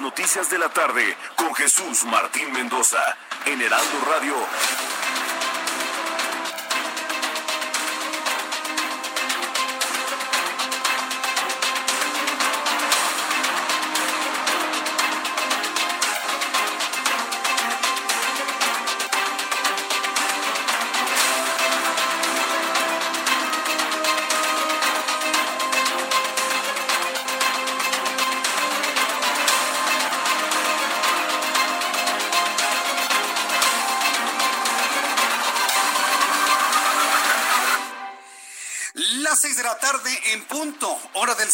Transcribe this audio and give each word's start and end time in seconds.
noticias 0.00 0.50
de 0.50 0.58
la 0.58 0.68
tarde 0.68 1.16
con 1.36 1.54
Jesús 1.54 2.04
Martín 2.04 2.52
Mendoza 2.52 3.02
en 3.46 3.60
Heraldo 3.60 4.00
Radio. 4.08 4.34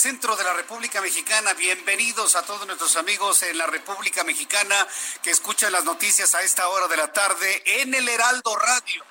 Centro 0.00 0.34
de 0.34 0.44
la 0.44 0.54
República 0.54 1.02
Mexicana. 1.02 1.52
Bienvenidos 1.52 2.34
a 2.34 2.40
todos 2.40 2.66
nuestros 2.66 2.96
amigos 2.96 3.42
en 3.42 3.58
la 3.58 3.66
República 3.66 4.24
Mexicana 4.24 4.74
que 5.22 5.30
escuchan 5.30 5.72
las 5.72 5.84
noticias 5.84 6.34
a 6.34 6.40
esta 6.40 6.66
hora 6.68 6.88
de 6.88 6.96
la 6.96 7.12
tarde 7.12 7.62
en 7.66 7.92
el 7.92 8.08
Heraldo 8.08 8.56
Radio 8.56 9.04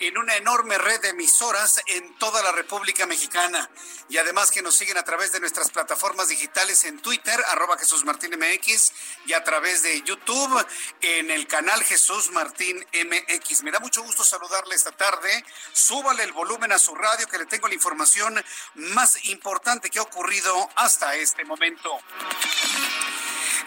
en 0.00 0.18
una 0.18 0.36
enorme 0.36 0.78
red 0.78 1.00
de 1.00 1.10
emisoras 1.10 1.80
en 1.86 2.14
toda 2.16 2.42
la 2.42 2.52
República 2.52 3.06
Mexicana. 3.06 3.70
Y 4.08 4.18
además 4.18 4.50
que 4.50 4.62
nos 4.62 4.74
siguen 4.74 4.96
a 4.96 5.04
través 5.04 5.30
de 5.32 5.40
nuestras 5.40 5.70
plataformas 5.70 6.28
digitales 6.28 6.84
en 6.84 7.00
Twitter, 7.00 7.38
arroba 7.48 7.78
Jesús 7.78 8.04
Martín 8.04 8.32
MX, 8.36 8.92
y 9.26 9.34
a 9.34 9.44
través 9.44 9.82
de 9.82 10.02
YouTube 10.02 10.66
en 11.02 11.30
el 11.30 11.46
canal 11.46 11.82
Jesús 11.84 12.30
Martín 12.32 12.84
MX. 12.92 13.62
Me 13.62 13.70
da 13.70 13.78
mucho 13.78 14.02
gusto 14.02 14.24
saludarle 14.24 14.74
esta 14.74 14.92
tarde. 14.92 15.44
Súbale 15.72 16.24
el 16.24 16.32
volumen 16.32 16.72
a 16.72 16.78
su 16.78 16.94
radio 16.94 17.28
que 17.28 17.38
le 17.38 17.46
tengo 17.46 17.68
la 17.68 17.74
información 17.74 18.42
más 18.74 19.24
importante 19.26 19.90
que 19.90 19.98
ha 19.98 20.02
ocurrido 20.02 20.68
hasta 20.76 21.14
este 21.14 21.44
momento. 21.44 22.00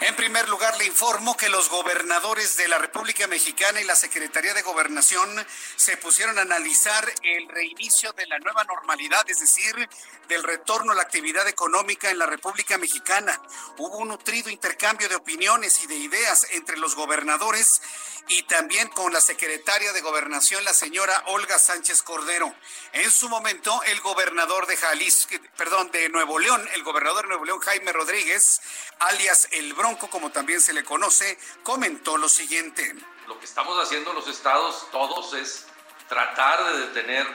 En 0.00 0.16
primer 0.16 0.48
lugar, 0.48 0.76
le 0.76 0.86
informo 0.86 1.36
que 1.36 1.48
los 1.48 1.68
gobernadores 1.68 2.56
de 2.56 2.68
la 2.68 2.78
República 2.78 3.26
Mexicana 3.28 3.80
y 3.80 3.84
la 3.84 3.94
Secretaría 3.94 4.52
de 4.52 4.62
Gobernación 4.62 5.46
se 5.76 5.96
pusieron 5.96 6.38
a 6.38 6.42
analizar 6.42 7.10
el 7.22 7.48
reinicio 7.48 8.12
de 8.12 8.26
la 8.26 8.38
nueva 8.40 8.64
normalidad, 8.64 9.24
es 9.28 9.38
decir, 9.38 9.88
del 10.28 10.42
retorno 10.42 10.92
a 10.92 10.94
la 10.96 11.02
actividad 11.02 11.46
económica 11.48 12.10
en 12.10 12.18
la 12.18 12.26
República 12.26 12.76
Mexicana. 12.76 13.40
Hubo 13.78 13.98
un 13.98 14.08
nutrido 14.08 14.50
intercambio 14.50 15.08
de 15.08 15.16
opiniones 15.16 15.82
y 15.84 15.86
de 15.86 15.96
ideas 15.96 16.48
entre 16.50 16.76
los 16.76 16.96
gobernadores 16.96 17.80
y 18.28 18.42
también 18.44 18.88
con 18.88 19.12
la 19.12 19.20
secretaria 19.20 19.92
de 19.92 20.00
Gobernación, 20.00 20.64
la 20.64 20.72
señora 20.72 21.22
Olga 21.26 21.58
Sánchez 21.58 22.02
Cordero. 22.02 22.54
En 22.92 23.10
su 23.10 23.28
momento, 23.28 23.82
el 23.84 24.00
gobernador 24.00 24.66
de 24.66 24.76
Jalisco, 24.76 25.34
perdón, 25.56 25.90
de 25.90 26.08
Nuevo 26.08 26.38
León, 26.38 26.66
el 26.74 26.82
gobernador 26.82 27.22
de 27.22 27.28
Nuevo 27.28 27.44
León, 27.44 27.60
Jaime 27.60 27.92
Rodríguez, 27.92 28.62
alias 28.98 29.48
El 29.52 29.74
Bronco, 29.74 29.93
como 29.98 30.30
también 30.30 30.60
se 30.60 30.72
le 30.72 30.84
conoce, 30.84 31.38
comentó 31.62 32.16
lo 32.16 32.28
siguiente. 32.28 32.94
Lo 33.26 33.38
que 33.38 33.44
estamos 33.44 33.78
haciendo 33.82 34.10
en 34.10 34.16
los 34.16 34.28
estados 34.28 34.88
todos 34.90 35.34
es 35.34 35.66
tratar 36.08 36.64
de 36.72 36.80
detener 36.86 37.26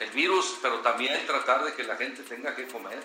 el 0.00 0.10
virus, 0.10 0.58
pero 0.60 0.80
también 0.80 1.26
tratar 1.26 1.64
de 1.64 1.74
que 1.74 1.84
la 1.84 1.96
gente 1.96 2.22
tenga 2.22 2.54
que 2.56 2.66
comer. 2.66 3.02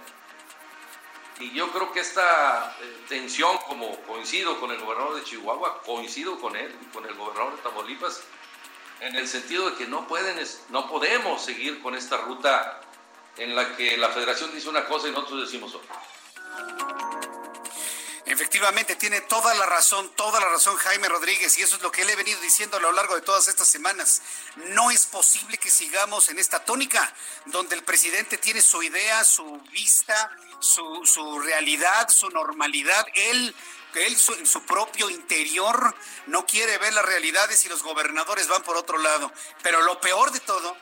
Y 1.39 1.51
yo 1.51 1.71
creo 1.71 1.91
que 1.91 1.99
esta 1.99 2.75
eh, 2.81 3.03
tensión, 3.07 3.57
como 3.67 3.95
coincido 4.01 4.59
con 4.59 4.71
el 4.71 4.79
gobernador 4.79 5.15
de 5.15 5.23
Chihuahua, 5.23 5.83
coincido 5.83 6.39
con 6.39 6.55
él 6.55 6.75
y 6.81 6.85
con 6.85 7.05
el 7.05 7.13
gobernador 7.13 7.55
de 7.55 7.61
Tamaulipas, 7.61 8.23
en 9.01 9.15
el 9.15 9.27
sentido 9.27 9.69
de 9.69 9.77
que 9.77 9.85
no, 9.85 10.07
pueden, 10.07 10.35
no 10.69 10.89
podemos 10.89 11.43
seguir 11.43 11.79
con 11.83 11.93
esta 11.93 12.17
ruta 12.17 12.81
en 13.37 13.55
la 13.55 13.75
que 13.75 13.97
la 13.97 14.09
federación 14.09 14.51
dice 14.51 14.67
una 14.67 14.85
cosa 14.85 15.07
y 15.07 15.11
nosotros 15.11 15.41
decimos 15.41 15.75
otra. 15.75 15.95
Efectivamente, 18.27 18.97
tiene 18.97 19.21
toda 19.21 19.53
la 19.55 19.65
razón, 19.65 20.09
toda 20.15 20.41
la 20.41 20.49
razón 20.49 20.75
Jaime 20.75 21.07
Rodríguez, 21.07 21.57
y 21.57 21.61
eso 21.61 21.77
es 21.77 21.81
lo 21.81 21.91
que 21.91 22.03
le 22.03 22.11
he 22.11 22.15
venido 22.17 22.39
diciendo 22.41 22.75
a 22.75 22.81
lo 22.81 22.91
largo 22.91 23.15
de 23.15 23.21
todas 23.21 23.47
estas 23.47 23.69
semanas. 23.69 24.21
No 24.67 24.91
es 24.91 25.05
posible 25.05 25.57
que 25.57 25.71
sigamos 25.71 26.27
en 26.27 26.37
esta 26.37 26.65
tónica, 26.65 27.13
donde 27.45 27.75
el 27.75 27.83
presidente 27.83 28.37
tiene 28.37 28.61
su 28.61 28.83
idea, 28.83 29.23
su 29.23 29.61
vista, 29.71 30.29
su, 30.59 31.05
su 31.05 31.39
realidad, 31.39 32.09
su 32.09 32.29
normalidad. 32.29 33.05
Él 33.15 33.55
él 33.95 34.17
en 34.37 34.45
su 34.45 34.61
propio 34.63 35.09
interior 35.09 35.95
no 36.27 36.45
quiere 36.45 36.77
ver 36.77 36.93
las 36.93 37.05
realidades 37.05 37.63
y 37.65 37.69
los 37.69 37.81
gobernadores 37.81 38.47
van 38.47 38.61
por 38.61 38.77
otro 38.77 38.97
lado. 38.97 39.31
Pero 39.63 39.81
lo 39.81 39.99
peor 39.99 40.31
de 40.31 40.39
todo 40.41 40.77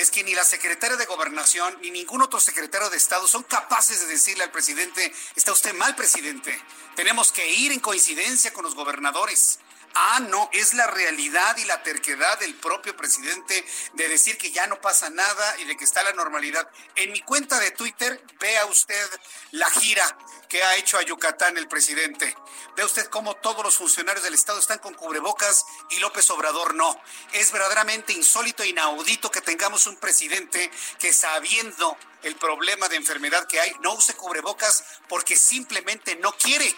es 0.00 0.10
que 0.10 0.24
ni 0.24 0.34
la 0.34 0.44
secretaria 0.44 0.96
de 0.96 1.04
Gobernación 1.04 1.76
ni 1.82 1.90
ningún 1.90 2.22
otro 2.22 2.40
secretario 2.40 2.88
de 2.88 2.96
Estado 2.96 3.28
son 3.28 3.42
capaces 3.42 4.00
de 4.00 4.06
decirle 4.06 4.44
al 4.44 4.50
presidente, 4.50 5.12
está 5.36 5.52
usted 5.52 5.74
mal, 5.74 5.94
presidente. 5.94 6.58
Tenemos 6.96 7.32
que 7.32 7.46
ir 7.52 7.70
en 7.72 7.80
coincidencia 7.80 8.52
con 8.52 8.64
los 8.64 8.74
gobernadores. 8.74 9.58
Ah, 9.94 10.20
no, 10.20 10.48
es 10.52 10.74
la 10.74 10.86
realidad 10.86 11.56
y 11.56 11.64
la 11.64 11.82
terquedad 11.82 12.38
del 12.38 12.54
propio 12.54 12.96
presidente 12.96 13.64
de 13.94 14.08
decir 14.08 14.38
que 14.38 14.52
ya 14.52 14.66
no 14.66 14.80
pasa 14.80 15.10
nada 15.10 15.58
y 15.58 15.64
de 15.64 15.76
que 15.76 15.84
está 15.84 16.02
la 16.02 16.12
normalidad. 16.12 16.70
En 16.94 17.10
mi 17.12 17.20
cuenta 17.22 17.58
de 17.58 17.72
Twitter, 17.72 18.22
vea 18.38 18.66
usted 18.66 19.08
la 19.50 19.68
gira 19.70 20.16
que 20.48 20.62
ha 20.62 20.76
hecho 20.76 20.96
a 20.96 21.02
Yucatán 21.02 21.56
el 21.58 21.68
presidente. 21.68 22.36
Ve 22.76 22.84
usted 22.84 23.06
cómo 23.06 23.34
todos 23.36 23.64
los 23.64 23.76
funcionarios 23.76 24.24
del 24.24 24.34
Estado 24.34 24.60
están 24.60 24.78
con 24.78 24.94
cubrebocas 24.94 25.64
y 25.90 25.98
López 25.98 26.28
Obrador 26.30 26.74
no. 26.74 27.00
Es 27.32 27.50
verdaderamente 27.50 28.12
insólito 28.12 28.62
e 28.62 28.68
inaudito 28.68 29.30
que 29.30 29.40
tengamos 29.40 29.86
un 29.86 29.96
presidente 29.96 30.70
que 30.98 31.12
sabiendo 31.12 31.96
el 32.22 32.36
problema 32.36 32.88
de 32.88 32.96
enfermedad 32.96 33.46
que 33.46 33.60
hay, 33.60 33.72
no 33.80 33.94
use 33.94 34.14
cubrebocas 34.14 34.84
porque 35.08 35.36
simplemente 35.36 36.16
no 36.16 36.32
quiere 36.32 36.74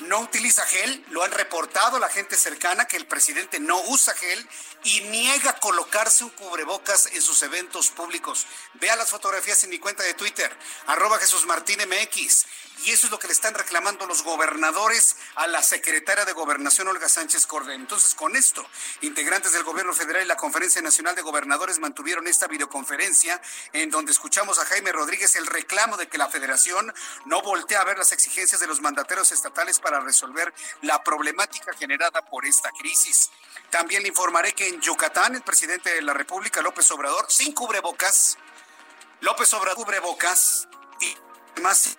no 0.00 0.20
utiliza 0.20 0.64
gel, 0.66 1.04
lo 1.10 1.22
han 1.22 1.32
reportado 1.32 1.98
la 1.98 2.08
gente 2.08 2.36
cercana 2.36 2.86
que 2.86 2.96
el 2.96 3.06
presidente 3.06 3.60
no 3.60 3.80
usa 3.82 4.14
gel 4.14 4.48
y 4.84 5.00
niega 5.02 5.58
colocarse 5.60 6.24
un 6.24 6.30
cubrebocas 6.30 7.06
en 7.12 7.22
sus 7.22 7.42
eventos 7.42 7.90
públicos. 7.90 8.46
Vea 8.74 8.96
las 8.96 9.10
fotografías 9.10 9.62
en 9.64 9.70
mi 9.70 9.78
cuenta 9.78 10.02
de 10.02 10.14
Twitter, 10.14 10.54
arroba 10.86 11.18
Jesús 11.18 11.46
Martín 11.46 11.80
MX. 11.80 12.46
Y 12.84 12.92
eso 12.92 13.06
es 13.06 13.10
lo 13.10 13.18
que 13.18 13.26
le 13.26 13.32
están 13.32 13.54
reclamando 13.54 14.06
los 14.06 14.22
gobernadores 14.22 15.16
a 15.34 15.46
la 15.46 15.62
secretaria 15.62 16.24
de 16.24 16.32
Gobernación, 16.32 16.88
Olga 16.88 17.08
Sánchez 17.08 17.46
Cordero. 17.46 17.74
Entonces, 17.74 18.14
con 18.14 18.36
esto, 18.36 18.64
integrantes 19.00 19.52
del 19.52 19.64
Gobierno 19.64 19.92
Federal 19.92 20.22
y 20.22 20.26
la 20.26 20.36
Conferencia 20.36 20.80
Nacional 20.80 21.14
de 21.14 21.22
Gobernadores 21.22 21.78
mantuvieron 21.80 22.26
esta 22.28 22.46
videoconferencia 22.46 23.40
en 23.72 23.90
donde 23.90 24.12
escuchamos 24.12 24.58
a 24.58 24.64
Jaime 24.66 24.92
Rodríguez 24.92 25.34
el 25.36 25.46
reclamo 25.46 25.96
de 25.96 26.08
que 26.08 26.18
la 26.18 26.28
federación 26.28 26.92
no 27.24 27.42
voltea 27.42 27.80
a 27.80 27.84
ver 27.84 27.98
las 27.98 28.12
exigencias 28.12 28.60
de 28.60 28.66
los 28.66 28.80
mandateros 28.80 29.32
estatales 29.32 29.80
para 29.80 30.00
resolver 30.00 30.52
la 30.82 31.02
problemática 31.02 31.72
generada 31.76 32.24
por 32.24 32.46
esta 32.46 32.70
crisis. 32.70 33.30
También 33.70 34.02
le 34.02 34.08
informaré 34.08 34.52
que 34.52 34.68
en 34.68 34.80
Yucatán, 34.80 35.34
el 35.34 35.42
presidente 35.42 35.92
de 35.92 36.02
la 36.02 36.14
República, 36.14 36.62
López 36.62 36.90
Obrador, 36.90 37.26
sin 37.28 37.52
cubrebocas, 37.52 38.38
López 39.20 39.52
Obrador 39.52 39.76
cubrebocas 39.76 40.68
y 41.00 41.60
más 41.60 41.96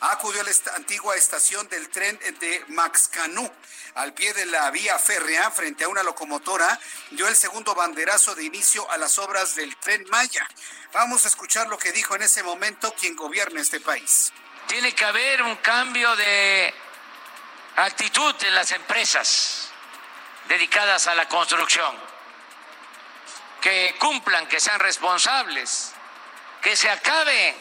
acudió 0.00 0.40
a 0.40 0.44
la 0.44 0.50
antigua 0.76 1.16
estación 1.16 1.68
del 1.68 1.88
tren 1.88 2.18
de 2.18 2.64
Maxcanú, 2.68 3.50
al 3.94 4.14
pie 4.14 4.32
de 4.32 4.46
la 4.46 4.70
vía 4.70 4.98
férrea, 4.98 5.50
frente 5.50 5.84
a 5.84 5.88
una 5.88 6.02
locomotora, 6.02 6.78
dio 7.10 7.28
el 7.28 7.36
segundo 7.36 7.74
banderazo 7.74 8.34
de 8.34 8.44
inicio 8.44 8.90
a 8.90 8.96
las 8.96 9.18
obras 9.18 9.54
del 9.54 9.76
tren 9.76 10.04
Maya. 10.10 10.48
Vamos 10.92 11.24
a 11.24 11.28
escuchar 11.28 11.68
lo 11.68 11.78
que 11.78 11.92
dijo 11.92 12.14
en 12.14 12.22
ese 12.22 12.42
momento 12.42 12.94
quien 12.94 13.16
gobierna 13.16 13.60
este 13.60 13.80
país. 13.80 14.32
Tiene 14.66 14.94
que 14.94 15.04
haber 15.04 15.42
un 15.42 15.56
cambio 15.56 16.14
de 16.16 16.72
actitud 17.76 18.34
en 18.42 18.54
las 18.54 18.70
empresas 18.72 19.70
dedicadas 20.48 21.06
a 21.06 21.14
la 21.14 21.28
construcción, 21.28 21.94
que 23.60 23.94
cumplan, 23.98 24.46
que 24.48 24.60
sean 24.60 24.80
responsables 24.80 25.94
que 26.60 26.76
se 26.76 26.90
acabe 26.90 27.54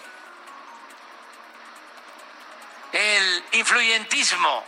el 2.91 3.43
influyentismo 3.53 4.63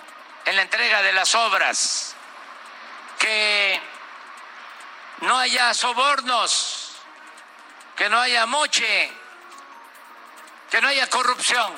en 0.46 0.56
la 0.56 0.62
entrega 0.64 1.02
de 1.02 1.14
las 1.14 1.34
obras, 1.36 2.16
que 3.20 3.80
no 5.22 5.38
haya 5.38 5.74
sobornos, 5.74 6.96
que 7.96 8.10
no 8.10 8.20
haya 8.20 8.46
moche, 8.46 9.12
que 10.70 10.82
no 10.82 10.88
haya 10.88 11.08
corrupción, 11.10 11.74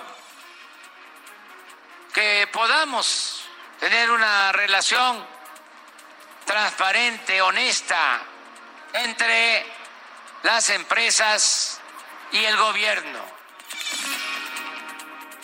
que 2.13 2.47
podamos 2.51 3.43
tener 3.79 4.11
una 4.11 4.51
relación 4.51 5.25
transparente, 6.45 7.41
honesta 7.41 8.21
entre 8.93 9.65
las 10.43 10.69
empresas 10.69 11.81
y 12.31 12.45
el 12.45 12.55
gobierno. 12.55 13.19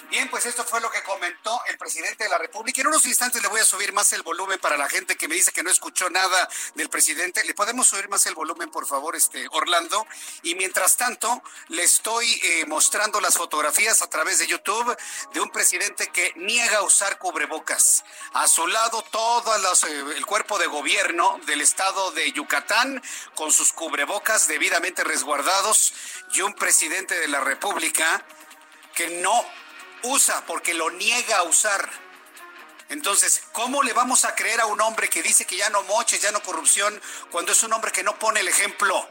Bien, 0.09 0.27
pues 0.27 0.47
esto 0.47 0.65
fue 0.65 0.81
lo 0.81 0.89
que 0.89 1.03
comentó 1.03 1.61
el 1.67 1.77
presidente 1.77 2.23
de 2.23 2.31
la 2.31 2.39
República. 2.39 2.81
En 2.81 2.88
unos 2.88 3.06
instantes 3.06 3.44
le 3.44 3.47
voy 3.47 3.61
a 3.61 3.65
subir 3.65 3.94
más 3.94 4.11
el 4.13 4.23
volumen 4.23 4.57
para 4.57 4.75
la 4.75 4.89
gente 4.89 5.15
que 5.15 5.27
me 5.27 5.35
dice 5.35 5.51
que 5.51 5.61
no 5.61 5.69
escuchó 5.69 6.09
nada 6.09 6.50
del 6.73 6.89
presidente. 6.89 7.44
¿Le 7.44 7.53
podemos 7.53 7.88
subir 7.88 8.09
más 8.09 8.25
el 8.25 8.33
volumen, 8.33 8.71
por 8.71 8.88
favor, 8.88 9.15
este 9.15 9.47
Orlando? 9.51 10.07
Y 10.41 10.56
mientras 10.56 10.97
tanto, 10.97 11.44
le 11.67 11.83
estoy 11.83 12.25
eh, 12.44 12.65
mostrando 12.65 13.21
las 13.21 13.38
fotografías 13.38 14.01
a 14.01 14.09
través 14.09 14.39
de 14.39 14.47
YouTube 14.47 14.97
de 15.31 15.41
un 15.41 15.51
presidente 15.51 16.07
que 16.07 16.33
niega 16.38 16.81
usar 16.81 17.19
cubrebocas. 17.19 18.03
A 18.33 18.47
su 18.47 18.65
lado, 18.65 19.03
todo 19.11 19.56
eh, 19.56 20.15
el 20.17 20.25
cuerpo 20.25 20.57
de 20.57 20.65
gobierno 20.65 21.39
del 21.45 21.61
estado 21.61 22.09
de 22.13 22.31
Yucatán 22.31 23.00
con 23.35 23.51
sus 23.51 23.73
cubrebocas 23.73 24.47
debidamente 24.47 25.03
resguardados 25.03 25.94
y 26.33 26.41
un 26.41 26.56
presidente 26.56 27.19
de 27.19 27.27
la 27.27 27.41
República 27.41 28.25
que 28.95 29.21
no 29.21 29.45
usa 30.03 30.45
porque 30.45 30.73
lo 30.73 30.89
niega 30.91 31.37
a 31.37 31.43
usar. 31.43 31.89
Entonces, 32.89 33.43
¿cómo 33.51 33.83
le 33.83 33.93
vamos 33.93 34.25
a 34.25 34.33
creer 34.35 34.61
a 34.61 34.65
un 34.65 34.81
hombre 34.81 35.09
que 35.09 35.21
dice 35.21 35.45
que 35.45 35.57
ya 35.57 35.69
no 35.69 35.83
moches, 35.83 36.21
ya 36.21 36.31
no 36.31 36.41
corrupción, 36.41 36.99
cuando 37.29 37.51
es 37.51 37.61
un 37.63 37.71
hombre 37.73 37.91
que 37.91 38.03
no 38.03 38.17
pone 38.17 38.39
el 38.39 38.47
ejemplo? 38.47 39.07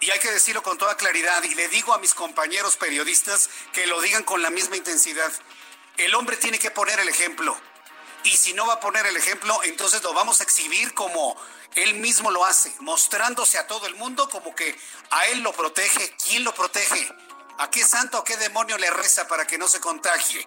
Y 0.00 0.10
hay 0.10 0.18
que 0.20 0.30
decirlo 0.30 0.62
con 0.62 0.78
toda 0.78 0.96
claridad, 0.96 1.42
y 1.42 1.54
le 1.54 1.68
digo 1.68 1.92
a 1.92 1.98
mis 1.98 2.14
compañeros 2.14 2.76
periodistas 2.76 3.50
que 3.72 3.86
lo 3.86 4.00
digan 4.00 4.22
con 4.22 4.42
la 4.42 4.50
misma 4.50 4.76
intensidad. 4.76 5.32
El 5.96 6.14
hombre 6.14 6.36
tiene 6.36 6.58
que 6.58 6.70
poner 6.70 7.00
el 7.00 7.08
ejemplo. 7.08 7.56
Y 8.22 8.30
si 8.30 8.52
no 8.54 8.66
va 8.66 8.74
a 8.74 8.80
poner 8.80 9.06
el 9.06 9.16
ejemplo, 9.16 9.60
entonces 9.64 10.02
lo 10.02 10.12
vamos 10.14 10.40
a 10.40 10.44
exhibir 10.44 10.94
como 10.94 11.36
él 11.74 11.94
mismo 11.94 12.30
lo 12.30 12.44
hace, 12.44 12.72
mostrándose 12.80 13.58
a 13.58 13.66
todo 13.66 13.86
el 13.86 13.94
mundo 13.96 14.28
como 14.30 14.54
que 14.54 14.78
a 15.10 15.26
él 15.26 15.40
lo 15.40 15.52
protege. 15.52 16.14
¿Quién 16.24 16.44
lo 16.44 16.54
protege? 16.54 17.08
¿A 17.58 17.70
qué 17.70 17.84
santo, 17.84 18.18
a 18.18 18.24
qué 18.24 18.36
demonio 18.36 18.76
le 18.78 18.90
reza 18.90 19.28
para 19.28 19.46
que 19.46 19.58
no 19.58 19.68
se 19.68 19.80
contagie? 19.80 20.46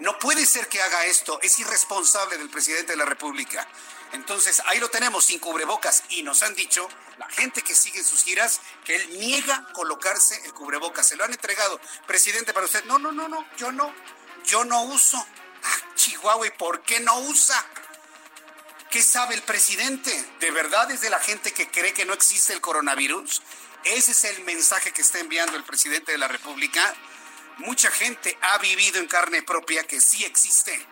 No 0.00 0.18
puede 0.18 0.44
ser 0.46 0.68
que 0.68 0.82
haga 0.82 1.04
esto, 1.06 1.38
es 1.42 1.58
irresponsable 1.60 2.36
del 2.36 2.50
presidente 2.50 2.92
de 2.92 2.98
la 2.98 3.04
República. 3.04 3.66
Entonces, 4.12 4.60
ahí 4.66 4.78
lo 4.78 4.90
tenemos 4.90 5.24
sin 5.24 5.38
cubrebocas 5.38 6.02
y 6.10 6.22
nos 6.22 6.42
han 6.42 6.54
dicho, 6.54 6.88
la 7.18 7.28
gente 7.30 7.62
que 7.62 7.74
sigue 7.74 8.02
sus 8.02 8.24
giras, 8.24 8.60
que 8.84 8.96
él 8.96 9.18
niega 9.18 9.68
colocarse 9.72 10.44
el 10.44 10.52
cubrebocas. 10.52 11.06
Se 11.06 11.16
lo 11.16 11.24
han 11.24 11.32
entregado. 11.32 11.80
Presidente, 12.06 12.52
para 12.52 12.66
usted, 12.66 12.84
no, 12.84 12.98
no, 12.98 13.12
no, 13.12 13.28
no, 13.28 13.46
yo 13.56 13.72
no, 13.72 13.94
yo 14.44 14.64
no 14.64 14.82
uso. 14.82 15.24
Ah, 15.64 15.94
Chihuahua, 15.94 16.46
¿y 16.46 16.50
por 16.50 16.82
qué 16.82 17.00
no 17.00 17.20
usa? 17.20 17.64
¿Qué 18.90 19.02
sabe 19.02 19.34
el 19.34 19.42
presidente? 19.42 20.12
¿De 20.40 20.50
verdad 20.50 20.90
es 20.90 21.00
de 21.00 21.08
la 21.08 21.18
gente 21.18 21.52
que 21.52 21.70
cree 21.70 21.94
que 21.94 22.04
no 22.04 22.12
existe 22.12 22.52
el 22.52 22.60
coronavirus? 22.60 23.40
Ese 23.84 24.12
es 24.12 24.24
el 24.24 24.44
mensaje 24.44 24.92
que 24.92 25.02
está 25.02 25.18
enviando 25.18 25.56
el 25.56 25.64
presidente 25.64 26.12
de 26.12 26.18
la 26.18 26.28
República. 26.28 26.94
Mucha 27.58 27.90
gente 27.90 28.36
ha 28.40 28.58
vivido 28.58 29.00
en 29.00 29.06
carne 29.06 29.42
propia 29.42 29.84
que 29.84 30.00
sí 30.00 30.24
existe 30.24 30.86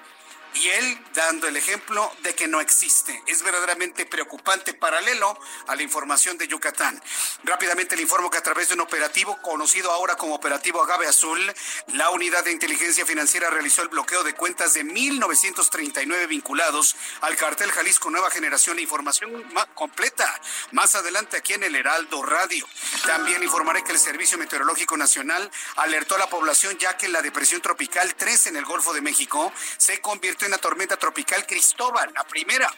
y 0.55 0.69
él 0.69 0.99
dando 1.15 1.49
el 1.49 1.57
ejemplo 1.57 2.13
de 2.23 2.35
que 2.35 2.49
no 2.49 2.61
existe. 2.61 3.23
Es 3.27 3.43
verdaderamente 3.43 4.07
preocupante 4.07 4.75
paralelo 4.75 5.39
a 5.67 5.77
la 5.77 5.83
información 5.83 6.39
de 6.39 6.49
Yucatán. 6.49 7.01
Rápidamente 7.45 7.97
le 7.97 8.03
informo 8.03 8.31
que 8.31 8.39
a 8.39 8.43
través 8.43 8.69
de 8.69 8.75
un 8.75 8.81
operativo 8.81 9.41
conocido 9.43 9.91
ahora 9.91 10.17
como 10.17 10.35
Operativo 10.35 10.83
Agave 10.83 11.07
Azul, 11.07 11.41
la 11.89 12.11
Unidad 12.11 12.45
de 12.45 12.53
Inteligencia 12.53 13.07
Financiera 13.07 13.51
realizó 13.51 13.83
el 13.83 13.89
bloqueo 13.89 14.23
de 14.23 14.35
cuentas 14.35 14.75
de 14.75 14.85
1.939 14.85 16.29
vinculados 16.29 16.97
al 17.21 17.37
cartel 17.37 17.71
Jalisco 17.71 18.11
Nueva 18.11 18.31
Generación. 18.31 18.77
La 18.77 18.83
información 18.83 19.31
completa 19.75 20.41
más 20.73 20.95
adelante 20.95 21.37
aquí 21.37 21.55
en 21.55 21.65
el 21.65 21.77
Heraldo 21.77 22.23
Radio. 22.23 22.67
También 23.07 23.43
informaré 23.43 23.85
que 23.85 23.93
el 23.93 23.99
Servicio 23.99 24.39
Meteorológico 24.39 24.97
Nacional 24.97 25.51
alertó 25.77 26.17
a 26.17 26.19
la 26.19 26.29
población 26.29 26.77
ya 26.79 26.97
que 26.97 27.09
la 27.09 27.23
depresión 27.23 27.61
tropical 27.61 28.15
3 28.15 28.49
en 28.49 28.57
el 28.57 28.65
Golfo 28.65 28.93
de 28.93 29.01
México 29.01 29.53
se 29.77 30.01
convirtió 30.01 30.40
en 30.45 30.53
la 30.53 30.59
tormenta 30.59 30.97
tropical 30.97 31.47
Cristóbal, 31.47 32.13
la 32.15 32.25
primera. 32.25 32.73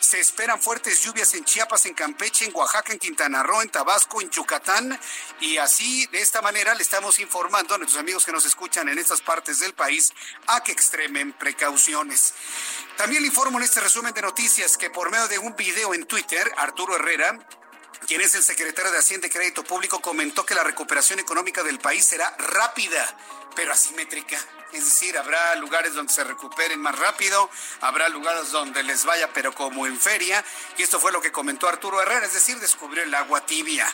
Se 0.00 0.20
esperan 0.20 0.60
fuertes 0.60 1.02
lluvias 1.02 1.34
en 1.34 1.44
Chiapas, 1.44 1.86
en 1.86 1.94
Campeche, 1.94 2.44
en 2.44 2.54
Oaxaca, 2.54 2.92
en 2.92 2.98
Quintana 2.98 3.42
Roo, 3.42 3.62
en 3.62 3.70
Tabasco, 3.70 4.20
en 4.20 4.30
Yucatán. 4.30 4.98
Y 5.40 5.58
así, 5.58 6.06
de 6.06 6.20
esta 6.20 6.42
manera, 6.42 6.74
le 6.74 6.82
estamos 6.82 7.18
informando 7.18 7.74
a 7.74 7.78
nuestros 7.78 8.00
amigos 8.00 8.24
que 8.24 8.32
nos 8.32 8.44
escuchan 8.44 8.88
en 8.88 8.98
estas 8.98 9.20
partes 9.20 9.58
del 9.58 9.74
país 9.74 10.12
a 10.46 10.62
que 10.62 10.72
extremen 10.72 11.32
precauciones. 11.32 12.34
También 12.96 13.22
le 13.22 13.28
informo 13.28 13.58
en 13.58 13.64
este 13.64 13.80
resumen 13.80 14.14
de 14.14 14.22
noticias 14.22 14.76
que 14.76 14.90
por 14.90 15.10
medio 15.10 15.28
de 15.28 15.38
un 15.38 15.54
video 15.56 15.94
en 15.94 16.04
Twitter, 16.06 16.52
Arturo 16.56 16.96
Herrera, 16.96 17.38
quien 18.06 18.20
es 18.20 18.34
el 18.34 18.42
secretario 18.42 18.90
de 18.90 18.98
Hacienda 18.98 19.26
y 19.26 19.30
Crédito 19.30 19.64
Público, 19.64 20.00
comentó 20.00 20.44
que 20.46 20.54
la 20.54 20.64
recuperación 20.64 21.18
económica 21.18 21.62
del 21.62 21.78
país 21.78 22.04
será 22.04 22.34
rápida, 22.38 23.06
pero 23.54 23.72
asimétrica. 23.72 24.38
Es 24.72 24.84
decir, 24.84 25.16
habrá 25.16 25.54
lugares 25.54 25.94
donde 25.94 26.12
se 26.12 26.24
recuperen 26.24 26.80
más 26.80 26.98
rápido, 26.98 27.48
habrá 27.80 28.08
lugares 28.10 28.50
donde 28.50 28.82
les 28.82 29.04
vaya, 29.04 29.32
pero 29.32 29.54
como 29.54 29.86
en 29.86 29.98
feria. 29.98 30.44
Y 30.76 30.82
esto 30.82 31.00
fue 31.00 31.10
lo 31.10 31.22
que 31.22 31.32
comentó 31.32 31.68
Arturo 31.68 32.02
Herrera, 32.02 32.26
es 32.26 32.34
decir, 32.34 32.58
descubrió 32.60 33.02
el 33.02 33.14
agua 33.14 33.40
tibia. 33.46 33.86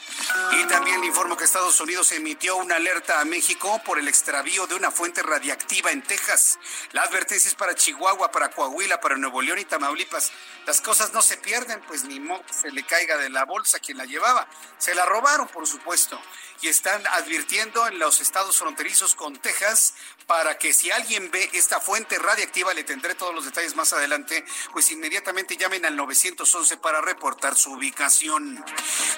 Y 0.53 0.65
también 0.65 1.01
le 1.01 1.07
informo 1.07 1.37
que 1.37 1.45
Estados 1.45 1.81
Unidos 1.81 2.11
emitió 2.13 2.57
una 2.57 2.77
alerta 2.77 3.21
a 3.21 3.25
México 3.25 3.81
por 3.85 3.99
el 3.99 4.09
extravío 4.09 4.67
de 4.67 4.75
una 4.75 4.91
fuente 4.91 5.23
radiactiva 5.23 5.93
en 5.93 6.03
Texas. 6.03 6.59
La 6.93 7.03
advertencia 7.03 7.49
es 7.49 7.55
para 7.55 7.75
Chihuahua, 7.75 8.33
para 8.33 8.51
Coahuila, 8.51 9.01
para 9.01 9.17
Nuevo 9.17 9.43
León 9.43 9.61
y 9.61 9.65
Tamaulipas. 9.65 10.33
Las 10.67 10.81
cosas 10.81 11.13
no 11.13 11.23
se 11.23 11.37
pierden, 11.37 11.81
pues 11.83 12.05
ni 12.05 12.21
se 12.51 12.73
le 12.73 12.85
caiga 12.85 13.17
de 13.17 13.31
la 13.31 13.45
bolsa 13.45 13.79
quien 13.79 13.99
la 13.99 14.07
llevaba. 14.07 14.49
Se 14.79 14.95
la 14.95 15.05
robaron, 15.05 15.47
por 15.49 15.67
supuesto 15.67 16.21
y 16.63 16.69
están 16.69 17.07
advirtiendo 17.09 17.87
en 17.87 17.99
los 17.99 18.21
estados 18.21 18.59
fronterizos 18.59 19.15
con 19.15 19.37
Texas 19.37 19.95
para 20.27 20.59
que 20.59 20.73
si 20.73 20.91
alguien 20.91 21.31
ve 21.31 21.51
esta 21.53 21.81
fuente 21.81 22.19
radiactiva, 22.19 22.73
le 22.73 22.85
tendré 22.85 23.15
todos 23.15 23.35
los 23.35 23.45
detalles 23.45 23.77
más 23.77 23.93
adelante, 23.93 24.45
pues 24.73 24.91
inmediatamente 24.91 25.57
llamen 25.57 25.85
al 25.85 25.97
911 25.97 26.77
para 26.79 27.01
reportar 27.01 27.57
su 27.57 27.73
ubicación. 27.73 28.65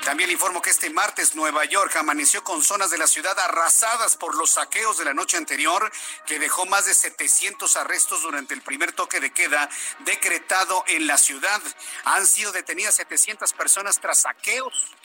También 0.04 0.30
informo 0.30 0.60
que 0.60 0.70
este 0.70 0.90
martes 0.90 1.34
Nueva 1.34 1.64
York 1.64 1.94
amaneció 1.96 2.42
con 2.42 2.62
zonas 2.62 2.90
de 2.90 2.98
la 2.98 3.06
ciudad 3.06 3.38
arrasadas 3.38 4.16
por 4.16 4.34
los 4.34 4.52
saqueos 4.52 4.98
de 4.98 5.04
la 5.04 5.14
noche 5.14 5.36
anterior, 5.36 5.90
que 6.26 6.38
dejó 6.38 6.66
más 6.66 6.86
de 6.86 6.94
700 6.94 7.76
arrestos 7.76 8.22
durante 8.22 8.54
el 8.54 8.62
primer 8.62 8.92
toque 8.92 9.20
de 9.20 9.30
queda 9.30 9.68
decretado 10.00 10.84
en 10.88 11.06
la 11.06 11.18
ciudad. 11.18 11.62
Han 12.04 12.26
sido 12.26 12.52
detenidas 12.52 12.96
700 12.96 13.52
personas 13.52 14.00
tras 14.00 14.22
saqueos 14.22 14.95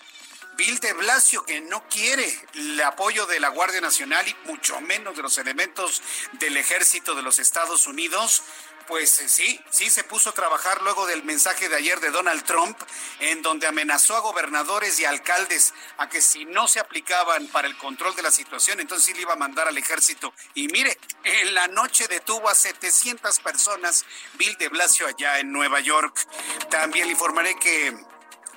Bill 0.58 0.80
de 0.80 0.94
Blasio, 0.94 1.44
que 1.44 1.62
no 1.62 1.88
quiere 1.90 2.28
el 2.54 2.82
apoyo 2.82 3.26
de 3.26 3.40
la 3.40 3.50
Guardia 3.50 3.82
Nacional 3.82 4.28
y 4.28 4.36
mucho 4.46 4.80
menos 4.82 5.16
de 5.16 5.24
los 5.24 5.38
elementos 5.38 6.02
del 6.34 6.58
ejército 6.58 7.16
de 7.16 7.22
los 7.22 7.40
Estados 7.40 7.88
Unidos, 7.88 8.44
pues 8.88 9.20
eh, 9.20 9.30
sí, 9.30 9.60
sí 9.70 9.90
se 9.90 10.04
puso 10.04 10.32
a 10.32 10.34
trabajar 10.34 10.82
luego 10.82 11.06
del 11.06 11.24
mensaje 11.24 11.70
de 11.70 11.76
ayer 11.76 12.00
de 12.02 12.12
Donald 12.12 12.44
Trump, 12.44 12.78
en 13.20 13.42
donde 13.42 13.68
amenazó 13.68 14.16
a 14.16 14.20
gobernadores 14.20 15.00
y 15.00 15.06
alcaldes 15.06 15.74
a 15.98 16.10
que 16.10 16.22
si 16.22 16.46
no 16.46 16.68
se 16.68 16.80
aplicaban 16.80 17.48
para 17.48 17.68
el 17.68 17.78
control 17.78 18.16
de 18.16 18.24
la 18.24 18.32
situación, 18.32 18.80
entonces 18.80 19.06
sí 19.06 19.14
le 19.14 19.22
iba 19.22 19.34
a 19.34 19.38
mandar 19.38 19.68
al 19.68 19.78
ejército. 19.78 20.34
Y 20.56 20.68
mire, 20.68 20.98
en 21.24 21.54
la 21.54 21.68
noche 21.70 22.08
detuvo 22.08 22.50
a 22.50 22.56
700 22.56 23.40
personas 23.40 24.06
Bill 24.34 24.58
de 24.58 24.68
Blasio 24.68 25.08
allá 25.08 25.40
en 25.40 25.52
Nueva 25.52 25.80
York. 25.80 26.28
También 26.70 27.06
le 27.06 27.14
informaré 27.14 27.56
que 27.60 27.96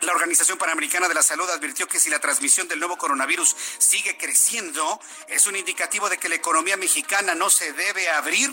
la 0.05 0.13
Organización 0.13 0.59
Panamericana 0.59 1.09
de 1.09 1.15
la 1.15 1.23
Salud 1.23 1.49
advirtió 1.51 1.87
que 1.89 2.01
si 2.01 2.11
la 2.11 2.19
transmisión 2.19 2.69
del 2.69 2.79
nuevo 2.79 2.97
coronavirus 2.97 3.57
sigue 3.79 4.17
creciendo, 4.17 5.01
es 5.29 5.47
un 5.47 5.57
indicativo 5.57 6.09
de 6.09 6.19
que 6.19 6.29
la 6.29 6.35
economía 6.35 6.77
mexicana 6.77 7.35
no 7.35 7.51
se 7.51 7.73
debe 7.73 8.09
abrir 8.11 8.51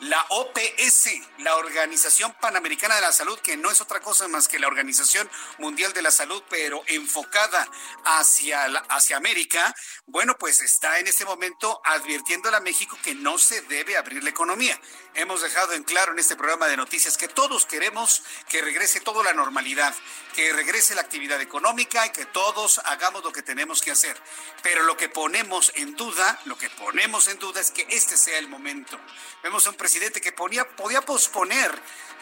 la 0.00 0.24
OPS, 0.30 1.10
la 1.38 1.56
Organización 1.56 2.34
Panamericana 2.40 2.94
de 2.94 3.02
la 3.02 3.12
Salud, 3.12 3.38
que 3.40 3.56
no 3.56 3.70
es 3.70 3.80
otra 3.80 4.00
cosa 4.00 4.28
más 4.28 4.48
que 4.48 4.58
la 4.58 4.66
Organización 4.66 5.30
Mundial 5.58 5.92
de 5.92 6.02
la 6.02 6.10
Salud, 6.10 6.42
pero 6.48 6.82
enfocada 6.86 7.68
hacia, 8.04 8.64
hacia 8.64 9.18
América, 9.18 9.74
bueno, 10.06 10.36
pues 10.38 10.62
está 10.62 10.98
en 10.98 11.06
este 11.06 11.24
momento 11.24 11.82
advirtiéndole 11.84 12.56
a 12.56 12.60
México 12.60 12.98
que 13.02 13.14
no 13.14 13.36
se 13.38 13.60
debe 13.62 13.96
abrir 13.96 14.24
la 14.24 14.30
economía. 14.30 14.80
Hemos 15.14 15.42
dejado 15.42 15.72
en 15.74 15.82
claro 15.82 16.12
en 16.12 16.18
este 16.18 16.36
programa 16.36 16.68
de 16.68 16.76
noticias 16.76 17.18
que 17.18 17.28
todos 17.28 17.66
queremos 17.66 18.22
que 18.48 18.62
regrese 18.62 19.00
toda 19.00 19.22
la 19.24 19.34
normalidad, 19.34 19.94
que 20.34 20.52
regrese 20.52 20.94
la 20.94 21.02
actividad 21.02 21.40
económica 21.40 22.06
y 22.06 22.10
que 22.10 22.26
todos 22.26 22.80
hagamos 22.84 23.22
lo 23.24 23.32
que 23.32 23.42
tenemos 23.42 23.82
que 23.82 23.90
hacer. 23.90 24.16
Pero 24.62 24.84
lo 24.84 24.96
que 24.96 25.08
ponemos 25.08 25.72
en 25.74 25.94
duda, 25.96 26.40
lo 26.44 26.56
que 26.56 26.70
ponemos 26.70 27.28
en 27.28 27.38
duda 27.38 27.60
es 27.60 27.70
que 27.70 27.86
este 27.90 28.16
sea 28.16 28.38
el 28.38 28.48
momento. 28.48 28.98
Vemos 29.42 29.66
a 29.66 29.70
un 29.70 29.76
presidente 29.90 30.20
que 30.20 30.30
ponía, 30.30 30.64
podía 30.76 31.00
posponer 31.00 31.68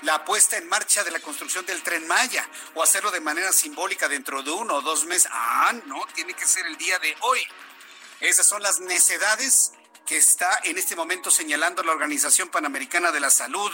la 0.01 0.25
puesta 0.25 0.57
en 0.57 0.67
marcha 0.71 1.05
de 1.05 1.11
la 1.11 1.21
construcción 1.21 1.67
del 1.67 1.83
tren 1.83 2.09
Maya 2.09 2.49
o 2.75 2.83
hacerlo 2.83 3.11
de 3.11 3.21
manera 3.21 3.53
simbólica 3.53 4.09
dentro 4.09 4.43
de 4.43 4.51
uno 4.51 4.77
o 4.77 4.81
dos 4.81 5.05
meses. 5.05 5.31
Ah, 5.31 5.75
no, 5.85 6.07
tiene 6.15 6.33
que 6.33 6.47
ser 6.47 6.65
el 6.65 6.79
día 6.79 6.99
de 6.99 7.15
hoy. 7.21 7.41
Esas 8.21 8.47
son 8.47 8.63
las 8.63 8.81
necedades 8.81 9.73
que 10.07 10.17
está 10.17 10.61
en 10.65 10.79
este 10.79 10.97
momento 10.97 11.31
señalando 11.31 11.83
la 11.83 11.93
Organización 11.93 12.49
Panamericana 12.49 13.13
de 13.13 13.21
la 13.21 13.29
Salud. 13.29 13.71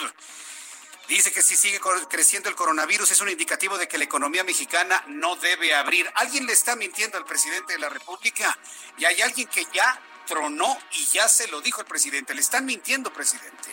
Dice 1.07 1.31
que 1.31 1.41
si 1.41 1.55
sigue 1.55 1.81
creciendo 2.11 2.49
el 2.49 2.57
coronavirus 2.57 3.13
es 3.13 3.21
un 3.21 3.29
indicativo 3.29 3.79
de 3.79 3.87
que 3.87 3.99
la 3.99 4.05
economía 4.05 4.43
mexicana 4.43 5.05
no 5.07 5.37
debe 5.37 5.73
abrir. 5.73 6.11
Alguien 6.17 6.47
le 6.47 6.53
está 6.53 6.75
mintiendo 6.75 7.17
al 7.17 7.27
presidente 7.27 7.75
de 7.75 7.79
la 7.79 7.91
República 7.91 8.59
y 8.99 9.05
hay 9.05 9.23
alguien 9.23 9.47
que 9.47 9.65
ya 9.73 10.01
tronó 10.27 10.79
y 10.93 11.05
ya 11.07 11.29
se 11.29 11.49
lo 11.49 11.61
dijo 11.61 11.81
el 11.81 11.87
presidente. 11.87 12.35
Le 12.35 12.41
están 12.41 12.65
mintiendo, 12.65 13.13
presidente. 13.13 13.71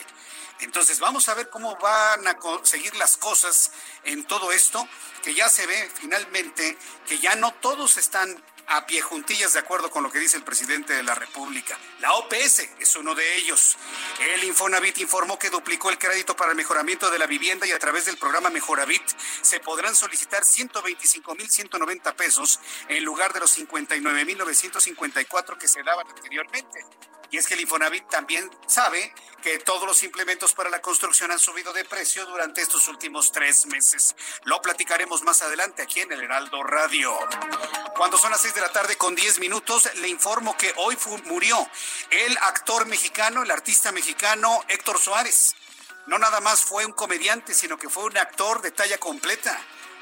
Entonces 0.60 1.00
vamos 1.00 1.28
a 1.28 1.34
ver 1.34 1.50
cómo 1.50 1.76
van 1.76 2.26
a 2.26 2.36
seguir 2.62 2.94
las 2.96 3.16
cosas 3.16 3.72
en 4.04 4.24
todo 4.24 4.52
esto, 4.52 4.86
que 5.22 5.34
ya 5.34 5.48
se 5.48 5.66
ve 5.66 5.90
finalmente 5.94 6.78
que 7.06 7.18
ya 7.18 7.34
no 7.34 7.52
todos 7.54 7.96
están 7.96 8.42
a 8.68 8.86
pie 8.86 9.02
juntillas 9.02 9.52
de 9.52 9.58
acuerdo 9.58 9.90
con 9.90 10.02
lo 10.02 10.10
que 10.10 10.18
dice 10.18 10.36
el 10.36 10.44
presidente 10.44 10.94
de 10.94 11.02
la 11.02 11.14
República. 11.14 11.78
La 12.00 12.14
OPS 12.14 12.68
es 12.78 12.96
uno 12.96 13.14
de 13.14 13.36
ellos. 13.36 13.76
El 14.34 14.44
Infonavit 14.44 14.98
informó 14.98 15.38
que 15.38 15.50
duplicó 15.50 15.90
el 15.90 15.98
crédito 15.98 16.36
para 16.36 16.50
el 16.50 16.56
mejoramiento 16.56 17.10
de 17.10 17.18
la 17.18 17.26
vivienda 17.26 17.66
y 17.66 17.72
a 17.72 17.78
través 17.78 18.06
del 18.06 18.16
programa 18.16 18.50
Mejoravit 18.50 19.02
se 19.42 19.60
podrán 19.60 19.94
solicitar 19.94 20.42
125.190 20.42 22.14
pesos 22.14 22.60
en 22.88 23.04
lugar 23.04 23.32
de 23.32 23.40
los 23.40 23.58
59.954 23.58 25.58
que 25.58 25.68
se 25.68 25.82
daban 25.82 26.06
anteriormente. 26.08 26.84
Y 27.32 27.38
es 27.38 27.46
que 27.46 27.54
el 27.54 27.62
Infonavit 27.62 28.06
también 28.10 28.48
sabe 28.66 29.12
que 29.42 29.58
todos 29.58 29.86
los 29.86 30.02
implementos 30.02 30.52
para 30.52 30.68
la 30.68 30.82
construcción 30.82 31.32
han 31.32 31.38
subido 31.38 31.72
de 31.72 31.82
precio 31.82 32.26
durante 32.26 32.60
estos 32.60 32.86
últimos 32.88 33.32
tres 33.32 33.64
meses. 33.66 34.14
Lo 34.44 34.60
platicaremos 34.60 35.22
más 35.22 35.40
adelante 35.40 35.80
aquí 35.80 36.00
en 36.00 36.12
el 36.12 36.22
Heraldo 36.22 36.62
Radio. 36.62 37.18
Cuando 37.96 38.18
son 38.18 38.32
las 38.32 38.42
seis 38.42 38.54
de 38.54 38.60
la 38.60 38.70
tarde 38.70 38.96
con 38.96 39.14
diez 39.14 39.38
minutos, 39.38 39.88
le 39.96 40.08
informo 40.08 40.54
que 40.58 40.74
hoy 40.76 40.98
murió 41.24 41.66
el 42.10 42.36
actor 42.36 42.84
mexicano, 42.84 43.42
el 43.42 43.50
artista 43.50 43.92
mexicano 43.92 44.62
Héctor 44.68 44.98
Suárez. 45.00 45.56
No 46.06 46.18
nada 46.18 46.40
más 46.40 46.60
fue 46.60 46.84
un 46.84 46.92
comediante, 46.92 47.54
sino 47.54 47.78
que 47.78 47.88
fue 47.88 48.04
un 48.04 48.18
actor 48.18 48.60
de 48.60 48.72
talla 48.72 48.98
completa. 48.98 49.58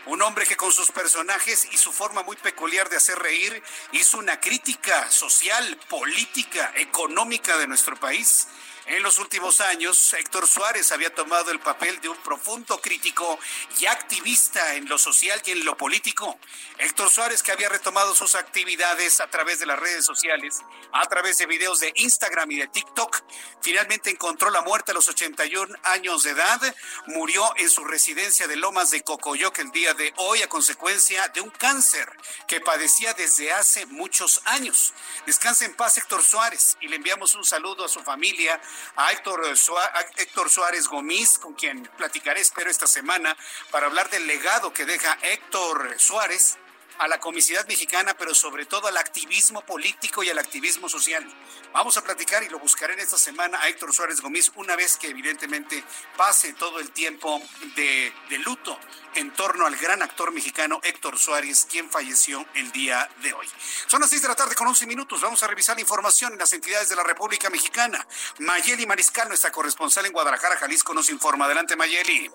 Un 0.07 0.23
hombre 0.23 0.47
que 0.47 0.57
con 0.57 0.73
sus 0.73 0.90
personajes 0.90 1.69
y 1.73 1.76
su 1.76 1.92
forma 1.92 2.23
muy 2.23 2.37
peculiar 2.37 2.88
de 2.88 2.97
hacer 2.97 3.19
reír 3.19 3.62
hizo 3.92 4.19
una 4.19 4.40
crítica 4.40 5.11
social, 5.11 5.78
política, 5.88 6.73
económica 6.76 7.59
de 7.59 7.66
nuestro 7.66 7.97
país 7.97 8.49
en 8.91 9.05
los 9.05 9.19
últimos 9.21 9.61
años, 9.61 10.15
Héctor 10.15 10.49
Suárez 10.49 10.91
había 10.91 11.15
tomado 11.15 11.53
el 11.53 11.61
papel 11.61 12.01
de 12.01 12.09
un 12.09 12.17
profundo 12.17 12.81
crítico 12.81 13.39
y 13.79 13.87
activista 13.87 14.75
en 14.75 14.89
lo 14.89 14.99
social 14.99 15.41
y 15.47 15.53
en 15.53 15.65
lo 15.65 15.77
político. 15.77 16.41
Héctor 16.77 17.09
Suárez, 17.09 17.45
que 17.45 17.53
había 17.53 17.69
retomado 17.69 18.17
sus 18.17 18.35
actividades 18.35 19.21
a 19.21 19.29
través 19.29 19.61
de 19.61 19.67
las 19.67 19.79
redes 19.79 20.05
sociales, 20.05 20.63
a 20.93 21.07
través 21.07 21.39
de 21.39 21.47
videos 21.47 21.79
de 21.79 21.93
Instagram 21.95 22.51
y 22.51 22.57
de 22.57 22.67
TikTok, 22.67 23.23
finalmente 23.63 24.11
encontró 24.11 24.51
la 24.51 24.63
muerte 24.63 24.91
a 24.91 24.95
los 24.95 25.09
81 25.09 25.73
años 25.85 26.25
de 26.25 26.31
edad. 26.31 26.61
Murió 27.07 27.49
en 27.59 27.71
su 27.71 27.85
residencia 27.85 28.49
de 28.49 28.57
Lomas 28.57 28.91
de 28.91 29.03
Cocoyoc 29.03 29.57
el 29.61 29.71
día 29.71 29.95
de 29.95 30.13
hoy 30.17 30.43
a 30.43 30.49
consecuencia 30.49 31.29
de 31.29 31.41
un 31.41 31.51
cáncer 31.51 32.11
que 32.49 32.61
padecía 32.61 33.15
desde 33.15 33.53
hace 33.53 33.87
muchos 33.87 34.43
años. 34.47 34.93
Descansa 35.27 35.65
en 35.65 35.77
paz 35.77 35.97
Héctor 35.97 36.25
Suárez 36.25 36.77
y 36.81 36.89
le 36.89 36.97
enviamos 36.97 37.37
un 37.37 37.45
saludo 37.45 37.85
a 37.85 37.89
su 37.89 38.01
familia 38.01 38.61
a 38.97 39.13
Héctor, 39.13 40.51
Suárez, 40.51 40.89
Gómez, 40.89 41.39
con 41.39 41.55
quien 41.55 41.83
platicaré, 41.97 42.41
espero, 42.41 42.71
esta 42.71 42.87
semana, 42.87 43.37
para 43.71 43.87
hablar 43.87 44.11
del 44.11 44.27
legado 44.27 44.73
que 44.73 44.85
deja 44.85 45.19
Héctor 45.23 45.95
Suárez 45.99 46.59
a 47.00 47.09
la 47.09 47.19
comicidad 47.19 47.66
mexicana, 47.66 48.14
pero 48.14 48.35
sobre 48.35 48.66
todo 48.66 48.87
al 48.87 48.97
activismo 48.99 49.62
político 49.62 50.23
y 50.23 50.28
al 50.28 50.38
activismo 50.38 50.87
social. 50.87 51.26
Vamos 51.73 51.97
a 51.97 52.04
platicar 52.04 52.42
y 52.42 52.49
lo 52.50 52.59
buscaré 52.59 52.92
en 52.92 53.00
esta 53.00 53.16
semana 53.16 53.59
a 53.59 53.69
Héctor 53.69 53.95
Suárez 53.95 54.21
Gómez 54.21 54.52
una 54.57 54.76
vez 54.76 54.99
que 54.99 55.09
evidentemente 55.09 55.83
pase 56.16 56.52
todo 56.52 56.78
el 56.78 56.90
tiempo 56.90 57.40
de, 57.75 58.12
de 58.28 58.38
luto 58.38 58.78
en 59.14 59.33
torno 59.33 59.64
al 59.66 59.76
gran 59.76 60.02
actor 60.02 60.30
mexicano 60.30 60.78
Héctor 60.83 61.19
Suárez, 61.19 61.66
quien 61.71 61.90
falleció 61.90 62.45
el 62.54 62.71
día 62.71 63.09
de 63.23 63.33
hoy. 63.33 63.47
Son 63.87 64.00
las 64.00 64.11
seis 64.11 64.21
de 64.21 64.28
la 64.28 64.37
tarde 64.37 64.54
con 64.54 64.66
11 64.66 64.87
minutos. 64.87 65.23
Vamos 65.23 65.42
a 65.42 65.47
revisar 65.47 65.76
la 65.76 65.80
información 65.80 66.35
en 66.35 66.38
las 66.38 66.52
entidades 66.52 66.90
de 66.90 66.97
la 66.97 67.02
República 67.02 67.49
Mexicana. 67.49 68.07
Mayeli 68.40 68.85
Mariscal, 68.87 69.28
nuestra 69.28 69.50
corresponsal 69.50 70.04
en 70.04 70.12
Guadalajara, 70.12 70.59
Jalisco, 70.59 70.92
nos 70.92 71.09
informa. 71.09 71.47
Adelante, 71.47 71.76
Mayeli. 71.76 72.30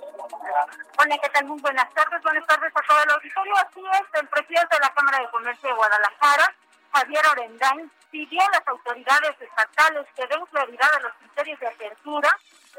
Hola, 0.55 1.17
¿qué 1.21 1.29
tal? 1.31 1.45
Muy 1.45 1.59
buenas 1.59 1.93
tardes. 1.93 2.21
Buenas 2.23 2.47
tardes 2.47 2.71
a 2.73 2.81
todo 2.81 3.03
el 3.03 3.11
auditorio. 3.11 3.55
Así 3.57 3.83
es, 3.91 4.21
el 4.21 4.27
presidente 4.29 4.75
de 4.75 4.79
la 4.79 4.93
Cámara 4.93 5.19
de 5.19 5.29
Comercio 5.29 5.67
de 5.67 5.75
Guadalajara, 5.75 6.55
Javier 6.93 7.27
Orendain, 7.31 7.91
pidió 8.09 8.41
a 8.41 8.51
las 8.51 8.65
autoridades 8.65 9.35
estatales 9.41 10.07
que 10.15 10.25
den 10.27 10.45
claridad 10.45 10.89
a 10.95 10.99
los 11.01 11.13
criterios 11.15 11.59
de 11.59 11.67
apertura. 11.67 12.29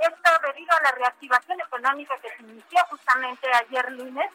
Esto 0.01 0.31
debido 0.47 0.75
a 0.75 0.83
la 0.85 0.93
reactivación 0.93 1.61
económica 1.61 2.17
que 2.23 2.31
se 2.31 2.43
inició 2.45 2.79
justamente 2.89 3.47
ayer 3.53 3.93
lunes. 3.93 4.31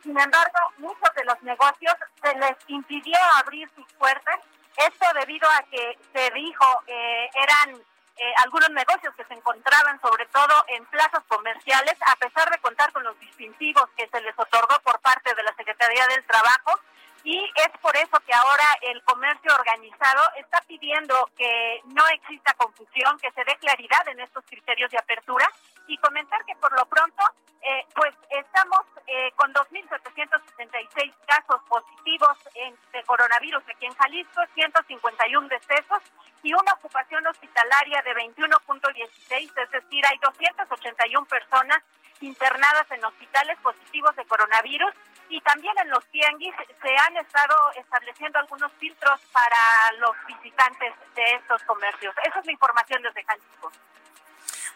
Sin 0.00 0.16
embargo, 0.16 0.58
muchos 0.78 1.14
de 1.16 1.24
los 1.24 1.42
negocios 1.42 1.94
se 2.22 2.34
les 2.38 2.56
impidió 2.68 3.18
abrir 3.38 3.68
sus 3.74 3.92
puertas. 3.94 4.38
Esto 4.76 5.06
debido 5.18 5.48
a 5.50 5.64
que 5.64 5.98
se 6.12 6.30
dijo 6.30 6.82
eh, 6.86 7.28
eran 7.34 7.82
eh, 8.16 8.34
algunos 8.44 8.70
negocios 8.70 9.14
que 9.16 9.24
se 9.24 9.34
encontraban 9.34 10.00
sobre 10.00 10.26
todo 10.26 10.54
en 10.68 10.84
plazas 10.86 11.22
comerciales, 11.26 11.96
a 12.06 12.16
pesar 12.16 12.48
de 12.50 12.58
contar 12.58 12.92
con 12.92 13.02
los 13.02 13.18
distintivos 13.18 13.88
que 13.96 14.08
se 14.08 14.20
les 14.20 14.38
otorgó 14.38 14.78
por 14.84 15.00
parte 15.00 15.34
de 15.34 15.42
la 15.42 15.54
Secretaría 15.56 16.06
del 16.08 16.24
Trabajo. 16.24 16.78
Y 17.24 17.38
es 17.56 17.80
por 17.80 17.96
eso 17.96 18.20
que 18.20 18.34
ahora 18.34 18.64
el 18.82 19.02
comercio 19.04 19.54
organizado 19.54 20.22
está 20.36 20.60
pidiendo 20.68 21.14
que 21.36 21.80
no 21.86 22.06
exista 22.08 22.52
confusión, 22.52 23.18
que 23.18 23.30
se 23.32 23.42
dé 23.44 23.56
claridad 23.56 24.06
en 24.08 24.20
estos 24.20 24.44
criterios 24.44 24.90
de 24.90 24.98
apertura 24.98 25.50
y 25.86 25.96
comentar 25.98 26.44
que 26.44 26.54
por 26.56 26.72
lo 26.78 26.84
pronto, 26.84 27.24
eh, 27.62 27.86
pues 27.94 28.14
estamos 28.28 28.82
eh, 29.06 29.32
con 29.36 29.52
2.766 29.54 31.14
casos 31.26 31.62
positivos 31.66 32.36
en, 32.56 32.76
de 32.92 33.02
coronavirus 33.04 33.62
aquí 33.74 33.86
en 33.86 33.94
Jalisco, 33.94 34.42
151 34.54 35.48
decesos 35.48 36.02
y 36.42 36.52
una 36.52 36.74
ocupación 36.74 37.26
hospitalaria 37.26 38.02
de 38.02 38.14
21.16, 38.16 39.62
es 39.62 39.70
decir, 39.70 40.04
hay 40.06 40.18
281 40.18 41.26
personas 41.26 41.82
internadas 42.20 42.90
en 42.90 43.02
hospitales 43.02 43.58
positivos 43.60 44.14
de 44.16 44.26
coronavirus 44.26 44.94
y 45.28 45.40
también 45.40 45.74
en 45.78 45.90
los 45.90 46.04
tianguis 46.06 46.54
se 46.82 46.96
han 46.96 47.16
estado 47.16 47.54
estableciendo 47.76 48.38
algunos 48.38 48.70
filtros 48.78 49.20
para 49.32 49.92
los 49.98 50.14
visitantes 50.26 50.92
de 51.14 51.34
estos 51.34 51.62
comercios. 51.64 52.14
Esa 52.24 52.40
es 52.40 52.46
la 52.46 52.52
información 52.52 53.02
desde 53.02 53.24
Jalisco. 53.24 53.72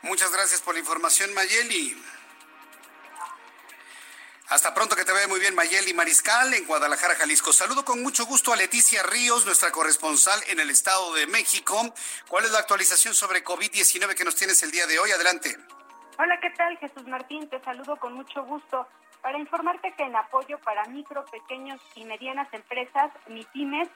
Muchas 0.03 0.33
gracias 0.33 0.61
por 0.61 0.75
la 0.75 0.81
información, 0.81 1.35
Mayeli. 1.35 2.03
Hasta 4.49 4.73
pronto, 4.73 4.97
que 4.97 5.05
te 5.05 5.13
vea 5.13 5.29
muy 5.29 5.41
bien, 5.41 5.55
Mayeli 5.55 5.93
Mariscal, 5.93 6.55
en 6.55 6.65
Guadalajara, 6.65 7.15
Jalisco. 7.17 7.53
Saludo 7.53 7.85
con 7.85 8.03
mucho 8.03 8.25
gusto 8.25 8.51
a 8.51 8.57
Leticia 8.57 9.03
Ríos, 9.03 9.45
nuestra 9.45 9.71
corresponsal 9.71 10.43
en 10.47 10.59
el 10.59 10.71
Estado 10.71 11.13
de 11.13 11.27
México. 11.27 11.95
¿Cuál 12.29 12.47
es 12.47 12.53
la 12.53 12.61
actualización 12.61 13.15
sobre 13.15 13.45
COVID-19 13.45 14.15
que 14.15 14.25
nos 14.25 14.37
tienes 14.37 14.63
el 14.63 14.71
día 14.71 14.87
de 14.87 14.99
hoy? 14.99 15.11
Adelante. 15.11 15.55
Hola, 16.19 16.41
¿qué 16.41 16.49
tal, 16.51 16.79
Jesús 16.79 17.07
Martín? 17.07 17.49
Te 17.51 17.61
saludo 17.61 17.97
con 17.97 18.15
mucho 18.15 18.43
gusto 18.45 18.89
para 19.23 19.39
informarte 19.39 19.93
que 19.93 20.05
en 20.05 20.17
apoyo 20.17 20.59
para 20.59 20.85
micro, 20.87 21.25
pequeños 21.27 21.81
y 21.95 22.05
medianas 22.05 22.53
empresas, 22.53 23.11
MIPIMES, 23.29 23.89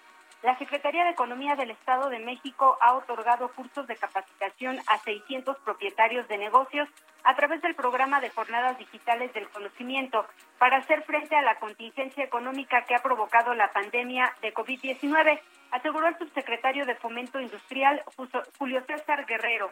la 0.42 0.58
Secretaría 0.58 1.04
de 1.04 1.10
Economía 1.10 1.54
del 1.54 1.70
Estado 1.70 2.08
de 2.08 2.18
México 2.18 2.76
ha 2.80 2.94
otorgado 2.94 3.48
cursos 3.52 3.86
de 3.86 3.94
capacitación 3.94 4.76
a 4.88 4.98
600 4.98 5.56
propietarios 5.58 6.26
de 6.26 6.36
negocios 6.36 6.88
a 7.22 7.36
través 7.36 7.62
del 7.62 7.76
programa 7.76 8.20
de 8.20 8.30
jornadas 8.30 8.76
digitales 8.76 9.32
del 9.34 9.48
conocimiento 9.50 10.26
para 10.58 10.78
hacer 10.78 11.04
frente 11.04 11.36
a 11.36 11.42
la 11.42 11.60
contingencia 11.60 12.24
económica 12.24 12.84
que 12.84 12.96
ha 12.96 13.02
provocado 13.02 13.54
la 13.54 13.72
pandemia 13.72 14.34
de 14.42 14.52
COVID-19. 14.52 15.40
Aseguró 15.72 16.06
el 16.06 16.18
subsecretario 16.18 16.86
de 16.86 16.94
Fomento 16.94 17.40
Industrial, 17.40 18.02
Julio 18.58 18.84
César 18.86 19.26
Guerrero. 19.26 19.70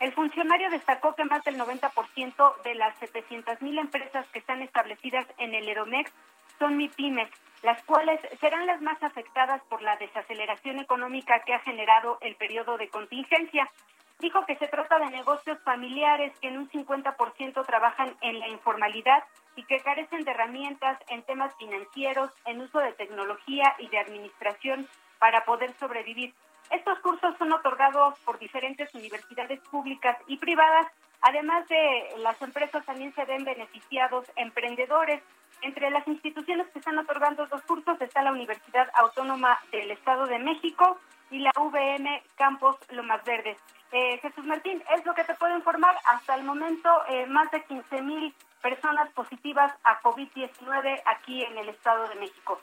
El 0.00 0.12
funcionario 0.12 0.68
destacó 0.70 1.14
que 1.14 1.24
más 1.24 1.44
del 1.44 1.58
90% 1.58 2.62
de 2.62 2.74
las 2.74 2.98
700.000 3.00 3.78
empresas 3.78 4.26
que 4.32 4.40
están 4.40 4.62
establecidas 4.62 5.26
en 5.38 5.54
el 5.54 5.68
Edomex 5.68 6.10
son 6.58 6.76
MIPIMES, 6.76 7.30
las 7.62 7.80
cuales 7.84 8.18
serán 8.40 8.66
las 8.66 8.80
más 8.80 9.00
afectadas 9.02 9.62
por 9.68 9.82
la 9.82 9.96
desaceleración 9.96 10.80
económica 10.80 11.40
que 11.46 11.54
ha 11.54 11.60
generado 11.60 12.18
el 12.20 12.34
periodo 12.34 12.78
de 12.78 12.88
contingencia. 12.88 13.70
Dijo 14.18 14.44
que 14.46 14.56
se 14.56 14.68
trata 14.68 14.98
de 14.98 15.10
negocios 15.10 15.58
familiares 15.64 16.32
que 16.40 16.48
en 16.48 16.58
un 16.58 16.70
50% 16.70 17.66
trabajan 17.66 18.16
en 18.22 18.40
la 18.40 18.48
informalidad 18.48 19.22
y 19.54 19.64
que 19.64 19.80
carecen 19.80 20.24
de 20.24 20.30
herramientas 20.30 20.98
en 21.08 21.22
temas 21.24 21.54
financieros, 21.56 22.30
en 22.46 22.60
uso 22.60 22.78
de 22.78 22.92
tecnología 22.92 23.74
y 23.78 23.88
de 23.88 23.98
administración 23.98 24.88
para 25.22 25.44
poder 25.44 25.72
sobrevivir. 25.78 26.34
Estos 26.68 26.98
cursos 26.98 27.36
son 27.38 27.52
otorgados 27.52 28.18
por 28.24 28.40
diferentes 28.40 28.92
universidades 28.92 29.60
públicas 29.70 30.16
y 30.26 30.36
privadas. 30.36 30.88
Además 31.20 31.68
de 31.68 32.08
las 32.18 32.42
empresas 32.42 32.84
también 32.84 33.14
se 33.14 33.24
ven 33.24 33.44
beneficiados 33.44 34.26
emprendedores. 34.34 35.22
Entre 35.60 35.90
las 35.90 36.08
instituciones 36.08 36.66
que 36.72 36.80
están 36.80 36.98
otorgando 36.98 37.44
estos 37.44 37.62
cursos 37.62 38.00
está 38.00 38.20
la 38.22 38.32
Universidad 38.32 38.88
Autónoma 38.96 39.60
del 39.70 39.92
Estado 39.92 40.26
de 40.26 40.40
México 40.40 40.98
y 41.30 41.38
la 41.38 41.52
VM 41.56 42.20
Campos 42.34 42.76
Lomas 42.90 43.22
Verdes. 43.22 43.58
Eh, 43.92 44.18
Jesús 44.22 44.44
Martín, 44.44 44.82
es 44.92 45.06
lo 45.06 45.14
que 45.14 45.22
te 45.22 45.36
puedo 45.36 45.56
informar. 45.56 45.94
Hasta 46.12 46.34
el 46.34 46.42
momento, 46.42 46.90
eh, 47.10 47.26
más 47.26 47.48
de 47.52 47.62
15 47.62 48.02
mil 48.02 48.34
personas 48.60 49.08
positivas 49.12 49.72
a 49.84 50.00
COVID-19 50.00 51.00
aquí 51.06 51.44
en 51.44 51.58
el 51.58 51.68
Estado 51.68 52.08
de 52.08 52.16
México. 52.16 52.60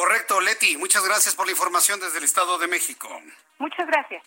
Correcto, 0.00 0.40
Leti. 0.40 0.78
Muchas 0.78 1.04
gracias 1.04 1.34
por 1.34 1.44
la 1.44 1.52
información 1.52 2.00
desde 2.00 2.16
el 2.16 2.24
Estado 2.24 2.56
de 2.56 2.66
México. 2.66 3.06
Muchas 3.58 3.86
gracias. 3.86 4.22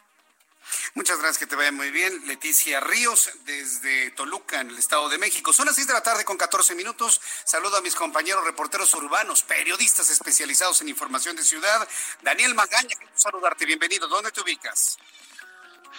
Muchas 0.94 1.18
gracias, 1.18 1.39
que 1.39 1.48
te 1.48 1.56
vaya 1.56 1.72
muy 1.72 1.89
bien. 1.89 2.27
Leticia 2.27 2.80
Ríos, 2.80 3.32
desde 3.46 4.12
Toluca, 4.12 4.62
en 4.62 4.70
el 4.70 4.77
Estado 4.77 5.10
de 5.10 5.18
México. 5.18 5.51
Son 5.51 5.65
las 5.65 5.74
6 5.74 5.88
de 5.88 5.94
la 5.94 6.03
tarde 6.03 6.25
con 6.25 6.38
14 6.38 6.75
minutos. 6.75 7.20
Saludo 7.44 7.77
a 7.77 7.82
mis 7.82 7.96
compañeros 7.96 8.46
reporteros 8.46 8.94
urbanos, 8.94 9.42
periodistas 9.42 10.12
especializados 10.12 10.80
en 10.82 10.89
información 10.89 11.36
de 11.36 11.44
ciudad. 11.44 11.89
Daniel 12.22 12.53
Magaña, 12.53 12.96
quiero 12.96 13.12
saludarte. 13.15 13.65
Bienvenido. 13.65 14.08
¿Dónde 14.08 14.32
te 14.32 14.42
ubicas? 14.42 15.00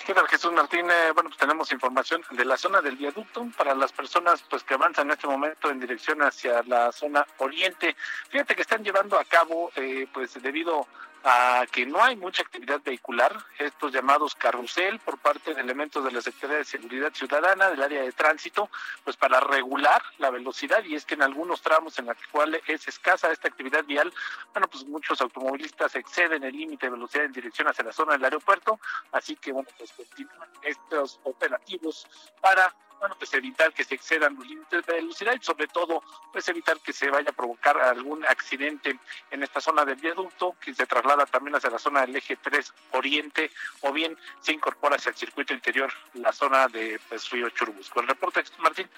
¿Qué 0.03 0.13
tal, 0.13 0.29
Jesús 0.29 0.53
Martín? 0.53 0.87
bueno, 1.15 1.31
pues 1.31 1.39
tenemos 1.39 1.73
información 1.73 2.23
de 2.31 2.45
la 2.45 2.59
zona 2.59 2.83
del 2.83 2.97
viaducto 2.97 3.47
para 3.57 3.75
las 3.75 3.91
personas 3.91 4.43
pues 4.51 4.63
que 4.63 4.75
avanzan 4.75 5.07
en 5.07 5.13
este 5.13 5.27
momento 5.27 5.71
en 5.71 5.81
dirección 5.81 6.21
hacia 6.21 6.63
la 6.65 6.93
zona 6.93 7.27
oriente. 7.39 7.97
Fíjate 8.29 8.55
que 8.55 8.63
están 8.63 8.85
llevando 8.85 9.19
a 9.19 9.25
cabo, 9.25 9.71
eh, 9.77 10.07
pues 10.13 10.35
debido 10.43 10.87
a 11.25 11.67
que 11.73 11.87
no 11.87 12.05
hay 12.05 12.17
mucha 12.17 12.43
actividad 12.43 12.83
vehicular, 12.85 13.35
estos 13.59 13.93
llamados 13.93 14.35
carrusel 14.35 14.99
por 15.01 15.19
parte 15.19 15.55
de 15.55 15.61
elementos 15.63 16.05
de 16.05 16.13
la 16.13 16.21
Secretaría 16.21 16.59
de 16.59 16.65
Seguridad 16.65 17.15
Ciudadana 17.15 17.71
del 17.71 17.83
área 17.83 18.03
de 18.03 18.13
tránsito, 18.13 18.69
pues 19.05 19.17
para 19.17 19.41
regular 19.41 20.03
la 20.19 20.29
velocidad. 20.29 20.85
Y 20.85 20.95
es 20.95 21.07
que 21.07 21.15
en 21.15 21.23
algunos 21.23 21.63
tramos 21.63 21.99
en 21.99 22.07
los 22.07 22.17
cuales 22.31 22.63
es 22.67 22.87
escasa 22.89 23.33
esta 23.33 23.49
actividad 23.49 23.85
vial, 23.85 24.13
bueno, 24.53 24.69
pues 24.69 24.85
muchos 24.85 25.21
automovilistas 25.23 25.95
exceden 25.95 26.45
el 26.45 26.55
límite 26.55 26.87
de 26.87 26.93
velocidad 26.93 27.25
en 27.25 27.33
dirección 27.33 27.69
hacia 27.69 27.85
la 27.85 27.93
zona 27.93 28.13
del 28.13 28.25
aeropuerto, 28.25 28.79
así 29.13 29.35
que 29.37 29.53
bueno, 29.53 29.69
pues 29.79 29.93
continúan 29.93 30.49
estos 30.63 31.21
operativos 31.25 32.07
para 32.43 32.75
bueno, 33.05 33.17
pues 33.19 33.35
evitar 33.35 33.71
que 33.75 33.85
se 33.85 33.97
excedan 33.97 34.35
los 34.35 34.47
límites 34.47 34.87
de 34.87 34.95
velocidad 34.95 35.35
y 35.39 35.45
sobre 35.45 35.67
todo, 35.67 36.03
pues 36.33 36.49
evitar 36.49 36.81
que 36.81 36.95
se 36.95 37.11
vaya 37.11 37.29
a 37.29 37.35
provocar 37.35 37.79
algún 37.79 38.25
accidente 38.25 38.99
en 39.31 39.43
esta 39.43 39.61
zona 39.61 39.85
del 39.85 39.97
viaducto, 39.97 40.57
que 40.59 40.75
se 40.75 40.87
traslada 40.87 41.27
también 41.27 41.55
hacia 41.55 41.69
la 41.69 41.79
zona 41.79 42.01
del 42.01 42.17
eje 42.17 42.37
3 42.37 42.73
Oriente, 42.93 43.51
o 43.83 43.93
bien 43.93 44.17
se 44.41 44.53
incorpora 44.53 44.97
hacia 44.97 45.11
el 45.11 45.17
circuito 45.17 45.53
interior, 45.53 45.93
la 46.15 46.33
zona 46.33 46.67
de 46.69 46.99
pues, 47.11 47.29
Río 47.29 47.51
Churubusco. 47.51 48.01
El 48.01 48.09
reporte, 48.09 48.43
Martín, 48.61 48.89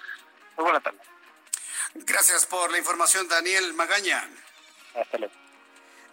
muy 0.56 0.62
buena 0.62 0.78
tarde. 0.78 1.00
Gracias 1.94 2.46
por 2.46 2.70
la 2.70 2.78
información, 2.78 3.26
Daniel 3.26 3.75
Magaña. 3.75 4.28
Hasta 4.94 5.18
luego. 5.18 5.34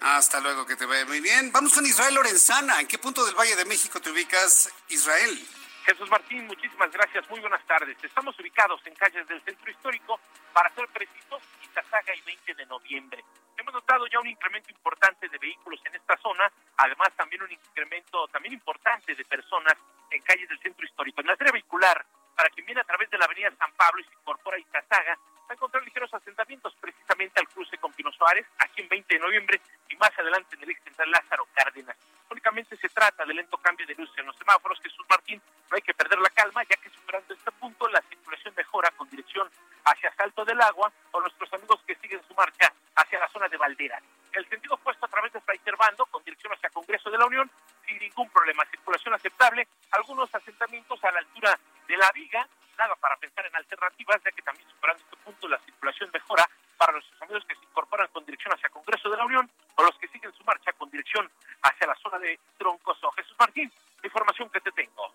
Hasta 0.01 0.39
luego, 0.39 0.65
que 0.65 0.75
te 0.75 0.87
vaya 0.87 1.05
muy 1.05 1.19
bien. 1.19 1.51
Vamos 1.51 1.73
con 1.73 1.85
Israel 1.85 2.15
Lorenzana. 2.15 2.81
¿En 2.81 2.87
qué 2.87 2.97
punto 2.97 3.23
del 3.23 3.35
Valle 3.35 3.55
de 3.55 3.65
México 3.65 4.01
te 4.01 4.09
ubicas, 4.09 4.71
Israel? 4.89 5.47
Jesús 5.85 6.09
Martín, 6.09 6.47
muchísimas 6.47 6.91
gracias. 6.91 7.29
Muy 7.29 7.41
buenas 7.41 7.63
tardes. 7.65 7.97
Estamos 8.01 8.39
ubicados 8.39 8.79
en 8.87 8.95
calles 8.95 9.27
del 9.27 9.41
centro 9.41 9.69
histórico, 9.69 10.19
para 10.53 10.73
ser 10.73 10.87
precisos, 10.87 11.41
Izazaga 11.61 12.15
y 12.15 12.21
20 12.21 12.53
de 12.55 12.65
noviembre. 12.67 13.23
Hemos 13.57 13.73
notado 13.73 14.07
ya 14.07 14.19
un 14.19 14.27
incremento 14.27 14.71
importante 14.71 15.27
de 15.27 15.37
vehículos 15.37 15.81
en 15.85 15.95
esta 15.95 16.15
zona, 16.17 16.49
además 16.77 17.09
también 17.17 17.43
un 17.43 17.51
incremento 17.51 18.27
también 18.29 18.53
importante 18.53 19.13
de 19.13 19.25
personas 19.25 19.73
en 20.09 20.21
calles 20.21 20.47
del 20.47 20.59
centro 20.59 20.85
histórico. 20.85 21.19
En 21.19 21.27
la 21.27 21.35
serie 21.35 21.51
vehicular, 21.51 22.05
para 22.35 22.49
quien 22.49 22.65
viene 22.65 22.81
a 22.81 22.83
través 22.83 23.09
de 23.09 23.17
la 23.17 23.25
avenida 23.25 23.51
San 23.57 23.71
Pablo 23.73 24.01
y 24.01 24.05
se 24.05 24.13
incorpora 24.13 24.57
a 24.57 24.59
Izazaga, 24.59 25.15
va 25.15 25.49
a 25.49 25.53
encontrar 25.53 25.83
ligeros 25.83 26.13
asentamientos 26.13 26.75
precisamente 26.79 27.39
al 27.39 27.47
cruce 27.49 27.77
con 27.77 27.93
Pino 27.93 28.11
Suárez, 28.11 28.45
aquí 28.59 28.81
en 28.81 28.89
20 28.89 29.13
de 29.13 29.19
noviembre, 29.19 29.61
y 29.89 29.95
más 29.97 30.11
adelante 30.17 30.55
en 30.55 30.63
el 30.63 30.71
ex 30.71 30.83
central 30.83 31.11
Lázaro 31.11 31.47
Cárdenas. 31.53 31.95
Únicamente 32.29 32.75
se 32.77 32.89
trata 32.89 33.25
de 33.25 33.33
lento 33.33 33.57
cambio 33.57 33.85
de 33.85 33.95
luz 33.95 34.09
en 34.17 34.25
los 34.25 34.35
semáforos. 34.37 34.79
Jesús 34.81 35.05
Martín, 35.09 35.41
no 35.69 35.75
hay 35.75 35.81
que 35.81 35.93
perder 35.93 36.19
la 36.19 36.29
calma, 36.29 36.63
ya 36.63 36.75
que 36.77 36.89
superando 36.89 37.33
este 37.33 37.51
punto 37.51 37.87
la 37.89 38.01
circulación 38.01 38.53
mejora 38.55 38.89
con 38.91 39.09
dirección 39.09 39.49
hacia 39.85 40.13
Salto 40.15 40.43
del 40.45 40.61
Agua 40.61 40.91
o 41.11 41.21
nuestros 41.21 41.51
amigos 41.53 41.81
que 41.85 41.95
siguen 41.95 42.21
su 42.27 42.33
marcha 42.33 42.73
hacia 42.95 43.19
la 43.19 43.29
zona 43.29 43.47
de 43.47 43.57
Valderas. 43.57 44.03
El 44.33 44.49
sentido 44.49 44.75
opuesto 44.75 45.05
a 45.05 45.09
través 45.09 45.31
de 45.31 45.41
Fray 45.41 45.59
Servando 45.63 46.05
con 46.07 46.23
dirección 46.23 46.51
hacia 46.53 46.69
Congreso 46.69 47.09
de 47.11 47.17
la 47.17 47.25
Unión 47.25 47.49
sin 47.85 47.97
ningún 47.99 48.29
problema. 48.29 48.65
Circulación 48.65 49.13
aceptable, 49.13 49.67
algunos 49.91 50.33
asentamientos 50.33 51.03
a 51.03 51.11
la 51.11 51.19
altura 51.19 51.59
de 51.87 51.97
la 51.97 52.11
viga, 52.11 52.47
nada 52.77 52.95
para 52.95 53.15
pensar 53.17 53.45
en 53.45 53.55
alternativas, 53.55 54.21
ya 54.23 54.31
que 54.31 54.41
también 54.41 54.67
superando 54.69 55.03
este 55.03 55.17
punto 55.17 55.47
la 55.47 55.59
circulación 55.59 56.09
mejora 56.11 56.49
para 56.77 56.93
nuestros 56.93 57.21
amigos 57.21 57.45
que 57.47 57.55
se 57.55 57.63
incorporan 57.63 58.07
con 58.07 58.25
dirección 58.25 58.53
hacia 58.53 58.69
Congreso 58.69 59.09
de 59.09 59.17
la 59.17 59.25
Unión 59.25 59.49
o 59.75 59.83
los 59.83 59.97
que 59.99 60.07
siguen 60.07 60.33
su 60.33 60.43
marcha 60.43 60.73
con 60.73 60.89
dirección 60.89 61.29
hacia 61.61 61.87
la 61.87 61.95
zona 61.95 62.17
de 62.19 62.39
Troncoso. 62.57 63.11
Jesús 63.11 63.35
Martín, 63.37 63.71
la 64.01 64.07
información 64.07 64.49
que 64.49 64.61
te 64.61 64.71
tengo. 64.71 65.13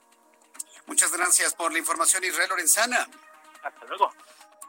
Muchas 0.87 1.13
gracias 1.13 1.55
por 1.55 1.73
la 1.73 1.79
información, 1.79 2.23
Israel 2.25 2.49
Lorenzana. 2.49 3.07
Hasta 3.63 3.85
luego. 3.87 4.13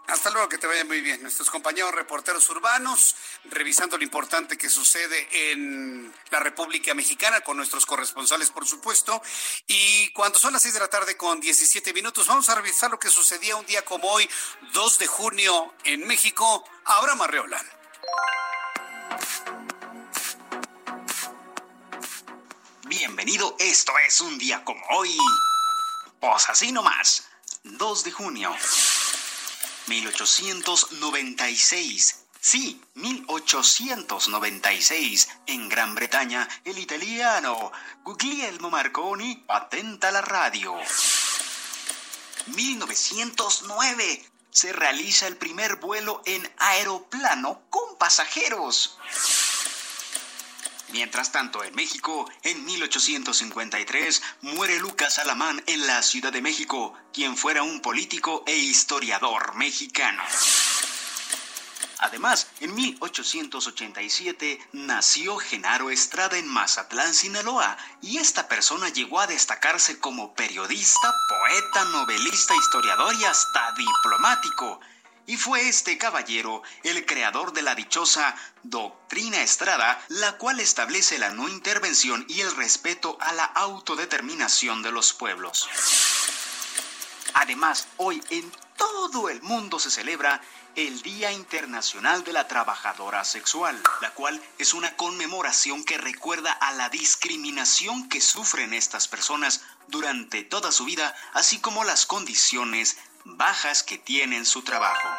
Hasta 0.10 0.32
luego, 0.32 0.50
que 0.50 0.58
te 0.58 0.66
vaya 0.66 0.84
muy 0.86 1.02
bien. 1.02 1.22
Nuestros 1.22 1.52
compañeros 1.52 1.94
reporteros 1.94 2.50
urbanos, 2.50 3.16
revisando 3.46 3.96
lo 3.96 4.04
importante 4.04 4.58
que 4.58 4.68
sucede 4.68 5.52
en 5.52 6.12
la 6.32 6.40
República 6.40 6.96
Mexicana, 6.96 7.42
con 7.42 7.58
nuestros 7.58 7.86
corresponsales, 7.86 8.50
por 8.50 8.66
supuesto. 8.66 9.22
Y 9.68 10.12
cuando 10.14 10.40
son 10.40 10.54
las 10.54 10.64
6 10.64 10.74
de 10.74 10.80
la 10.80 10.88
tarde 10.88 11.16
con 11.16 11.40
17 11.40 11.94
minutos, 11.94 12.26
vamos 12.26 12.50
a 12.50 12.56
revisar 12.56 12.90
lo 12.90 12.98
que 12.98 13.10
sucedía 13.10 13.56
un 13.56 13.68
día 13.68 13.86
como 13.86 14.10
hoy, 14.10 14.28
2 14.74 15.00
de 15.00 15.06
junio, 15.06 15.76
en 15.84 16.08
México. 16.08 16.68
Abraham 16.86 17.22
Arreola. 17.22 17.64
Bienvenido, 22.88 23.56
esto 23.60 23.94
es 24.08 24.22
un 24.22 24.40
día 24.40 24.64
como 24.64 24.84
hoy. 24.90 25.16
Pues 26.20 26.50
así 26.50 26.72
nomás, 26.72 27.26
2 27.64 28.04
de 28.06 28.12
junio. 28.12 28.56
1896. 29.90 32.26
Sí, 32.40 32.80
1896. 32.94 35.28
En 35.48 35.68
Gran 35.68 35.96
Bretaña, 35.96 36.48
el 36.64 36.78
italiano 36.78 37.72
Guglielmo 38.04 38.70
Marconi 38.70 39.38
patenta 39.48 40.12
la 40.12 40.22
radio. 40.22 40.76
1909. 42.48 44.26
Se 44.52 44.74
realiza 44.74 45.28
el 45.28 45.38
primer 45.38 45.78
vuelo 45.78 46.22
en 46.26 46.52
aeroplano 46.58 47.62
con 47.70 47.98
pasajeros. 47.98 49.00
Mientras 50.92 51.32
tanto, 51.32 51.64
en 51.64 51.76
México, 51.76 52.30
en 52.44 52.66
1853, 52.66 54.22
muere 54.42 54.80
Lucas 54.80 55.20
Alamán 55.20 55.64
en 55.68 55.86
la 55.86 56.02
Ciudad 56.02 56.32
de 56.32 56.42
México, 56.42 56.94
quien 57.14 57.38
fuera 57.38 57.64
un 57.64 57.80
político 57.82 58.44
e 58.48 58.58
historiador 58.58 59.56
mexicano. 59.56 60.24
Además, 62.00 62.48
en 62.62 62.74
1887 62.74 64.70
nació 64.72 65.38
Genaro 65.38 65.90
Estrada 65.90 66.38
en 66.38 66.48
Mazatlán, 66.48 67.14
Sinaloa, 67.14 67.78
y 68.02 68.18
esta 68.18 68.48
persona 68.48 68.88
llegó 68.88 69.20
a 69.20 69.28
destacarse 69.28 70.00
como 70.00 70.34
periodista, 70.34 71.14
poeta, 71.28 71.84
novelista, 71.92 72.56
historiador 72.56 73.14
y 73.16 73.26
hasta 73.26 73.74
diplomático. 73.74 74.80
Y 75.30 75.38
fue 75.38 75.70
este 75.70 76.00
caballero 76.00 76.64
el 76.82 77.06
creador 77.06 77.54
de 77.54 77.62
la 77.62 77.76
dichosa 77.76 78.36
Doctrina 78.64 79.44
Estrada, 79.44 80.04
la 80.08 80.40
cual 80.40 80.60
establece 80.60 81.20
la 81.20 81.30
no 81.30 81.48
intervención 81.48 82.26
y 82.28 82.42
el 82.42 82.56
respeto 82.56 83.16
a 83.22 83.32
la 83.34 83.46
autodeterminación 83.46 84.82
de 84.82 84.92
los 84.92 85.14
pueblos. 85.14 85.70
Además, 87.36 87.88
hoy 87.98 88.24
en 88.32 88.52
todo 88.76 89.30
el 89.30 89.40
mundo 89.44 89.78
se 89.78 89.92
celebra 89.92 90.42
el 90.76 91.02
Día 91.04 91.32
Internacional 91.32 92.24
de 92.24 92.34
la 92.34 92.48
Trabajadora 92.48 93.24
Sexual, 93.24 93.80
la 94.02 94.12
cual 94.16 94.42
es 94.58 94.74
una 94.74 94.96
conmemoración 94.96 95.84
que 95.84 96.00
recuerda 96.00 96.54
a 96.54 96.72
la 96.74 96.90
discriminación 96.90 98.10
que 98.10 98.20
sufren 98.20 98.74
estas 98.74 99.08
personas 99.08 99.62
durante 99.90 100.44
toda 100.44 100.72
su 100.72 100.86
vida, 100.86 101.16
así 101.34 101.60
como 101.60 101.84
las 101.84 102.08
condiciones 102.08 102.98
bajas 103.26 103.84
que 103.84 103.98
tienen 103.98 104.46
su 104.46 104.64
trabajo. 104.64 105.10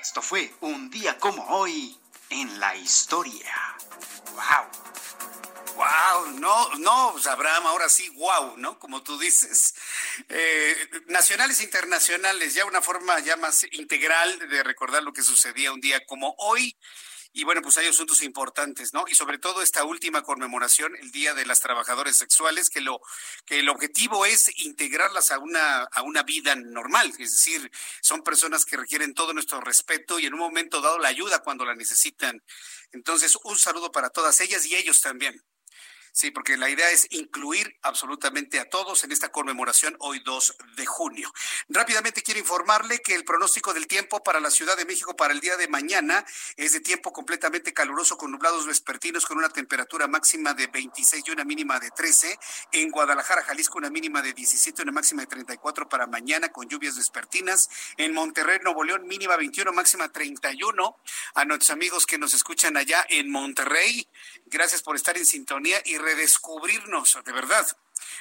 Esto 0.00 0.22
fue 0.22 0.52
un 0.60 0.90
día 0.90 1.18
como 1.18 1.44
hoy 1.48 1.98
en 2.30 2.60
la 2.60 2.76
historia. 2.76 3.54
¡Wow! 4.34 4.88
Wow, 5.78 6.32
no, 6.40 6.74
no, 6.78 7.10
pues, 7.12 7.28
Abraham, 7.28 7.68
ahora 7.68 7.88
sí, 7.88 8.08
wow, 8.10 8.56
¿no? 8.56 8.80
Como 8.80 9.02
tú 9.04 9.16
dices. 9.16 9.74
Eh, 10.28 10.76
nacionales 11.06 11.60
e 11.60 11.64
internacionales, 11.64 12.54
ya 12.54 12.64
una 12.64 12.82
forma 12.82 13.20
ya 13.20 13.36
más 13.36 13.64
integral 13.70 14.48
de 14.48 14.64
recordar 14.64 15.04
lo 15.04 15.12
que 15.12 15.22
sucedía 15.22 15.72
un 15.72 15.80
día 15.80 16.04
como 16.04 16.34
hoy. 16.38 16.76
Y 17.32 17.44
bueno, 17.44 17.62
pues 17.62 17.76
hay 17.78 17.86
asuntos 17.86 18.22
importantes, 18.22 18.92
¿no? 18.94 19.04
Y 19.06 19.14
sobre 19.14 19.38
todo 19.38 19.62
esta 19.62 19.84
última 19.84 20.22
conmemoración, 20.22 20.96
el 20.96 21.10
Día 21.10 21.34
de 21.34 21.46
las 21.46 21.60
Trabajadoras 21.60 22.16
Sexuales, 22.16 22.70
que 22.70 22.80
lo 22.80 23.00
que 23.44 23.60
el 23.60 23.68
objetivo 23.68 24.24
es 24.26 24.50
integrarlas 24.60 25.30
a 25.30 25.38
una 25.38 25.84
a 25.84 26.02
una 26.02 26.22
vida 26.22 26.54
normal, 26.56 27.12
es 27.18 27.32
decir, 27.32 27.70
son 28.00 28.22
personas 28.22 28.64
que 28.64 28.76
requieren 28.76 29.14
todo 29.14 29.32
nuestro 29.32 29.60
respeto 29.60 30.18
y 30.18 30.26
en 30.26 30.34
un 30.34 30.40
momento 30.40 30.80
dado 30.80 30.98
la 30.98 31.08
ayuda 31.08 31.40
cuando 31.40 31.64
la 31.64 31.74
necesitan. 31.74 32.42
Entonces, 32.92 33.36
un 33.44 33.58
saludo 33.58 33.92
para 33.92 34.10
todas 34.10 34.40
ellas 34.40 34.66
y 34.66 34.76
ellos 34.76 35.00
también. 35.00 35.42
Sí, 36.12 36.30
porque 36.30 36.56
la 36.56 36.68
idea 36.68 36.90
es 36.90 37.06
incluir 37.10 37.76
absolutamente 37.82 38.60
a 38.60 38.68
todos 38.68 39.04
en 39.04 39.12
esta 39.12 39.30
conmemoración 39.30 39.96
hoy 40.00 40.20
2 40.24 40.56
de 40.76 40.86
junio. 40.86 41.32
Rápidamente 41.68 42.22
quiero 42.22 42.40
informarle 42.40 43.00
que 43.00 43.14
el 43.14 43.24
pronóstico 43.24 43.72
del 43.72 43.86
tiempo 43.86 44.22
para 44.22 44.40
la 44.40 44.50
Ciudad 44.50 44.76
de 44.76 44.84
México 44.84 45.16
para 45.16 45.32
el 45.32 45.40
día 45.40 45.56
de 45.56 45.68
mañana 45.68 46.24
es 46.56 46.72
de 46.72 46.80
tiempo 46.80 47.12
completamente 47.12 47.72
caluroso 47.72 48.16
con 48.16 48.30
nublados 48.30 48.66
vespertinos 48.66 49.26
con 49.26 49.38
una 49.38 49.48
temperatura 49.48 50.08
máxima 50.08 50.54
de 50.54 50.66
26 50.66 51.24
y 51.26 51.30
una 51.30 51.44
mínima 51.44 51.78
de 51.78 51.90
13. 51.90 52.38
En 52.72 52.90
Guadalajara, 52.90 53.42
Jalisco, 53.42 53.78
una 53.78 53.90
mínima 53.90 54.22
de 54.22 54.32
17 54.32 54.80
y 54.80 54.82
una 54.82 54.92
máxima 54.92 55.22
de 55.22 55.28
34 55.28 55.88
para 55.88 56.06
mañana 56.06 56.48
con 56.48 56.68
lluvias 56.68 56.96
vespertinas. 56.96 57.68
En 57.96 58.12
Monterrey, 58.12 58.58
Nuevo 58.62 58.84
León, 58.84 59.06
mínima 59.06 59.36
21, 59.36 59.72
máxima 59.72 60.10
31. 60.10 60.96
A 61.34 61.44
nuestros 61.44 61.70
amigos 61.70 62.06
que 62.06 62.18
nos 62.18 62.34
escuchan 62.34 62.76
allá 62.76 63.04
en 63.08 63.30
Monterrey, 63.30 64.08
gracias 64.46 64.82
por 64.82 64.96
estar 64.96 65.16
en 65.16 65.26
sintonía 65.26 65.80
y 65.84 65.97
redescubrirnos, 65.98 67.18
de 67.24 67.32
verdad, 67.32 67.66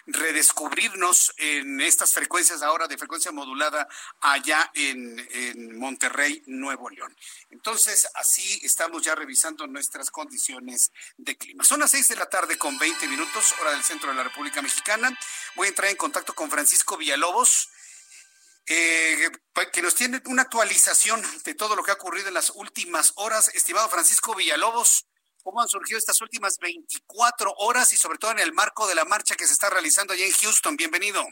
redescubrirnos 0.06 1.34
en 1.38 1.82
estas 1.82 2.14
frecuencias 2.14 2.62
ahora 2.62 2.88
de 2.88 2.98
frecuencia 2.98 3.32
modulada 3.32 3.88
allá 4.22 4.72
en, 4.74 5.28
en, 5.32 5.78
Monterrey, 5.78 6.44
Nuevo 6.48 6.90
León. 6.90 7.16
Entonces, 7.50 8.08
así 8.16 8.60
estamos 8.64 9.04
ya 9.04 9.16
revisando 9.16 9.68
nuestras 9.68 10.10
condiciones 10.10 10.92
de 11.18 11.38
clima. 11.38 11.64
Son 11.64 11.80
las 11.80 11.92
seis 11.92 12.08
de 12.08 12.16
la 12.16 12.28
tarde 12.28 12.58
con 12.58 12.78
20 12.78 13.08
minutos, 13.08 13.54
hora 13.62 13.72
del 13.72 13.84
centro 13.84 14.10
de 14.10 14.16
la 14.16 14.24
República 14.24 14.62
Mexicana. 14.62 15.18
Voy 15.56 15.68
a 15.68 15.70
entrar 15.70 15.90
en 15.90 15.98
contacto 15.98 16.34
con 16.34 16.50
Francisco 16.50 16.98
Villalobos. 16.98 17.70
Eh, 18.70 19.32
que 19.72 19.82
nos 19.82 19.96
tiene 19.96 20.22
una 20.26 20.42
actualización 20.42 21.24
de 21.46 21.56
todo 21.56 21.76
lo 21.76 21.84
que 21.84 21.92
ha 21.92 21.94
ocurrido 21.94 22.28
en 22.28 22.34
las 22.34 22.50
últimas 22.50 23.14
horas. 23.16 23.50
Estimado 23.56 23.88
Francisco 23.88 24.36
Villalobos, 24.36 25.08
cómo 25.48 25.62
han 25.62 25.70
surgido 25.70 25.98
estas 25.98 26.20
últimas 26.20 26.60
24 26.60 27.54
horas 27.60 27.94
y 27.94 27.96
sobre 27.96 28.18
todo 28.18 28.32
en 28.32 28.40
el 28.40 28.52
marco 28.52 28.86
de 28.86 28.96
la 28.96 29.06
marcha 29.06 29.34
que 29.36 29.48
se 29.48 29.54
está 29.54 29.70
realizando 29.70 30.12
allá 30.12 30.26
en 30.26 30.34
Houston. 30.44 30.76
Bienvenido. 30.76 31.24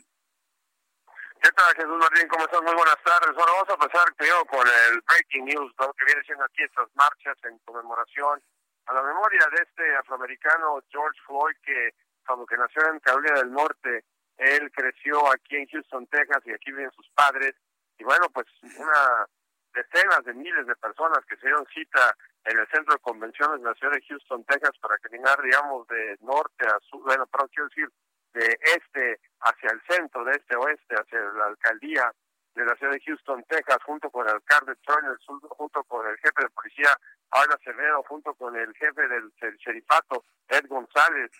¿Qué 1.44 1.52
tal, 1.52 1.76
Jesús 1.76 2.00
Martín? 2.00 2.26
¿Cómo 2.30 2.46
estás? 2.46 2.62
Muy 2.62 2.76
buenas 2.76 2.96
tardes. 3.04 3.36
Bueno, 3.36 3.52
vamos 3.52 3.68
a 3.68 3.74
empezar 3.74 4.08
primero 4.16 4.46
con 4.46 4.66
el 4.66 5.02
breaking 5.02 5.44
news, 5.44 5.70
¿no? 5.78 5.92
que 5.92 6.06
viene 6.06 6.24
siendo 6.24 6.46
aquí 6.46 6.64
estas 6.64 6.88
marchas 6.96 7.36
en 7.44 7.60
conmemoración 7.68 8.42
a 8.86 8.94
la 8.94 9.04
memoria 9.04 9.50
de 9.52 9.64
este 9.68 9.96
afroamericano 9.98 10.80
George 10.88 11.20
Floyd, 11.28 11.58
que 11.62 11.92
aunque 12.28 12.56
nació 12.56 12.88
en 12.88 13.02
Carolina 13.02 13.40
del 13.40 13.52
Norte, 13.52 14.06
él 14.38 14.72
creció 14.72 15.30
aquí 15.30 15.58
en 15.58 15.68
Houston, 15.68 16.08
Texas, 16.08 16.40
y 16.46 16.54
aquí 16.54 16.72
viven 16.72 16.92
sus 16.92 17.10
padres. 17.10 17.54
Y 17.98 18.06
bueno, 18.06 18.30
pues 18.30 18.48
una 18.78 19.28
decenas 19.76 20.24
de 20.24 20.34
miles 20.34 20.66
de 20.66 20.76
personas 20.76 21.20
que 21.26 21.36
se 21.36 21.48
dieron 21.48 21.66
cita 21.68 22.16
en 22.46 22.58
el 22.58 22.68
centro 22.68 22.94
de 22.94 23.02
convenciones 23.02 23.60
de 23.60 23.70
la 23.70 23.76
ciudad 23.76 23.94
de 23.94 24.02
Houston, 24.08 24.44
Texas, 24.46 24.72
para 24.82 24.98
caminar, 25.00 25.42
digamos, 25.42 25.88
de 25.88 26.18
norte 26.22 26.66
a 26.66 26.80
sur, 26.90 27.04
bueno, 27.04 27.28
pero 27.28 27.48
quiero 27.50 27.68
decir, 27.70 27.90
de 28.34 28.58
este 28.62 29.20
hacia 29.42 29.70
el 29.72 29.82
centro, 29.88 30.24
de 30.24 30.32
este 30.34 30.56
oeste, 30.56 30.96
hacia 30.96 31.20
la 31.20 31.46
alcaldía 31.46 32.12
de 32.54 32.66
la 32.66 32.76
ciudad 32.76 32.94
de 32.94 33.02
Houston, 33.02 33.44
Texas, 33.50 33.78
junto 33.84 34.10
con 34.10 34.28
el 34.28 34.36
alcalde 34.36 34.76
Turner, 34.78 35.18
junto 35.26 35.84
con 35.84 36.08
el 36.08 36.18
jefe 36.18 36.44
de 36.44 36.50
policía, 36.50 36.96
Arna 37.32 37.58
Severo, 37.64 38.04
junto 38.04 38.34
con 38.36 38.56
el 38.56 38.74
jefe 38.76 39.08
del 39.08 39.32
sherifato, 39.58 40.24
Ed 40.48 40.66
González, 40.68 41.32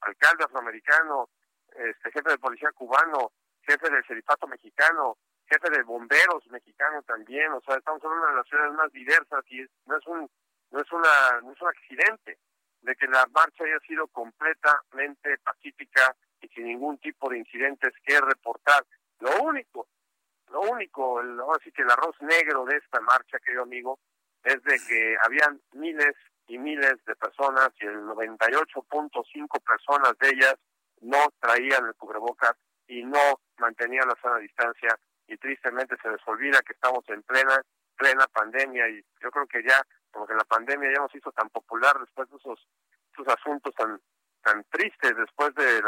alcalde 0.00 0.44
afroamericano, 0.44 1.28
este 1.74 2.12
jefe 2.12 2.30
de 2.30 2.38
policía 2.38 2.70
cubano, 2.72 3.32
jefe 3.62 3.90
del 3.90 4.02
sherifato 4.02 4.46
mexicano, 4.46 5.16
jefe 5.52 5.70
de 5.70 5.82
bomberos 5.82 6.46
mexicano 6.48 7.02
también, 7.02 7.52
o 7.52 7.60
sea, 7.60 7.76
estamos 7.76 8.02
hablando 8.04 8.28
de 8.28 8.34
las 8.36 8.46
ciudades 8.46 8.72
más 8.72 8.92
diversas 8.92 9.44
y 9.50 9.60
no 9.86 9.96
es 9.98 10.06
un 10.06 10.30
no 10.70 10.80
es 10.80 10.92
una 10.92 11.40
no 11.42 11.52
es 11.52 11.60
un 11.60 11.68
accidente 11.68 12.38
de 12.80 12.96
que 12.96 13.06
la 13.06 13.26
marcha 13.34 13.64
haya 13.64 13.78
sido 13.86 14.06
completamente 14.08 15.36
pacífica 15.38 16.16
y 16.40 16.48
sin 16.48 16.64
ningún 16.64 16.98
tipo 16.98 17.28
de 17.28 17.38
incidentes 17.38 17.92
que 18.04 18.20
reportar. 18.20 18.84
Lo 19.20 19.42
único, 19.42 19.86
lo 20.50 20.62
único, 20.62 21.20
el, 21.20 21.38
ahora 21.38 21.60
sí 21.62 21.70
que 21.70 21.82
el 21.82 21.90
arroz 21.90 22.16
negro 22.20 22.64
de 22.64 22.78
esta 22.78 23.00
marcha, 23.00 23.38
querido 23.38 23.62
amigo, 23.62 23.98
es 24.42 24.60
de 24.64 24.80
que 24.88 25.16
habían 25.22 25.60
miles 25.74 26.16
y 26.48 26.58
miles 26.58 26.96
de 27.04 27.14
personas 27.14 27.68
y 27.80 27.86
el 27.86 28.00
98.5 28.00 29.62
personas 29.62 30.18
de 30.18 30.28
ellas 30.30 30.56
no 31.02 31.18
traían 31.38 31.86
el 31.86 31.94
cubrebocas 31.94 32.54
y 32.88 33.04
no 33.04 33.40
mantenían 33.58 34.08
la 34.08 34.16
sana 34.20 34.38
distancia 34.38 34.98
tristemente 35.42 35.96
se 36.00 36.08
les 36.08 36.20
olvida 36.26 36.62
que 36.62 36.72
estamos 36.72 37.04
en 37.08 37.22
plena 37.24 37.60
plena 37.96 38.26
pandemia 38.28 38.88
y 38.88 39.04
yo 39.20 39.30
creo 39.30 39.46
que 39.46 39.62
ya 39.62 39.82
como 40.10 40.26
que 40.26 40.34
la 40.34 40.44
pandemia 40.44 40.90
ya 40.94 41.02
nos 41.02 41.14
hizo 41.14 41.30
tan 41.32 41.50
popular 41.50 41.98
después 42.00 42.30
de 42.30 42.36
esos 42.36 42.66
esos 43.12 43.28
asuntos 43.28 43.74
tan 43.74 44.00
tan 44.42 44.64
tristes 44.70 45.16
después 45.16 45.54
de 45.54 45.82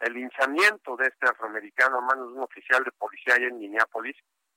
el 0.00 0.14
linchamiento 0.14 0.96
de 0.96 1.08
este 1.08 1.28
afroamericano 1.28 1.98
a 1.98 2.00
manos 2.00 2.28
de 2.28 2.38
un 2.38 2.44
oficial 2.44 2.82
de 2.84 2.92
policía 2.92 3.34
allá 3.34 3.48
en 3.48 3.58
Minneapolis 3.58 4.16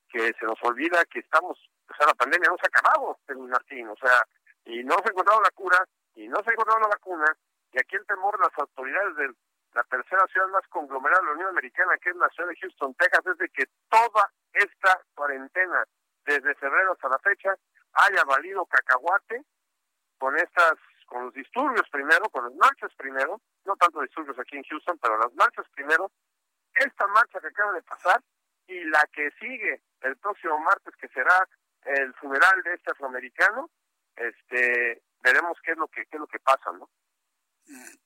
que 0.09 0.31
se 0.39 0.45
nos 0.45 0.61
olvida 0.63 1.03
que 1.05 1.19
estamos 1.19 1.57
o 1.89 1.95
sea 1.95 2.07
la 2.07 2.13
pandemia 2.13 2.49
no 2.49 2.57
se 2.57 2.67
ha 2.67 2.71
acabado 2.73 3.19
Martín 3.49 3.89
o 3.89 3.95
sea 3.97 4.23
y 4.65 4.83
no 4.83 4.95
se 4.99 5.09
ha 5.09 5.11
encontrado 5.11 5.41
la 5.41 5.51
cura 5.51 5.83
y 6.15 6.27
no 6.27 6.37
se 6.43 6.51
ha 6.51 6.53
encontrado 6.53 6.79
la 6.79 6.87
vacuna 6.87 7.25
y 7.73 7.79
aquí 7.79 7.95
el 7.95 8.05
temor 8.05 8.37
de 8.37 8.45
las 8.45 8.57
autoridades 8.59 9.15
del 9.17 9.35
la 9.73 9.83
tercera 9.83 10.25
ciudad 10.27 10.47
más 10.49 10.67
conglomerada 10.69 11.21
de 11.21 11.27
la 11.27 11.33
Unión 11.33 11.49
Americana, 11.49 11.97
que 11.97 12.09
es 12.11 12.15
la 12.15 12.29
ciudad 12.29 12.49
de 12.49 12.57
Houston, 12.57 12.93
Texas, 12.95 13.25
es 13.25 13.37
de 13.37 13.49
que 13.49 13.65
toda 13.89 14.31
esta 14.53 15.01
cuarentena, 15.15 15.83
desde 16.25 16.55
febrero 16.55 16.92
hasta 17.03 17.09
la 17.09 17.19
fecha, 17.19 17.55
haya 17.93 18.23
valido 18.23 18.65
cacahuate 18.65 19.43
con 20.17 20.37
estas, 20.37 20.73
con 21.05 21.25
los 21.25 21.33
disturbios 21.33 21.87
primero, 21.91 22.29
con 22.29 22.45
las 22.45 22.53
marchas 22.55 22.91
primero, 22.97 23.41
no 23.65 23.75
tanto 23.75 24.01
disturbios 24.01 24.37
aquí 24.39 24.57
en 24.57 24.63
Houston, 24.63 24.97
pero 24.99 25.17
las 25.17 25.33
marchas 25.33 25.65
primero, 25.73 26.11
esta 26.75 27.07
marcha 27.07 27.39
que 27.39 27.47
acaba 27.47 27.73
de 27.73 27.83
pasar 27.83 28.21
y 28.67 28.83
la 28.85 29.07
que 29.11 29.29
sigue 29.39 29.81
el 30.01 30.17
próximo 30.17 30.57
martes, 30.59 30.95
que 30.95 31.07
será 31.09 31.47
el 31.85 32.13
funeral 32.15 32.63
de 32.63 32.73
este 32.73 32.91
afroamericano, 32.91 33.69
este, 34.15 35.03
veremos 35.21 35.57
qué 35.63 35.71
es 35.71 35.77
lo 35.77 35.87
que, 35.87 36.05
qué 36.05 36.15
es 36.15 36.19
lo 36.19 36.27
que 36.27 36.39
pasa, 36.39 36.71
¿no? 36.71 36.89
Mm. 37.67 38.03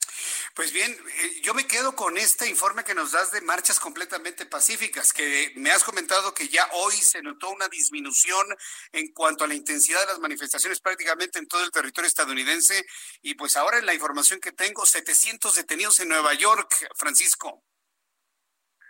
Pues 0.55 0.73
bien, 0.73 0.91
eh, 0.91 1.41
yo 1.43 1.46
me 1.57 1.65
quedo 1.65 1.95
con 1.95 2.17
este 2.17 2.47
informe 2.47 2.83
que 2.83 2.93
nos 2.93 3.13
das 3.13 3.31
de 3.31 3.41
marchas 3.41 3.79
completamente 3.79 4.45
pacíficas, 4.45 5.11
que 5.11 5.53
me 5.55 5.71
has 5.71 5.83
comentado 5.83 6.31
que 6.31 6.49
ya 6.49 6.61
hoy 6.73 6.93
se 6.93 7.23
notó 7.23 7.49
una 7.49 7.67
disminución 7.67 8.45
en 8.91 9.11
cuanto 9.11 9.43
a 9.43 9.47
la 9.47 9.55
intensidad 9.55 10.01
de 10.01 10.05
las 10.05 10.19
manifestaciones 10.19 10.79
prácticamente 10.79 11.39
en 11.39 11.47
todo 11.47 11.63
el 11.63 11.71
territorio 11.71 12.07
estadounidense. 12.07 12.85
Y 13.23 13.33
pues 13.33 13.57
ahora 13.57 13.79
en 13.79 13.87
la 13.87 13.95
información 13.95 14.39
que 14.39 14.51
tengo, 14.51 14.85
700 14.85 15.55
detenidos 15.55 15.99
en 15.99 16.09
Nueva 16.09 16.35
York, 16.35 16.69
Francisco. 16.95 17.63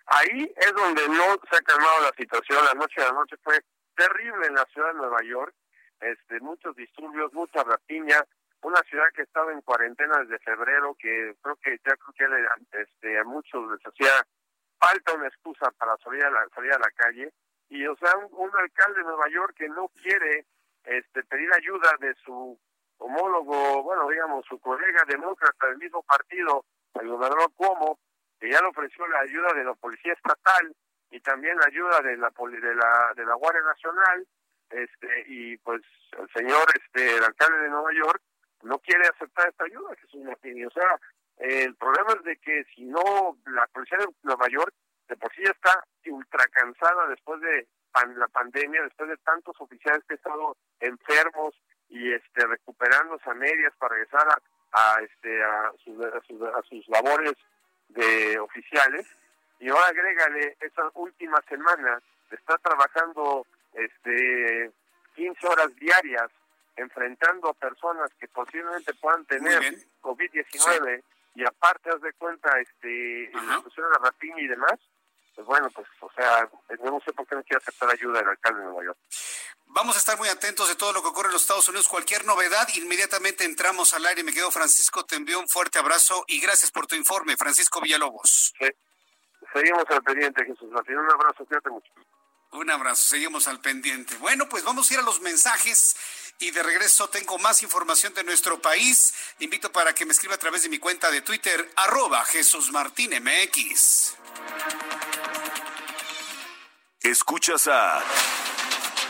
Ahí 0.08 0.54
es 0.58 0.74
donde 0.74 1.08
no 1.08 1.40
se 1.50 1.56
ha 1.56 1.62
calmado 1.62 2.02
la 2.02 2.12
situación, 2.18 2.66
la 2.66 2.74
noche 2.74 3.00
de 3.00 3.08
la 3.08 3.14
noche 3.14 3.38
fue 3.46 3.62
terrible 3.96 4.46
en 4.46 4.56
la 4.56 4.66
ciudad 4.74 4.90
de 4.90 4.96
Nueva 4.96 5.24
York, 5.24 5.56
este, 6.02 6.42
muchos 6.42 6.76
disturbios, 6.76 7.32
mucha 7.32 7.64
rapiña, 7.64 8.26
una 8.62 8.82
ciudad 8.84 9.06
que 9.14 9.24
estaba 9.24 9.52
en 9.52 9.62
cuarentena 9.62 10.18
desde 10.20 10.40
febrero, 10.40 10.96
que 11.00 11.36
creo 11.42 11.56
que 11.58 11.78
ya 11.86 11.96
creo 11.96 12.14
que 12.14 12.82
este, 12.82 13.20
a 13.20 13.24
muchos 13.24 13.72
les 13.72 13.86
hacía 13.86 14.12
falta 14.80 15.14
una 15.14 15.28
excusa 15.28 15.72
para 15.78 15.98
salir 15.98 16.24
a 16.24 16.32
la, 16.32 16.48
salir 16.54 16.74
a 16.74 16.80
la 16.80 16.92
calle. 16.92 17.32
Y, 17.70 17.86
o 17.86 17.96
sea, 17.98 18.16
un, 18.18 18.52
alcalde 18.56 19.00
de 19.00 19.06
Nueva 19.06 19.30
York 19.30 19.54
que 19.58 19.68
no 19.70 19.90
quiere 20.02 20.46
este, 20.84 21.24
pedir 21.24 21.54
ayuda 21.54 21.92
de 22.00 22.16
su 22.24 22.58
homólogo, 22.98 23.84
bueno, 23.84 24.08
digamos, 24.10 24.46
su 24.46 24.60
colega 24.60 25.04
demócrata 25.08 25.68
del 25.68 25.78
mismo 25.78 26.02
partido, 26.04 26.66
el 26.96 27.10
gobernador 27.10 27.52
Cuomo, 27.56 28.00
que 28.40 28.50
ya 28.50 28.62
le 28.62 28.68
ofreció 28.68 29.08
la 29.08 29.20
ayuda 29.20 29.54
de 29.54 29.64
la 29.64 29.74
policía 29.76 30.14
estatal 30.14 30.76
y 31.10 31.20
también 31.22 31.58
la 31.58 31.66
ayuda 31.66 32.02
de 32.02 32.18
la 32.18 32.30
de 32.30 32.76
la 32.76 33.14
de 33.16 33.26
la 33.26 33.36
Guardia 33.36 33.62
Nacional 33.62 34.28
este 34.70 35.24
y 35.28 35.58
pues 35.58 35.82
el 36.18 36.30
señor 36.34 36.68
este 36.76 37.18
el 37.18 37.24
alcalde 37.24 37.60
de 37.60 37.70
Nueva 37.70 37.94
York 37.94 38.22
no 38.64 38.80
quiere 38.80 39.08
aceptar 39.08 39.50
esta 39.50 39.66
ayuda 39.66 39.96
Jesús 40.02 40.24
Martín. 40.24 40.66
O 40.66 40.72
sea 40.72 41.00
el 41.38 41.76
problema 41.76 42.14
es 42.14 42.24
de 42.24 42.38
que 42.38 42.64
si 42.76 42.84
no 42.84 43.38
la 43.46 43.68
policía 43.68 44.00
de 44.00 44.08
Nueva 44.24 44.48
York 44.50 44.74
de 45.08 45.16
por 45.18 45.32
sí 45.34 45.44
ya 45.44 45.52
está 45.52 45.84
ultra 46.08 46.46
cansada 46.48 47.08
después 47.08 47.40
de 47.42 47.68
la 48.16 48.28
pandemia 48.28 48.84
después 48.84 49.10
de 49.10 49.18
tantos 49.18 49.56
oficiales 49.60 50.04
que 50.08 50.14
han 50.14 50.18
estado 50.18 50.58
enfermos 50.80 51.56
y 51.90 52.14
este 52.14 52.46
recuperándose 52.46 53.30
a 53.30 53.34
medias 53.34 53.74
para 53.78 53.96
regresar 53.96 54.28
a, 54.30 54.42
a 54.72 55.02
este 55.02 55.44
a 55.44 55.72
sus, 55.84 56.00
a 56.04 56.60
a 56.60 56.62
sus 56.64 56.88
labores 56.90 57.34
de 57.90 58.40
oficiales. 58.40 59.06
Y 59.60 59.70
ahora 59.70 59.88
agrégale 59.88 60.58
esa 60.60 60.90
última 60.94 61.42
semana 61.50 62.02
está 62.32 62.58
trabajando 62.58 63.46
este 63.74 64.72
15 65.16 65.48
horas 65.48 65.76
diarias 65.78 66.30
enfrentando 66.78 67.50
a 67.50 67.54
personas 67.54 68.12
que 68.20 68.28
posiblemente 68.28 68.94
puedan 68.96 69.26
tener 69.26 69.62
COVID-19 70.02 71.04
y 71.36 71.46
aparte 71.46 71.90
haz 71.90 72.02
de 72.02 72.14
cuenta 72.14 72.60
este 72.60 72.88
de 72.88 73.32
la 73.32 74.00
rapiña 74.02 74.40
y 74.40 74.48
demás 74.48 74.80
pues 75.36 75.46
bueno 75.46 75.70
pues 75.72 75.88
o 76.00 76.12
sea 76.14 76.50
no 76.84 77.00
sé 77.02 77.14
por 77.14 77.28
qué 77.28 77.36
no 77.36 77.44
quiere 77.44 77.62
aceptar 77.62 77.92
ayuda 77.92 78.20
del 78.20 78.30
alcalde 78.30 78.60
de 78.60 78.66
Nueva 78.66 78.84
York 78.86 78.98
Vamos 79.70 79.96
a 79.96 80.00
estar 80.00 80.18
muy 80.18 80.30
atentos 80.30 80.70
de 80.70 80.76
todo 80.76 80.94
lo 80.94 81.02
que 81.02 81.10
ocurre 81.10 81.28
en 81.28 81.34
los 81.34 81.42
Estados 81.42 81.68
Unidos. 81.68 81.88
Cualquier 81.88 82.26
novedad, 82.26 82.68
inmediatamente 82.76 83.44
entramos 83.44 83.94
al 83.94 84.06
aire. 84.06 84.24
Me 84.24 84.34
quedo 84.34 84.50
Francisco, 84.50 85.06
te 85.06 85.18
envío 85.18 85.40
un 85.40 85.48
fuerte 85.48 85.78
abrazo 85.78 86.24
y 86.28 86.40
gracias 86.40 86.72
por 86.72 86.88
tu 86.88 86.96
informe, 86.96 87.36
Francisco 87.38 87.82
Villalobos. 87.82 88.54
Sí. 88.58 88.68
Seguimos 89.54 89.84
al 89.90 90.02
pendiente, 90.04 90.46
Jesús 90.46 90.72
Martín. 90.72 90.98
Un 90.98 91.12
abrazo, 91.12 91.46
cuídate 91.46 91.70
mucho. 91.70 91.92
Un 92.52 92.72
abrazo, 92.72 93.08
seguimos 93.08 93.48
al 93.48 93.60
pendiente. 93.60 94.16
Bueno, 94.18 94.48
pues 94.48 94.64
vamos 94.64 94.90
a 94.90 94.94
ir 94.94 95.00
a 95.00 95.04
los 95.04 95.22
mensajes 95.22 95.96
y 96.40 96.52
de 96.52 96.64
regreso 96.64 97.10
tengo 97.10 97.38
más 97.40 97.62
información 97.62 98.14
de 98.14 98.24
nuestro 98.24 98.62
país. 98.62 99.14
invito 99.40 99.72
para 99.72 99.94
que 99.94 100.06
me 100.06 100.14
escriba 100.14 100.36
a 100.36 100.40
través 100.40 100.64
de 100.64 100.70
mi 100.70 100.80
cuenta 100.80 101.12
de 101.12 101.22
Twitter, 101.22 101.72
arroba 101.76 102.24
Jesús 102.26 102.72
Martín 102.72 103.12
MX. 103.22 104.16
Escuchas 107.02 107.68
a 107.68 108.02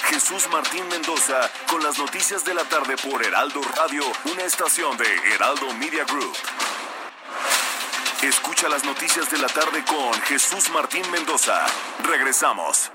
Jesús 0.09 0.47
Martín 0.49 0.87
Mendoza 0.87 1.51
con 1.69 1.83
las 1.83 1.97
noticias 1.99 2.43
de 2.45 2.53
la 2.53 2.63
tarde 2.63 2.95
por 2.97 3.23
Heraldo 3.23 3.61
Radio, 3.75 4.03
una 4.25 4.43
estación 4.43 4.97
de 4.97 5.15
Heraldo 5.33 5.73
Media 5.73 6.05
Group. 6.05 6.35
Escucha 8.23 8.67
las 8.67 8.83
noticias 8.83 9.29
de 9.29 9.37
la 9.37 9.47
tarde 9.47 9.83
con 9.85 10.13
Jesús 10.23 10.69
Martín 10.69 11.09
Mendoza. 11.11 11.65
Regresamos. 12.03 12.91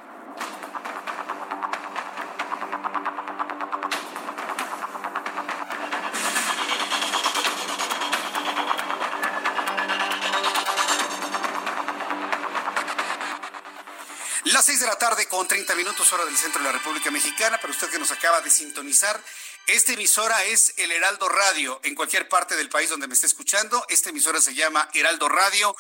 Tarde 15.23 15.29
con 15.29 15.47
30 15.47 15.75
minutos 15.75 16.13
hora 16.13 16.25
del 16.25 16.37
centro 16.37 16.61
de 16.61 16.67
la 16.67 16.73
República 16.73 17.11
Mexicana. 17.11 17.59
Para 17.61 17.73
usted 17.73 17.89
que 17.91 17.99
nos 17.99 18.11
acaba 18.11 18.41
de 18.41 18.51
sintonizar, 18.51 19.21
esta 19.67 19.93
emisora 19.93 20.43
es 20.45 20.75
el 20.79 20.91
Heraldo 20.91 21.29
Radio. 21.29 21.81
En 21.85 21.95
cualquier 21.95 22.29
parte 22.29 22.57
del 22.57 22.69
país 22.69 22.89
donde 22.89 23.07
me 23.07 23.15
esté 23.15 23.27
escuchando, 23.27 23.85
esta 23.89 24.11
emisora 24.11 24.41
se 24.41 24.55
llama 24.55 24.89
Heraldo 24.95 25.29
Radio 25.29 25.77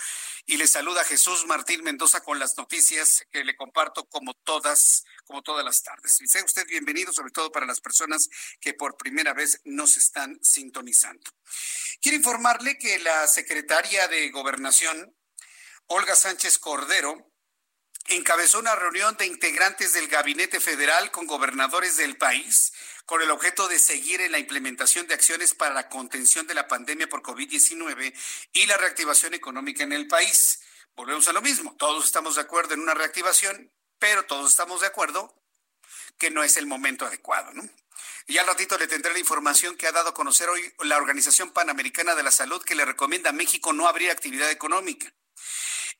y 0.46 0.56
le 0.56 0.66
saluda 0.66 1.04
Jesús 1.04 1.46
Martín 1.46 1.82
Mendoza 1.82 2.20
con 2.20 2.38
las 2.38 2.56
noticias 2.56 3.24
que 3.30 3.42
le 3.42 3.56
comparto 3.56 4.04
como 4.04 4.34
todas, 4.34 5.04
como 5.24 5.42
todas 5.42 5.64
las 5.64 5.82
tardes. 5.82 6.20
Y 6.20 6.28
sea 6.28 6.44
usted 6.44 6.66
bienvenido, 6.66 7.12
sobre 7.12 7.32
todo 7.32 7.50
para 7.50 7.66
las 7.66 7.80
personas 7.80 8.28
que 8.60 8.74
por 8.74 8.96
primera 8.96 9.32
vez 9.32 9.60
nos 9.64 9.96
están 9.96 10.38
sintonizando. 10.42 11.30
Quiero 12.00 12.16
informarle 12.16 12.78
que 12.78 12.98
la 12.98 13.26
secretaria 13.28 14.08
de 14.08 14.30
Gobernación, 14.30 15.16
Olga 15.86 16.16
Sánchez 16.16 16.58
Cordero, 16.58 17.31
encabezó 18.08 18.58
una 18.58 18.74
reunión 18.74 19.16
de 19.16 19.26
integrantes 19.26 19.92
del 19.92 20.08
Gabinete 20.08 20.60
Federal 20.60 21.10
con 21.10 21.26
gobernadores 21.26 21.96
del 21.96 22.16
país 22.16 22.72
con 23.06 23.20
el 23.20 23.30
objeto 23.30 23.68
de 23.68 23.78
seguir 23.78 24.20
en 24.20 24.32
la 24.32 24.38
implementación 24.38 25.06
de 25.06 25.14
acciones 25.14 25.54
para 25.54 25.74
la 25.74 25.88
contención 25.88 26.46
de 26.46 26.54
la 26.54 26.68
pandemia 26.68 27.08
por 27.08 27.22
COVID-19 27.22 28.14
y 28.52 28.66
la 28.66 28.76
reactivación 28.76 29.34
económica 29.34 29.82
en 29.82 29.92
el 29.92 30.06
país. 30.06 30.60
Volvemos 30.94 31.26
a 31.28 31.32
lo 31.32 31.42
mismo, 31.42 31.74
todos 31.76 32.04
estamos 32.04 32.36
de 32.36 32.42
acuerdo 32.42 32.74
en 32.74 32.80
una 32.80 32.94
reactivación, 32.94 33.70
pero 33.98 34.24
todos 34.24 34.50
estamos 34.50 34.80
de 34.80 34.86
acuerdo 34.86 35.34
que 36.18 36.30
no 36.30 36.42
es 36.42 36.56
el 36.56 36.66
momento 36.66 37.06
adecuado, 37.06 37.52
¿no? 37.52 37.68
Y 38.26 38.38
al 38.38 38.46
ratito 38.46 38.78
le 38.78 38.86
tendré 38.86 39.12
la 39.12 39.18
información 39.18 39.76
que 39.76 39.86
ha 39.86 39.92
dado 39.92 40.10
a 40.10 40.14
conocer 40.14 40.48
hoy 40.48 40.72
la 40.80 40.96
Organización 40.96 41.50
Panamericana 41.50 42.14
de 42.14 42.22
la 42.22 42.30
Salud 42.30 42.62
que 42.62 42.74
le 42.74 42.84
recomienda 42.84 43.30
a 43.30 43.32
México 43.32 43.72
no 43.72 43.88
abrir 43.88 44.10
actividad 44.10 44.50
económica. 44.50 45.12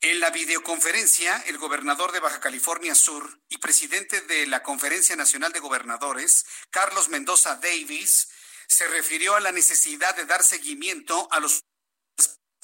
En 0.01 0.21
la 0.21 0.31
videoconferencia, 0.31 1.43
el 1.47 1.59
gobernador 1.59 2.13
de 2.13 2.21
Baja 2.21 2.41
California 2.41 2.95
Sur 2.95 3.41
y 3.49 3.59
presidente 3.59 4.21
de 4.23 4.47
la 4.47 4.63
Conferencia 4.63 5.15
Nacional 5.17 5.53
de 5.53 5.61
Gobernadores, 5.61 6.45
Carlos 6.71 7.09
Mendoza 7.09 7.57
Davis, 7.57 8.29
se 8.67 8.87
refirió 8.89 9.37
a 9.37 9.41
la 9.41 9.53
necesidad 9.53 10.17
de 10.17 10.25
dar 10.25 10.43
seguimiento 10.43 11.29
a 11.31 11.41
los 11.41 11.65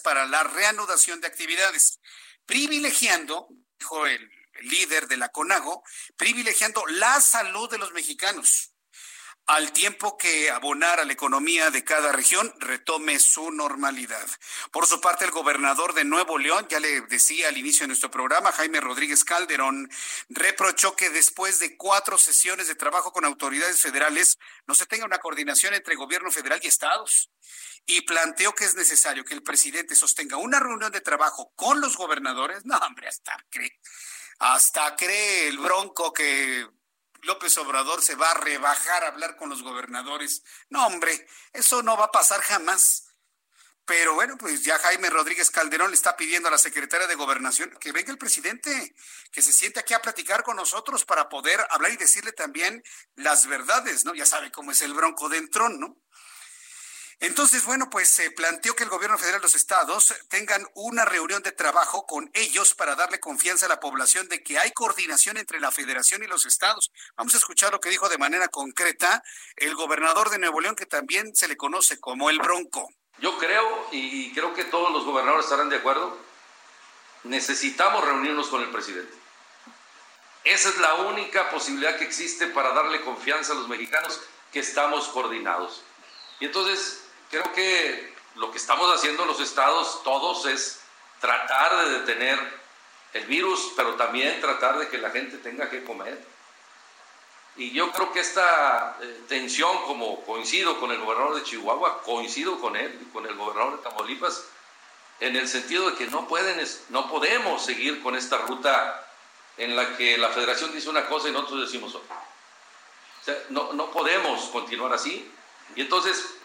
para 0.03 0.27
la 0.27 0.45
reanudación 0.45 1.21
de 1.21 1.27
actividades, 1.27 2.01
privilegiando, 2.47 3.49
dijo 3.79 4.07
el 4.07 4.31
líder 4.63 5.09
de 5.09 5.17
la 5.17 5.29
CONAGO, 5.29 5.83
privilegiando 6.17 6.87
la 6.87 7.21
salud 7.21 7.69
de 7.69 7.79
los 7.79 7.93
mexicanos 7.93 8.73
al 9.49 9.73
tiempo 9.73 10.19
que 10.19 10.51
abonar 10.51 11.01
a 11.01 11.07
la 11.07 11.15
economía 11.15 11.71
de 11.71 11.83
cada 11.83 12.13
región 12.13 12.53
retome 12.59 13.19
su 13.19 13.51
normalidad. 13.51 14.29
Por 14.71 14.87
su 14.87 15.01
parte, 15.01 15.25
el 15.25 15.31
gobernador 15.31 15.95
de 15.95 16.05
Nuevo 16.05 16.37
León, 16.37 16.67
ya 16.69 16.79
le 16.79 17.01
decía 17.03 17.49
al 17.49 17.57
inicio 17.57 17.85
de 17.85 17.89
nuestro 17.89 18.11
programa, 18.11 18.53
Jaime 18.53 18.79
Rodríguez 18.79 19.25
Calderón, 19.25 19.91
reprochó 20.29 20.95
que 20.95 21.09
después 21.09 21.61
de 21.61 21.79
cuatro 21.79 22.19
sesiones 22.19 22.69
de 22.69 22.75
trabajo 22.75 23.11
con 23.11 23.25
autoridades 23.25 23.81
federales 23.81 24.37
no 24.67 24.75
se 24.75 24.85
tenga 24.85 25.07
una 25.07 25.19
coordinación 25.19 25.73
entre 25.73 25.97
gobierno 25.97 26.31
federal 26.31 26.61
y 26.63 26.67
estados. 26.67 27.31
Y 27.87 28.03
planteó 28.03 28.55
que 28.55 28.67
es 28.67 28.75
necesario 28.75 29.25
que 29.25 29.33
el 29.33 29.43
presidente 29.43 29.97
sostenga 29.97 30.37
una 30.37 30.61
reunión 30.61 30.93
de 30.93 31.01
trabajo 31.01 31.55
con 31.57 31.81
los 31.81 31.97
gobernadores. 31.97 32.67
No, 32.67 32.77
hombre, 32.77 33.09
hasta 33.09 33.35
cree, 33.49 33.81
hasta 34.41 34.95
cree 34.95 35.49
el 35.49 35.57
bronco 35.57 36.13
que 36.13 36.67
López 37.23 37.57
Obrador 37.59 38.03
se 38.03 38.15
va 38.15 38.31
a 38.31 38.35
rebajar 38.35 39.05
a 39.05 39.09
hablar 39.09 39.37
con 39.37 39.49
los 39.49 39.63
gobernadores. 39.63 40.43
No, 40.71 40.87
hombre, 40.87 41.27
eso 41.53 41.83
no 41.83 41.97
va 41.97 42.07
a 42.07 42.13
pasar 42.13 42.41
jamás. 42.41 43.05
Pero 43.89 44.15
bueno, 44.15 44.37
pues 44.37 44.65
ya 44.65 44.79
Jaime 44.79 45.09
Rodríguez 45.09 45.51
Calderón 45.51 45.91
le 45.91 45.97
está 45.97 46.15
pidiendo 46.15 46.49
a 46.49 46.51
la 46.51 46.59
secretaria 46.59 47.07
de 47.07 47.15
Gobernación 47.15 47.75
que 47.81 47.91
venga 47.91 48.13
el 48.13 48.19
presidente, 48.19 48.95
que 49.33 49.41
se 49.41 49.51
siente 49.51 49.81
aquí 49.81 49.95
a 49.95 50.03
platicar 50.03 50.43
con 50.43 50.57
nosotros 50.57 51.07
para 51.07 51.31
poder 51.31 51.67
hablar 51.71 51.93
y 51.93 51.97
decirle 51.97 52.33
también 52.33 52.85
las 53.15 53.47
verdades, 53.47 54.05
¿no? 54.05 54.15
Ya 54.15 54.27
sabe 54.27 54.53
cómo 54.53 54.73
es 54.73 54.83
el 54.83 54.93
bronco 54.93 55.31
de 55.31 55.39
entrón, 55.39 55.81
¿no? 55.81 55.97
Entonces, 57.21 57.65
bueno, 57.65 57.91
pues 57.91 58.09
se 58.09 58.31
planteó 58.31 58.77
que 58.77 58.85
el 58.85 58.91
gobierno 58.91 59.19
federal 59.19 59.41
de 59.41 59.47
los 59.47 59.57
estados 59.57 60.15
tengan 60.29 60.65
una 60.75 61.05
reunión 61.05 61.43
de 61.43 61.51
trabajo 61.51 62.07
con 62.07 62.31
ellos 62.33 62.75
para 62.75 62.95
darle 62.95 63.19
confianza 63.19 63.67
a 63.67 63.69
la 63.69 63.81
población 63.81 64.29
de 64.29 64.43
que 64.45 64.59
hay 64.59 64.71
coordinación 64.71 65.37
entre 65.37 65.59
la 65.59 65.73
federación 65.73 66.23
y 66.23 66.29
los 66.29 66.47
estados. 66.47 66.93
Vamos 67.17 67.35
a 67.35 67.39
escuchar 67.39 67.73
lo 67.73 67.81
que 67.81 67.91
dijo 67.91 68.09
de 68.09 68.19
manera 68.19 68.47
concreta 68.47 69.25
el 69.57 69.75
gobernador 69.75 70.31
de 70.31 70.39
Nuevo 70.39 70.61
León, 70.61 70.77
que 70.77 70.87
también 70.87 71.35
se 71.35 71.49
le 71.49 71.57
conoce 71.57 71.99
como 71.99 72.31
el 72.31 72.39
Bronco. 72.39 72.89
Yo 73.19 73.37
creo, 73.37 73.89
y 73.91 74.33
creo 74.33 74.55
que 74.55 74.65
todos 74.65 74.93
los 74.93 75.05
gobernadores 75.05 75.47
estarán 75.47 75.69
de 75.69 75.77
acuerdo, 75.77 76.17
necesitamos 77.25 78.05
reunirnos 78.05 78.47
con 78.47 78.63
el 78.63 78.71
presidente. 78.71 79.13
Esa 80.45 80.69
es 80.69 80.79
la 80.79 80.95
única 80.95 81.51
posibilidad 81.51 81.99
que 81.99 82.05
existe 82.05 82.47
para 82.47 82.73
darle 82.73 83.01
confianza 83.01 83.55
a 83.55 83.57
los 83.57 83.69
mexicanos 83.69 84.21
que 84.53 84.61
estamos 84.61 85.09
coordinados. 85.09 85.83
Y 86.39 86.47
entonces 86.47 87.08
creo 87.31 87.53
que 87.53 88.15
lo 88.37 88.51
que 88.51 88.59
estamos 88.59 88.95
haciendo 88.95 89.25
los 89.25 89.41
estados 89.41 90.03
todos 90.03 90.47
es 90.47 90.81
tratar 91.21 91.85
de 91.85 91.99
detener 92.01 92.39
el 93.13 93.25
virus, 93.27 93.73
pero 93.77 93.95
también 93.95 94.41
tratar 94.41 94.79
de 94.79 94.89
que 94.89 94.99
la 94.99 95.11
gente 95.11 95.39
tenga 95.39 95.69
que 95.71 95.85
comer. 95.85 96.23
Y 97.57 97.73
yo 97.73 97.91
creo 97.91 98.13
que 98.13 98.21
esta 98.21 98.97
eh, 99.01 99.23
tensión, 99.27 99.85
como 99.85 100.25
coincido 100.25 100.79
con 100.79 100.93
el 100.93 101.01
gobernador 101.01 101.35
de 101.35 101.43
Chihuahua, 101.43 102.03
coincido 102.03 102.61
con 102.61 102.77
él 102.77 102.99
y 103.03 103.05
con 103.07 103.27
el 103.27 103.35
gobernador 103.35 103.77
de 103.77 103.83
Tamaulipas, 103.83 104.45
en 105.19 105.35
el 105.35 105.49
sentido 105.49 105.91
de 105.91 105.97
que 105.97 106.07
no, 106.07 106.29
pueden, 106.29 106.65
no 106.91 107.11
podemos 107.11 107.65
seguir 107.65 108.01
con 108.03 108.15
esta 108.15 108.39
ruta 108.39 109.05
en 109.57 109.75
la 109.75 109.97
que 109.97 110.17
la 110.17 110.29
federación 110.29 110.73
dice 110.73 110.89
una 110.89 111.07
cosa 111.07 111.29
y 111.29 111.33
nosotros 111.33 111.63
decimos 111.63 111.97
otra. 111.97 112.15
O 112.15 113.25
sea, 113.25 113.37
no, 113.49 113.73
no 113.73 113.91
podemos 113.91 114.43
continuar 114.51 114.93
así. 114.93 115.29
Y 115.75 115.81
entonces 115.81 116.38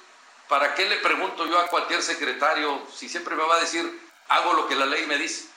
¿Para 0.48 0.76
qué 0.76 0.86
le 0.86 0.98
pregunto 0.98 1.48
yo 1.48 1.60
a 1.60 1.68
cualquier 1.68 2.02
secretario 2.02 2.86
si 2.94 3.10
siempre 3.10 3.36
me 3.36 3.44
va 3.44 3.56
a 3.56 3.62
decir, 3.62 4.02
hago 4.28 4.54
lo 4.54 4.68
que 4.68 4.76
la 4.76 4.86
ley 4.86 5.06
me 5.06 5.18
dice? 5.18 5.54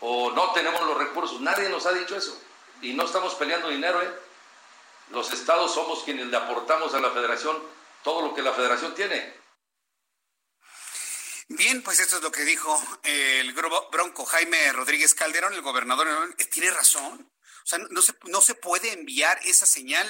o 0.00 0.30
no 0.32 0.52
tenemos 0.52 0.80
los 0.86 0.96
recursos. 0.96 1.40
Nadie 1.40 1.68
nos 1.68 1.86
ha 1.86 1.92
dicho 1.92 2.16
eso. 2.16 2.40
Y 2.80 2.92
no 2.92 3.04
estamos 3.04 3.34
peleando 3.34 3.68
dinero, 3.68 4.02
¿eh? 4.02 4.10
Los 5.10 5.32
estados 5.32 5.74
somos 5.74 6.04
quienes 6.04 6.26
le 6.26 6.36
aportamos 6.36 6.94
a 6.94 7.00
la 7.00 7.10
federación 7.10 7.60
todo 8.04 8.22
lo 8.22 8.34
que 8.34 8.42
la 8.42 8.52
federación 8.52 8.94
tiene. 8.94 9.34
Bien, 11.48 11.82
pues 11.82 11.98
esto 11.98 12.16
es 12.16 12.22
lo 12.22 12.30
que 12.30 12.44
dijo 12.44 12.80
el 13.04 13.52
bronco 13.54 14.26
Jaime 14.26 14.70
Rodríguez 14.72 15.14
Calderón, 15.14 15.54
el 15.54 15.62
gobernador. 15.62 16.34
Tiene 16.50 16.70
razón. 16.70 17.32
O 17.64 17.66
sea, 17.66 17.78
no 17.90 18.02
se, 18.02 18.14
no 18.24 18.40
se 18.40 18.54
puede 18.54 18.92
enviar 18.92 19.40
esa 19.44 19.66
señal 19.66 20.06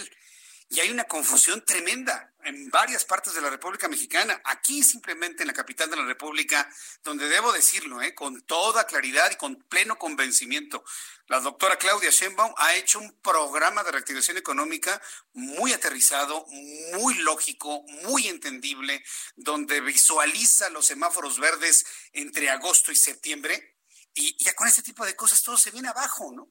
y 0.68 0.80
hay 0.80 0.90
una 0.90 1.04
confusión 1.04 1.64
tremenda 1.64 2.32
en 2.48 2.70
varias 2.70 3.04
partes 3.04 3.34
de 3.34 3.42
la 3.42 3.50
República 3.50 3.88
Mexicana. 3.88 4.40
Aquí 4.44 4.82
simplemente 4.82 5.42
en 5.42 5.48
la 5.48 5.52
capital 5.52 5.90
de 5.90 5.96
la 5.96 6.04
República, 6.04 6.68
donde 7.04 7.28
debo 7.28 7.52
decirlo, 7.52 8.00
¿eh? 8.00 8.14
con 8.14 8.42
toda 8.42 8.86
claridad 8.86 9.30
y 9.30 9.36
con 9.36 9.56
pleno 9.56 9.98
convencimiento, 9.98 10.82
la 11.26 11.40
doctora 11.40 11.76
Claudia 11.76 12.10
Sheinbaum 12.10 12.54
ha 12.56 12.74
hecho 12.74 12.98
un 12.98 13.20
programa 13.20 13.84
de 13.84 13.92
reactivación 13.92 14.38
económica 14.38 15.00
muy 15.34 15.72
aterrizado, 15.72 16.46
muy 16.94 17.14
lógico, 17.18 17.84
muy 18.04 18.28
entendible, 18.28 19.04
donde 19.36 19.82
visualiza 19.82 20.70
los 20.70 20.86
semáforos 20.86 21.38
verdes 21.38 21.84
entre 22.12 22.48
agosto 22.48 22.90
y 22.90 22.96
septiembre. 22.96 23.76
Y 24.14 24.42
ya 24.42 24.54
con 24.54 24.66
ese 24.66 24.82
tipo 24.82 25.04
de 25.04 25.14
cosas 25.14 25.42
todo 25.42 25.58
se 25.58 25.70
viene 25.70 25.88
abajo, 25.88 26.32
¿no? 26.34 26.50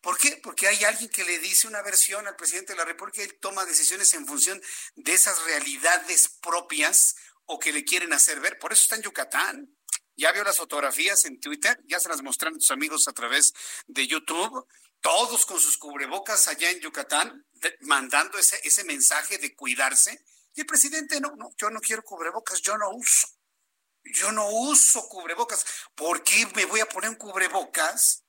¿Por 0.00 0.16
qué? 0.16 0.40
Porque 0.42 0.68
hay 0.68 0.84
alguien 0.84 1.10
que 1.10 1.24
le 1.24 1.38
dice 1.38 1.66
una 1.66 1.82
versión 1.82 2.26
al 2.26 2.36
presidente 2.36 2.72
de 2.72 2.78
la 2.78 2.84
República 2.84 3.20
y 3.20 3.24
él 3.24 3.38
toma 3.40 3.64
decisiones 3.64 4.14
en 4.14 4.26
función 4.26 4.60
de 4.94 5.12
esas 5.12 5.42
realidades 5.44 6.28
propias 6.40 7.16
o 7.46 7.58
que 7.58 7.72
le 7.72 7.84
quieren 7.84 8.12
hacer 8.12 8.40
ver. 8.40 8.58
Por 8.58 8.72
eso 8.72 8.82
está 8.82 8.96
en 8.96 9.02
Yucatán. 9.02 9.74
Ya 10.16 10.32
vio 10.32 10.44
las 10.44 10.56
fotografías 10.56 11.24
en 11.24 11.38
Twitter, 11.40 11.80
ya 11.84 12.00
se 12.00 12.08
las 12.08 12.22
mostraron 12.22 12.60
sus 12.60 12.72
amigos 12.72 13.06
a 13.06 13.12
través 13.12 13.52
de 13.86 14.06
YouTube, 14.06 14.66
todos 15.00 15.46
con 15.46 15.60
sus 15.60 15.78
cubrebocas 15.78 16.48
allá 16.48 16.70
en 16.70 16.80
Yucatán, 16.80 17.46
mandando 17.82 18.36
ese, 18.36 18.60
ese 18.64 18.82
mensaje 18.84 19.38
de 19.38 19.54
cuidarse. 19.54 20.24
Y 20.54 20.60
el 20.60 20.66
presidente, 20.66 21.20
no, 21.20 21.36
no, 21.36 21.50
yo 21.56 21.70
no 21.70 21.80
quiero 21.80 22.02
cubrebocas, 22.02 22.60
yo 22.60 22.76
no 22.76 22.90
uso. 22.90 23.28
Yo 24.04 24.32
no 24.32 24.48
uso 24.50 25.08
cubrebocas. 25.08 25.64
¿Por 25.94 26.24
qué 26.24 26.46
me 26.54 26.64
voy 26.64 26.80
a 26.80 26.88
poner 26.88 27.10
un 27.10 27.16
cubrebocas 27.16 28.24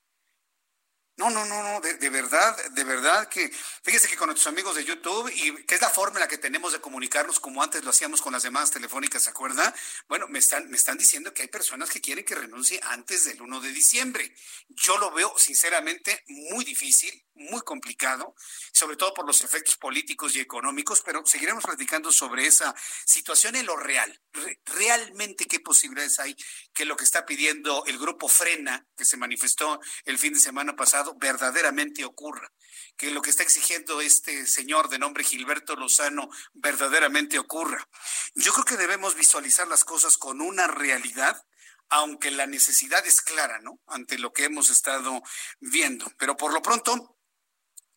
no, 1.20 1.30
no, 1.30 1.46
no, 1.46 1.62
no, 1.62 1.82
de, 1.82 2.10
verdad, 2.10 2.56
de 2.72 2.84
verdad 2.86 3.28
que, 3.28 3.52
fíjese 3.84 4.08
que 4.08 4.16
con 4.16 4.28
nuestros 4.28 4.48
amigos 4.48 4.76
de 4.76 4.86
YouTube, 4.86 5.30
y 5.36 5.66
que 5.66 5.76
es 5.76 5.82
la 5.82 5.90
forma 5.90 6.16
en 6.16 6.22
la 6.22 6.30
que 6.30 6.38
tenemos 6.38 6.72
de 6.72 6.80
comunicarnos 6.80 7.42
como 7.42 7.62
antes 7.62 7.84
lo 7.84 7.90
hacíamos 7.90 8.22
con 8.22 8.32
las 8.32 8.44
llamadas 8.44 8.72
telefónicas, 8.72 9.24
¿se 9.24 9.30
acuerda? 9.30 9.76
Bueno, 10.08 10.30
me 10.30 10.40
están, 10.40 10.70
me 10.70 10.78
están 10.78 10.98
diciendo 10.98 11.34
que 11.34 11.42
hay 11.42 11.50
personas 11.50 11.90
que 11.90 12.00
quieren 12.00 12.24
que 12.24 12.36
renuncie 12.36 12.80
antes 12.84 13.26
del 13.26 13.42
1 13.42 13.60
de 13.60 13.72
diciembre. 13.74 14.34
Yo 14.70 14.98
lo 14.98 15.12
veo 15.12 15.34
sinceramente 15.38 16.24
muy 16.30 16.64
difícil, 16.64 17.26
muy 17.40 17.62
complicado, 17.62 18.36
sobre 18.72 18.96
todo 18.96 19.14
por 19.14 19.26
los 19.26 19.42
efectos 19.42 19.78
políticos 19.78 20.36
y 20.36 20.40
económicos, 20.40 21.02
pero 21.06 21.26
seguiremos 21.26 21.64
platicando 21.64 22.12
sobre 22.12 22.46
esa 22.46 22.76
situación 23.06 23.56
en 23.56 23.66
lo 23.66 23.76
real. 23.76 24.22
realmente 24.66 25.46
qué 25.46 25.60
posibilidades 25.60 26.20
hay 26.20 26.36
que 26.74 26.86
lo 26.86 26.96
que 26.96 27.04
está 27.04 27.26
pidiendo 27.26 27.84
el 27.88 27.98
grupo 27.98 28.28
Frena, 28.28 28.86
que 28.96 29.06
se 29.06 29.18
manifestó 29.18 29.80
el 30.06 30.18
fin 30.18 30.34
de 30.34 30.40
semana 30.40 30.76
pasado, 30.76 31.09
verdaderamente 31.18 32.06
ocurra. 32.06 32.52
Que 32.98 33.12
lo 33.12 33.22
que 33.22 33.30
está 33.30 33.44
exigiendo 33.44 34.02
este 34.02 34.46
señor 34.46 34.90
de 34.90 35.00
nombre 35.00 35.24
Gilberto 35.24 35.76
Lozano 35.76 36.30
verdaderamente 36.54 37.40
ocurra. 37.40 37.88
Yo 38.36 38.52
creo 38.52 38.66
que 38.66 38.78
debemos 38.78 39.16
visualizar 39.16 39.68
las 39.68 39.86
cosas 39.86 40.18
con 40.18 40.42
una 40.42 40.68
realidad 40.68 41.42
aunque 41.90 42.32
la 42.32 42.46
necesidad 42.46 43.06
es 43.08 43.22
clara, 43.22 43.60
¿no? 43.62 43.80
Ante 43.88 44.20
lo 44.20 44.32
que 44.32 44.46
hemos 44.46 44.70
estado 44.70 45.24
viendo. 45.60 46.06
Pero 46.18 46.38
por 46.38 46.54
lo 46.54 46.62
pronto, 46.62 47.18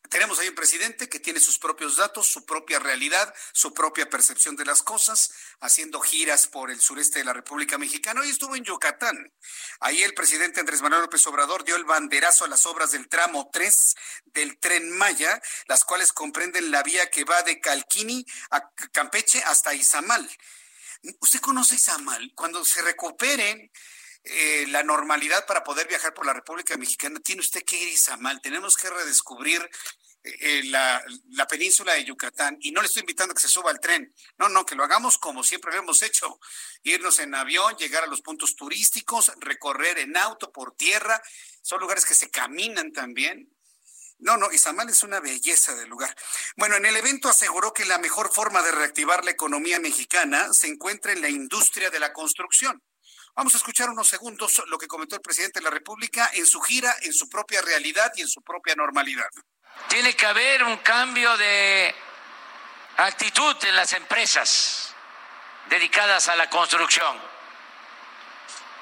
tenemos 0.09 0.37
ahí 0.39 0.49
un 0.49 0.55
presidente 0.55 1.09
que 1.09 1.19
tiene 1.19 1.39
sus 1.39 1.57
propios 1.57 1.97
datos, 1.97 2.27
su 2.27 2.45
propia 2.45 2.79
realidad, 2.79 3.33
su 3.51 3.73
propia 3.73 4.09
percepción 4.09 4.55
de 4.55 4.65
las 4.65 4.83
cosas, 4.83 5.31
haciendo 5.59 5.99
giras 6.01 6.47
por 6.47 6.71
el 6.71 6.81
sureste 6.81 7.19
de 7.19 7.25
la 7.25 7.33
República 7.33 7.77
Mexicana. 7.77 8.25
y 8.25 8.29
estuvo 8.29 8.55
en 8.55 8.63
Yucatán. 8.63 9.33
Ahí 9.79 10.03
el 10.03 10.13
presidente 10.13 10.59
Andrés 10.59 10.81
Manuel 10.81 11.03
López 11.03 11.25
Obrador 11.27 11.63
dio 11.63 11.75
el 11.75 11.85
banderazo 11.85 12.45
a 12.45 12.47
las 12.47 12.65
obras 12.65 12.91
del 12.91 13.07
tramo 13.07 13.49
3 13.51 13.95
del 14.25 14.57
tren 14.59 14.91
Maya, 14.91 15.41
las 15.67 15.83
cuales 15.85 16.13
comprenden 16.13 16.71
la 16.71 16.83
vía 16.83 17.09
que 17.09 17.23
va 17.23 17.41
de 17.43 17.59
Calquini 17.59 18.25
a 18.51 18.69
Campeche 18.91 19.41
hasta 19.43 19.73
Izamal. 19.73 20.29
¿Usted 21.19 21.39
conoce 21.39 21.75
Izamal? 21.75 22.31
Cuando 22.35 22.63
se 22.63 22.81
recuperen 22.81 23.71
eh, 24.23 24.65
la 24.69 24.83
normalidad 24.83 25.45
para 25.45 25.63
poder 25.63 25.87
viajar 25.87 26.13
por 26.13 26.25
la 26.25 26.33
República 26.33 26.77
Mexicana, 26.77 27.19
tiene 27.19 27.41
usted 27.41 27.63
que 27.63 27.81
ir 27.81 27.89
a 27.89 27.91
Izamal. 27.91 28.41
Tenemos 28.41 28.77
que 28.77 28.89
redescubrir 28.89 29.69
eh, 30.23 30.63
la, 30.67 31.03
península 31.49 31.93
de 31.93 32.05
Yucatán 32.05 32.57
y 32.61 32.71
no 32.71 32.79
le 32.79 32.87
estoy 32.87 33.01
invitando 33.01 33.33
a 33.33 33.35
que 33.35 33.41
se 33.41 33.49
suba 33.49 33.71
al 33.71 33.81
tren. 33.81 34.15
No, 34.37 34.47
no, 34.47 34.65
que 34.65 34.75
lo 34.75 34.85
hagamos 34.85 35.17
como 35.17 35.43
siempre 35.43 35.73
lo 35.73 35.79
hemos 35.79 36.01
hecho. 36.01 36.39
Irnos 36.83 37.19
en 37.19 37.35
avión, 37.35 37.75
llegar 37.75 38.05
a 38.05 38.07
los 38.07 38.21
puntos 38.21 38.55
turísticos, 38.55 39.33
recorrer 39.39 39.99
en 39.99 40.15
auto, 40.15 40.51
por 40.53 40.73
tierra. 40.75 41.21
Son 41.61 41.81
lugares 41.81 42.05
que 42.05 42.15
se 42.15 42.29
caminan 42.29 42.93
también. 42.93 43.49
No, 44.19 44.37
no, 44.37 44.49
Izamal 44.53 44.87
es 44.87 45.03
una 45.03 45.19
belleza 45.19 45.75
de 45.75 45.85
lugar. 45.85 46.15
Bueno, 46.55 46.77
en 46.77 46.85
el 46.85 46.95
evento 46.95 47.27
aseguró 47.27 47.73
que 47.73 47.83
la 47.83 47.97
mejor 47.97 48.33
forma 48.33 48.61
de 48.61 48.71
reactivar 48.71 49.25
la 49.25 49.31
economía 49.31 49.81
mexicana 49.81 50.53
se 50.53 50.67
encuentra 50.67 51.11
en 51.11 51.19
la 51.19 51.29
industria 51.29 51.89
de 51.89 51.99
la 51.99 52.13
construcción. 52.13 52.81
Vamos 53.35 53.55
a 53.55 53.57
escuchar 53.57 53.89
unos 53.89 54.07
segundos 54.07 54.61
lo 54.67 54.77
que 54.77 54.87
comentó 54.87 55.15
el 55.15 55.21
presidente 55.21 55.59
de 55.59 55.63
la 55.63 55.71
República 55.71 56.29
en 56.33 56.45
su 56.45 56.61
gira, 56.61 56.95
en 57.01 57.13
su 57.13 57.27
propia 57.27 57.61
realidad 57.61 58.11
y 58.15 58.21
en 58.21 58.27
su 58.27 58.43
propia 58.43 58.75
normalidad. 58.75 59.29
Tiene 59.87 60.15
que 60.15 60.25
haber 60.27 60.63
un 60.63 60.77
cambio 60.77 61.35
de 61.37 61.95
actitud 62.97 63.55
en 63.65 63.75
las 63.75 63.91
empresas 63.93 64.93
dedicadas 65.67 66.29
a 66.29 66.35
la 66.35 66.47
construcción, 66.47 67.17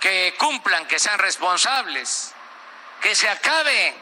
que 0.01 0.35
cumplan, 0.37 0.85
que 0.85 0.99
sean 0.99 1.17
responsables, 1.17 2.33
que 3.01 3.15
se 3.15 3.29
acabe 3.29 3.95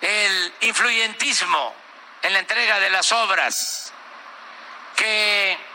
el 0.00 0.54
influyentismo 0.62 1.74
en 2.22 2.32
la 2.32 2.38
entrega 2.38 2.80
de 2.80 2.88
las 2.88 3.12
obras, 3.12 3.92
que 4.96 5.69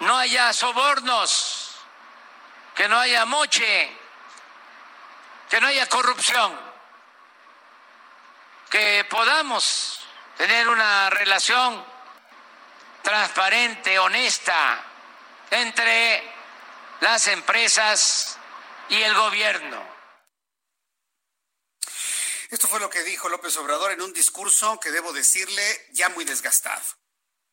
no 0.00 0.18
haya 0.18 0.52
sobornos, 0.52 1.76
que 2.74 2.88
no 2.88 2.98
haya 2.98 3.24
moche, 3.24 3.96
que 5.48 5.60
no 5.60 5.66
haya 5.66 5.88
corrupción 5.88 6.72
que 8.72 9.04
podamos 9.04 10.00
tener 10.38 10.66
una 10.66 11.10
relación 11.10 11.84
transparente, 13.02 13.98
honesta 13.98 14.82
entre 15.50 16.22
las 17.00 17.26
empresas 17.26 18.38
y 18.88 19.02
el 19.02 19.14
gobierno. 19.14 19.86
Esto 22.48 22.66
fue 22.66 22.80
lo 22.80 22.88
que 22.88 23.02
dijo 23.02 23.28
López 23.28 23.54
Obrador 23.58 23.92
en 23.92 24.00
un 24.00 24.14
discurso 24.14 24.80
que 24.80 24.90
debo 24.90 25.12
decirle 25.12 25.88
ya 25.90 26.08
muy 26.08 26.24
desgastado. 26.24 26.82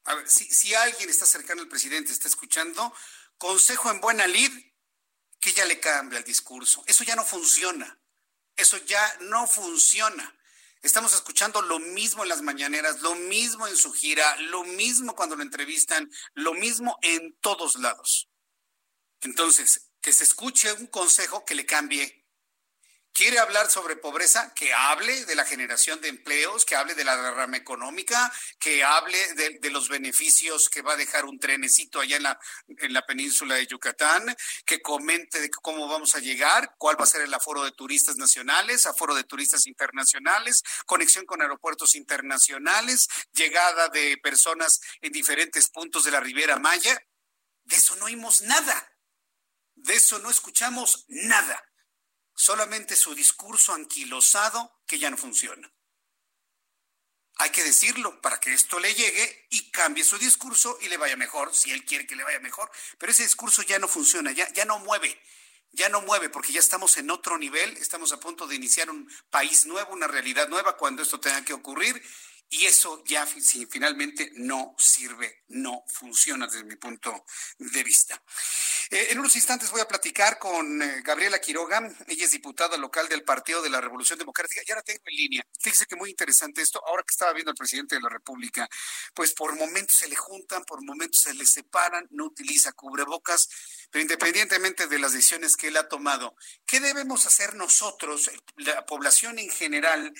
A 0.09 0.15
ver, 0.15 0.27
si, 0.27 0.45
si 0.45 0.73
alguien 0.73 1.07
está 1.07 1.27
cercano 1.27 1.61
al 1.61 1.67
presidente, 1.67 2.11
está 2.11 2.27
escuchando, 2.27 2.91
consejo 3.37 3.91
en 3.91 4.01
buena 4.01 4.25
lid, 4.25 4.51
que 5.39 5.53
ya 5.53 5.65
le 5.65 5.79
cambie 5.79 6.17
el 6.17 6.23
discurso. 6.23 6.83
Eso 6.87 7.03
ya 7.03 7.15
no 7.15 7.23
funciona. 7.23 8.01
Eso 8.55 8.77
ya 8.77 9.17
no 9.21 9.45
funciona. 9.45 10.35
Estamos 10.81 11.13
escuchando 11.13 11.61
lo 11.61 11.77
mismo 11.77 12.23
en 12.23 12.29
las 12.29 12.41
mañaneras, 12.41 13.01
lo 13.01 13.13
mismo 13.13 13.67
en 13.67 13.77
su 13.77 13.93
gira, 13.93 14.35
lo 14.37 14.63
mismo 14.63 15.15
cuando 15.15 15.35
lo 15.35 15.43
entrevistan, 15.43 16.09
lo 16.33 16.55
mismo 16.55 16.97
en 17.03 17.37
todos 17.39 17.75
lados. 17.75 18.31
Entonces, 19.21 19.91
que 20.01 20.11
se 20.11 20.23
escuche 20.23 20.73
un 20.73 20.87
consejo 20.87 21.45
que 21.45 21.53
le 21.53 21.67
cambie 21.67 22.18
quiere 23.19 23.39
hablar 23.39 23.69
sobre 23.69 23.97
pobreza, 23.97 24.53
que 24.55 24.73
hable 24.73 25.25
de 25.25 25.35
la 25.35 25.43
generación 25.43 25.99
de 25.99 26.07
empleos, 26.07 26.63
que 26.63 26.77
hable 26.77 26.95
de 26.95 27.03
la 27.03 27.33
rama 27.33 27.57
económica, 27.57 28.31
que 28.57 28.81
hable 28.81 29.17
de, 29.33 29.69
los 29.71 29.89
beneficios 29.89 30.69
que 30.69 30.81
va 30.81 30.93
a 30.93 30.95
dejar 30.95 31.25
un 31.25 31.37
trenecito 31.37 31.99
allá 31.99 32.15
en 32.15 32.23
la, 32.23 32.39
en 32.69 32.93
la 32.93 33.05
península 33.05 33.55
de 33.55 33.67
Yucatán, 33.67 34.33
que 34.65 34.81
comente 34.81 35.41
de 35.41 35.49
cómo 35.49 35.89
vamos 35.89 36.15
a 36.15 36.19
llegar, 36.19 36.75
cuál 36.77 36.97
va 36.97 37.03
a 37.03 37.07
ser 37.07 37.19
el 37.19 37.33
aforo 37.33 37.65
de 37.65 37.73
turistas 37.73 38.15
nacionales, 38.15 38.85
aforo 38.85 39.13
de 39.13 39.25
turistas 39.25 39.67
internacionales, 39.67 40.63
conexión 40.85 41.25
con 41.25 41.41
aeropuertos 41.41 41.95
internacionales, 41.95 43.09
llegada 43.33 43.89
de 43.89 44.15
personas 44.23 44.79
en 45.01 45.11
diferentes 45.11 45.67
puntos 45.67 46.05
de 46.05 46.11
la 46.11 46.21
Riviera 46.21 46.57
Maya. 46.57 46.97
De 47.65 47.75
eso 47.75 47.97
no 47.97 48.05
oímos 48.05 48.43
nada. 48.43 48.93
De 49.75 49.95
eso 49.95 50.19
no 50.19 50.29
escuchamos 50.29 51.03
nada 51.09 51.68
solamente 52.39 52.95
su 52.95 53.13
discurso 53.13 53.73
anquilosado 53.73 54.81
que 54.87 54.97
ya 54.97 55.09
no 55.09 55.17
funciona. 55.17 55.69
Hay 57.35 57.49
que 57.49 57.65
decirlo 57.65 58.21
para 58.21 58.39
que 58.39 58.53
esto 58.53 58.79
le 58.79 58.93
llegue 58.93 59.47
y 59.49 59.69
cambie 59.71 60.05
su 60.05 60.17
discurso 60.17 60.77
y 60.81 60.87
le 60.87 60.95
vaya 60.95 61.17
mejor, 61.17 61.53
si 61.53 61.71
él 61.71 61.83
quiere 61.83 62.07
que 62.07 62.15
le 62.15 62.23
vaya 62.23 62.39
mejor. 62.39 62.71
Pero 62.97 63.11
ese 63.11 63.23
discurso 63.23 63.61
ya 63.63 63.77
no 63.77 63.89
funciona, 63.89 64.31
ya, 64.31 64.51
ya 64.53 64.63
no 64.63 64.79
mueve. 64.79 65.21
ya 65.71 65.89
no 65.89 66.01
mueve 66.01 66.29
porque 66.29 66.53
ya 66.53 66.61
estamos 66.61 66.95
en 66.97 67.11
otro 67.11 67.37
nivel, 67.37 67.75
estamos 67.75 68.13
a 68.13 68.19
punto 68.19 68.47
de 68.47 68.55
iniciar 68.55 68.89
un 68.89 69.11
país 69.29 69.65
nuevo, 69.65 69.91
una 69.91 70.07
realidad 70.07 70.47
nueva 70.47 70.77
cuando 70.77 71.03
esto 71.03 71.19
tenga 71.19 71.43
que 71.43 71.53
ocurrir 71.53 72.01
y 72.49 72.65
eso 72.65 73.03
ya 73.05 73.25
finalmente 73.25 74.31
no 74.35 74.75
sirve, 74.77 75.43
no 75.49 75.83
funciona 75.87 76.47
desde 76.47 76.63
mi 76.63 76.75
punto 76.77 77.25
de 77.59 77.83
vista. 77.83 78.21
Eh, 78.89 79.09
en 79.11 79.19
unos 79.19 79.35
instantes 79.35 79.69
voy 79.69 79.81
a 79.81 79.87
platicar 79.87 80.39
con 80.39 80.81
eh, 80.81 81.01
Gabriela 81.03 81.39
Quiroga, 81.39 81.95
ella 82.07 82.25
es 82.25 82.31
diputada 82.31 82.75
local 82.75 83.07
del 83.07 83.23
Partido 83.23 83.61
de 83.61 83.69
la 83.69 83.79
Revolución 83.79 84.17
Democrática, 84.17 84.61
ya 84.67 84.75
la 84.75 84.81
tengo 84.81 85.01
en 85.05 85.15
línea. 85.15 85.43
Fíjese 85.59 85.85
que 85.85 85.95
muy 85.95 86.09
interesante 86.09 86.63
esto, 86.63 86.81
ahora 86.87 87.03
que 87.03 87.11
estaba 87.11 87.33
viendo 87.33 87.51
al 87.51 87.57
presidente 87.57 87.95
de 87.95 88.01
la 88.01 88.09
República, 88.09 88.67
pues 89.13 89.33
por 89.33 89.55
momentos 89.55 89.99
se 89.99 90.07
le 90.07 90.15
juntan, 90.15 90.63
por 90.65 90.83
momentos 90.83 91.21
se 91.21 91.35
le 91.35 91.45
separan, 91.45 92.07
no 92.09 92.25
utiliza 92.25 92.71
cubrebocas, 92.71 93.47
pero 93.91 94.01
independientemente 94.01 94.87
de 94.87 94.97
las 94.97 95.13
decisiones 95.13 95.55
que 95.55 95.67
él 95.67 95.77
ha 95.77 95.87
tomado, 95.87 96.35
¿qué 96.65 96.79
debemos 96.79 97.27
hacer 97.27 97.53
nosotros, 97.53 98.31
la 98.55 98.85
población 98.87 99.37
en 99.37 99.49
general, 99.49 100.13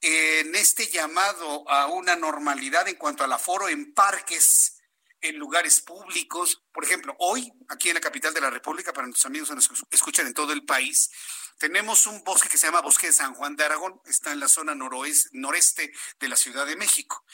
en 0.00 0.54
este 0.54 0.86
llamado 0.86 1.68
a 1.68 1.86
una 1.86 2.16
normalidad 2.16 2.88
en 2.88 2.96
cuanto 2.96 3.24
al 3.24 3.32
aforo 3.32 3.68
en 3.68 3.92
parques, 3.94 4.76
en 5.20 5.36
lugares 5.36 5.80
públicos. 5.80 6.62
Por 6.72 6.84
ejemplo, 6.84 7.14
hoy, 7.18 7.52
aquí 7.68 7.88
en 7.88 7.94
la 7.94 8.00
capital 8.00 8.34
de 8.34 8.40
la 8.40 8.50
República, 8.50 8.92
para 8.92 9.06
nuestros 9.06 9.26
amigos 9.26 9.48
que 9.48 9.54
nos 9.54 9.70
escuchan 9.90 10.26
en 10.26 10.34
todo 10.34 10.52
el 10.52 10.64
país, 10.64 11.10
tenemos 11.58 12.06
un 12.06 12.22
bosque 12.22 12.48
que 12.48 12.58
se 12.58 12.66
llama 12.66 12.82
Bosque 12.82 13.06
de 13.06 13.12
San 13.14 13.34
Juan 13.34 13.56
de 13.56 13.64
Aragón, 13.64 14.00
está 14.04 14.32
en 14.32 14.40
la 14.40 14.48
zona 14.48 14.74
noroeste, 14.74 15.92
de 16.20 16.28
la 16.28 16.36
Ciudad 16.36 16.66
de 16.66 16.76
México. 16.76 17.24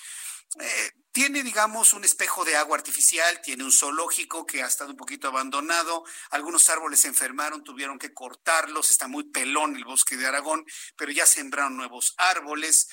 Eh, 0.61 0.91
tiene, 1.13 1.43
digamos, 1.43 1.93
un 1.93 2.05
espejo 2.05 2.45
de 2.45 2.57
agua 2.57 2.77
artificial, 2.77 3.41
tiene 3.43 3.65
un 3.65 3.73
zoológico 3.73 4.47
que 4.47 4.63
ha 4.63 4.67
estado 4.67 4.91
un 4.91 4.97
poquito 4.97 5.29
abandonado, 5.29 6.05
algunos 6.31 6.69
árboles 6.71 7.01
se 7.01 7.09
enfermaron, 7.09 7.63
tuvieron 7.63 7.99
que 7.99 8.15
cortarlos, 8.15 8.91
está 8.91 9.09
muy 9.09 9.25
pelón 9.25 9.77
el 9.77 9.85
bosque 9.85 10.17
de 10.17 10.27
Aragón, 10.27 10.65
pero 10.97 11.13
ya 11.13 11.27
sembraron 11.27 11.77
nuevos 11.77 12.15
árboles. 12.17 12.89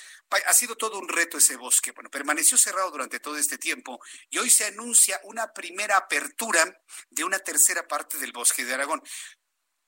Ha 0.46 0.52
sido 0.52 0.76
todo 0.76 0.98
un 0.98 1.08
reto 1.08 1.38
ese 1.38 1.56
bosque. 1.56 1.92
Bueno, 1.92 2.10
permaneció 2.10 2.58
cerrado 2.58 2.90
durante 2.90 3.20
todo 3.20 3.36
este 3.36 3.58
tiempo 3.58 4.00
y 4.28 4.38
hoy 4.38 4.50
se 4.50 4.66
anuncia 4.66 5.20
una 5.24 5.52
primera 5.52 5.96
apertura 5.96 6.62
de 7.08 7.24
una 7.24 7.38
tercera 7.38 7.88
parte 7.88 8.18
del 8.18 8.32
bosque 8.32 8.64
de 8.64 8.74
Aragón. 8.74 9.02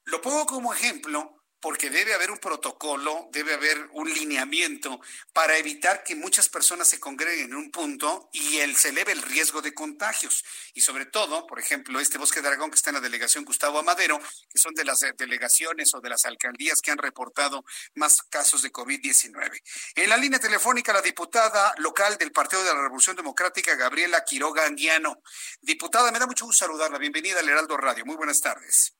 Lo 0.04 0.20
pongo 0.20 0.46
como 0.46 0.72
ejemplo 0.72 1.41
porque 1.62 1.90
debe 1.90 2.12
haber 2.12 2.32
un 2.32 2.38
protocolo, 2.38 3.28
debe 3.30 3.54
haber 3.54 3.88
un 3.92 4.12
lineamiento 4.12 5.00
para 5.32 5.56
evitar 5.56 6.02
que 6.02 6.16
muchas 6.16 6.48
personas 6.48 6.88
se 6.88 6.98
congreguen 6.98 7.46
en 7.46 7.54
un 7.54 7.70
punto 7.70 8.28
y 8.32 8.58
el, 8.58 8.74
se 8.74 8.88
eleve 8.88 9.12
el 9.12 9.22
riesgo 9.22 9.62
de 9.62 9.72
contagios. 9.72 10.44
Y 10.74 10.80
sobre 10.80 11.06
todo, 11.06 11.46
por 11.46 11.60
ejemplo, 11.60 12.00
este 12.00 12.18
Bosque 12.18 12.42
de 12.42 12.48
Aragón 12.48 12.70
que 12.70 12.74
está 12.74 12.90
en 12.90 12.96
la 12.96 13.00
delegación 13.00 13.44
Gustavo 13.44 13.78
Amadero, 13.78 14.18
que 14.18 14.58
son 14.58 14.74
de 14.74 14.84
las 14.84 14.98
delegaciones 15.16 15.94
o 15.94 16.00
de 16.00 16.10
las 16.10 16.24
alcaldías 16.24 16.80
que 16.82 16.90
han 16.90 16.98
reportado 16.98 17.64
más 17.94 18.22
casos 18.22 18.62
de 18.62 18.72
COVID-19. 18.72 19.62
En 19.94 20.10
la 20.10 20.16
línea 20.16 20.40
telefónica, 20.40 20.92
la 20.92 21.00
diputada 21.00 21.74
local 21.78 22.18
del 22.18 22.32
Partido 22.32 22.64
de 22.64 22.74
la 22.74 22.82
Revolución 22.82 23.14
Democrática, 23.14 23.76
Gabriela 23.76 24.24
Quiroga 24.24 24.66
Anguiano. 24.66 25.22
Diputada, 25.60 26.10
me 26.10 26.18
da 26.18 26.26
mucho 26.26 26.44
gusto 26.44 26.66
saludarla. 26.66 26.98
Bienvenida 26.98 27.38
al 27.38 27.48
Heraldo 27.48 27.76
Radio. 27.76 28.04
Muy 28.04 28.16
buenas 28.16 28.40
tardes. 28.40 28.96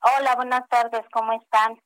Hola, 0.00 0.36
buenas 0.36 0.68
tardes. 0.68 1.04
¿Cómo 1.12 1.32
están? 1.32 1.76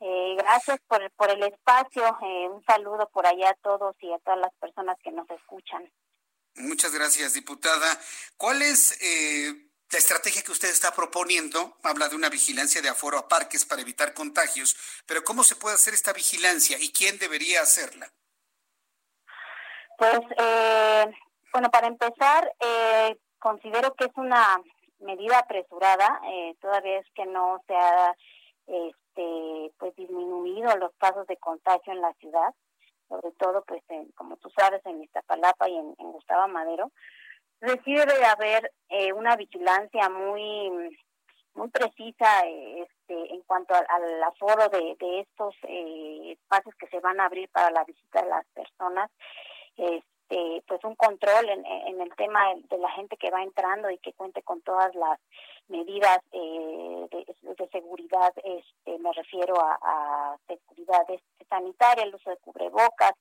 Eh, 0.00 0.36
gracias 0.36 0.80
por, 0.86 1.10
por 1.12 1.30
el 1.30 1.42
espacio. 1.42 2.04
Eh, 2.22 2.48
un 2.48 2.64
saludo 2.64 3.08
por 3.10 3.26
allá 3.26 3.50
a 3.50 3.54
todos 3.54 3.96
y 4.00 4.12
a 4.12 4.18
todas 4.18 4.38
las 4.38 4.54
personas 4.60 4.96
que 5.02 5.10
nos 5.10 5.28
escuchan. 5.30 5.90
Muchas 6.54 6.94
gracias, 6.94 7.34
diputada. 7.34 7.98
¿Cuál 8.36 8.62
es 8.62 9.00
eh, 9.02 9.52
la 9.90 9.98
estrategia 9.98 10.42
que 10.42 10.52
usted 10.52 10.68
está 10.68 10.92
proponiendo? 10.92 11.76
Habla 11.82 12.08
de 12.08 12.16
una 12.16 12.28
vigilancia 12.28 12.80
de 12.80 12.88
aforo 12.88 13.18
a 13.18 13.28
parques 13.28 13.64
para 13.64 13.82
evitar 13.82 14.14
contagios, 14.14 14.76
pero 15.06 15.24
¿cómo 15.24 15.42
se 15.42 15.56
puede 15.56 15.74
hacer 15.74 15.94
esta 15.94 16.12
vigilancia 16.12 16.76
y 16.80 16.92
quién 16.92 17.18
debería 17.18 17.62
hacerla? 17.62 18.08
Pues, 19.98 20.20
bueno, 21.52 21.70
para 21.72 21.88
empezar, 21.88 22.52
considero 23.40 23.94
que 23.94 24.04
es 24.04 24.12
una 24.14 24.60
medida 25.00 25.40
apresurada, 25.40 26.20
todavía 26.60 27.00
es 27.00 27.06
que 27.14 27.26
no 27.26 27.60
se 27.66 27.74
ha 27.74 28.14
este, 29.18 29.72
pues 29.78 29.96
disminuido 29.96 30.76
los 30.76 30.92
casos 30.98 31.26
de 31.26 31.36
contagio 31.36 31.92
en 31.92 32.00
la 32.00 32.12
ciudad, 32.14 32.54
sobre 33.08 33.32
todo 33.32 33.64
pues 33.66 33.82
como 34.14 34.36
tú 34.36 34.50
sabes 34.56 34.84
en 34.86 35.02
Iztapalapa 35.02 35.68
y 35.68 35.76
en, 35.76 35.94
Gustavo 35.98 36.48
Madero, 36.48 36.90
debe 37.60 38.24
haber 38.24 38.72
eh, 38.88 39.12
una 39.12 39.36
vigilancia 39.36 40.08
muy 40.08 40.96
muy 41.54 41.70
precisa 41.70 42.46
este, 42.46 43.34
en 43.34 43.42
cuanto 43.42 43.74
al, 43.74 44.22
aforo 44.22 44.68
de, 44.68 44.96
de 45.00 45.20
estos 45.20 45.56
eh, 45.62 46.32
espacios 46.32 46.74
que 46.76 46.86
se 46.86 47.00
van 47.00 47.18
a 47.18 47.24
abrir 47.24 47.48
para 47.48 47.70
la 47.72 47.82
visita 47.82 48.22
de 48.22 48.28
las 48.28 48.46
personas. 48.54 49.10
Este, 49.76 50.62
pues 50.68 50.84
un 50.84 50.94
control 50.94 51.48
en, 51.48 51.66
en, 51.66 52.00
el 52.00 52.14
tema 52.14 52.54
de 52.54 52.78
la 52.78 52.90
gente 52.92 53.16
que 53.16 53.30
va 53.30 53.42
entrando 53.42 53.90
y 53.90 53.98
que 53.98 54.12
cuente 54.12 54.42
con 54.42 54.60
todas 54.60 54.94
las 54.94 55.18
medidas 55.68 56.20
eh, 56.32 57.08
de, 57.10 57.68
seguridad, 57.70 58.32
este, 58.36 58.98
me 58.98 59.12
refiero 59.12 59.54
a, 59.60 60.36
seguridad 60.46 61.02
este, 61.08 61.44
sanitaria, 61.48 62.04
el 62.04 62.14
uso 62.14 62.30
de 62.30 62.36
cubrebocas, 62.38 63.12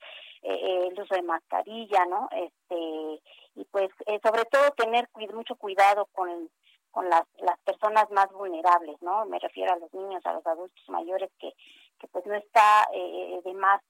eh, 0.42 0.54
eh, 0.54 0.88
el 0.92 1.00
uso 1.00 1.16
de 1.16 1.22
mascarilla, 1.22 2.06
¿no? 2.06 2.30
Este, 2.32 3.22
y 3.56 3.66
pues 3.72 3.90
sobre 4.24 4.46
todo 4.46 4.72
tener 4.72 5.10
mucho 5.34 5.56
cuidado 5.56 6.08
con 6.14 6.50
con 6.92 7.10
las, 7.10 7.26
las 7.38 7.60
personas 7.60 8.10
más 8.10 8.32
vulnerables, 8.32 9.00
¿no? 9.04 9.24
Me 9.26 9.38
refiero 9.38 9.72
a 9.72 9.78
los 9.78 9.94
niños, 9.94 10.26
a 10.26 10.34
los 10.34 10.48
adultos 10.48 10.84
mayores, 10.88 11.30
que, 11.38 11.54
que 12.00 12.08
pues 12.08 12.26
no 12.26 12.34
está 12.34 12.88
de 12.92 13.54
más 13.54 13.84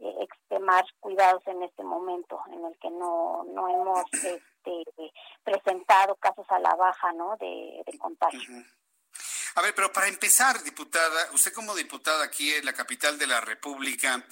eh, 0.00 0.12
extremar 0.22 0.84
cuidados 0.98 1.46
en 1.46 1.62
este 1.62 1.84
momento 1.84 2.40
en 2.48 2.64
el 2.64 2.76
que 2.78 2.90
no, 2.90 3.44
no 3.44 3.68
hemos 3.68 4.02
este, 4.70 5.12
presentado 5.42 6.16
casos 6.16 6.46
a 6.50 6.58
la 6.58 6.74
baja 6.74 7.12
¿no? 7.12 7.36
de, 7.36 7.84
contagio. 7.98 8.64
A 9.56 9.62
ver, 9.62 9.74
pero 9.74 9.92
para 9.92 10.08
empezar, 10.08 10.62
diputada, 10.62 11.30
usted 11.32 11.52
como 11.52 11.74
diputada 11.74 12.24
aquí 12.24 12.52
en 12.52 12.64
la 12.64 12.72
capital 12.72 13.18
de 13.18 13.26
la 13.26 13.40
República, 13.40 14.24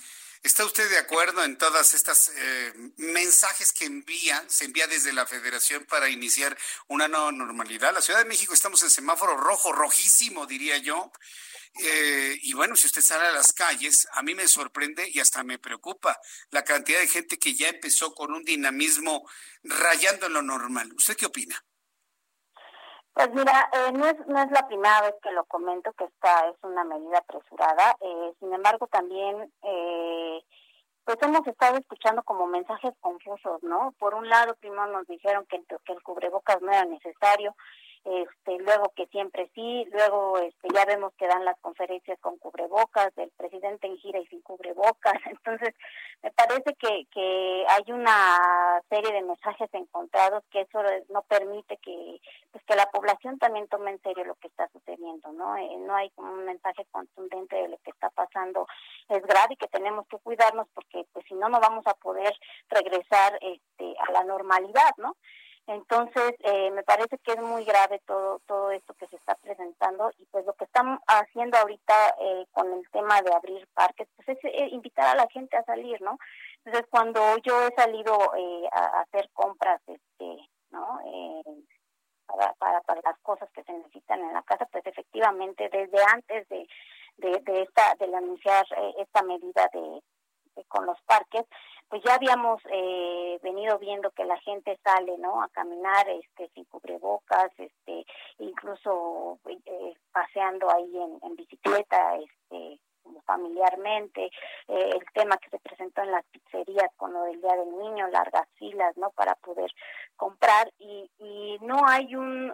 ¿Está 0.43 0.65
usted 0.65 0.91
de 0.91 0.99
acuerdo 0.99 1.45
en 1.45 1.57
todas 1.57 1.95
estas 1.95 2.33
eh, 2.35 2.73
mensajes 2.97 3.73
que 3.73 3.85
envía, 3.85 4.45
se 4.49 4.65
envía 4.65 4.89
desde 4.89 5.13
la 5.13 5.25
Federación 5.25 5.85
para 5.85 6.09
iniciar 6.09 6.59
una 6.89 7.07
nueva 7.07 7.31
normalidad? 7.31 7.95
La 7.95 8.03
Ciudad 8.03 8.19
de 8.19 8.25
México 8.25 8.53
estamos 8.53 8.83
en 8.83 8.91
semáforo 8.91 9.37
rojo, 9.37 9.71
rojísimo, 9.71 10.47
diría 10.47 10.79
yo. 10.79 11.13
Eh, 11.81 12.41
y 12.43 12.55
bueno, 12.55 12.75
si 12.75 12.89
usted 12.89 13.03
sale 13.03 13.29
a 13.29 13.33
las 13.33 13.53
calles, 13.53 14.09
a 14.15 14.23
mí 14.25 14.35
me 14.35 14.49
sorprende 14.49 15.09
y 15.09 15.21
hasta 15.21 15.45
me 15.45 15.61
preocupa 15.61 16.19
la 16.51 16.65
cantidad 16.65 16.99
de 16.99 17.07
gente 17.07 17.39
que 17.39 17.55
ya 17.55 17.69
empezó 17.69 18.13
con 18.13 18.33
un 18.33 18.43
dinamismo 18.43 19.25
rayando 19.63 20.27
en 20.27 20.33
lo 20.33 20.43
normal. 20.43 20.93
¿Usted 20.95 21.17
qué 21.17 21.27
opina? 21.27 21.65
Pues 23.15 23.29
mira, 23.35 23.71
eh, 23.73 23.93
no, 23.93 24.07
es, 24.07 24.27
no 24.27 24.43
es 24.43 24.51
la 24.51 24.67
primera 24.67 25.03
vez 25.03 25.15
que 25.23 25.31
lo 25.33 25.45
comento 25.45 25.93
que 25.93 26.05
esta 26.05 26.49
es 26.49 26.57
una 26.63 26.85
medida 26.85 27.19
apresurada. 27.19 27.97
Eh, 28.01 28.33
sin 28.41 28.53
embargo, 28.53 28.87
también 28.87 29.53
pues 31.05 31.19
hemos 31.21 31.47
estado 31.47 31.79
escuchando 31.79 32.23
como 32.23 32.47
mensajes 32.47 32.95
confusos, 33.01 33.63
¿no? 33.63 33.93
Por 33.99 34.15
un 34.15 34.29
lado, 34.29 34.55
primero 34.61 34.87
nos 34.87 35.07
dijeron 35.09 35.45
que 35.47 35.57
el 35.57 36.03
cubrebocas 36.03 36.63
no 36.63 36.71
era 36.71 36.85
necesario, 36.85 37.57
este, 38.05 38.59
luego 38.59 38.93
que 38.97 39.07
siempre 39.07 39.51
sí, 39.55 39.87
luego 39.93 40.39
este, 40.39 40.69
ya 40.75 40.85
vemos 40.85 41.13
que 41.15 41.29
dan 41.29 41.45
las 41.45 41.59
conferencias 41.61 42.19
con 42.21 42.37
cubrebocas, 42.39 43.15
del 43.15 43.31
presidente 43.31 43.87
en 43.87 43.97
gira 43.99 44.19
y 44.19 44.27
sin 44.27 44.41
cubrebocas, 44.43 45.15
entonces 45.27 45.75
me 46.23 46.31
parece 46.33 46.75
que, 46.75 47.07
que 47.13 47.65
hay 47.69 47.93
una 47.93 48.83
serie 48.89 49.13
de 49.13 49.23
mensajes 49.23 49.69
encontrados 49.73 50.43
que 50.51 50.63
eso 50.63 50.83
no 51.11 51.23
permite 51.23 51.77
que, 51.79 52.21
pues, 52.51 52.65
que 52.65 52.75
la 52.75 52.91
población 52.91 53.39
también 53.39 53.69
tome 53.69 53.93
en 53.93 54.03
serio 54.03 54.25
lo 54.25 54.35
que 54.37 54.49
está 54.49 54.69
sucediendo, 54.69 55.33
¿no? 55.33 55.57
Eh, 55.57 55.77
no 55.79 55.95
hay 55.95 56.11
como 56.11 56.33
un 56.33 56.45
mensaje 56.45 56.85
contundente 56.91 57.57
de 57.57 57.69
lo 57.69 57.79
que 57.79 57.91
está 57.91 58.11
pasando, 58.11 58.67
es 59.09 59.23
grave 59.23 59.55
y 59.55 59.57
que 59.57 59.69
tenemos 59.69 60.07
que 60.09 60.19
cuidarnos 60.19 60.67
porque 60.75 61.05
pues 61.13 61.25
si 61.29 61.35
no, 61.35 61.49
no 61.49 61.61
vamos 61.61 61.87
a 61.87 61.95
poder 61.95 62.35
regresar 62.69 63.39
este, 63.41 63.95
a 63.99 64.13
la 64.13 64.25
normalidad, 64.25 64.95
¿no? 64.97 65.17
Entonces, 65.67 66.35
eh, 66.41 66.71
me 66.73 66.83
parece 66.83 67.19
que 67.19 67.33
es 67.33 67.41
muy 67.41 67.65
grave 67.65 68.01
todo 68.05 68.41
todo 68.47 68.73
esto 68.73 68.95
que 68.95 69.07
se 69.07 69.17
está 69.17 69.37
presentando 69.37 70.11
y 70.19 70.25
pues 70.27 70.45
lo 70.45 70.55
que 70.55 70.65
están 70.65 70.99
haciendo 71.07 71.57
ahorita 71.57 72.17
eh, 72.19 72.47
con 72.51 72.73
el 72.73 72.89
tema 72.91 73.23
de 73.23 73.33
abrir 73.33 73.69
parques, 73.73 74.09
pues 74.17 74.29
es 74.31 74.39
eh, 74.45 74.69
invitar 74.73 75.07
a 75.07 75.15
la 75.15 75.29
gente 75.29 75.57
a 75.57 75.65
salir, 75.65 76.01
¿no? 76.03 76.19
Entonces, 76.65 76.89
cuando 76.91 77.21
yo 77.39 77.69
he 77.69 77.75
salido 77.75 78.17
a, 78.73 79.01
hacer 79.03 79.31
compras, 79.33 79.81
este, 79.87 80.49
¿no? 80.71 80.99
para, 82.27 82.53
para, 82.55 82.81
para 82.83 83.01
las 83.05 83.19
cosas 83.21 83.49
que 83.53 83.63
se 83.65 83.73
necesitan 83.73 84.21
en 84.21 84.33
la 84.33 84.43
casa, 84.43 84.67
pues 84.67 84.85
efectivamente 84.87 85.69
desde 85.69 86.03
antes 86.05 86.49
de, 86.49 86.67
de, 87.19 87.41
de 87.41 87.63
esta, 87.63 87.95
de 87.99 88.17
anunciar 88.17 88.65
esta 88.99 89.23
medida 89.23 89.69
de 89.73 90.03
con 90.69 90.87
los 90.87 91.01
parques, 91.03 91.45
pues 91.93 92.03
ya 92.05 92.15
habíamos 92.15 92.59
eh, 92.73 93.39
venido 93.43 93.79
viendo 93.79 94.11
que 94.13 94.25
la 94.25 94.39
gente 94.39 94.81
sale, 94.83 95.19
¿no? 95.19 95.43
A 95.43 95.49
caminar, 95.51 96.09
este, 96.09 96.49
sin 96.55 96.65
cubrebocas, 96.65 97.51
este, 97.59 98.07
incluso 98.39 99.39
eh, 99.45 99.95
paseando 100.11 100.71
ahí 100.71 100.91
en, 101.23 101.37
bicicleta, 101.37 102.17
este 102.17 102.81
familiarmente, 103.27 104.25
eh, 104.69 104.91
el 104.95 105.05
tema 105.13 105.37
que 105.37 105.51
se 105.51 105.59
presentó 105.59 106.01
en 106.01 106.13
las 106.13 106.25
pizzerías 106.27 106.89
con 106.97 107.13
lo 107.13 107.25
del 107.25 107.43
Día 107.43 107.57
del 107.57 107.77
Niño, 107.77 108.09
largas 108.09 108.49
filas, 108.55 108.97
¿no? 108.97 109.11
Para 109.11 109.35
poder 109.35 109.71
comprar 110.17 110.73
y, 110.79 111.11
y 111.19 111.59
no 111.61 111.87
hay 111.87 112.15
un, 112.15 112.51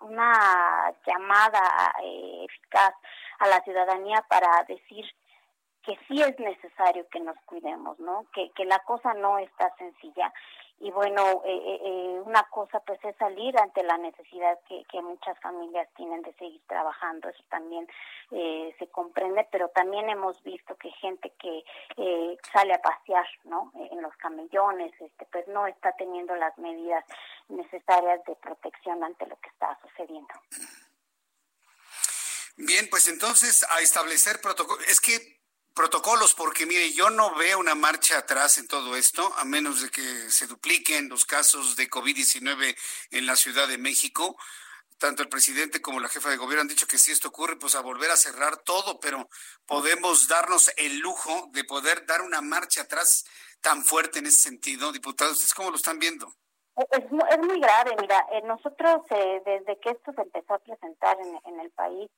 una 0.00 0.94
llamada 1.04 1.92
eh, 2.04 2.46
eficaz 2.48 2.94
a 3.40 3.48
la 3.48 3.60
ciudadanía 3.62 4.24
para 4.28 4.62
decir 4.68 5.04
que 5.84 5.98
sí 6.08 6.22
es 6.22 6.38
necesario 6.38 7.06
que 7.08 7.20
nos 7.20 7.36
cuidemos, 7.44 7.98
¿no? 7.98 8.26
Que, 8.34 8.50
que 8.50 8.64
la 8.64 8.78
cosa 8.80 9.14
no 9.14 9.38
está 9.38 9.74
sencilla 9.76 10.32
y 10.82 10.90
bueno, 10.90 11.42
eh, 11.44 11.62
eh, 11.64 11.80
eh, 11.84 12.20
una 12.24 12.42
cosa 12.50 12.80
pues 12.80 12.98
es 13.04 13.14
salir 13.16 13.56
ante 13.56 13.84
la 13.84 13.96
necesidad 13.98 14.58
que, 14.68 14.84
que 14.90 15.00
muchas 15.00 15.38
familias 15.38 15.88
tienen 15.94 16.22
de 16.22 16.32
seguir 16.34 16.60
trabajando, 16.66 17.28
eso 17.28 17.44
también 17.48 17.86
eh, 18.32 18.74
se 18.80 18.88
comprende, 18.88 19.46
pero 19.52 19.68
también 19.68 20.08
hemos 20.08 20.42
visto 20.42 20.76
que 20.78 20.90
gente 20.90 21.32
que 21.38 21.62
eh, 21.98 22.36
sale 22.52 22.74
a 22.74 22.82
pasear, 22.82 23.24
¿no? 23.44 23.70
En 23.92 24.02
los 24.02 24.12
camellones, 24.16 24.92
este, 25.00 25.24
pues 25.26 25.46
no 25.46 25.68
está 25.68 25.92
teniendo 25.92 26.34
las 26.34 26.58
medidas 26.58 27.04
necesarias 27.48 28.24
de 28.24 28.34
protección 28.34 29.04
ante 29.04 29.24
lo 29.26 29.36
que 29.36 29.50
está 29.50 29.78
sucediendo. 29.82 30.34
Bien, 32.56 32.88
pues 32.90 33.06
entonces 33.06 33.64
a 33.70 33.80
establecer 33.80 34.40
protocolos. 34.40 34.84
Es 34.88 35.00
que 35.00 35.41
protocolos, 35.74 36.34
porque 36.34 36.66
mire, 36.66 36.92
yo 36.92 37.10
no 37.10 37.34
veo 37.34 37.58
una 37.58 37.74
marcha 37.74 38.18
atrás 38.18 38.58
en 38.58 38.68
todo 38.68 38.96
esto, 38.96 39.32
a 39.36 39.44
menos 39.44 39.82
de 39.82 39.90
que 39.90 40.30
se 40.30 40.46
dupliquen 40.46 41.08
los 41.08 41.24
casos 41.24 41.76
de 41.76 41.88
COVID-19 41.88 42.76
en 43.10 43.26
la 43.26 43.36
Ciudad 43.36 43.68
de 43.68 43.78
México. 43.78 44.36
Tanto 44.98 45.22
el 45.22 45.28
presidente 45.28 45.82
como 45.82 45.98
la 45.98 46.08
jefa 46.08 46.30
de 46.30 46.36
gobierno 46.36 46.62
han 46.62 46.68
dicho 46.68 46.86
que 46.86 46.98
si 46.98 47.10
esto 47.10 47.28
ocurre, 47.28 47.56
pues 47.56 47.74
a 47.74 47.80
volver 47.80 48.10
a 48.10 48.16
cerrar 48.16 48.58
todo, 48.58 49.00
pero 49.00 49.28
podemos 49.66 50.28
darnos 50.28 50.72
el 50.76 50.98
lujo 50.98 51.48
de 51.52 51.64
poder 51.64 52.06
dar 52.06 52.22
una 52.22 52.40
marcha 52.40 52.82
atrás 52.82 53.24
tan 53.60 53.84
fuerte 53.84 54.20
en 54.20 54.26
ese 54.26 54.38
sentido. 54.38 54.92
Diputados, 54.92 55.34
¿ustedes 55.34 55.54
cómo 55.54 55.70
lo 55.70 55.76
están 55.76 55.98
viendo? 55.98 56.32
Es, 56.76 57.04
es 57.04 57.38
muy 57.38 57.60
grave, 57.60 57.96
mira, 58.00 58.26
eh, 58.32 58.42
nosotros 58.44 59.02
eh, 59.10 59.42
desde 59.44 59.78
que 59.80 59.90
esto 59.90 60.12
se 60.14 60.22
empezó 60.22 60.54
a 60.54 60.58
presentar 60.58 61.18
en, 61.20 61.38
en 61.52 61.60
el 61.60 61.70
país, 61.70 62.10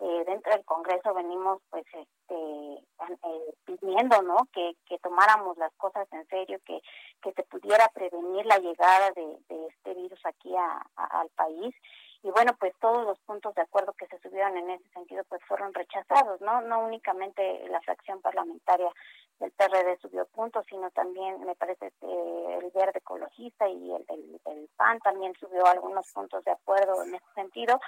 eh, 0.00 0.24
dentro 0.26 0.52
del 0.52 0.64
Congreso 0.64 1.12
venimos 1.12 1.60
pues 1.68 1.84
este 1.92 2.34
eh, 2.34 3.54
pidiendo 3.66 4.22
no 4.22 4.48
que, 4.52 4.74
que 4.86 4.98
tomáramos 4.98 5.58
las 5.58 5.72
cosas 5.74 6.08
en 6.12 6.26
serio 6.28 6.58
que 6.64 6.80
que 7.22 7.32
se 7.32 7.42
pudiera 7.42 7.86
prevenir 7.88 8.46
la 8.46 8.58
llegada 8.58 9.10
de, 9.10 9.38
de 9.48 9.66
este 9.66 9.94
virus 9.94 10.20
aquí 10.24 10.54
a, 10.56 10.86
al 10.96 11.28
país. 11.30 11.74
Y 12.22 12.30
bueno 12.30 12.52
pues 12.58 12.72
todos 12.80 13.04
los 13.04 13.18
puntos 13.20 13.54
de 13.54 13.62
acuerdo 13.62 13.92
que 13.92 14.06
se 14.06 14.18
subieron 14.20 14.56
en 14.56 14.70
ese 14.70 14.88
sentido 14.90 15.22
pues 15.28 15.42
fueron 15.44 15.74
rechazados 15.74 16.40
no 16.40 16.62
no 16.62 16.80
únicamente 16.80 17.68
la 17.68 17.80
fracción 17.82 18.22
parlamentaria 18.22 18.90
del 19.38 19.52
PRD 19.52 19.98
subió 20.00 20.26
puntos 20.26 20.64
sino 20.68 20.90
también 20.90 21.44
me 21.44 21.54
parece 21.56 21.92
que 22.00 22.06
el 22.06 22.70
verde 22.72 22.98
ecologista 22.98 23.68
y 23.68 23.92
el, 23.92 24.04
el, 24.08 24.40
el 24.46 24.68
PAN 24.76 24.98
también 25.00 25.34
subió 25.40 25.66
algunos 25.66 26.10
puntos 26.12 26.44
de 26.44 26.52
acuerdo 26.52 27.02
en 27.04 27.14
ese 27.14 27.32
sentido 27.34 27.80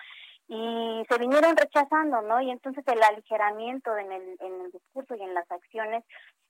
y 0.49 1.05
se 1.09 1.19
vinieron 1.19 1.57
rechazando, 1.57 2.21
¿no? 2.23 2.41
Y 2.41 2.51
entonces 2.51 2.85
el 2.87 3.03
aligeramiento 3.03 3.97
en 3.97 4.13
el, 4.13 4.37
en 4.41 4.61
el 4.63 4.71
discurso 4.73 5.15
y 5.15 5.23
en 5.23 5.35
las 5.35 5.51
acciones, 5.51 6.05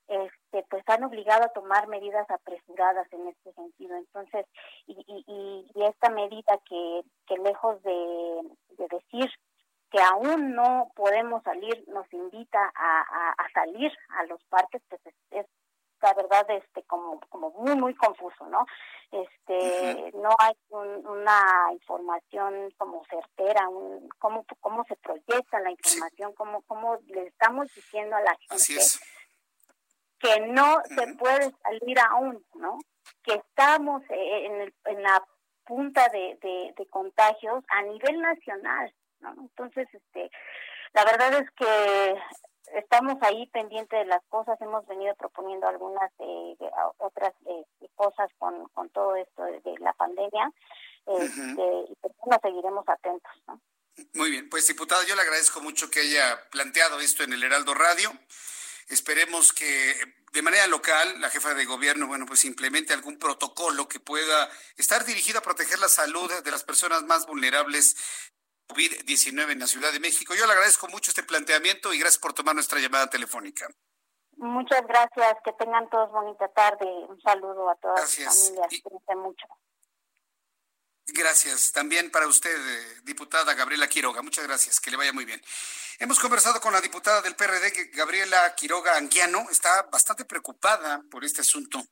este, 0.09 0.65
pues 0.69 0.83
han 0.89 1.05
obligado 1.05 1.45
a 1.45 1.53
tomar 1.53 1.87
medidas 1.89 2.29
apresuradas 2.31 3.07
en 3.13 3.29
este 3.29 3.53
sentido. 3.53 3.97
Entonces, 3.97 4.47
y, 4.87 4.95
y, 5.07 5.71
y 5.75 5.85
esta 5.85 6.11
medida 6.11 6.59
que, 6.69 7.03
que 7.27 7.37
lejos 7.39 7.83
de, 7.83 8.43
de 8.79 8.89
decir 8.89 9.31
que 9.91 10.01
aún 10.01 10.55
no 10.55 10.91
podemos 10.97 11.43
salir, 11.43 11.85
nos 11.89 12.11
invita 12.13 12.73
a, 12.75 13.01
a, 13.01 13.31
a 13.33 13.51
salir 13.53 13.93
a 14.19 14.25
los 14.25 14.43
parques, 14.45 14.83
pues 14.89 15.01
es, 15.05 15.15
es 15.31 15.47
la 16.03 16.15
verdad 16.15 16.51
este 16.51 16.83
como 16.85 17.21
como 17.29 17.51
muy 17.51 17.77
muy 17.77 17.95
confuso 17.95 18.47
no 18.47 18.67
este 19.11 19.53
uh 19.53 20.11
-huh. 20.11 20.23
no 20.23 20.31
hay 20.39 20.55
un, 20.71 21.07
una 21.07 21.73
información 21.73 22.71
como 22.77 23.05
certera 23.07 23.69
un, 23.69 24.09
cómo 24.19 24.45
cómo 24.61 24.85
se 24.85 24.97
proyecta 24.97 25.61
la 25.61 25.71
información 25.71 26.31
sí. 26.31 26.37
cómo 26.37 26.63
cómo 26.63 26.99
le 27.07 27.27
estamos 27.29 27.73
diciendo 27.75 28.17
a 28.17 28.21
la 28.21 28.37
gente 28.49 28.83
que 30.19 30.41
no 30.41 30.75
uh 30.75 30.79
-huh. 30.79 30.95
se 30.95 31.15
puede 31.15 31.51
salir 31.63 31.99
aún 32.01 32.45
no 32.55 32.79
que 33.23 33.35
estamos 33.35 34.03
en, 34.09 34.61
el, 34.61 34.75
en 34.85 35.03
la 35.03 35.25
punta 35.65 36.09
de, 36.09 36.39
de, 36.43 36.75
de 36.77 36.87
contagios 36.87 37.65
a 37.69 37.83
nivel 37.83 38.21
nacional 38.21 38.93
no 39.21 39.35
entonces 39.39 39.89
este 39.93 40.31
la 40.93 41.05
verdad 41.05 41.33
es 41.35 41.51
que 41.53 42.17
estamos 42.75 43.17
ahí 43.23 43.47
pendientes 43.49 43.99
de 43.99 44.07
las 44.07 44.23
cosas, 44.29 44.61
hemos 44.61 44.87
venido 44.87 45.15
proponiendo 45.17 45.67
algunas 45.67 46.11
eh, 46.19 46.57
otras 46.99 47.33
eh, 47.47 47.65
cosas 47.95 48.31
con, 48.39 48.69
con 48.69 48.89
todo 48.91 49.17
esto 49.17 49.43
de, 49.45 49.61
de 49.61 49.79
la 49.79 49.93
pandemia 49.93 50.51
este, 51.07 51.41
uh 51.41 51.57
-huh. 51.57 51.87
y 51.91 51.95
pues, 51.97 52.15
bueno, 52.19 52.39
seguiremos 52.43 52.89
atentos. 52.89 53.33
¿no? 53.47 53.61
Muy 54.15 54.31
bien, 54.31 54.49
pues 54.49 54.67
diputada, 54.67 55.05
yo 55.05 55.15
le 55.15 55.23
agradezco 55.23 55.61
mucho 55.61 55.91
que 55.91 56.01
haya 56.01 56.49
planteado 56.51 57.01
esto 57.01 57.23
en 57.25 57.33
el 57.33 57.43
Heraldo 57.43 57.75
Radio. 57.75 58.11
Esperemos 58.89 59.53
que 59.53 59.95
de 60.33 60.43
manera 60.43 60.67
local 60.67 61.21
la 61.21 61.31
jefa 61.31 61.55
de 61.55 61.65
gobierno, 61.65 62.07
bueno, 62.07 62.27
pues 62.27 62.45
implemente 62.45 62.95
algún 62.95 63.19
protocolo 63.19 63.87
que 63.87 64.01
pueda 64.01 64.51
estar 64.77 65.05
dirigido 65.05 65.39
a 65.39 65.43
proteger 65.43 65.79
la 65.79 65.89
salud 65.89 66.31
de 66.43 66.51
las 66.51 66.65
personas 66.65 67.03
más 67.05 67.27
vulnerables 67.27 67.97
COVID-19 68.73 69.53
en 69.53 69.59
la 69.59 69.67
Ciudad 69.67 69.93
de 69.93 70.01
México. 70.01 70.35
Yo 70.35 70.47
le 70.47 70.53
agradezco 70.53 70.89
mucho 70.89 71.11
este 71.11 71.23
planteamiento 71.23 71.93
y 71.93 71.99
gracias 71.99 72.21
por 72.21 72.33
tomar 72.33 72.55
nuestra 72.55 72.81
llamada 72.81 73.09
telefónica. 73.09 73.69
Muchas 74.37 74.83
gracias, 74.87 75.37
que 75.45 75.53
tengan 75.53 75.89
todos 75.91 76.11
bonita 76.11 76.49
tarde. 76.49 76.87
Un 77.09 77.21
saludo 77.21 77.71
a 77.71 77.77
todas 77.77 78.01
gracias. 78.01 78.53
las 78.57 78.81
familias, 78.81 79.07
y... 79.09 79.17
mucho. 79.17 79.47
Gracias. 81.07 81.73
También 81.73 82.11
para 82.11 82.27
usted, 82.27 82.51
eh, 82.51 83.01
diputada 83.03 83.55
Gabriela 83.55 83.89
Quiroga. 83.89 84.23
Muchas 84.23 84.47
gracias. 84.47 84.81
Que 84.81 84.91
le 84.91 84.97
vaya 84.97 85.13
muy 85.13 85.25
bien. 85.25 85.43
Hemos 85.99 86.19
conversado 86.19 86.61
con 86.61 86.73
la 86.73 86.81
diputada 86.81 87.21
del 87.21 87.37
PRD, 87.37 87.91
Gabriela 87.93 88.55
Quiroga 88.55 88.97
Anguiano. 88.97 89.47
Está 89.51 89.83
bastante 89.93 90.25
preocupada 90.25 91.03
por 91.11 91.25
este 91.25 91.43
asunto 91.43 91.83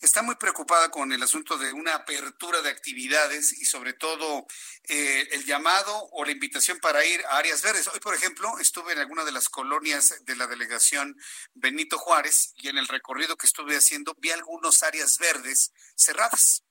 está 0.00 0.22
muy 0.22 0.36
preocupada 0.36 0.90
con 0.90 1.12
el 1.12 1.22
asunto 1.22 1.56
de 1.58 1.72
una 1.72 1.94
apertura 1.94 2.60
de 2.62 2.70
actividades 2.70 3.52
y 3.52 3.64
sobre 3.64 3.92
todo 3.92 4.46
eh, 4.84 5.28
el 5.32 5.44
llamado 5.44 6.08
o 6.12 6.24
la 6.24 6.32
invitación 6.32 6.78
para 6.78 7.04
ir 7.04 7.24
a 7.26 7.38
áreas 7.38 7.62
verdes. 7.62 7.88
Hoy, 7.88 8.00
por 8.00 8.14
ejemplo, 8.14 8.58
estuve 8.58 8.92
en 8.92 8.98
alguna 8.98 9.24
de 9.24 9.32
las 9.32 9.48
colonias 9.48 10.24
de 10.24 10.36
la 10.36 10.46
delegación 10.46 11.16
Benito 11.54 11.98
Juárez 11.98 12.52
y 12.56 12.68
en 12.68 12.78
el 12.78 12.88
recorrido 12.88 13.36
que 13.36 13.46
estuve 13.46 13.76
haciendo 13.76 14.14
vi 14.18 14.30
algunas 14.30 14.82
áreas 14.82 15.18
verdes 15.18 15.72
cerradas. 15.96 16.62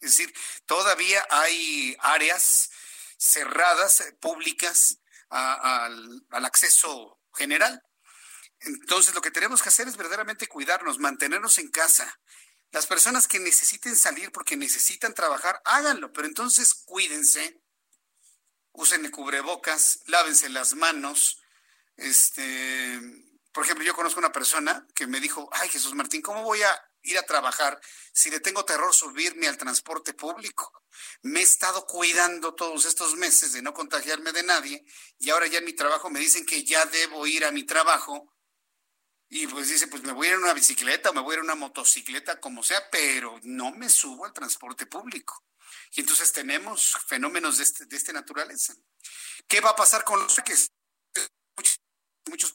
Es 0.00 0.16
decir, 0.16 0.32
todavía 0.66 1.26
hay 1.30 1.96
áreas 2.00 2.70
cerradas, 3.16 4.00
eh, 4.00 4.12
públicas, 4.20 4.98
al, 5.30 6.24
al 6.30 6.44
acceso 6.44 7.18
general. 7.34 7.82
Entonces, 8.60 9.14
lo 9.14 9.20
que 9.20 9.30
tenemos 9.30 9.62
que 9.62 9.68
hacer 9.68 9.88
es 9.88 9.96
verdaderamente 9.96 10.46
cuidarnos, 10.46 10.98
mantenernos 10.98 11.58
en 11.58 11.70
casa, 11.70 12.18
las 12.74 12.86
personas 12.88 13.28
que 13.28 13.38
necesiten 13.38 13.94
salir 13.94 14.32
porque 14.32 14.56
necesitan 14.56 15.14
trabajar, 15.14 15.62
háganlo, 15.64 16.12
pero 16.12 16.26
entonces 16.26 16.74
cuídense, 16.74 17.62
usen 18.72 19.08
cubrebocas, 19.12 20.00
lávense 20.06 20.48
las 20.48 20.74
manos. 20.74 21.40
Este, 21.96 23.00
por 23.52 23.64
ejemplo, 23.64 23.84
yo 23.84 23.94
conozco 23.94 24.18
una 24.18 24.32
persona 24.32 24.88
que 24.92 25.06
me 25.06 25.20
dijo, 25.20 25.48
ay 25.52 25.68
Jesús 25.68 25.94
Martín, 25.94 26.20
¿cómo 26.20 26.42
voy 26.42 26.64
a 26.64 26.90
ir 27.02 27.16
a 27.16 27.22
trabajar 27.22 27.80
si 28.12 28.28
le 28.28 28.40
tengo 28.40 28.64
terror 28.64 28.92
subirme 28.92 29.46
al 29.46 29.56
transporte 29.56 30.12
público? 30.12 30.72
Me 31.22 31.40
he 31.40 31.44
estado 31.44 31.86
cuidando 31.86 32.56
todos 32.56 32.86
estos 32.86 33.14
meses 33.14 33.52
de 33.52 33.62
no 33.62 33.72
contagiarme 33.72 34.32
de 34.32 34.42
nadie 34.42 34.84
y 35.20 35.30
ahora 35.30 35.46
ya 35.46 35.58
en 35.58 35.64
mi 35.64 35.74
trabajo 35.74 36.10
me 36.10 36.18
dicen 36.18 36.44
que 36.44 36.64
ya 36.64 36.84
debo 36.86 37.24
ir 37.28 37.44
a 37.44 37.52
mi 37.52 37.62
trabajo 37.62 38.33
y 39.28 39.46
pues 39.46 39.68
dice, 39.68 39.88
pues 39.88 40.02
me 40.02 40.12
voy 40.12 40.26
a 40.26 40.30
ir 40.30 40.36
en 40.36 40.42
una 40.42 40.54
bicicleta 40.54 41.10
o 41.10 41.12
me 41.12 41.20
voy 41.20 41.32
a 41.32 41.34
ir 41.34 41.38
en 41.40 41.44
una 41.46 41.54
motocicleta, 41.54 42.40
como 42.40 42.62
sea, 42.62 42.88
pero 42.90 43.40
no 43.42 43.72
me 43.72 43.88
subo 43.88 44.24
al 44.24 44.32
transporte 44.32 44.86
público. 44.86 45.42
Y 45.92 46.00
entonces 46.00 46.32
tenemos 46.32 46.96
fenómenos 47.06 47.58
de, 47.58 47.64
este, 47.64 47.86
de 47.86 47.96
esta 47.96 48.12
naturaleza. 48.12 48.74
¿Qué 49.48 49.60
va 49.60 49.70
a 49.70 49.76
pasar 49.76 50.04
con 50.04 50.22
los 50.22 50.36
que 50.36 50.54
muchos, 51.56 51.80
muchos 52.28 52.54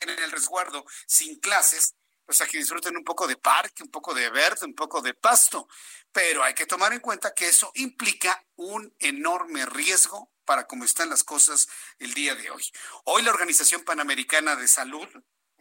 en 0.00 0.10
el 0.10 0.30
resguardo 0.30 0.84
sin 1.06 1.38
clases? 1.40 1.94
O 2.28 2.32
sea, 2.32 2.46
que 2.46 2.58
disfruten 2.58 2.96
un 2.96 3.04
poco 3.04 3.26
de 3.26 3.36
parque, 3.36 3.84
un 3.84 3.90
poco 3.90 4.12
de 4.12 4.28
verde, 4.30 4.66
un 4.66 4.74
poco 4.74 5.00
de 5.00 5.14
pasto. 5.14 5.68
Pero 6.10 6.42
hay 6.42 6.54
que 6.54 6.66
tomar 6.66 6.92
en 6.92 7.00
cuenta 7.00 7.32
que 7.32 7.46
eso 7.46 7.70
implica 7.74 8.44
un 8.56 8.94
enorme 8.98 9.64
riesgo 9.66 10.32
para 10.46 10.66
cómo 10.66 10.84
están 10.84 11.10
las 11.10 11.24
cosas 11.24 11.68
el 11.98 12.14
día 12.14 12.34
de 12.34 12.50
hoy. 12.50 12.64
Hoy 13.04 13.22
la 13.22 13.32
Organización 13.32 13.82
Panamericana 13.82 14.56
de 14.56 14.68
Salud, 14.68 15.08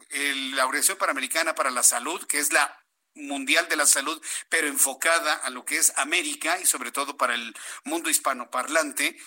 el, 0.09 0.55
la 0.55 0.65
Organización 0.65 0.97
Panamericana 0.97 1.53
para 1.55 1.71
la 1.71 1.83
Salud, 1.83 2.25
que 2.25 2.39
es 2.39 2.53
la 2.53 2.81
Mundial 3.15 3.67
de 3.67 3.75
la 3.75 3.85
Salud, 3.85 4.21
pero 4.49 4.67
enfocada 4.67 5.35
a 5.35 5.49
lo 5.49 5.65
que 5.65 5.77
es 5.77 5.93
América 5.97 6.59
y 6.59 6.65
sobre 6.65 6.91
todo 6.91 7.17
para 7.17 7.33
el 7.33 7.55
mundo 7.83 8.09
hispanoparlante, 8.09 9.17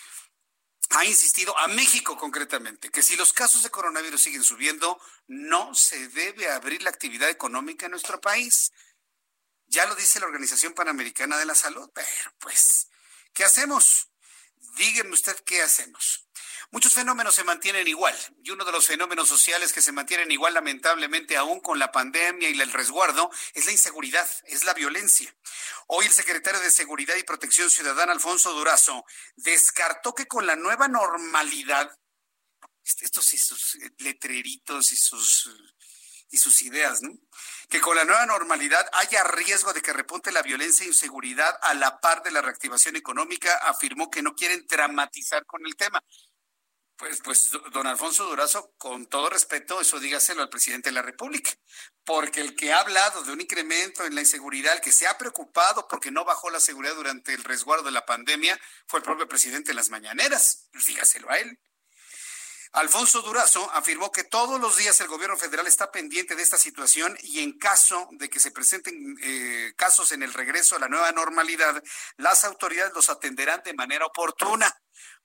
ha 0.91 1.05
insistido 1.05 1.57
a 1.57 1.67
México 1.67 2.17
concretamente 2.17 2.89
que 2.89 3.03
si 3.03 3.15
los 3.15 3.33
casos 3.33 3.63
de 3.63 3.69
coronavirus 3.69 4.21
siguen 4.21 4.43
subiendo, 4.43 4.99
no 5.27 5.75
se 5.75 6.07
debe 6.09 6.49
abrir 6.49 6.81
la 6.81 6.89
actividad 6.89 7.29
económica 7.29 7.85
en 7.85 7.91
nuestro 7.91 8.19
país. 8.21 8.71
Ya 9.67 9.85
lo 9.85 9.95
dice 9.95 10.19
la 10.19 10.25
Organización 10.25 10.73
Panamericana 10.73 11.37
de 11.37 11.45
la 11.45 11.53
Salud, 11.53 11.89
pero 11.93 12.33
pues, 12.39 12.89
¿qué 13.33 13.43
hacemos? 13.43 14.08
Dígame 14.77 15.11
usted 15.11 15.35
qué 15.45 15.61
hacemos. 15.61 16.25
Muchos 16.71 16.93
fenómenos 16.93 17.33
se 17.33 17.43
mantienen 17.43 17.87
igual 17.87 18.15
y 18.43 18.51
uno 18.51 18.63
de 18.63 18.71
los 18.71 18.85
fenómenos 18.85 19.27
sociales 19.27 19.73
que 19.73 19.81
se 19.81 19.91
mantienen 19.91 20.31
igual 20.31 20.53
lamentablemente 20.53 21.35
aún 21.35 21.61
con 21.61 21.79
la 21.79 21.91
pandemia 21.91 22.49
y 22.49 22.59
el 22.59 22.71
resguardo 22.71 23.31
es 23.55 23.65
la 23.65 23.71
inseguridad, 23.71 24.29
es 24.45 24.63
la 24.63 24.75
violencia. 24.75 25.35
Hoy 25.87 26.05
el 26.05 26.11
secretario 26.11 26.59
de 26.61 26.69
Seguridad 26.69 27.15
y 27.15 27.23
Protección 27.23 27.71
Ciudadana, 27.71 28.11
Alfonso 28.11 28.53
Durazo, 28.53 29.03
descartó 29.35 30.13
que 30.13 30.27
con 30.27 30.45
la 30.45 30.55
nueva 30.55 30.87
normalidad, 30.87 31.97
estos 32.83 33.33
y 33.33 33.37
sus 33.39 33.77
letreritos 33.97 34.91
y 34.91 34.97
sus 34.97 35.49
y 36.31 36.37
sus 36.37 36.61
ideas, 36.61 37.01
¿no? 37.01 37.17
Que 37.69 37.79
con 37.79 37.95
la 37.95 38.03
nueva 38.03 38.25
normalidad 38.25 38.89
haya 38.93 39.23
riesgo 39.23 39.73
de 39.73 39.81
que 39.81 39.93
repunte 39.93 40.31
la 40.31 40.41
violencia 40.41 40.83
e 40.83 40.89
inseguridad 40.89 41.57
a 41.61 41.73
la 41.75 42.01
par 42.01 42.23
de 42.23 42.31
la 42.31 42.41
reactivación 42.41 42.95
económica, 42.95 43.55
afirmó 43.57 44.09
que 44.09 44.23
no 44.23 44.35
quieren 44.35 44.65
dramatizar 44.67 45.45
con 45.45 45.65
el 45.65 45.75
tema. 45.75 46.03
Pues, 46.99 47.21
pues, 47.23 47.51
don 47.71 47.87
Alfonso 47.87 48.25
Durazo, 48.25 48.73
con 48.77 49.05
todo 49.07 49.29
respeto, 49.29 49.79
eso 49.79 50.01
dígaselo 50.01 50.41
al 50.41 50.49
presidente 50.49 50.89
de 50.89 50.95
la 50.95 51.01
República, 51.01 51.51
porque 52.03 52.41
el 52.41 52.57
que 52.57 52.73
ha 52.73 52.81
hablado 52.81 53.23
de 53.23 53.31
un 53.31 53.39
incremento 53.39 54.03
en 54.03 54.15
la 54.15 54.21
inseguridad, 54.21 54.73
el 54.73 54.81
que 54.81 54.91
se 54.91 55.07
ha 55.07 55.17
preocupado 55.17 55.87
porque 55.87 56.11
no 56.11 56.25
bajó 56.25 56.49
la 56.49 56.59
seguridad 56.59 56.95
durante 56.95 57.33
el 57.33 57.45
resguardo 57.45 57.85
de 57.85 57.91
la 57.91 58.05
pandemia, 58.05 58.59
fue 58.85 58.99
el 58.99 59.05
propio 59.05 59.29
presidente 59.29 59.71
en 59.71 59.77
las 59.77 59.89
mañaneras. 59.89 60.67
Dígaselo 60.73 61.29
a 61.29 61.37
él. 61.37 61.57
Alfonso 62.71 63.23
Durazo 63.23 63.69
afirmó 63.73 64.11
que 64.11 64.23
todos 64.23 64.59
los 64.59 64.77
días 64.77 64.99
el 65.01 65.07
gobierno 65.07 65.35
federal 65.37 65.65
está 65.65 65.91
pendiente 65.91 66.35
de 66.35 66.43
esta 66.43 66.57
situación 66.57 67.17
y 67.23 67.39
en 67.39 67.57
caso 67.57 68.07
de 68.11 68.29
que 68.29 68.39
se 68.39 68.51
presenten 68.51 69.17
eh, 69.23 69.73
casos 69.75 70.11
en 70.11 70.21
el 70.21 70.33
regreso 70.33 70.75
a 70.75 70.79
la 70.79 70.87
nueva 70.87 71.11
normalidad, 71.11 71.81
las 72.17 72.43
autoridades 72.43 72.93
los 72.93 73.09
atenderán 73.09 73.63
de 73.63 73.73
manera 73.73 74.05
oportuna. 74.05 74.71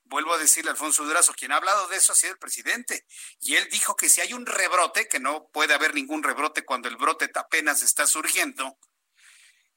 Vuelvo 0.05 0.32
a 0.32 0.38
decirle 0.38 0.70
a 0.70 0.72
Alfonso 0.72 1.05
Durazo, 1.05 1.34
quien 1.34 1.53
ha 1.53 1.57
hablado 1.57 1.86
de 1.88 1.97
eso 1.97 2.12
ha 2.12 2.16
sido 2.16 2.32
el 2.32 2.38
presidente. 2.38 3.07
Y 3.40 3.57
él 3.57 3.68
dijo 3.70 3.95
que 3.95 4.09
si 4.09 4.22
hay 4.22 4.32
un 4.32 4.47
rebrote, 4.47 5.09
que 5.09 5.20
no 5.20 5.49
puede 5.53 5.74
haber 5.74 5.95
ningún 5.95 6.22
rebrote 6.22 6.64
cuando 6.64 6.88
el 6.88 6.97
brote 6.97 7.30
apenas 7.34 7.82
está 7.82 8.07
surgiendo, 8.07 8.78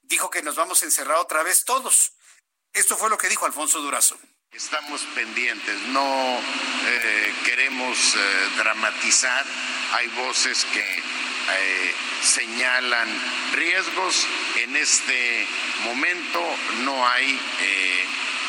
dijo 0.01 0.29
que 0.29 0.41
nos 0.41 0.55
vamos 0.55 0.83
a 0.83 0.85
encerrar 0.85 1.17
otra 1.17 1.43
vez 1.43 1.65
todos. 1.65 2.13
Esto 2.71 2.95
fue 2.95 3.09
lo 3.09 3.17
que 3.17 3.29
dijo 3.29 3.45
Alfonso 3.45 3.79
Durazo. 3.79 4.17
Estamos 4.57 5.03
pendientes, 5.13 5.79
no 5.89 6.39
eh, 6.39 7.33
queremos 7.45 8.15
eh, 8.15 8.49
dramatizar. 8.57 9.45
Hay 9.91 10.07
voces 10.07 10.65
que 10.73 10.81
eh, 10.81 11.95
señalan 12.23 13.07
riesgos. 13.53 14.25
En 14.55 14.75
este 14.75 15.47
momento 15.83 16.41
no 16.79 17.07
hay 17.07 17.39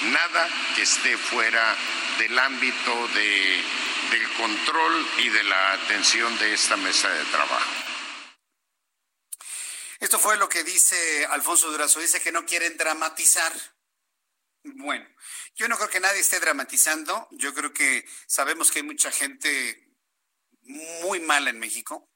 nada 0.05 0.49
que 0.75 0.81
esté 0.81 1.19
fuera 1.19 1.77
del 2.17 2.39
ámbito 2.39 3.09
de, 3.09 3.63
del 4.11 4.33
control 4.39 5.07
y 5.19 5.29
de 5.29 5.43
la 5.43 5.73
atención 5.73 6.39
de 6.39 6.55
esta 6.55 6.79
mesa 6.79 7.11
de 7.11 7.25
trabajo. 7.27 7.71
Esto 10.01 10.19
fue 10.19 10.39
lo 10.39 10.49
que 10.49 10.65
dice 10.65 11.27
Alfonso 11.27 11.71
Durazo. 11.71 12.01
Dice 12.01 12.23
que 12.23 12.33
no 12.33 12.47
quieren 12.47 12.79
dramatizar. 12.79 13.53
Bueno, 14.63 15.07
yo 15.59 15.67
no 15.67 15.77
creo 15.77 15.91
que 15.91 15.99
nadie 15.99 16.21
esté 16.21 16.39
dramatizando. 16.39 17.27
Yo 17.33 17.53
creo 17.53 17.75
que 17.75 18.09
sabemos 18.29 18.71
que 18.71 18.79
hay 18.79 18.85
mucha 18.85 19.11
gente 19.11 19.93
muy 20.63 21.19
mala 21.19 21.51
en 21.51 21.59
México. 21.59 22.13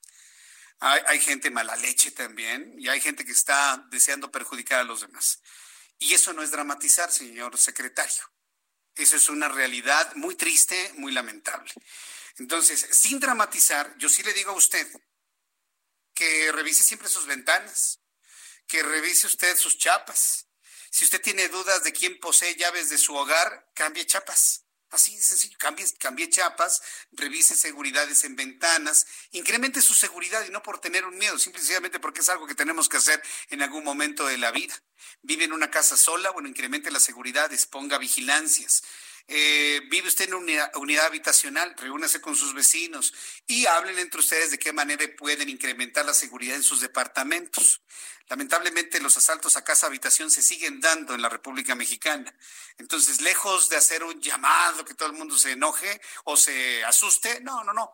Hay, 0.78 1.02
hay, 1.06 1.20
gente 1.20 1.50
mala 1.50 1.74
leche 1.74 2.12
también 2.12 2.74
y 2.78 2.88
hay 2.88 3.00
gente 3.00 3.24
que 3.24 3.32
está 3.32 3.84
deseando 3.90 4.30
perjudicar 4.30 4.80
a 4.80 4.84
los 4.84 5.00
demás. 5.00 5.40
Y 5.98 6.14
eso 6.14 6.32
no 6.32 6.42
es 6.42 6.52
dramatizar, 6.52 7.10
señor 7.10 7.58
secretario. 7.58 8.22
Eso 8.94 9.16
es 9.16 9.28
una 9.28 9.48
realidad 9.48 10.14
muy 10.14 10.36
triste, 10.36 10.92
muy 10.94 11.10
lamentable. 11.10 11.72
Entonces, 12.38 12.86
sin 12.92 13.18
dramatizar, 13.18 13.96
yo 13.98 14.08
sí 14.08 14.22
le 14.22 14.34
digo 14.34 14.52
a 14.52 14.56
usted 14.56 14.86
que 16.14 16.52
revise 16.52 16.84
siempre 16.84 17.08
sus 17.08 17.26
ventanas, 17.26 18.00
que 18.68 18.84
revise 18.84 19.26
usted 19.26 19.56
sus 19.56 19.78
chapas. 19.78 20.46
Si 20.92 21.06
usted 21.06 21.22
tiene 21.22 21.48
dudas 21.48 21.82
de 21.84 21.92
quién 21.94 22.20
posee 22.20 22.54
llaves 22.54 22.90
de 22.90 22.98
su 22.98 23.14
hogar, 23.14 23.66
cambie 23.72 24.04
chapas. 24.04 24.66
Así 24.90 25.16
de 25.16 25.22
sencillo, 25.22 25.56
cambie, 25.58 25.86
cambie 25.98 26.28
chapas, 26.28 26.82
revise 27.12 27.56
seguridades 27.56 28.24
en 28.24 28.36
ventanas, 28.36 29.06
incremente 29.30 29.80
su 29.80 29.94
seguridad 29.94 30.44
y 30.46 30.50
no 30.50 30.62
por 30.62 30.80
tener 30.80 31.06
un 31.06 31.16
miedo, 31.16 31.38
simplemente 31.38 31.98
porque 31.98 32.20
es 32.20 32.28
algo 32.28 32.46
que 32.46 32.54
tenemos 32.54 32.90
que 32.90 32.98
hacer 32.98 33.22
en 33.48 33.62
algún 33.62 33.84
momento 33.84 34.26
de 34.26 34.36
la 34.36 34.50
vida. 34.50 34.74
Vive 35.22 35.44
en 35.44 35.54
una 35.54 35.70
casa 35.70 35.96
sola, 35.96 36.30
bueno, 36.30 36.50
incremente 36.50 36.90
las 36.90 37.04
seguridades, 37.04 37.64
ponga 37.64 37.96
vigilancias. 37.96 38.82
Eh, 39.28 39.80
vive 39.88 40.08
usted 40.08 40.26
en 40.28 40.34
una 40.34 40.70
unidad, 40.74 41.06
habitacional, 41.06 41.74
reúnase 41.76 42.20
con 42.20 42.36
sus 42.36 42.54
vecinos 42.54 43.14
y 43.46 43.66
hablen 43.66 43.98
entre 43.98 44.20
ustedes 44.20 44.50
de 44.50 44.58
qué 44.58 44.72
manera 44.72 45.04
pueden 45.16 45.48
incrementar 45.48 46.04
la 46.04 46.14
seguridad 46.14 46.56
en 46.56 46.62
sus 46.62 46.80
departamentos. 46.80 47.82
Lamentablemente 48.28 49.00
los 49.00 49.16
asaltos 49.16 49.56
a 49.56 49.64
casa 49.64 49.86
habitación 49.86 50.30
se 50.30 50.42
siguen 50.42 50.80
dando 50.80 51.14
en 51.14 51.22
la 51.22 51.28
República 51.28 51.74
Mexicana. 51.74 52.34
Entonces, 52.78 53.20
lejos 53.20 53.68
de 53.68 53.76
hacer 53.76 54.04
un 54.04 54.20
llamado 54.20 54.84
que 54.84 54.94
todo 54.94 55.08
el 55.08 55.16
mundo 55.16 55.36
se 55.36 55.52
enoje 55.52 56.00
o 56.24 56.36
se 56.36 56.84
asuste, 56.84 57.40
no, 57.40 57.62
no, 57.64 57.72
no. 57.72 57.92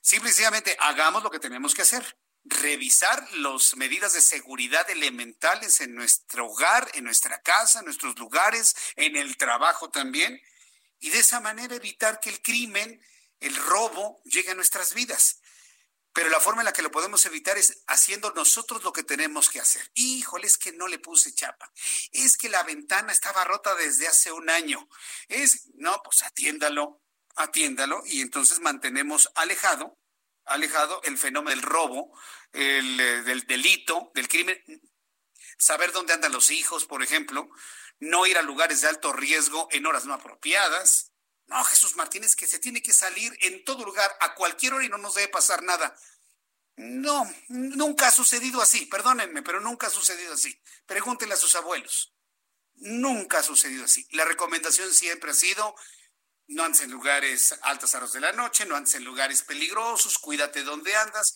Simplemente 0.00 0.76
hagamos 0.80 1.22
lo 1.22 1.30
que 1.30 1.38
tenemos 1.38 1.74
que 1.74 1.82
hacer. 1.82 2.16
Revisar 2.44 3.32
las 3.34 3.76
medidas 3.76 4.14
de 4.14 4.20
seguridad 4.20 4.88
elementales 4.90 5.80
en 5.80 5.94
nuestro 5.94 6.46
hogar, 6.46 6.90
en 6.94 7.04
nuestra 7.04 7.40
casa, 7.40 7.78
en 7.78 7.84
nuestros 7.84 8.18
lugares, 8.18 8.74
en 8.96 9.16
el 9.16 9.36
trabajo 9.36 9.90
también. 9.90 10.40
Y 11.02 11.10
de 11.10 11.18
esa 11.18 11.40
manera 11.40 11.74
evitar 11.74 12.20
que 12.20 12.30
el 12.30 12.40
crimen, 12.40 13.04
el 13.40 13.56
robo, 13.56 14.22
llegue 14.24 14.52
a 14.52 14.54
nuestras 14.54 14.94
vidas. 14.94 15.40
Pero 16.12 16.28
la 16.28 16.38
forma 16.38 16.60
en 16.60 16.66
la 16.66 16.72
que 16.72 16.80
lo 16.80 16.92
podemos 16.92 17.26
evitar 17.26 17.58
es 17.58 17.82
haciendo 17.88 18.30
nosotros 18.34 18.84
lo 18.84 18.92
que 18.92 19.02
tenemos 19.02 19.50
que 19.50 19.58
hacer. 19.58 19.90
Híjole, 19.94 20.46
es 20.46 20.56
que 20.58 20.70
no 20.70 20.86
le 20.86 21.00
puse 21.00 21.34
chapa. 21.34 21.72
Es 22.12 22.36
que 22.36 22.48
la 22.48 22.62
ventana 22.62 23.10
estaba 23.10 23.42
rota 23.42 23.74
desde 23.74 24.06
hace 24.06 24.30
un 24.30 24.48
año. 24.48 24.88
Es, 25.26 25.70
no, 25.74 26.00
pues 26.04 26.22
atiéndalo, 26.22 27.02
atiéndalo 27.34 28.04
y 28.06 28.20
entonces 28.20 28.60
mantenemos 28.60 29.28
alejado, 29.34 29.98
alejado 30.44 31.02
el 31.02 31.18
fenómeno 31.18 31.50
del 31.50 31.62
robo, 31.62 32.16
el, 32.52 33.00
eh, 33.00 33.22
del 33.22 33.44
delito, 33.48 34.12
del 34.14 34.28
crimen. 34.28 34.62
Saber 35.58 35.90
dónde 35.90 36.12
andan 36.12 36.30
los 36.30 36.52
hijos, 36.52 36.84
por 36.84 37.02
ejemplo. 37.02 37.50
No 38.02 38.26
ir 38.26 38.36
a 38.36 38.42
lugares 38.42 38.80
de 38.80 38.88
alto 38.88 39.12
riesgo 39.12 39.68
en 39.70 39.86
horas 39.86 40.06
no 40.06 40.14
apropiadas 40.14 41.12
no, 41.52 41.62
Jesús 41.64 41.96
Martínez, 41.96 42.34
que 42.34 42.46
se 42.46 42.58
tiene 42.58 42.82
que 42.82 42.94
salir 42.94 43.36
en 43.42 43.62
todo 43.64 43.84
lugar, 43.84 44.10
a 44.20 44.34
cualquier 44.34 44.72
hora 44.72 44.86
y 44.86 44.88
no 44.88 44.96
nos 44.96 45.14
debe 45.14 45.28
pasar 45.28 45.62
nada. 45.62 45.94
No, 46.76 47.30
nunca 47.48 48.08
ha 48.08 48.10
sucedido 48.10 48.62
así, 48.62 48.86
perdónenme, 48.86 49.42
pero 49.42 49.60
nunca 49.60 49.88
ha 49.88 49.90
sucedido 49.90 50.32
así. 50.32 50.58
Pregúntenle 50.86 51.34
a 51.34 51.38
sus 51.38 51.54
abuelos. 51.54 52.14
Nunca 52.76 53.40
ha 53.40 53.42
sucedido 53.42 53.84
así. 53.84 54.06
La 54.12 54.24
recomendación 54.24 54.92
siempre 54.94 55.32
ha 55.32 55.34
sido, 55.34 55.74
no 56.46 56.64
andes 56.64 56.80
en 56.80 56.90
lugares 56.90 57.54
altas 57.62 57.94
horas 57.94 58.12
de 58.12 58.20
la 58.20 58.32
noche, 58.32 58.64
no 58.64 58.74
andes 58.74 58.94
en 58.94 59.04
lugares 59.04 59.42
peligrosos, 59.42 60.18
cuídate 60.18 60.62
donde 60.62 60.96
andas. 60.96 61.34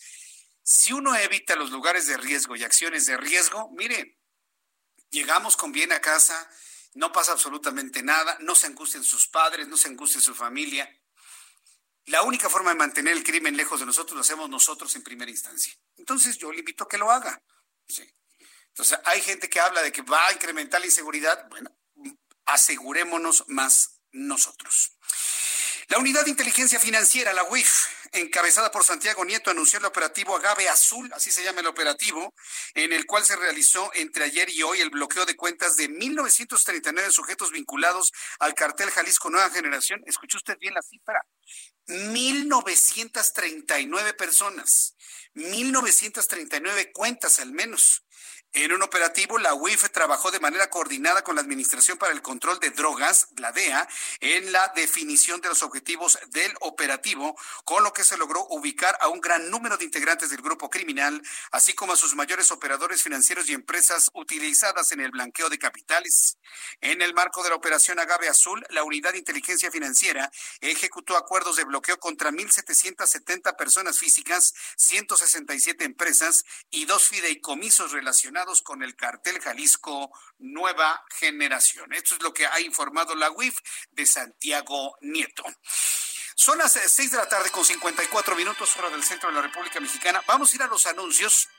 Si 0.63 0.93
uno 0.93 1.15
evita 1.15 1.55
los 1.55 1.69
lugares 1.69 2.07
de 2.07 2.17
riesgo 2.17 2.55
y 2.55 2.63
acciones 2.63 3.05
de 3.05 3.17
riesgo, 3.17 3.69
mire, 3.77 4.16
llegamos 5.09 5.57
con 5.57 5.71
bien 5.71 5.91
a 5.91 6.01
casa, 6.01 6.49
no 6.93 7.11
pasa 7.11 7.33
absolutamente 7.33 8.01
nada, 8.01 8.37
no 8.41 8.55
se 8.55 8.67
angustien 8.67 9.03
sus 9.03 9.27
padres, 9.27 9.67
no 9.67 9.77
se 9.77 9.87
angustien 9.87 10.21
su 10.21 10.33
familia. 10.33 10.89
La 12.05 12.23
única 12.23 12.49
forma 12.49 12.71
de 12.71 12.77
mantener 12.77 13.13
el 13.13 13.23
crimen 13.23 13.57
lejos 13.57 13.79
de 13.79 13.85
nosotros 13.85 14.15
lo 14.15 14.21
hacemos 14.21 14.49
nosotros 14.49 14.95
en 14.95 15.03
primera 15.03 15.29
instancia. 15.29 15.73
Entonces 15.97 16.37
yo 16.37 16.51
le 16.51 16.59
invito 16.59 16.85
a 16.85 16.87
que 16.87 16.97
lo 16.97 17.11
haga. 17.11 17.41
Entonces 18.67 18.99
hay 19.05 19.21
gente 19.21 19.49
que 19.49 19.59
habla 19.59 19.81
de 19.81 19.91
que 19.91 20.01
va 20.03 20.27
a 20.27 20.33
incrementar 20.33 20.79
la 20.79 20.85
inseguridad. 20.85 21.47
Bueno, 21.49 21.75
asegurémonos 22.45 23.43
más 23.47 23.99
nosotros. 24.11 24.96
La 25.89 25.99
Unidad 25.99 26.25
de 26.25 26.31
Inteligencia 26.31 26.81
Financiera, 26.81 27.31
la 27.31 27.45
UIF, 27.45 27.85
encabezada 28.11 28.69
por 28.71 28.83
Santiago 28.83 29.23
Nieto, 29.23 29.51
anunció 29.51 29.79
el 29.79 29.85
operativo 29.85 30.35
Agave 30.35 30.67
Azul, 30.67 31.09
así 31.13 31.31
se 31.31 31.45
llama 31.45 31.61
el 31.61 31.67
operativo, 31.67 32.33
en 32.73 32.91
el 32.91 33.05
cual 33.05 33.23
se 33.23 33.37
realizó 33.37 33.89
entre 33.93 34.25
ayer 34.25 34.49
y 34.49 34.63
hoy 34.63 34.81
el 34.81 34.89
bloqueo 34.89 35.25
de 35.25 35.37
cuentas 35.37 35.77
de 35.77 35.89
1.939 35.89 37.11
sujetos 37.11 37.51
vinculados 37.51 38.11
al 38.39 38.53
cartel 38.53 38.91
Jalisco 38.91 39.29
Nueva 39.29 39.49
Generación. 39.49 40.01
Escuchó 40.05 40.39
usted 40.39 40.57
bien 40.59 40.73
la 40.73 40.81
cifra. 40.81 41.25
1.939 41.87 44.13
personas, 44.17 44.97
1.939 45.35 46.91
cuentas 46.91 47.39
al 47.39 47.53
menos. 47.53 48.03
En 48.53 48.71
un 48.71 48.81
operativo, 48.81 49.37
la 49.37 49.53
UIF 49.53 49.89
trabajó 49.91 50.31
de 50.31 50.39
manera 50.39 50.69
coordinada 50.69 51.23
con 51.23 51.35
la 51.35 51.41
Administración 51.41 51.97
para 51.97 52.13
el 52.13 52.21
Control 52.21 52.59
de 52.59 52.71
Drogas, 52.71 53.27
la 53.37 53.51
DEA, 53.51 53.87
en 54.19 54.51
la 54.51 54.71
definición 54.75 55.41
de 55.41 55.49
los 55.49 55.61
objetivos 55.63 56.17
del 56.29 56.53
operativo, 56.61 57.37
con 57.65 57.83
lo 57.83 57.93
que 57.93 58.03
se 58.03 58.17
logró 58.17 58.47
ubicar 58.49 58.97
a 59.01 59.09
un 59.09 59.21
gran 59.21 59.51
número 59.51 59.77
de 59.77 59.85
integrantes 59.85 60.29
del 60.29 60.41
grupo 60.41 60.69
criminal, 60.69 61.21
así 61.51 61.73
como 61.73 61.93
a 61.93 61.97
sus 61.97 62.15
mayores 62.15 62.49
operadores 62.49 63.03
financieros 63.03 63.49
y 63.49 63.53
empresas 63.53 64.09
utilizadas 64.13 64.91
en 64.91 65.01
el 65.01 65.11
blanqueo 65.11 65.49
de 65.49 65.59
capitales. 65.59 66.37
En 66.81 67.01
el 67.01 67.13
marco 67.13 67.43
de 67.43 67.49
la 67.49 67.55
operación 67.55 67.99
Agave 67.99 68.29
Azul, 68.29 68.65
la 68.69 68.83
Unidad 68.83 69.11
de 69.11 69.19
Inteligencia 69.19 69.69
Financiera 69.71 70.31
ejecutó 70.61 71.15
acuerdos 71.17 71.57
de 71.57 71.65
bloqueo 71.65 71.99
contra 71.99 72.31
1.770 72.31 73.55
personas 73.55 73.99
físicas, 73.99 74.53
167 74.77 75.83
empresas 75.83 76.43
y 76.71 76.85
dos 76.85 77.07
fideicomisos 77.07 77.91
relacionados 77.91 78.36
con 78.63 78.83
el 78.83 78.95
cartel 78.95 79.39
Jalisco 79.39 80.11
Nueva 80.37 81.03
Generación. 81.09 81.91
Esto 81.93 82.15
es 82.15 82.21
lo 82.21 82.33
que 82.33 82.45
ha 82.45 82.59
informado 82.59 83.15
la 83.15 83.31
UIF 83.31 83.57
de 83.91 84.05
Santiago 84.05 84.95
Nieto. 85.01 85.43
Son 86.35 86.59
las 86.59 86.73
seis 86.73 87.11
de 87.11 87.17
la 87.17 87.27
tarde 87.27 87.49
con 87.49 87.65
54 87.65 88.35
minutos 88.35 88.77
hora 88.77 88.91
del 88.91 89.03
centro 89.03 89.29
de 89.29 89.35
la 89.35 89.41
República 89.41 89.79
Mexicana. 89.79 90.21
Vamos 90.27 90.53
a 90.53 90.55
ir 90.55 90.61
a 90.61 90.67
los 90.67 90.85
anuncios 90.85 91.49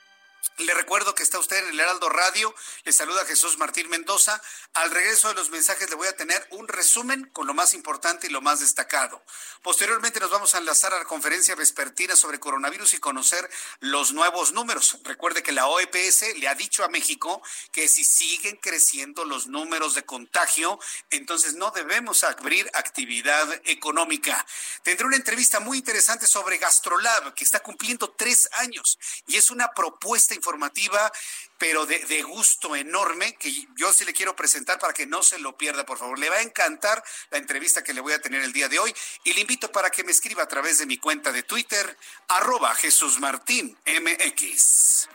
le 0.58 0.74
recuerdo 0.74 1.14
que 1.14 1.22
está 1.22 1.38
usted 1.38 1.58
en 1.58 1.68
el 1.68 1.80
Heraldo 1.80 2.08
Radio. 2.08 2.54
Le 2.84 2.92
saluda 2.92 3.24
Jesús 3.24 3.58
Martín 3.58 3.88
Mendoza. 3.88 4.40
Al 4.74 4.90
regreso 4.90 5.28
de 5.28 5.34
los 5.34 5.50
mensajes 5.50 5.88
le 5.88 5.96
voy 5.96 6.08
a 6.08 6.16
tener 6.16 6.46
un 6.50 6.66
resumen 6.66 7.30
con 7.32 7.46
lo 7.46 7.54
más 7.54 7.74
importante 7.74 8.26
y 8.26 8.30
lo 8.30 8.40
más 8.40 8.60
destacado. 8.60 9.22
Posteriormente 9.62 10.20
nos 10.20 10.30
vamos 10.30 10.54
a 10.54 10.58
enlazar 10.58 10.94
a 10.94 10.98
la 10.98 11.04
conferencia 11.04 11.54
vespertina 11.54 12.16
sobre 12.16 12.40
coronavirus 12.40 12.94
y 12.94 12.98
conocer 12.98 13.48
los 13.80 14.12
nuevos 14.12 14.52
números. 14.52 14.98
Recuerde 15.04 15.42
que 15.42 15.52
la 15.52 15.66
OEPS 15.66 16.36
le 16.38 16.48
ha 16.48 16.54
dicho 16.54 16.84
a 16.84 16.88
México 16.88 17.42
que 17.72 17.88
si 17.88 18.04
siguen 18.04 18.56
creciendo 18.56 19.24
los 19.24 19.46
números 19.46 19.94
de 19.94 20.04
contagio, 20.04 20.78
entonces 21.10 21.54
no 21.54 21.70
debemos 21.70 22.24
abrir 22.24 22.70
actividad 22.74 23.48
económica. 23.64 24.44
Tendré 24.82 25.06
una 25.06 25.16
entrevista 25.16 25.60
muy 25.60 25.78
interesante 25.78 26.26
sobre 26.26 26.58
Gastrolab, 26.58 27.34
que 27.34 27.44
está 27.44 27.60
cumpliendo 27.60 28.10
tres 28.10 28.48
años 28.52 28.98
y 29.26 29.36
es 29.36 29.50
una 29.50 29.68
propuesta 29.72 30.34
informativa, 30.38 31.12
pero 31.58 31.84
de, 31.86 32.22
gusto 32.22 32.74
enorme, 32.76 33.34
que 33.34 33.52
yo 33.76 33.92
sí 33.92 34.04
le 34.04 34.12
quiero 34.12 34.34
presentar 34.34 34.78
para 34.78 34.92
que 34.92 35.06
no 35.06 35.22
se 35.22 35.38
lo 35.38 35.56
pierda, 35.56 35.84
por 35.84 35.98
favor. 35.98 36.18
Le 36.18 36.30
va 36.30 36.36
a 36.36 36.42
encantar 36.42 37.02
la 37.30 37.38
entrevista 37.38 37.82
que 37.82 37.92
le 37.92 38.00
voy 38.00 38.12
a 38.12 38.20
tener 38.20 38.42
el 38.42 38.52
día 38.52 38.68
de 38.68 38.78
hoy 38.78 38.94
y 39.24 39.34
le 39.34 39.40
invito 39.42 39.70
para 39.70 39.90
que 39.90 40.04
me 40.04 40.12
escriba 40.12 40.44
a 40.44 40.48
través 40.48 40.78
de 40.78 40.86
mi 40.86 40.98
cuenta 40.98 41.32
de 41.32 41.42
Twitter, 41.42 41.98
arroba 42.28 42.74
Jesús 42.74 43.18
Martín 43.18 43.76
MX. 43.86 45.08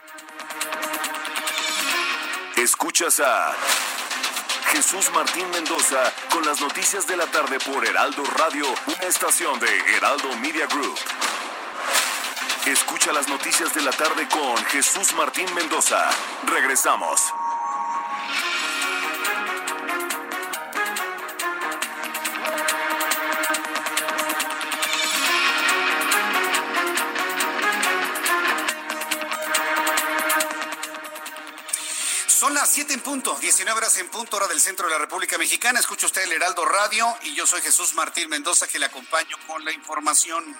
Escuchas 2.56 3.20
a 3.20 3.56
Jesús 4.72 5.10
Martín 5.12 5.48
Mendoza 5.50 6.12
con 6.30 6.44
las 6.44 6.60
noticias 6.60 7.06
de 7.06 7.16
la 7.16 7.26
tarde 7.26 7.58
por 7.60 7.86
Heraldo 7.86 8.24
Radio, 8.36 8.66
una 8.86 9.08
estación 9.08 9.58
de 9.60 9.96
Heraldo 9.96 10.36
Media 10.38 10.66
Group. 10.66 10.98
Escucha 12.66 13.12
las 13.12 13.28
noticias 13.28 13.74
de 13.74 13.82
la 13.82 13.90
tarde 13.90 14.26
con 14.26 14.56
Jesús 14.64 15.12
Martín 15.12 15.52
Mendoza. 15.54 16.08
Regresamos. 16.46 17.20
Son 32.26 32.54
las 32.54 32.70
7 32.70 32.94
en 32.94 33.00
punto, 33.00 33.36
19 33.40 33.76
horas 33.76 33.98
en 33.98 34.08
punto, 34.08 34.38
hora 34.38 34.48
del 34.48 34.60
centro 34.60 34.86
de 34.86 34.92
la 34.92 34.98
República 34.98 35.36
Mexicana. 35.36 35.80
Escucha 35.80 36.06
usted 36.06 36.22
el 36.22 36.32
Heraldo 36.32 36.64
Radio 36.64 37.14
y 37.24 37.34
yo 37.34 37.46
soy 37.46 37.60
Jesús 37.60 37.92
Martín 37.92 38.30
Mendoza 38.30 38.66
que 38.66 38.78
le 38.78 38.86
acompaño 38.86 39.36
con 39.46 39.62
la 39.66 39.72
información. 39.72 40.56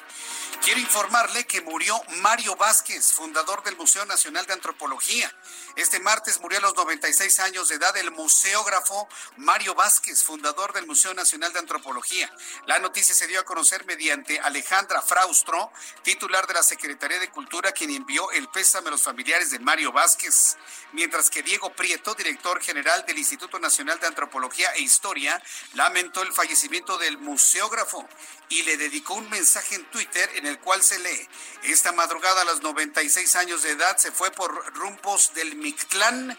Quiero 0.62 0.80
informarle 0.80 1.46
que 1.46 1.61
murió 1.61 2.00
Mario 2.22 2.57
Vázquez, 2.57 3.12
fundador 3.12 3.62
del 3.64 3.76
Museo 3.76 4.07
Nacional 4.07 4.46
de 4.46 4.55
Antropología. 4.55 5.30
Este 5.76 6.00
martes 6.00 6.40
murió 6.40 6.59
a 6.59 6.62
los 6.62 6.76
96 6.76 7.40
años 7.40 7.68
de 7.68 7.74
edad 7.74 7.96
el 7.96 8.11
museógrafo 8.11 9.09
Mario 9.36 9.74
Vázquez, 9.74 10.22
fundador 10.22 10.72
del 10.72 10.86
Museo 10.86 11.12
Nacional 11.12 11.52
de 11.52 11.59
Antropología. 11.59 12.32
La 12.66 12.78
noticia 12.78 13.14
se 13.14 13.26
dio 13.26 13.40
a 13.40 13.44
conocer 13.44 13.84
mediante 13.84 14.38
Alejandra 14.40 15.02
Fraustro, 15.02 15.70
titular 16.02 16.46
de 16.46 16.55
la 16.55 16.62
Secretaría 16.62 17.18
de 17.18 17.30
Cultura, 17.30 17.72
quien 17.72 17.90
envió 17.90 18.30
el 18.30 18.48
pésame 18.48 18.88
a 18.88 18.92
los 18.92 19.02
familiares 19.02 19.50
de 19.50 19.59
Mario 19.59 19.92
Vázquez, 19.92 20.57
mientras 20.92 21.28
que 21.28 21.42
Diego 21.42 21.72
Prieto, 21.74 22.14
director 22.14 22.62
general 22.62 23.05
del 23.07 23.18
Instituto 23.18 23.59
Nacional 23.59 23.98
de 24.00 24.07
Antropología 24.07 24.70
e 24.74 24.82
Historia, 24.82 25.42
lamentó 25.74 26.22
el 26.22 26.32
fallecimiento 26.32 26.96
del 26.98 27.18
museógrafo 27.18 28.09
y 28.55 28.62
le 28.62 28.76
dedicó 28.76 29.14
un 29.14 29.28
mensaje 29.30 29.74
en 29.74 29.84
Twitter 29.86 30.30
en 30.36 30.46
el 30.46 30.61
cual 30.61 30.80
se 30.82 30.98
lee, 31.00 31.28
esta 31.64 31.90
madrugada 31.90 32.42
a 32.42 32.44
los 32.44 32.62
96 32.62 33.34
años 33.34 33.64
de 33.64 33.70
edad 33.70 33.96
se 33.96 34.12
fue 34.12 34.30
por 34.30 34.72
rumbos 34.74 35.34
del 35.34 35.57
Mictlán 35.57 36.38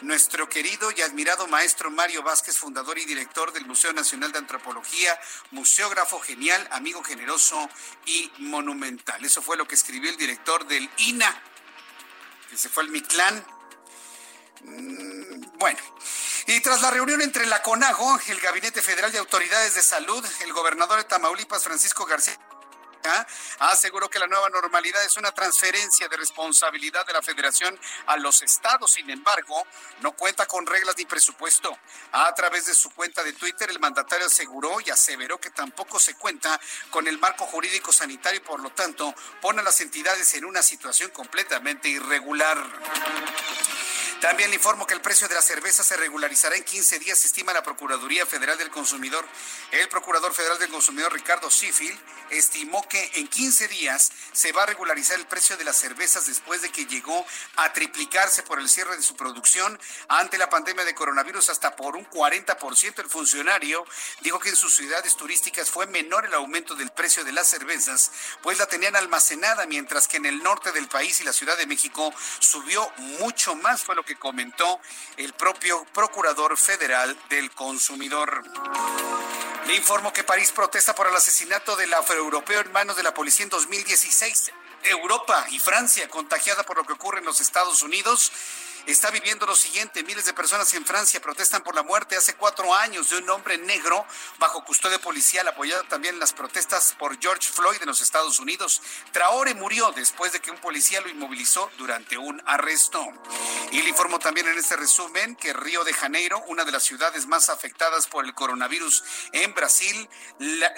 nuestro 0.00 0.48
querido 0.48 0.90
y 0.90 1.00
admirado 1.02 1.46
maestro 1.46 1.88
Mario 1.88 2.24
Vázquez, 2.24 2.58
fundador 2.58 2.98
y 2.98 3.04
director 3.04 3.52
del 3.52 3.64
Museo 3.66 3.92
Nacional 3.92 4.32
de 4.32 4.38
Antropología, 4.38 5.16
museógrafo 5.52 6.18
genial, 6.18 6.66
amigo 6.72 7.04
generoso 7.04 7.70
y 8.06 8.28
monumental. 8.38 9.24
Eso 9.24 9.40
fue 9.40 9.56
lo 9.56 9.68
que 9.68 9.76
escribió 9.76 10.10
el 10.10 10.16
director 10.16 10.66
del 10.66 10.90
INA, 10.98 11.40
que 12.50 12.58
se 12.58 12.68
fue 12.68 12.82
al 12.82 12.90
Mictlán. 12.90 13.44
Bueno, 15.62 15.78
y 16.48 16.58
tras 16.58 16.82
la 16.82 16.90
reunión 16.90 17.22
entre 17.22 17.46
la 17.46 17.62
CONAGO, 17.62 18.18
el 18.26 18.40
Gabinete 18.40 18.82
Federal 18.82 19.12
de 19.12 19.18
Autoridades 19.18 19.76
de 19.76 19.82
Salud, 19.82 20.26
el 20.40 20.52
gobernador 20.52 20.98
de 20.98 21.04
Tamaulipas, 21.04 21.62
Francisco 21.62 22.04
García 22.04 22.36
aseguró 23.60 24.08
que 24.10 24.18
la 24.18 24.26
nueva 24.26 24.48
normalidad 24.48 25.04
es 25.04 25.16
una 25.16 25.30
transferencia 25.32 26.08
de 26.08 26.16
responsabilidad 26.16 27.06
de 27.06 27.12
la 27.12 27.22
federación 27.22 27.78
a 28.06 28.16
los 28.16 28.42
estados. 28.42 28.90
Sin 28.92 29.08
embargo, 29.10 29.64
no 30.00 30.12
cuenta 30.12 30.46
con 30.46 30.66
reglas 30.66 30.96
ni 30.98 31.04
presupuesto. 31.04 31.76
A 32.10 32.34
través 32.34 32.66
de 32.66 32.74
su 32.74 32.90
cuenta 32.90 33.22
de 33.22 33.32
Twitter, 33.32 33.70
el 33.70 33.78
mandatario 33.78 34.26
aseguró 34.26 34.80
y 34.80 34.90
aseveró 34.90 35.38
que 35.38 35.50
tampoco 35.50 36.00
se 36.00 36.14
cuenta 36.14 36.60
con 36.90 37.06
el 37.06 37.18
marco 37.18 37.46
jurídico 37.46 37.92
sanitario 37.92 38.40
y 38.40 38.44
por 38.44 38.60
lo 38.60 38.70
tanto 38.70 39.14
pone 39.40 39.60
a 39.60 39.64
las 39.64 39.80
entidades 39.80 40.34
en 40.34 40.44
una 40.44 40.62
situación 40.62 41.10
completamente 41.10 41.88
irregular. 41.88 42.58
También 44.22 44.50
le 44.50 44.54
informo 44.54 44.86
que 44.86 44.94
el 44.94 45.00
precio 45.00 45.26
de 45.26 45.34
la 45.34 45.42
cerveza 45.42 45.82
se 45.82 45.96
regularizará 45.96 46.54
en 46.54 46.62
15 46.62 47.00
días, 47.00 47.24
estima 47.24 47.52
la 47.52 47.64
Procuraduría 47.64 48.24
Federal 48.24 48.56
del 48.56 48.70
Consumidor. 48.70 49.26
El 49.72 49.88
Procurador 49.88 50.32
Federal 50.32 50.60
del 50.60 50.70
Consumidor, 50.70 51.12
Ricardo 51.12 51.50
Sifil, 51.50 51.98
estimó 52.30 52.86
que 52.88 53.10
en 53.14 53.26
15 53.26 53.66
días 53.66 54.12
se 54.32 54.52
va 54.52 54.62
a 54.62 54.66
regularizar 54.66 55.18
el 55.18 55.26
precio 55.26 55.56
de 55.56 55.64
las 55.64 55.76
cervezas 55.76 56.26
después 56.26 56.62
de 56.62 56.70
que 56.70 56.86
llegó 56.86 57.26
a 57.56 57.72
triplicarse 57.72 58.44
por 58.44 58.60
el 58.60 58.68
cierre 58.68 58.96
de 58.96 59.02
su 59.02 59.16
producción 59.16 59.76
ante 60.06 60.38
la 60.38 60.48
pandemia 60.48 60.84
de 60.84 60.94
coronavirus 60.94 61.48
hasta 61.48 61.74
por 61.74 61.96
un 61.96 62.08
40%. 62.08 63.00
El 63.00 63.10
funcionario 63.10 63.84
dijo 64.20 64.38
que 64.38 64.50
en 64.50 64.56
sus 64.56 64.72
ciudades 64.72 65.16
turísticas 65.16 65.68
fue 65.68 65.88
menor 65.88 66.26
el 66.26 66.34
aumento 66.34 66.76
del 66.76 66.90
precio 66.90 67.24
de 67.24 67.32
las 67.32 67.48
cervezas, 67.48 68.12
pues 68.40 68.56
la 68.58 68.66
tenían 68.66 68.94
almacenada, 68.94 69.66
mientras 69.66 70.06
que 70.06 70.18
en 70.18 70.26
el 70.26 70.44
norte 70.44 70.70
del 70.70 70.86
país 70.86 71.20
y 71.20 71.24
la 71.24 71.32
Ciudad 71.32 71.58
de 71.58 71.66
México 71.66 72.14
subió 72.38 72.88
mucho 73.18 73.56
más, 73.56 73.82
fue 73.82 73.96
lo 73.96 74.04
que 74.04 74.11
comentó 74.16 74.80
el 75.16 75.32
propio 75.32 75.84
Procurador 75.92 76.56
Federal 76.56 77.16
del 77.28 77.50
Consumidor. 77.50 78.42
Le 79.66 79.76
informo 79.76 80.12
que 80.12 80.24
París 80.24 80.52
protesta 80.52 80.94
por 80.94 81.06
el 81.06 81.14
asesinato 81.14 81.76
del 81.76 81.94
afroeuropeo 81.94 82.60
en 82.60 82.72
manos 82.72 82.96
de 82.96 83.02
la 83.02 83.14
policía 83.14 83.44
en 83.44 83.50
2016. 83.50 84.52
Europa 84.84 85.46
y 85.50 85.58
Francia, 85.58 86.08
contagiada 86.08 86.64
por 86.64 86.76
lo 86.76 86.84
que 86.84 86.94
ocurre 86.94 87.20
en 87.20 87.24
los 87.24 87.40
Estados 87.40 87.82
Unidos, 87.82 88.32
está 88.86 89.10
viviendo 89.10 89.46
lo 89.46 89.54
siguiente. 89.54 90.02
Miles 90.02 90.24
de 90.24 90.32
personas 90.32 90.72
en 90.74 90.84
Francia 90.84 91.20
protestan 91.20 91.62
por 91.62 91.74
la 91.74 91.82
muerte 91.82 92.16
hace 92.16 92.34
cuatro 92.34 92.74
años 92.74 93.10
de 93.10 93.18
un 93.18 93.30
hombre 93.30 93.58
negro 93.58 94.06
bajo 94.38 94.64
custodia 94.64 95.00
policial, 95.00 95.46
apoyado 95.48 95.84
también 95.84 96.14
en 96.14 96.20
las 96.20 96.32
protestas 96.32 96.94
por 96.98 97.18
George 97.20 97.48
Floyd 97.50 97.78
en 97.80 97.88
los 97.88 98.00
Estados 98.00 98.38
Unidos. 98.38 98.82
Traore 99.12 99.54
murió 99.54 99.92
después 99.92 100.32
de 100.32 100.40
que 100.40 100.50
un 100.50 100.58
policía 100.58 101.00
lo 101.00 101.08
inmovilizó 101.08 101.70
durante 101.78 102.18
un 102.18 102.42
arresto. 102.46 103.06
Y 103.70 103.82
le 103.82 103.88
informo 103.88 104.18
también 104.18 104.48
en 104.48 104.58
este 104.58 104.76
resumen 104.76 105.36
que 105.36 105.52
Río 105.52 105.84
de 105.84 105.92
Janeiro, 105.92 106.42
una 106.48 106.64
de 106.64 106.72
las 106.72 106.82
ciudades 106.82 107.26
más 107.26 107.48
afectadas 107.48 108.06
por 108.06 108.24
el 108.24 108.34
coronavirus 108.34 109.04
en 109.32 109.54
Brasil, 109.54 110.08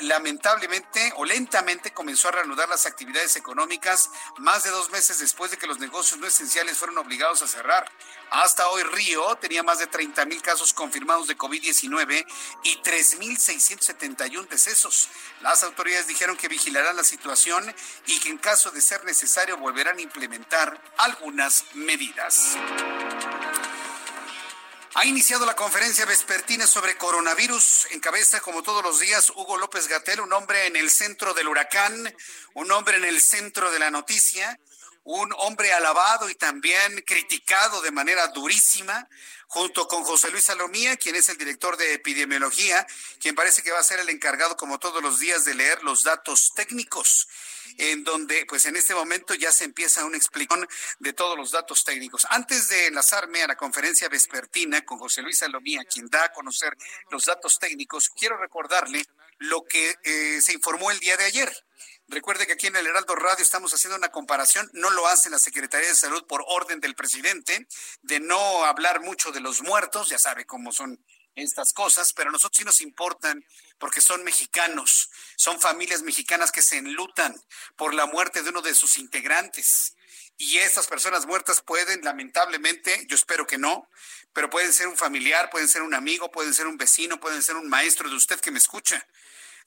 lamentablemente 0.00 1.12
o 1.16 1.24
lentamente 1.24 1.92
comenzó 1.92 2.28
a 2.28 2.32
reanudar 2.32 2.68
las 2.68 2.86
actividades 2.86 3.36
económicas 3.36 4.10
más 4.38 4.62
de 4.64 4.70
dos 4.70 4.90
meses 4.90 5.18
después 5.18 5.50
de 5.50 5.56
que 5.56 5.66
los 5.66 5.78
negocios 5.78 6.20
no 6.20 6.26
esenciales 6.26 6.78
fueron 6.78 6.98
obligados 6.98 7.42
a 7.42 7.48
cerrar. 7.48 7.90
Hasta 8.30 8.68
hoy 8.68 8.82
Río 8.82 9.36
tenía 9.36 9.62
más 9.62 9.78
de 9.78 9.86
30 9.86 10.24
mil 10.24 10.42
casos 10.42 10.72
confirmados 10.72 11.28
de 11.28 11.38
COVID-19 11.38 12.26
y 12.64 12.76
3.671 12.82 14.48
decesos. 14.48 15.08
Las 15.40 15.62
autoridades 15.62 16.08
dijeron 16.08 16.36
que 16.36 16.48
vigilarán 16.48 16.96
la 16.96 17.04
situación 17.04 17.72
y 18.06 18.18
que 18.18 18.30
en 18.30 18.38
caso 18.38 18.72
de 18.72 18.80
ser 18.80 19.04
necesario 19.04 19.56
volverán 19.56 19.98
a 19.98 20.02
implementar 20.02 20.82
algunas 20.96 21.64
medidas. 21.74 22.56
Ha 24.96 25.06
iniciado 25.06 25.44
la 25.44 25.56
conferencia 25.56 26.06
vespertina 26.06 26.68
sobre 26.68 26.96
coronavirus. 26.96 27.88
Encabeza, 27.90 28.40
como 28.40 28.62
todos 28.62 28.82
los 28.82 29.00
días, 29.00 29.30
Hugo 29.30 29.58
López 29.58 29.88
Gatel, 29.88 30.20
un 30.20 30.32
hombre 30.32 30.66
en 30.66 30.76
el 30.76 30.88
centro 30.88 31.34
del 31.34 31.48
huracán, 31.48 32.14
un 32.54 32.70
hombre 32.70 32.96
en 32.98 33.04
el 33.04 33.20
centro 33.20 33.72
de 33.72 33.80
la 33.80 33.90
noticia, 33.90 34.58
un 35.04 35.32
hombre 35.38 35.72
alabado 35.72 36.28
y 36.28 36.34
también 36.34 37.02
criticado 37.06 37.80
de 37.82 37.90
manera 37.90 38.26
durísima, 38.28 39.08
junto 39.46 39.86
con 39.86 40.02
José 40.02 40.30
Luis 40.30 40.44
Salomía, 40.44 40.96
quien 40.96 41.14
es 41.14 41.28
el 41.28 41.36
director 41.36 41.76
de 41.76 41.94
epidemiología, 41.94 42.86
quien 43.20 43.34
parece 43.34 43.62
que 43.62 43.70
va 43.70 43.78
a 43.78 43.84
ser 43.84 44.00
el 44.00 44.08
encargado, 44.08 44.56
como 44.56 44.78
todos 44.78 45.02
los 45.02 45.20
días, 45.20 45.44
de 45.44 45.54
leer 45.54 45.82
los 45.84 46.02
datos 46.02 46.52
técnicos 46.54 47.28
en 47.78 48.04
donde 48.04 48.46
pues 48.46 48.66
en 48.66 48.76
este 48.76 48.94
momento 48.94 49.34
ya 49.34 49.52
se 49.52 49.64
empieza 49.64 50.04
una 50.04 50.16
explicación 50.16 50.68
de 50.98 51.12
todos 51.12 51.36
los 51.36 51.50
datos 51.50 51.84
técnicos. 51.84 52.26
Antes 52.30 52.68
de 52.68 52.86
enlazarme 52.86 53.42
a 53.42 53.46
la 53.46 53.56
conferencia 53.56 54.08
vespertina 54.08 54.84
con 54.84 54.98
José 54.98 55.22
Luis 55.22 55.38
Salomía, 55.38 55.84
quien 55.84 56.06
da 56.08 56.24
a 56.24 56.32
conocer 56.32 56.76
los 57.10 57.24
datos 57.24 57.58
técnicos, 57.58 58.10
quiero 58.10 58.36
recordarle 58.36 59.04
lo 59.38 59.64
que 59.64 59.96
eh, 60.02 60.40
se 60.42 60.52
informó 60.52 60.90
el 60.90 61.00
día 61.00 61.16
de 61.16 61.24
ayer. 61.24 61.64
Recuerde 62.08 62.46
que 62.46 62.52
aquí 62.52 62.66
en 62.66 62.76
el 62.76 62.86
Heraldo 62.86 63.14
Radio 63.16 63.42
estamos 63.42 63.72
haciendo 63.72 63.96
una 63.96 64.10
comparación, 64.10 64.68
no 64.74 64.90
lo 64.90 65.08
hace 65.08 65.30
la 65.30 65.38
Secretaría 65.38 65.88
de 65.88 65.94
Salud 65.94 66.26
por 66.26 66.44
orden 66.46 66.80
del 66.80 66.94
presidente, 66.94 67.66
de 68.02 68.20
no 68.20 68.64
hablar 68.64 69.00
mucho 69.00 69.32
de 69.32 69.40
los 69.40 69.62
muertos, 69.62 70.10
ya 70.10 70.18
sabe 70.18 70.44
cómo 70.44 70.70
son 70.70 71.02
estas 71.34 71.72
cosas, 71.72 72.12
pero 72.12 72.28
a 72.28 72.32
nosotros 72.32 72.58
sí 72.58 72.64
nos 72.64 72.80
importan 72.82 73.44
porque 73.78 74.00
son 74.00 74.22
mexicanos, 74.22 75.10
son 75.36 75.60
familias 75.60 76.02
mexicanas 76.02 76.52
que 76.52 76.62
se 76.62 76.76
enlutan 76.76 77.34
por 77.76 77.94
la 77.94 78.06
muerte 78.06 78.42
de 78.42 78.50
uno 78.50 78.60
de 78.62 78.74
sus 78.74 78.98
integrantes. 78.98 79.96
Y 80.36 80.58
estas 80.58 80.86
personas 80.86 81.26
muertas 81.26 81.62
pueden, 81.62 82.02
lamentablemente, 82.02 83.06
yo 83.08 83.14
espero 83.14 83.46
que 83.46 83.56
no, 83.56 83.88
pero 84.32 84.50
pueden 84.50 84.72
ser 84.72 84.88
un 84.88 84.96
familiar, 84.96 85.48
pueden 85.50 85.68
ser 85.68 85.82
un 85.82 85.94
amigo, 85.94 86.30
pueden 86.30 86.52
ser 86.52 86.66
un 86.66 86.76
vecino, 86.76 87.20
pueden 87.20 87.42
ser 87.42 87.56
un 87.56 87.68
maestro 87.68 88.10
de 88.10 88.16
usted 88.16 88.40
que 88.40 88.50
me 88.50 88.58
escucha. 88.58 89.06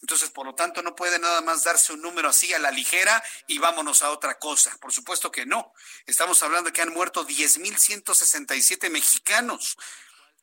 Entonces, 0.01 0.29
por 0.29 0.45
lo 0.45 0.53
tanto, 0.53 0.81
no 0.83 0.95
puede 0.95 1.19
nada 1.19 1.41
más 1.41 1.63
darse 1.63 1.93
un 1.93 2.01
número 2.01 2.29
así 2.29 2.53
a 2.53 2.59
la 2.59 2.71
ligera 2.71 3.23
y 3.47 3.57
vámonos 3.57 4.03
a 4.03 4.11
otra 4.11 4.37
cosa. 4.37 4.77
Por 4.79 4.93
supuesto 4.93 5.31
que 5.31 5.45
no. 5.45 5.73
Estamos 6.05 6.41
hablando 6.43 6.69
de 6.69 6.73
que 6.73 6.81
han 6.81 6.93
muerto 6.93 7.25
10.167 7.25 8.89
mexicanos 8.89 9.77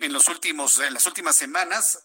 en 0.00 0.12
los 0.12 0.26
últimos 0.28 0.80
en 0.80 0.92
las 0.92 1.06
últimas 1.06 1.36
semanas 1.36 2.02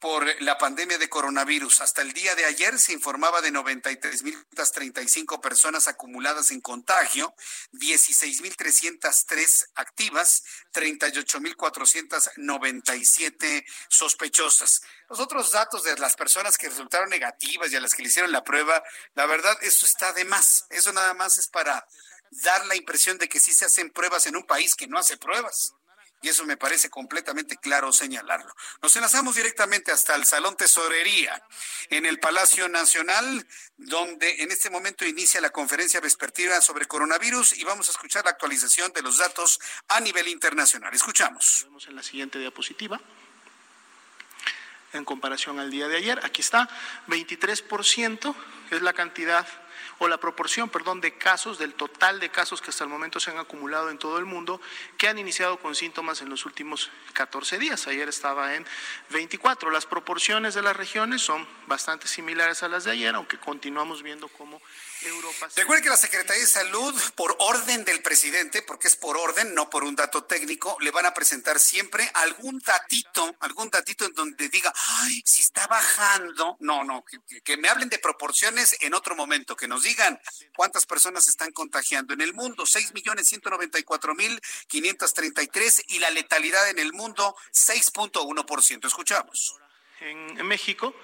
por 0.00 0.42
la 0.42 0.58
pandemia 0.58 0.98
de 0.98 1.08
coronavirus. 1.08 1.82
Hasta 1.82 2.02
el 2.02 2.12
día 2.12 2.34
de 2.34 2.46
ayer 2.46 2.76
se 2.78 2.92
informaba 2.92 3.40
de 3.42 3.52
93.335 3.52 5.40
personas 5.40 5.86
acumuladas 5.88 6.50
en 6.50 6.60
contagio, 6.60 7.32
16.303 7.72 9.68
activas, 9.74 10.42
38.497 10.72 13.64
sospechosas. 13.88 14.82
Los 15.08 15.20
otros 15.20 15.52
datos 15.52 15.84
de 15.84 15.96
las 15.98 16.16
personas 16.16 16.56
que 16.56 16.70
resultaron 16.70 17.10
negativas 17.10 17.70
y 17.70 17.76
a 17.76 17.80
las 17.80 17.92
que 17.94 18.02
le 18.02 18.08
hicieron 18.08 18.32
la 18.32 18.42
prueba, 18.42 18.82
la 19.14 19.26
verdad, 19.26 19.58
eso 19.60 19.84
está 19.84 20.14
de 20.14 20.24
más. 20.24 20.64
Eso 20.70 20.92
nada 20.92 21.12
más 21.14 21.38
es 21.38 21.48
para 21.48 21.86
dar 22.30 22.64
la 22.66 22.76
impresión 22.76 23.18
de 23.18 23.28
que 23.28 23.38
sí 23.38 23.52
se 23.52 23.66
hacen 23.66 23.90
pruebas 23.90 24.26
en 24.26 24.36
un 24.36 24.44
país 24.44 24.74
que 24.74 24.86
no 24.86 24.98
hace 24.98 25.18
pruebas 25.18 25.74
y 26.22 26.28
eso 26.28 26.44
me 26.44 26.56
parece 26.56 26.90
completamente 26.90 27.56
claro 27.56 27.92
señalarlo. 27.92 28.54
Nos 28.82 28.94
enlazamos 28.96 29.36
directamente 29.36 29.90
hasta 29.92 30.14
el 30.14 30.24
Salón 30.24 30.56
Tesorería 30.56 31.42
en 31.88 32.06
el 32.06 32.20
Palacio 32.20 32.68
Nacional, 32.68 33.46
donde 33.76 34.42
en 34.42 34.50
este 34.50 34.70
momento 34.70 35.06
inicia 35.06 35.40
la 35.40 35.50
conferencia 35.50 36.00
vespertina 36.00 36.60
sobre 36.60 36.86
coronavirus 36.86 37.58
y 37.58 37.64
vamos 37.64 37.88
a 37.88 37.92
escuchar 37.92 38.24
la 38.24 38.32
actualización 38.32 38.92
de 38.92 39.02
los 39.02 39.18
datos 39.18 39.60
a 39.88 40.00
nivel 40.00 40.28
internacional. 40.28 40.92
Escuchamos. 40.94 41.62
Vemos 41.64 41.86
en 41.86 41.96
la 41.96 42.02
siguiente 42.02 42.38
diapositiva 42.38 43.00
en 44.92 45.04
comparación 45.04 45.58
al 45.58 45.70
día 45.70 45.88
de 45.88 45.96
ayer. 45.96 46.20
Aquí 46.24 46.40
está, 46.40 46.68
23% 47.06 48.34
es 48.70 48.82
la 48.82 48.92
cantidad 48.92 49.46
o 50.00 50.08
la 50.08 50.18
proporción, 50.18 50.70
perdón, 50.70 51.02
de 51.02 51.18
casos, 51.18 51.58
del 51.58 51.74
total 51.74 52.20
de 52.20 52.30
casos 52.30 52.62
que 52.62 52.70
hasta 52.70 52.84
el 52.84 52.90
momento 52.90 53.20
se 53.20 53.30
han 53.30 53.38
acumulado 53.38 53.90
en 53.90 53.98
todo 53.98 54.18
el 54.18 54.24
mundo, 54.24 54.58
que 54.96 55.08
han 55.08 55.18
iniciado 55.18 55.58
con 55.58 55.74
síntomas 55.74 56.22
en 56.22 56.30
los 56.30 56.46
últimos 56.46 56.90
14 57.12 57.58
días. 57.58 57.86
Ayer 57.86 58.08
estaba 58.08 58.54
en 58.54 58.66
24. 59.10 59.70
Las 59.70 59.84
proporciones 59.84 60.54
de 60.54 60.62
las 60.62 60.74
regiones 60.74 61.20
son 61.20 61.46
bastante 61.66 62.08
similares 62.08 62.62
a 62.62 62.68
las 62.68 62.84
de 62.84 62.92
ayer, 62.92 63.14
aunque 63.14 63.38
continuamos 63.38 64.02
viendo 64.02 64.28
cómo 64.28 64.62
Europa. 65.02 65.48
Recuerde 65.56 65.82
que 65.82 65.88
la 65.88 65.96
Secretaría 65.96 66.42
de 66.42 66.48
Salud, 66.48 66.94
por 67.14 67.36
orden 67.38 67.84
del 67.84 68.02
presidente, 68.02 68.62
porque 68.62 68.88
es 68.88 68.96
por 68.96 69.16
orden, 69.16 69.54
no 69.54 69.70
por 69.70 69.84
un 69.84 69.96
dato 69.96 70.24
técnico, 70.24 70.76
le 70.80 70.90
van 70.90 71.06
a 71.06 71.14
presentar 71.14 71.58
siempre 71.58 72.10
algún 72.14 72.58
datito, 72.58 73.34
algún 73.40 73.70
datito 73.70 74.04
en 74.04 74.14
donde 74.14 74.48
diga, 74.48 74.72
ay, 75.02 75.22
si 75.24 75.42
está 75.42 75.66
bajando. 75.66 76.56
No, 76.60 76.84
no, 76.84 77.04
que, 77.04 77.40
que 77.42 77.56
me 77.56 77.68
hablen 77.68 77.88
de 77.88 77.98
proporciones 77.98 78.76
en 78.80 78.94
otro 78.94 79.14
momento, 79.14 79.56
que 79.56 79.68
nos 79.68 79.82
digan 79.82 80.20
cuántas 80.56 80.86
personas 80.86 81.28
están 81.28 81.52
contagiando 81.52 82.14
en 82.14 82.20
el 82.20 82.34
mundo. 82.34 82.66
6 82.66 82.94
millones 82.94 83.28
194 83.28 84.14
mil 84.14 84.40
533 84.68 85.84
y 85.88 85.98
la 85.98 86.10
letalidad 86.10 86.68
en 86.68 86.78
el 86.78 86.92
mundo 86.92 87.36
6.1%. 87.52 88.86
Escuchamos. 88.86 89.56
En 90.00 90.46
México 90.46 90.94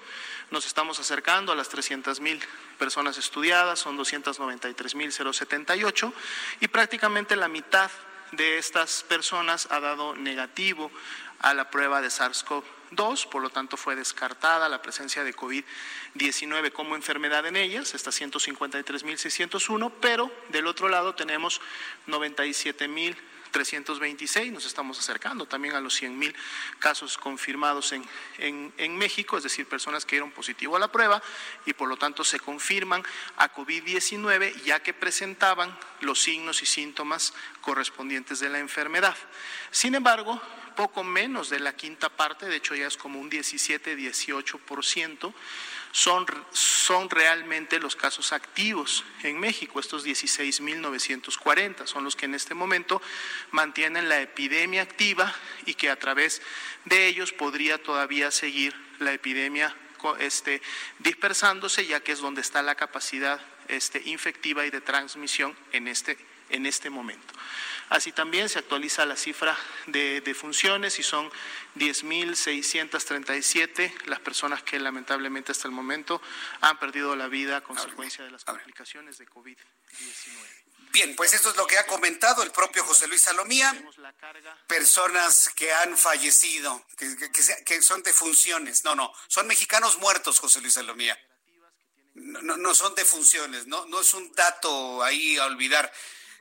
nos 0.49 0.65
estamos 0.65 0.99
acercando 0.99 1.51
a 1.51 1.55
las 1.55 1.69
300 1.69 2.19
mil 2.19 2.41
personas 2.77 3.17
estudiadas, 3.17 3.79
son 3.79 3.97
293 3.97 4.95
mil 4.95 5.11
078 5.11 6.13
y 6.61 6.67
prácticamente 6.67 7.35
la 7.35 7.47
mitad 7.47 7.91
de 8.31 8.57
estas 8.57 9.03
personas 9.03 9.67
ha 9.71 9.79
dado 9.79 10.15
negativo 10.15 10.91
a 11.39 11.53
la 11.53 11.69
prueba 11.69 12.01
de 12.01 12.09
SARS-CoV-2, 12.09 13.29
por 13.29 13.41
lo 13.41 13.49
tanto 13.49 13.77
fue 13.77 13.95
descartada 13.95 14.69
la 14.69 14.81
presencia 14.81 15.23
de 15.23 15.35
COVID-19 15.35 16.71
como 16.71 16.95
enfermedad 16.95 17.45
en 17.45 17.55
ellas, 17.55 17.93
está 17.93 18.11
153.601, 18.11 19.91
pero 20.01 20.31
del 20.49 20.67
otro 20.67 20.89
lado 20.89 21.15
tenemos 21.15 21.61
97.000 22.07 23.15
326, 23.57 24.53
nos 24.53 24.67
estamos 24.67 24.99
acercando 24.99 25.47
también 25.47 25.73
a 25.73 25.81
los 25.81 25.95
100 25.95 26.19
mil 26.19 26.35
casos 26.77 27.17
confirmados 27.17 27.91
en, 27.91 28.07
en, 28.37 28.71
en, 28.77 28.95
México, 28.95 29.35
es 29.35 29.43
decir, 29.43 29.65
personas 29.65 30.05
que 30.05 30.17
dieron 30.17 30.29
positivo 30.29 30.75
a 30.75 30.79
la 30.79 30.91
prueba 30.91 31.23
y 31.65 31.73
por 31.73 31.89
lo 31.89 31.97
tanto 31.97 32.23
se 32.23 32.39
confirman 32.39 33.03
a 33.37 33.51
COVID-19 33.51 34.61
ya 34.61 34.79
que 34.81 34.93
presentaban 34.93 35.75
los 36.01 36.21
signos 36.21 36.61
y 36.61 36.67
síntomas 36.67 37.33
correspondientes 37.61 38.39
de 38.39 38.49
la 38.49 38.59
enfermedad. 38.59 39.17
Sin 39.71 39.95
embargo, 39.95 40.39
poco 40.75 41.03
menos 41.03 41.49
de 41.49 41.59
la 41.59 41.75
quinta 41.75 42.09
parte, 42.09 42.45
de 42.45 42.57
hecho 42.57 42.75
ya 42.75 42.85
es 42.85 42.95
como 42.95 43.19
un 43.19 43.31
17-18%, 43.31 45.33
son, 45.97 46.27
son 46.51 47.09
realmente 47.09 47.79
los 47.79 47.95
casos 47.95 48.31
activos 48.31 49.03
en 49.23 49.39
México, 49.39 49.79
estos 49.79 50.05
16.940, 50.05 51.87
son 51.87 52.03
los 52.03 52.15
que 52.15 52.25
en 52.25 52.35
este 52.35 52.53
momento 52.53 53.01
mantienen 53.49 54.07
la 54.07 54.21
epidemia 54.21 54.83
activa 54.83 55.33
y 55.65 55.73
que 55.73 55.89
a 55.89 55.95
través 55.95 56.43
de 56.85 57.07
ellos 57.07 57.33
podría 57.33 57.81
todavía 57.81 58.29
seguir 58.29 58.75
la 58.99 59.11
epidemia 59.11 59.75
este, 60.19 60.61
dispersándose, 60.99 61.87
ya 61.87 61.99
que 62.01 62.11
es 62.11 62.19
donde 62.19 62.41
está 62.41 62.61
la 62.61 62.75
capacidad 62.75 63.41
este, 63.67 63.99
infectiva 64.05 64.67
y 64.67 64.69
de 64.69 64.81
transmisión 64.81 65.57
en 65.71 65.87
este 65.87 66.15
en 66.49 66.65
este 66.65 66.89
momento. 66.89 67.33
Así 67.89 68.11
también 68.11 68.49
se 68.49 68.59
actualiza 68.59 69.05
la 69.05 69.15
cifra 69.15 69.57
de, 69.85 70.19
defunciones 70.21 70.99
y 70.99 71.03
son 71.03 71.31
10.637 71.75 74.03
las 74.05 74.19
personas 74.19 74.61
que 74.61 74.77
lamentablemente 74.77 75.53
hasta 75.53 75.69
el 75.69 75.73
momento 75.73 76.21
han 76.59 76.77
perdido 76.79 77.15
la 77.15 77.29
vida 77.29 77.55
a 77.57 77.61
consecuencia 77.61 78.25
de 78.25 78.31
las 78.31 78.43
complicaciones 78.43 79.17
de 79.17 79.25
COVID-19. 79.27 79.55
Bien, 80.91 81.15
pues 81.15 81.33
esto 81.33 81.49
es 81.51 81.57
lo 81.57 81.67
que 81.67 81.77
ha 81.77 81.85
comentado 81.85 82.41
el 82.43 82.51
propio 82.51 82.83
José 82.83 83.07
Luis 83.07 83.21
Salomía. 83.21 83.73
Personas 84.67 85.49
que 85.55 85.71
han 85.71 85.97
fallecido, 85.97 86.85
que, 86.97 87.81
son 87.81 88.03
defunciones. 88.03 88.83
No, 88.83 88.95
no, 88.95 89.13
son 89.27 89.47
mexicanos 89.47 89.97
muertos, 89.99 90.39
José 90.39 90.59
Luis 90.59 90.73
Salomía. 90.73 91.17
No, 92.15 92.57
no, 92.57 92.73
son 92.73 92.95
defunciones, 92.95 93.67
no, 93.67 93.85
no 93.85 94.01
es 94.01 94.13
un 94.15 94.33
dato 94.33 95.03
ahí 95.03 95.37
a 95.37 95.45
olvidar 95.45 95.93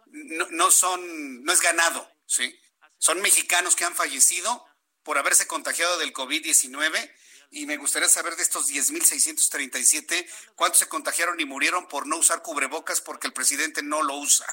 no, 0.07 0.47
no 0.51 0.71
son, 0.71 1.45
no 1.45 1.53
es 1.53 1.61
ganado, 1.61 2.11
¿sí? 2.27 2.59
Son 2.99 3.21
mexicanos 3.21 3.77
que 3.77 3.85
han 3.85 3.95
fallecido 3.95 4.65
por 5.03 5.19
haberse 5.19 5.47
contagiado 5.47 5.99
del 5.99 6.13
COVID-19 6.13 7.13
y 7.51 7.67
me 7.67 7.77
gustaría 7.77 8.09
saber 8.09 8.37
de 8.37 8.43
estos 8.43 8.69
10.637 8.69 10.27
cuántos 10.55 10.81
se 10.81 10.89
contagiaron 10.89 11.39
y 11.41 11.45
murieron 11.45 11.89
por 11.89 12.07
no 12.07 12.17
usar 12.17 12.43
cubrebocas 12.43 13.01
porque 13.01 13.27
el 13.27 13.33
presidente 13.33 13.83
no 13.83 14.03
lo 14.03 14.17
usa. 14.17 14.47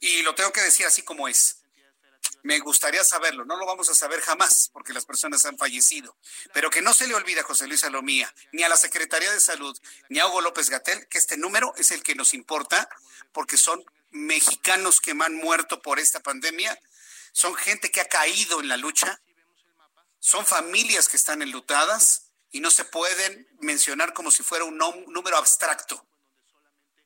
Y 0.00 0.22
lo 0.22 0.34
tengo 0.34 0.52
que 0.52 0.62
decir 0.62 0.86
así 0.86 1.02
como 1.02 1.28
es. 1.28 1.58
Me 2.42 2.58
gustaría 2.58 3.04
saberlo, 3.04 3.44
no 3.44 3.56
lo 3.56 3.66
vamos 3.66 3.90
a 3.90 3.94
saber 3.94 4.20
jamás 4.20 4.70
porque 4.72 4.92
las 4.92 5.04
personas 5.04 5.44
han 5.44 5.58
fallecido, 5.58 6.16
pero 6.54 6.70
que 6.70 6.80
no 6.80 6.94
se 6.94 7.06
le 7.06 7.14
olvide 7.14 7.40
a 7.40 7.44
José 7.44 7.66
Luis 7.66 7.80
Salomía, 7.80 8.32
ni 8.52 8.62
a 8.62 8.68
la 8.68 8.76
Secretaría 8.76 9.30
de 9.30 9.40
Salud, 9.40 9.78
ni 10.08 10.18
a 10.18 10.26
Hugo 10.26 10.40
López 10.40 10.70
Gatel, 10.70 11.06
que 11.08 11.18
este 11.18 11.36
número 11.36 11.74
es 11.76 11.90
el 11.90 12.02
que 12.02 12.14
nos 12.14 12.32
importa 12.32 12.88
porque 13.32 13.58
son 13.58 13.84
mexicanos 14.10 15.00
que 15.00 15.12
han 15.12 15.34
muerto 15.34 15.82
por 15.82 15.98
esta 15.98 16.20
pandemia, 16.20 16.78
son 17.32 17.54
gente 17.54 17.90
que 17.90 18.00
ha 18.00 18.08
caído 18.08 18.60
en 18.60 18.68
la 18.68 18.76
lucha, 18.76 19.20
son 20.18 20.44
familias 20.44 21.08
que 21.08 21.16
están 21.16 21.42
enlutadas 21.42 22.30
y 22.50 22.60
no 22.60 22.70
se 22.70 22.84
pueden 22.84 23.48
mencionar 23.60 24.12
como 24.12 24.30
si 24.30 24.42
fuera 24.42 24.64
un 24.64 24.76
número 24.78 25.36
abstracto. 25.36 26.06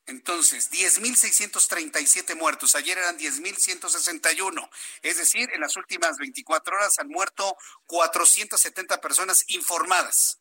Entonces, 0.07 0.70
10.637 0.70 2.36
muertos. 2.36 2.74
Ayer 2.74 2.98
eran 2.98 3.18
10.161. 3.18 4.68
Es 5.00 5.16
decir, 5.16 5.50
en 5.55 5.61
las 5.62 5.76
últimas 5.76 6.18
24 6.18 6.76
horas 6.76 6.98
han 6.98 7.09
muerto 7.09 7.57
470 7.86 9.00
personas 9.00 9.44
informadas 9.48 10.38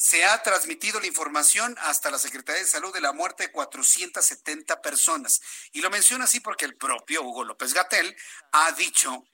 se 0.00 0.24
ha 0.24 0.42
transmitido 0.42 0.98
la 0.98 1.06
información 1.06 1.76
hasta 1.80 2.10
la 2.10 2.18
Secretaría 2.18 2.62
de 2.62 2.66
Salud 2.66 2.90
de 2.90 3.02
la 3.02 3.12
muerte 3.12 3.42
de 3.42 3.52
470 3.52 4.80
personas. 4.80 5.42
Y 5.72 5.82
lo 5.82 5.90
menciono 5.90 6.24
así 6.24 6.40
porque 6.40 6.64
el 6.64 6.74
propio 6.74 7.22
Hugo 7.22 7.44
López 7.44 7.74
Gatel 7.74 8.16
ha 8.52 8.72
dicho, 8.72 9.26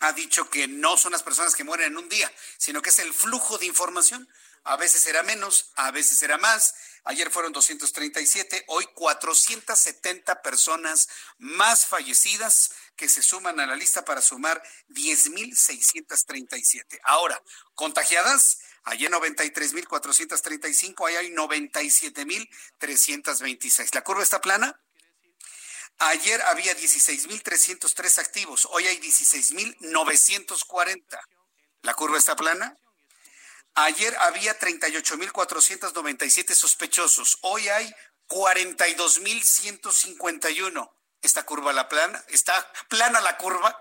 ha 0.00 0.12
dicho 0.12 0.50
que 0.50 0.68
no 0.68 0.98
son 0.98 1.12
las 1.12 1.22
personas 1.22 1.54
que 1.54 1.64
mueren 1.64 1.92
en 1.92 1.96
un 1.96 2.10
día, 2.10 2.30
sino 2.58 2.82
que 2.82 2.90
es 2.90 2.98
el 2.98 3.14
flujo 3.14 3.56
de 3.56 3.64
información. 3.64 4.28
A 4.64 4.76
veces 4.76 5.00
será 5.00 5.22
menos, 5.22 5.72
a 5.74 5.90
veces 5.90 6.18
será 6.18 6.36
más. 6.36 6.74
Ayer 7.04 7.30
fueron 7.30 7.54
237, 7.54 8.64
hoy 8.68 8.86
470 8.94 10.42
personas 10.42 11.08
más 11.38 11.86
fallecidas 11.86 12.72
que 12.94 13.08
se 13.08 13.22
suman 13.22 13.58
a 13.58 13.66
la 13.66 13.74
lista 13.74 14.04
para 14.04 14.20
sumar 14.20 14.62
10.637. 14.88 17.00
Ahora, 17.04 17.42
contagiadas, 17.74 18.58
Ayer 18.84 19.10
93.435, 19.10 20.94
hoy 20.98 21.16
hay 21.16 21.30
97.326. 21.30 23.94
¿La 23.94 24.04
curva 24.04 24.22
está 24.22 24.42
plana? 24.42 24.78
Ayer 25.98 26.40
había 26.42 26.76
16.303 26.76 28.18
activos, 28.18 28.68
hoy 28.70 28.86
hay 28.86 29.00
16.940. 29.00 31.18
¿La 31.82 31.94
curva 31.94 32.18
está 32.18 32.36
plana? 32.36 32.76
Ayer 33.74 34.14
había 34.18 34.58
38.497 34.58 36.54
sospechosos, 36.54 37.38
hoy 37.40 37.66
hay 37.68 37.90
42.151. 38.28 40.90
¿Esta 41.22 41.46
curva 41.46 41.72
la 41.72 41.88
plana? 41.88 42.22
¿Está 42.28 42.70
plana 42.88 43.22
la 43.22 43.38
curva? 43.38 43.80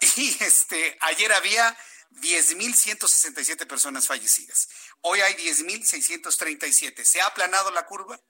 Y 0.16 0.36
este, 0.42 0.98
ayer 1.00 1.32
había 1.32 1.76
10.167 2.20 3.66
personas 3.66 4.06
fallecidas. 4.06 4.68
Hoy 5.00 5.20
hay 5.20 5.34
10.637. 5.34 7.04
¿Se 7.04 7.20
ha 7.20 7.26
aplanado 7.26 7.70
la 7.70 7.86
curva? 7.86 8.20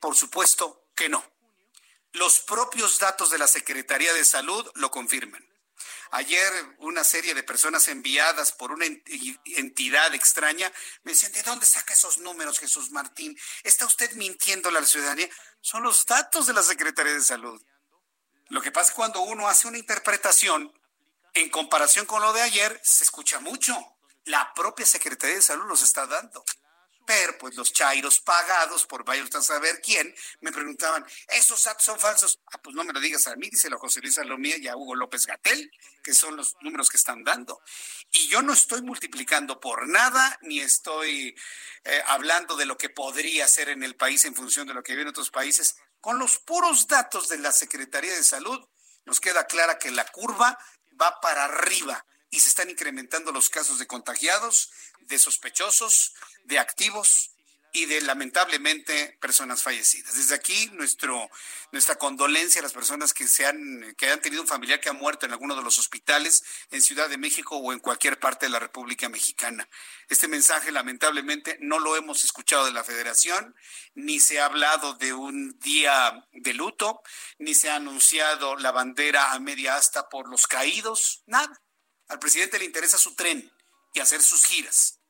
Por 0.00 0.16
supuesto 0.16 0.88
que 0.94 1.08
no. 1.08 1.24
Los 2.12 2.40
propios 2.40 2.98
datos 2.98 3.30
de 3.30 3.38
la 3.38 3.48
Secretaría 3.48 4.12
de 4.12 4.24
Salud 4.24 4.70
lo 4.74 4.90
confirman. 4.90 5.46
Ayer 6.10 6.52
una 6.78 7.04
serie 7.04 7.34
de 7.34 7.42
personas 7.42 7.88
enviadas 7.88 8.52
por 8.52 8.70
una 8.70 8.84
entidad 8.84 10.14
extraña 10.14 10.70
me 11.04 11.12
decían, 11.12 11.32
¿de 11.32 11.42
dónde 11.42 11.64
saca 11.64 11.94
esos 11.94 12.18
números, 12.18 12.58
Jesús 12.58 12.90
Martín? 12.90 13.38
¿Está 13.62 13.86
usted 13.86 14.12
mintiendo 14.12 14.68
a 14.68 14.72
la 14.72 14.84
ciudadanía? 14.84 15.30
Son 15.62 15.82
los 15.82 16.04
datos 16.04 16.46
de 16.46 16.52
la 16.52 16.62
Secretaría 16.62 17.14
de 17.14 17.22
Salud. 17.22 17.62
Lo 18.48 18.60
que 18.60 18.70
pasa 18.70 18.90
es 18.90 18.94
cuando 18.94 19.22
uno 19.22 19.48
hace 19.48 19.66
una 19.66 19.78
interpretación 19.78 20.70
en 21.34 21.48
comparación 21.50 22.06
con 22.06 22.22
lo 22.22 22.32
de 22.32 22.42
ayer, 22.42 22.80
se 22.82 23.04
escucha 23.04 23.40
mucho. 23.40 23.74
La 24.24 24.52
propia 24.54 24.86
Secretaría 24.86 25.36
de 25.36 25.42
Salud 25.42 25.66
los 25.66 25.82
está 25.82 26.06
dando. 26.06 26.44
Pero 27.04 27.36
pues 27.38 27.56
los 27.56 27.72
chairos 27.72 28.20
pagados 28.20 28.86
por 28.86 29.04
vaya 29.04 29.24
usted 29.24 29.40
a 29.40 29.42
saber 29.42 29.80
quién, 29.80 30.14
me 30.40 30.52
preguntaban, 30.52 31.04
¿esos 31.28 31.64
datos 31.64 31.84
son 31.84 31.98
falsos? 31.98 32.40
Ah, 32.52 32.58
pues 32.62 32.76
no 32.76 32.84
me 32.84 32.92
lo 32.92 33.00
digas 33.00 33.26
a 33.26 33.34
mí, 33.34 33.48
dice 33.50 33.68
la 33.68 33.76
José 33.76 34.00
Luis 34.00 34.14
Salomía 34.14 34.56
y 34.56 34.68
a 34.68 34.76
Hugo 34.76 34.94
López 34.94 35.26
Gatel, 35.26 35.68
que 36.04 36.14
son 36.14 36.36
los 36.36 36.54
números 36.60 36.88
que 36.88 36.96
están 36.96 37.24
dando. 37.24 37.60
Y 38.12 38.28
yo 38.28 38.40
no 38.42 38.52
estoy 38.52 38.82
multiplicando 38.82 39.58
por 39.58 39.88
nada, 39.88 40.38
ni 40.42 40.60
estoy 40.60 41.34
eh, 41.84 42.02
hablando 42.06 42.54
de 42.54 42.66
lo 42.66 42.78
que 42.78 42.88
podría 42.88 43.48
ser 43.48 43.68
en 43.68 43.82
el 43.82 43.96
país 43.96 44.24
en 44.24 44.36
función 44.36 44.68
de 44.68 44.74
lo 44.74 44.82
que 44.84 44.92
viene 44.92 45.08
en 45.08 45.14
otros 45.14 45.30
países. 45.30 45.76
Con 46.00 46.20
los 46.20 46.38
puros 46.38 46.86
datos 46.86 47.28
de 47.28 47.38
la 47.38 47.50
Secretaría 47.50 48.14
de 48.14 48.22
Salud, 48.22 48.64
nos 49.04 49.20
queda 49.20 49.46
clara 49.46 49.78
que 49.78 49.90
la 49.90 50.06
curva 50.06 50.56
va 51.02 51.20
para 51.20 51.44
arriba 51.44 52.06
y 52.30 52.40
se 52.40 52.48
están 52.48 52.70
incrementando 52.70 53.32
los 53.32 53.50
casos 53.50 53.78
de 53.78 53.86
contagiados, 53.86 54.70
de 55.00 55.18
sospechosos, 55.18 56.14
de 56.44 56.58
activos 56.58 57.31
y 57.72 57.86
de 57.86 58.02
lamentablemente 58.02 59.16
personas 59.20 59.62
fallecidas. 59.62 60.14
Desde 60.14 60.34
aquí 60.34 60.70
nuestro 60.74 61.30
nuestra 61.72 61.96
condolencia 61.96 62.60
a 62.60 62.62
las 62.62 62.74
personas 62.74 63.14
que 63.14 63.26
se 63.26 63.44
que 63.96 64.10
han 64.10 64.20
tenido 64.20 64.42
un 64.42 64.48
familiar 64.48 64.78
que 64.78 64.90
ha 64.90 64.92
muerto 64.92 65.24
en 65.24 65.32
alguno 65.32 65.56
de 65.56 65.62
los 65.62 65.78
hospitales 65.78 66.44
en 66.70 66.82
Ciudad 66.82 67.08
de 67.08 67.16
México 67.16 67.56
o 67.56 67.72
en 67.72 67.78
cualquier 67.78 68.20
parte 68.20 68.44
de 68.44 68.50
la 68.50 68.58
República 68.58 69.08
Mexicana. 69.08 69.66
Este 70.08 70.28
mensaje 70.28 70.70
lamentablemente 70.70 71.56
no 71.60 71.78
lo 71.78 71.96
hemos 71.96 72.24
escuchado 72.24 72.66
de 72.66 72.72
la 72.72 72.84
Federación, 72.84 73.56
ni 73.94 74.20
se 74.20 74.38
ha 74.38 74.44
hablado 74.44 74.92
de 74.94 75.14
un 75.14 75.58
día 75.58 76.28
de 76.32 76.52
luto, 76.52 77.02
ni 77.38 77.54
se 77.54 77.70
ha 77.70 77.76
anunciado 77.76 78.56
la 78.56 78.70
bandera 78.70 79.32
a 79.32 79.40
media 79.40 79.76
asta 79.76 80.10
por 80.10 80.28
los 80.28 80.46
caídos, 80.46 81.22
nada. 81.26 81.62
Al 82.08 82.18
presidente 82.18 82.58
le 82.58 82.66
interesa 82.66 82.98
su 82.98 83.14
tren 83.14 83.50
y 83.94 84.00
hacer 84.00 84.22
sus 84.22 84.44
giras 84.44 85.01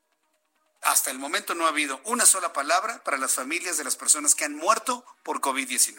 hasta 0.83 1.11
el 1.11 1.18
momento 1.18 1.55
no 1.55 1.66
ha 1.66 1.70
habido 1.70 2.01
una 2.05 2.26
sola 2.26 2.53
palabra 2.53 3.03
para 3.05 3.16
las 3.16 3.35
familias 3.35 3.78
de 3.78 3.85
las 3.85 3.97
personas 3.97 4.35
que 4.35 4.45
han 4.45 4.55
muerto 4.55 5.05
por 5.22 5.41
COVID-19. 5.41 5.97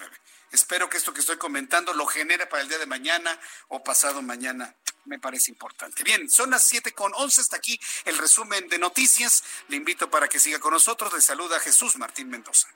Espero 0.52 0.90
que 0.90 0.98
esto 0.98 1.14
que 1.14 1.22
estoy 1.22 1.38
comentando 1.38 1.94
lo 1.94 2.06
genere 2.06 2.46
para 2.46 2.62
el 2.62 2.70
día 2.70 2.78
de 2.78 2.86
mañana 2.86 3.40
o 3.70 3.84
pasado 3.84 4.22
mañana. 4.22 4.76
Me 5.06 5.20
parece 5.20 5.52
importante. 5.52 6.04
Bien, 6.04 6.30
son 6.30 6.52
las 6.52 6.64
7 6.66 6.94
con 6.94 7.12
11. 7.16 7.42
Hasta 7.42 7.58
aquí 7.58 7.80
el 8.06 8.18
resumen 8.18 8.70
de 8.70 8.78
noticias. 8.78 9.44
Le 9.68 9.78
invito 9.78 10.10
para 10.10 10.28
que 10.28 10.40
siga 10.40 10.60
con 10.60 10.72
nosotros. 10.72 11.12
Le 11.12 11.22
saluda 11.22 11.60
Jesús 11.60 11.98
Martín 11.98 12.30
Mendoza. 12.30 12.68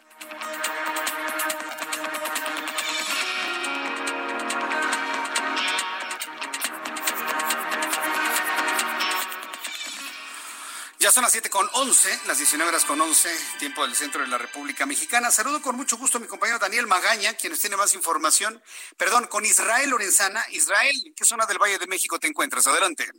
Ya 11.08 11.12
son 11.14 11.24
las 11.24 11.32
7 11.32 11.49
con 11.49 11.70
11, 11.72 12.20
las 12.28 12.38
19 12.38 12.68
horas 12.68 12.84
con 12.84 12.99
11, 12.99 13.30
tiempo 13.60 13.82
del 13.84 13.95
centro 13.95 14.20
de 14.20 14.28
la 14.28 14.38
República 14.38 14.86
Mexicana. 14.86 15.32
Saludo 15.32 15.62
con 15.62 15.78
mucho 15.78 15.95
gusto 15.95 16.18
a 16.18 16.20
mi 16.20 16.28
compañero 16.28 16.60
Daniel 16.60 16.86
Magaña, 16.86 17.34
quien 17.36 17.58
tiene 17.58 17.78
más 17.78 17.93
información. 17.93 18.62
Perdón, 18.97 19.28
con 19.28 19.45
Israel 19.45 19.89
Lorenzana. 19.89 20.45
Israel, 20.49 20.93
¿en 21.05 21.16
qué 21.16 21.24
zona 21.24 21.45
del 21.45 21.60
Valle 21.60 21.80
de 21.80 21.88
México 21.88 22.20
te 22.20 22.28
encuentras? 22.28 22.68
Adelante. 22.68 23.10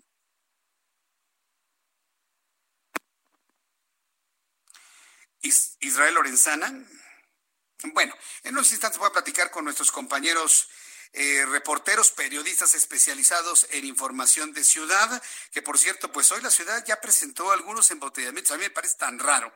Israel 5.81 6.13
Lorenzana. 6.13 6.71
Bueno, 7.95 8.15
en 8.43 8.53
unos 8.53 8.71
instantes 8.71 8.99
voy 8.99 9.09
a 9.09 9.13
platicar 9.13 9.51
con 9.51 9.65
nuestros 9.65 9.91
compañeros 9.91 10.69
eh, 11.13 11.45
reporteros, 11.47 12.11
periodistas 12.13 12.75
especializados 12.75 13.67
en 13.71 13.85
información 13.85 14.53
de 14.53 14.65
ciudad, 14.65 15.23
que 15.53 15.63
por 15.63 15.79
cierto, 15.79 16.13
pues 16.13 16.31
hoy 16.33 16.43
la 16.43 16.51
ciudad 16.51 16.85
ya 16.87 17.01
presentó 17.01 17.51
algunos 17.53 17.91
embotellamientos. 17.91 18.53
A 18.53 18.57
mí 18.57 18.65
me 18.65 18.71
parece 18.71 18.97
tan 18.99 19.19
raro 19.19 19.53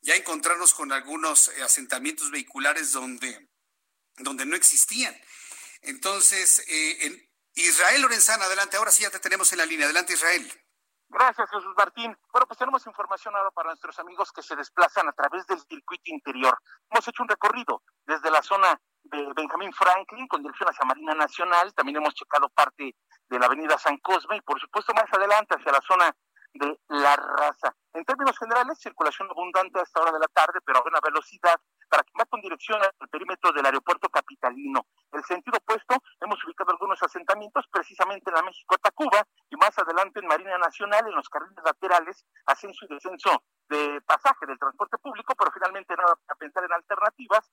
ya 0.00 0.14
encontrarnos 0.14 0.74
con 0.74 0.92
algunos 0.92 1.48
eh, 1.48 1.62
asentamientos 1.62 2.30
vehiculares 2.30 2.92
donde 2.92 3.48
donde 4.18 4.46
no 4.46 4.56
existían. 4.56 5.14
Entonces, 5.82 6.64
eh, 6.68 7.30
Israel 7.54 8.02
Lorenzana, 8.02 8.44
adelante, 8.44 8.76
ahora 8.76 8.90
sí 8.90 9.02
ya 9.02 9.10
te 9.10 9.18
tenemos 9.18 9.52
en 9.52 9.58
la 9.58 9.66
línea. 9.66 9.86
Adelante, 9.86 10.14
Israel. 10.14 10.50
Gracias, 11.08 11.50
Jesús 11.50 11.74
Martín. 11.76 12.16
Bueno, 12.32 12.46
pues 12.46 12.58
tenemos 12.58 12.86
información 12.86 13.36
ahora 13.36 13.50
para 13.50 13.68
nuestros 13.68 13.98
amigos 13.98 14.32
que 14.32 14.42
se 14.42 14.56
desplazan 14.56 15.08
a 15.08 15.12
través 15.12 15.46
del 15.46 15.60
circuito 15.60 16.10
interior. 16.10 16.58
Hemos 16.90 17.06
hecho 17.06 17.22
un 17.22 17.28
recorrido 17.28 17.82
desde 18.06 18.30
la 18.30 18.42
zona 18.42 18.80
de 19.04 19.32
Benjamín 19.34 19.72
Franklin 19.72 20.26
con 20.28 20.42
dirección 20.42 20.68
hacia 20.68 20.86
Marina 20.86 21.14
Nacional. 21.14 21.72
También 21.74 21.96
hemos 21.96 22.14
checado 22.14 22.48
parte 22.50 22.94
de 23.28 23.38
la 23.38 23.46
avenida 23.46 23.78
San 23.78 23.98
Cosme 23.98 24.36
y, 24.36 24.40
por 24.40 24.60
supuesto, 24.60 24.92
más 24.94 25.12
adelante 25.12 25.54
hacia 25.56 25.72
la 25.72 25.80
zona 25.80 26.14
de 26.54 26.78
la 26.88 27.16
raza. 27.16 27.74
En 27.94 28.04
términos 28.04 28.38
generales, 28.38 28.78
circulación 28.78 29.28
abundante 29.30 29.78
a 29.78 29.82
esta 29.82 30.00
hora 30.00 30.12
de 30.12 30.18
la 30.18 30.28
tarde, 30.28 30.60
pero 30.64 30.78
a 30.78 30.82
buena 30.82 30.98
velocidad, 31.02 31.56
para 31.88 32.02
que 32.02 32.12
va 32.18 32.24
con 32.24 32.40
dirección 32.40 32.80
al 32.82 33.08
perímetro 33.08 33.52
del 33.52 33.66
aeropuerto 33.66 34.08
capitalino. 34.08 34.86
El 35.12 35.22
sentido 35.24 35.58
opuesto, 35.58 35.96
hemos 36.20 36.42
ubicado 36.44 36.70
algunos 36.70 37.02
asentamientos 37.02 37.66
precisamente 37.70 38.30
en 38.30 38.36
la 38.36 38.42
México-Tacuba 38.42 39.26
y 39.50 39.56
más 39.56 39.78
adelante 39.78 40.20
en 40.20 40.26
Marina 40.26 40.56
Nacional, 40.58 41.06
en 41.06 41.14
los 41.14 41.28
carriles 41.28 41.62
laterales, 41.64 42.24
ascenso 42.46 42.86
y 42.86 42.94
descenso 42.94 43.44
de 43.68 44.00
pasaje 44.02 44.46
del 44.46 44.58
transporte 44.58 44.96
público, 44.98 45.34
pero 45.36 45.50
finalmente 45.52 45.94
nada 45.96 46.14
a 46.28 46.34
pensar 46.34 46.64
en 46.64 46.72
alternativas. 46.72 47.50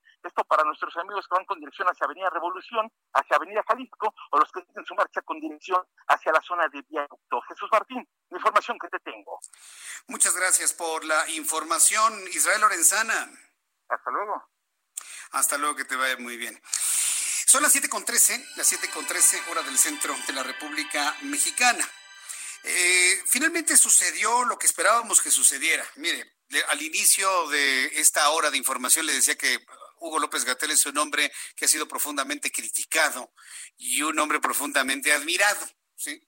Para 0.50 0.64
nuestros 0.64 0.96
amigos 0.96 1.28
que 1.28 1.36
van 1.36 1.44
con 1.44 1.60
dirección 1.60 1.86
hacia 1.86 2.06
Avenida 2.06 2.28
Revolución, 2.28 2.90
hacia 3.14 3.36
Avenida 3.36 3.62
Jalisco, 3.68 4.12
o 4.32 4.38
los 4.38 4.50
que 4.50 4.62
tienen 4.62 4.84
su 4.84 4.96
marcha 4.96 5.22
con 5.22 5.38
dirección 5.38 5.80
hacia 6.08 6.32
la 6.32 6.42
zona 6.42 6.66
de 6.66 6.82
Viaducto. 6.88 7.40
Jesús 7.42 7.68
Martín, 7.70 8.04
la 8.30 8.36
información 8.36 8.76
que 8.80 8.88
te 8.88 8.98
tengo. 8.98 9.38
Muchas 10.08 10.34
gracias 10.34 10.72
por 10.72 11.04
la 11.04 11.30
información, 11.30 12.12
Israel 12.32 12.62
Lorenzana. 12.62 13.30
Hasta 13.88 14.10
luego. 14.10 14.42
Hasta 15.30 15.56
luego, 15.56 15.76
que 15.76 15.84
te 15.84 15.94
vaya 15.94 16.16
muy 16.16 16.36
bien. 16.36 16.60
Son 16.64 17.62
las 17.62 17.72
7.13, 17.72 18.56
las 18.56 18.72
7.13 18.72 19.50
hora 19.52 19.62
del 19.62 19.78
centro 19.78 20.16
de 20.26 20.32
la 20.32 20.42
República 20.42 21.16
Mexicana. 21.22 21.88
Eh, 22.64 23.22
finalmente 23.26 23.76
sucedió 23.76 24.44
lo 24.44 24.58
que 24.58 24.66
esperábamos 24.66 25.22
que 25.22 25.30
sucediera. 25.30 25.86
Mire, 25.94 26.40
al 26.68 26.82
inicio 26.82 27.48
de 27.50 28.00
esta 28.00 28.28
hora 28.30 28.50
de 28.50 28.58
información 28.58 29.06
le 29.06 29.14
decía 29.14 29.38
que 29.38 29.64
Hugo 30.00 30.18
López 30.18 30.44
Gatel 30.44 30.72
es 30.72 30.84
un 30.86 30.98
hombre 30.98 31.30
que 31.54 31.66
ha 31.66 31.68
sido 31.68 31.86
profundamente 31.86 32.50
criticado 32.50 33.32
y 33.76 34.02
un 34.02 34.18
hombre 34.18 34.40
profundamente 34.40 35.12
admirado. 35.12 35.64
¿sí? 35.94 36.26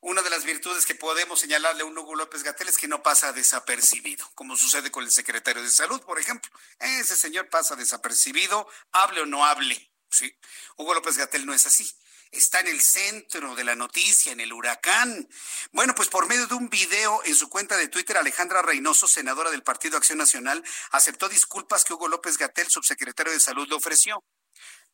Una 0.00 0.22
de 0.22 0.30
las 0.30 0.44
virtudes 0.44 0.86
que 0.86 0.94
podemos 0.94 1.40
señalarle 1.40 1.82
a 1.82 1.84
un 1.84 1.98
Hugo 1.98 2.14
López 2.14 2.42
Gatel 2.42 2.68
es 2.68 2.78
que 2.78 2.88
no 2.88 3.02
pasa 3.02 3.32
desapercibido, 3.32 4.30
como 4.34 4.56
sucede 4.56 4.90
con 4.90 5.04
el 5.04 5.10
secretario 5.10 5.62
de 5.62 5.68
Salud, 5.68 6.00
por 6.02 6.18
ejemplo. 6.18 6.50
Ese 6.78 7.16
señor 7.16 7.48
pasa 7.50 7.76
desapercibido, 7.76 8.68
hable 8.92 9.20
o 9.20 9.26
no 9.26 9.44
hable. 9.44 9.92
¿sí? 10.08 10.38
Hugo 10.76 10.94
López 10.94 11.18
Gatel 11.18 11.44
no 11.44 11.52
es 11.52 11.66
así 11.66 11.92
está 12.30 12.60
en 12.60 12.68
el 12.68 12.80
centro 12.80 13.54
de 13.54 13.64
la 13.64 13.74
noticia, 13.74 14.32
en 14.32 14.40
el 14.40 14.52
huracán. 14.52 15.28
Bueno, 15.72 15.94
pues 15.94 16.08
por 16.08 16.26
medio 16.26 16.46
de 16.46 16.54
un 16.54 16.68
video 16.68 17.22
en 17.24 17.34
su 17.34 17.48
cuenta 17.48 17.76
de 17.76 17.88
Twitter, 17.88 18.16
Alejandra 18.16 18.62
Reynoso, 18.62 19.08
senadora 19.08 19.50
del 19.50 19.62
Partido 19.62 19.96
Acción 19.96 20.18
Nacional, 20.18 20.62
aceptó 20.90 21.28
disculpas 21.28 21.84
que 21.84 21.94
Hugo 21.94 22.08
López 22.08 22.38
Gatel, 22.38 22.68
subsecretario 22.68 23.32
de 23.32 23.40
Salud, 23.40 23.68
le 23.68 23.74
ofreció. 23.74 24.22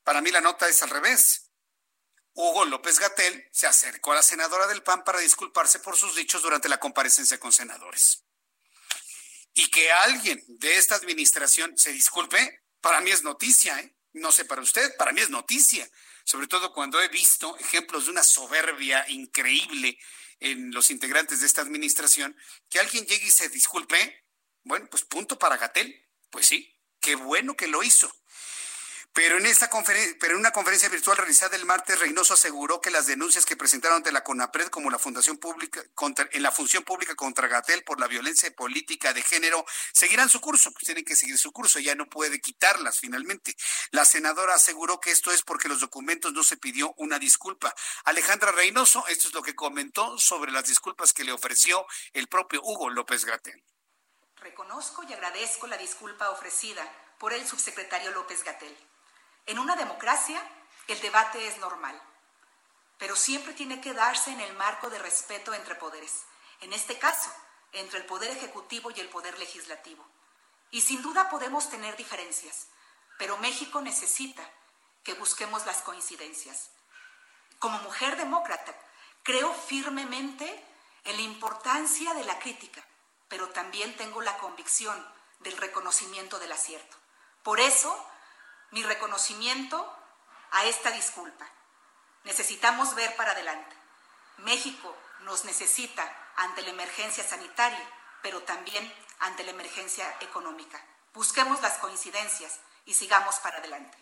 Para 0.04 0.20
mí 0.20 0.30
la 0.30 0.40
nota 0.40 0.68
es 0.68 0.82
al 0.82 0.90
revés. 0.90 1.50
Hugo 2.34 2.64
López 2.64 2.98
Gatel 2.98 3.48
se 3.52 3.66
acercó 3.66 4.12
a 4.12 4.16
la 4.16 4.22
senadora 4.22 4.66
del 4.66 4.82
PAN 4.82 5.04
para 5.04 5.20
disculparse 5.20 5.78
por 5.80 5.96
sus 5.96 6.16
dichos 6.16 6.42
durante 6.42 6.68
la 6.68 6.80
comparecencia 6.80 7.38
con 7.38 7.52
senadores. 7.52 8.24
Y 9.54 9.70
que 9.70 9.92
alguien 9.92 10.42
de 10.48 10.78
esta 10.78 10.94
administración 10.94 11.76
se 11.76 11.92
disculpe, 11.92 12.62
para 12.80 13.02
mí 13.02 13.10
es 13.10 13.22
noticia, 13.22 13.78
¿eh? 13.80 13.94
No 14.14 14.32
sé 14.32 14.44
para 14.44 14.62
usted, 14.62 14.96
para 14.96 15.12
mí 15.12 15.20
es 15.20 15.30
noticia, 15.30 15.88
sobre 16.24 16.46
todo 16.46 16.72
cuando 16.72 17.00
he 17.00 17.08
visto 17.08 17.56
ejemplos 17.58 18.04
de 18.04 18.12
una 18.12 18.22
soberbia 18.22 19.04
increíble 19.08 19.98
en 20.40 20.72
los 20.72 20.90
integrantes 20.90 21.40
de 21.40 21.46
esta 21.46 21.62
administración, 21.62 22.36
que 22.68 22.80
alguien 22.80 23.06
llegue 23.06 23.26
y 23.26 23.30
se 23.30 23.48
disculpe, 23.48 24.24
bueno, 24.64 24.88
pues 24.90 25.04
punto 25.04 25.38
para 25.38 25.56
Gatel, 25.56 26.08
pues 26.30 26.46
sí, 26.46 26.78
qué 27.00 27.14
bueno 27.14 27.56
que 27.56 27.68
lo 27.68 27.82
hizo. 27.82 28.12
Pero 29.14 29.36
en, 29.36 29.44
esta 29.44 29.68
pero 30.18 30.32
en 30.32 30.40
una 30.40 30.52
conferencia 30.52 30.88
virtual 30.88 31.18
realizada 31.18 31.54
el 31.56 31.66
martes, 31.66 31.98
Reynoso 31.98 32.32
aseguró 32.32 32.80
que 32.80 32.90
las 32.90 33.06
denuncias 33.06 33.44
que 33.44 33.58
presentaron 33.58 33.98
ante 33.98 34.10
la 34.10 34.24
CONAPRED 34.24 34.68
como 34.68 34.90
la 34.90 34.98
Fundación 34.98 35.36
Pública 35.36 35.84
contra, 35.94 36.26
en 36.32 36.42
la 36.42 36.50
función 36.50 36.82
pública 36.82 37.14
contra 37.14 37.46
Gatel 37.46 37.84
por 37.84 38.00
la 38.00 38.06
violencia 38.06 38.50
política 38.56 39.12
de 39.12 39.22
género 39.22 39.66
seguirán 39.92 40.30
su 40.30 40.40
curso, 40.40 40.72
pues 40.72 40.84
tienen 40.86 41.04
que 41.04 41.14
seguir 41.14 41.36
su 41.36 41.52
curso, 41.52 41.78
ya 41.78 41.94
no 41.94 42.08
puede 42.08 42.40
quitarlas 42.40 43.00
finalmente. 43.00 43.54
La 43.90 44.06
senadora 44.06 44.54
aseguró 44.54 44.98
que 44.98 45.10
esto 45.10 45.30
es 45.30 45.42
porque 45.42 45.68
los 45.68 45.80
documentos 45.80 46.32
no 46.32 46.42
se 46.42 46.56
pidió 46.56 46.94
una 46.96 47.18
disculpa. 47.18 47.74
Alejandra 48.04 48.50
Reynoso, 48.52 49.06
esto 49.08 49.28
es 49.28 49.34
lo 49.34 49.42
que 49.42 49.54
comentó 49.54 50.16
sobre 50.18 50.52
las 50.52 50.64
disculpas 50.64 51.12
que 51.12 51.24
le 51.24 51.32
ofreció 51.32 51.84
el 52.14 52.28
propio 52.28 52.62
Hugo 52.62 52.88
López 52.88 53.26
Gatel. 53.26 53.62
Reconozco 54.36 55.02
y 55.02 55.12
agradezco 55.12 55.66
la 55.66 55.76
disculpa 55.76 56.30
ofrecida 56.30 56.90
por 57.18 57.34
el 57.34 57.46
subsecretario 57.46 58.10
López 58.12 58.42
Gatel 58.42 58.74
en 59.46 59.58
una 59.58 59.76
democracia, 59.76 60.40
el 60.88 61.00
debate 61.00 61.46
es 61.46 61.58
normal, 61.58 62.00
pero 62.98 63.16
siempre 63.16 63.52
tiene 63.54 63.80
que 63.80 63.92
darse 63.92 64.30
en 64.30 64.40
el 64.40 64.54
marco 64.54 64.90
de 64.90 64.98
respeto 64.98 65.52
entre 65.54 65.74
poderes, 65.74 66.22
en 66.60 66.72
este 66.72 66.98
caso, 66.98 67.30
entre 67.72 67.98
el 67.98 68.06
Poder 68.06 68.30
Ejecutivo 68.30 68.90
y 68.90 69.00
el 69.00 69.08
Poder 69.08 69.38
Legislativo. 69.38 70.06
Y 70.70 70.82
sin 70.82 71.02
duda 71.02 71.28
podemos 71.30 71.68
tener 71.70 71.96
diferencias, 71.96 72.66
pero 73.18 73.36
México 73.38 73.80
necesita 73.80 74.48
que 75.02 75.14
busquemos 75.14 75.66
las 75.66 75.82
coincidencias. 75.82 76.70
Como 77.58 77.78
mujer 77.80 78.16
demócrata, 78.16 78.74
creo 79.22 79.52
firmemente 79.52 80.64
en 81.04 81.16
la 81.16 81.22
importancia 81.22 82.14
de 82.14 82.24
la 82.24 82.38
crítica, 82.38 82.84
pero 83.28 83.48
también 83.48 83.96
tengo 83.96 84.20
la 84.20 84.36
convicción 84.38 85.04
del 85.40 85.56
reconocimiento 85.56 86.38
del 86.38 86.52
acierto. 86.52 86.96
Por 87.42 87.58
eso, 87.58 88.06
mi 88.72 88.82
reconocimiento 88.82 89.96
a 90.50 90.64
esta 90.64 90.90
disculpa. 90.90 91.46
Necesitamos 92.24 92.94
ver 92.94 93.14
para 93.16 93.32
adelante. 93.32 93.76
México 94.38 94.96
nos 95.20 95.44
necesita 95.44 96.04
ante 96.36 96.62
la 96.62 96.70
emergencia 96.70 97.22
sanitaria, 97.22 97.88
pero 98.22 98.42
también 98.42 98.92
ante 99.20 99.44
la 99.44 99.50
emergencia 99.50 100.16
económica. 100.20 100.84
Busquemos 101.14 101.60
las 101.62 101.78
coincidencias 101.78 102.60
y 102.86 102.94
sigamos 102.94 103.36
para 103.36 103.58
adelante. 103.58 104.01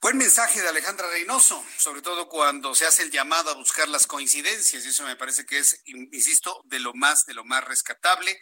Buen 0.00 0.16
mensaje 0.16 0.62
de 0.62 0.68
Alejandra 0.68 1.10
Reynoso, 1.10 1.60
sobre 1.76 2.02
todo 2.02 2.28
cuando 2.28 2.72
se 2.72 2.86
hace 2.86 3.02
el 3.02 3.10
llamado 3.10 3.50
a 3.50 3.54
buscar 3.54 3.88
las 3.88 4.06
coincidencias, 4.06 4.84
y 4.84 4.90
eso 4.90 5.02
me 5.02 5.16
parece 5.16 5.44
que 5.44 5.58
es, 5.58 5.82
insisto, 5.86 6.62
de 6.66 6.78
lo 6.78 6.94
más, 6.94 7.26
de 7.26 7.34
lo 7.34 7.44
más 7.44 7.64
rescatable 7.64 8.38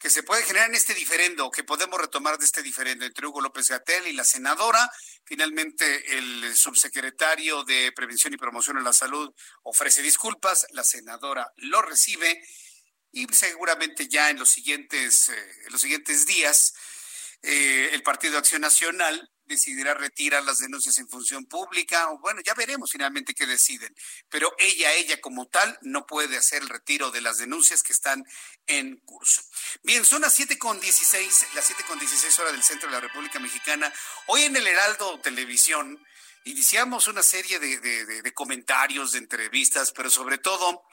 que 0.00 0.10
se 0.10 0.24
puede 0.24 0.42
generar 0.42 0.68
en 0.68 0.74
este 0.74 0.94
diferendo, 0.94 1.52
que 1.52 1.62
podemos 1.62 2.00
retomar 2.00 2.38
de 2.38 2.44
este 2.44 2.60
diferendo 2.60 3.04
entre 3.04 3.24
Hugo 3.24 3.40
López 3.40 3.68
Gatel 3.68 4.08
y 4.08 4.14
la 4.14 4.24
senadora. 4.24 4.90
Finalmente, 5.24 6.18
el 6.18 6.56
subsecretario 6.56 7.62
de 7.62 7.92
Prevención 7.92 8.34
y 8.34 8.36
Promoción 8.36 8.76
de 8.76 8.82
la 8.82 8.92
Salud 8.92 9.32
ofrece 9.62 10.02
disculpas, 10.02 10.66
la 10.72 10.82
senadora 10.82 11.52
lo 11.58 11.82
recibe 11.82 12.42
y 13.12 13.32
seguramente 13.32 14.08
ya 14.08 14.28
en 14.30 14.40
los 14.40 14.48
siguientes, 14.48 15.28
eh, 15.28 15.52
en 15.66 15.72
los 15.72 15.80
siguientes 15.80 16.26
días 16.26 16.74
eh, 17.42 17.90
el 17.92 18.02
Partido 18.02 18.38
Acción 18.38 18.62
Nacional 18.62 19.30
decidirá 19.46 19.94
retirar 19.94 20.42
las 20.44 20.58
denuncias 20.58 20.98
en 20.98 21.08
función 21.08 21.46
pública, 21.46 22.10
o 22.10 22.18
bueno, 22.18 22.40
ya 22.44 22.54
veremos 22.54 22.90
finalmente 22.92 23.34
qué 23.34 23.46
deciden, 23.46 23.94
pero 24.28 24.54
ella, 24.58 24.92
ella 24.94 25.20
como 25.20 25.46
tal, 25.46 25.78
no 25.82 26.06
puede 26.06 26.36
hacer 26.36 26.62
el 26.62 26.68
retiro 26.68 27.10
de 27.10 27.20
las 27.20 27.38
denuncias 27.38 27.82
que 27.82 27.92
están 27.92 28.24
en 28.66 28.96
curso. 28.98 29.42
Bien, 29.82 30.04
son 30.04 30.22
las 30.22 30.34
siete 30.34 30.58
con 30.58 30.80
dieciséis, 30.80 31.46
las 31.54 31.64
siete 31.64 31.84
con 31.84 31.98
dieciséis 31.98 32.38
horas 32.38 32.52
del 32.52 32.62
centro 32.62 32.88
de 32.88 32.94
la 32.94 33.00
República 33.00 33.38
Mexicana. 33.38 33.92
Hoy 34.26 34.42
en 34.42 34.56
el 34.56 34.66
Heraldo 34.66 35.20
Televisión 35.20 36.04
iniciamos 36.44 37.08
una 37.08 37.22
serie 37.22 37.58
de, 37.58 37.78
de 37.78 38.34
comentarios, 38.34 39.12
de 39.12 39.18
entrevistas, 39.18 39.92
pero 39.92 40.10
sobre 40.10 40.38
todo 40.38 40.84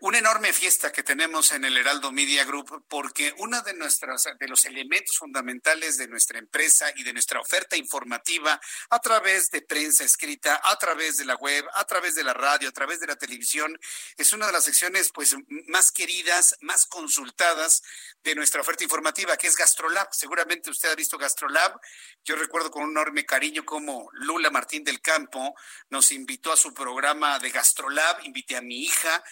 una 0.00 0.18
enorme 0.18 0.52
fiesta 0.52 0.92
que 0.92 1.02
tenemos 1.02 1.52
en 1.52 1.64
el 1.64 1.76
Heraldo 1.76 2.12
Media 2.12 2.44
Group 2.44 2.84
porque 2.88 3.34
uno 3.38 3.60
de 3.62 3.74
nuestros 3.74 4.28
de 4.38 4.48
los 4.48 4.64
elementos 4.64 5.16
fundamentales 5.16 5.96
de 5.96 6.06
nuestra 6.06 6.38
empresa 6.38 6.92
y 6.96 7.02
de 7.02 7.12
nuestra 7.12 7.40
oferta 7.40 7.76
informativa 7.76 8.60
a 8.90 8.98
través 9.00 9.50
de 9.50 9.62
prensa 9.62 10.04
escrita, 10.04 10.60
a 10.62 10.76
través 10.76 11.16
de 11.16 11.24
la 11.24 11.34
web, 11.36 11.64
a 11.74 11.84
través 11.84 12.14
de 12.14 12.24
la 12.24 12.34
radio, 12.34 12.68
a 12.68 12.72
través 12.72 13.00
de 13.00 13.06
la 13.06 13.16
televisión, 13.16 13.78
es 14.16 14.32
una 14.32 14.46
de 14.46 14.52
las 14.52 14.64
secciones 14.64 15.10
pues 15.12 15.34
más 15.66 15.92
queridas, 15.92 16.56
más 16.60 16.86
consultadas 16.86 17.82
de 18.22 18.34
nuestra 18.34 18.60
oferta 18.60 18.84
informativa, 18.84 19.36
que 19.36 19.46
es 19.46 19.56
Gastrolab. 19.56 20.08
Seguramente 20.12 20.70
usted 20.70 20.90
ha 20.90 20.94
visto 20.94 21.18
Gastrolab. 21.18 21.80
Yo 22.24 22.36
recuerdo 22.36 22.70
con 22.70 22.84
un 22.84 22.90
enorme 22.90 23.24
cariño 23.24 23.64
como 23.64 24.08
Lula 24.12 24.50
Martín 24.50 24.84
del 24.84 25.00
Campo 25.00 25.54
nos 25.88 26.12
invitó 26.12 26.52
a 26.52 26.56
su 26.56 26.72
programa 26.74 27.38
de 27.38 27.50
Gastrolab, 27.50 28.24
invité 28.24 28.56
a 28.56 28.62
mi 28.62 28.84
hija 28.84 29.24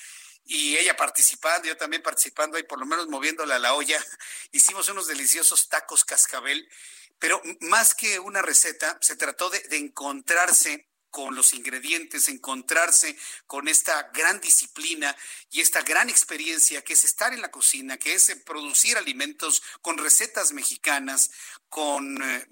y 0.50 0.78
ella 0.78 0.96
participando, 0.96 1.68
yo 1.68 1.76
también 1.76 2.02
participando 2.02 2.58
y 2.58 2.62
por 2.62 2.80
lo 2.80 2.86
menos 2.86 3.06
moviéndola 3.06 3.56
a 3.56 3.58
la 3.58 3.74
olla. 3.74 4.02
Hicimos 4.50 4.88
unos 4.88 5.06
deliciosos 5.06 5.68
tacos 5.68 6.06
cascabel 6.06 6.66
Pero 7.18 7.40
más 7.60 7.94
que 7.94 8.18
una 8.18 8.40
receta, 8.40 8.96
se 9.02 9.14
trató 9.16 9.50
de, 9.50 9.60
de 9.68 9.76
encontrarse 9.76 10.88
con 11.10 11.34
los 11.34 11.52
ingredientes, 11.52 12.28
encontrarse 12.28 13.14
con 13.46 13.68
esta 13.68 14.10
gran 14.14 14.40
disciplina 14.40 15.14
y 15.50 15.60
esta 15.60 15.82
gran 15.82 16.08
experiencia 16.08 16.82
que 16.82 16.94
es 16.94 17.04
estar 17.04 17.34
en 17.34 17.42
la 17.42 17.50
cocina, 17.50 17.98
que 17.98 18.14
es 18.14 18.34
producir 18.46 18.96
alimentos 18.96 19.62
con 19.82 19.98
recetas 19.98 20.52
mexicanas, 20.52 21.30
con 21.68 22.22
eh, 22.22 22.46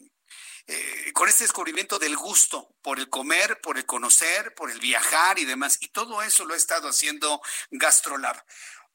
eh, 0.66 1.12
con 1.12 1.28
este 1.28 1.44
descubrimiento 1.44 1.98
del 1.98 2.16
gusto 2.16 2.74
por 2.82 2.98
el 2.98 3.08
comer, 3.08 3.60
por 3.60 3.78
el 3.78 3.86
conocer, 3.86 4.54
por 4.54 4.70
el 4.70 4.80
viajar 4.80 5.38
y 5.38 5.44
demás. 5.44 5.78
Y 5.80 5.88
todo 5.88 6.22
eso 6.22 6.44
lo 6.44 6.54
ha 6.54 6.56
estado 6.56 6.88
haciendo 6.88 7.40
GastroLab. 7.70 8.44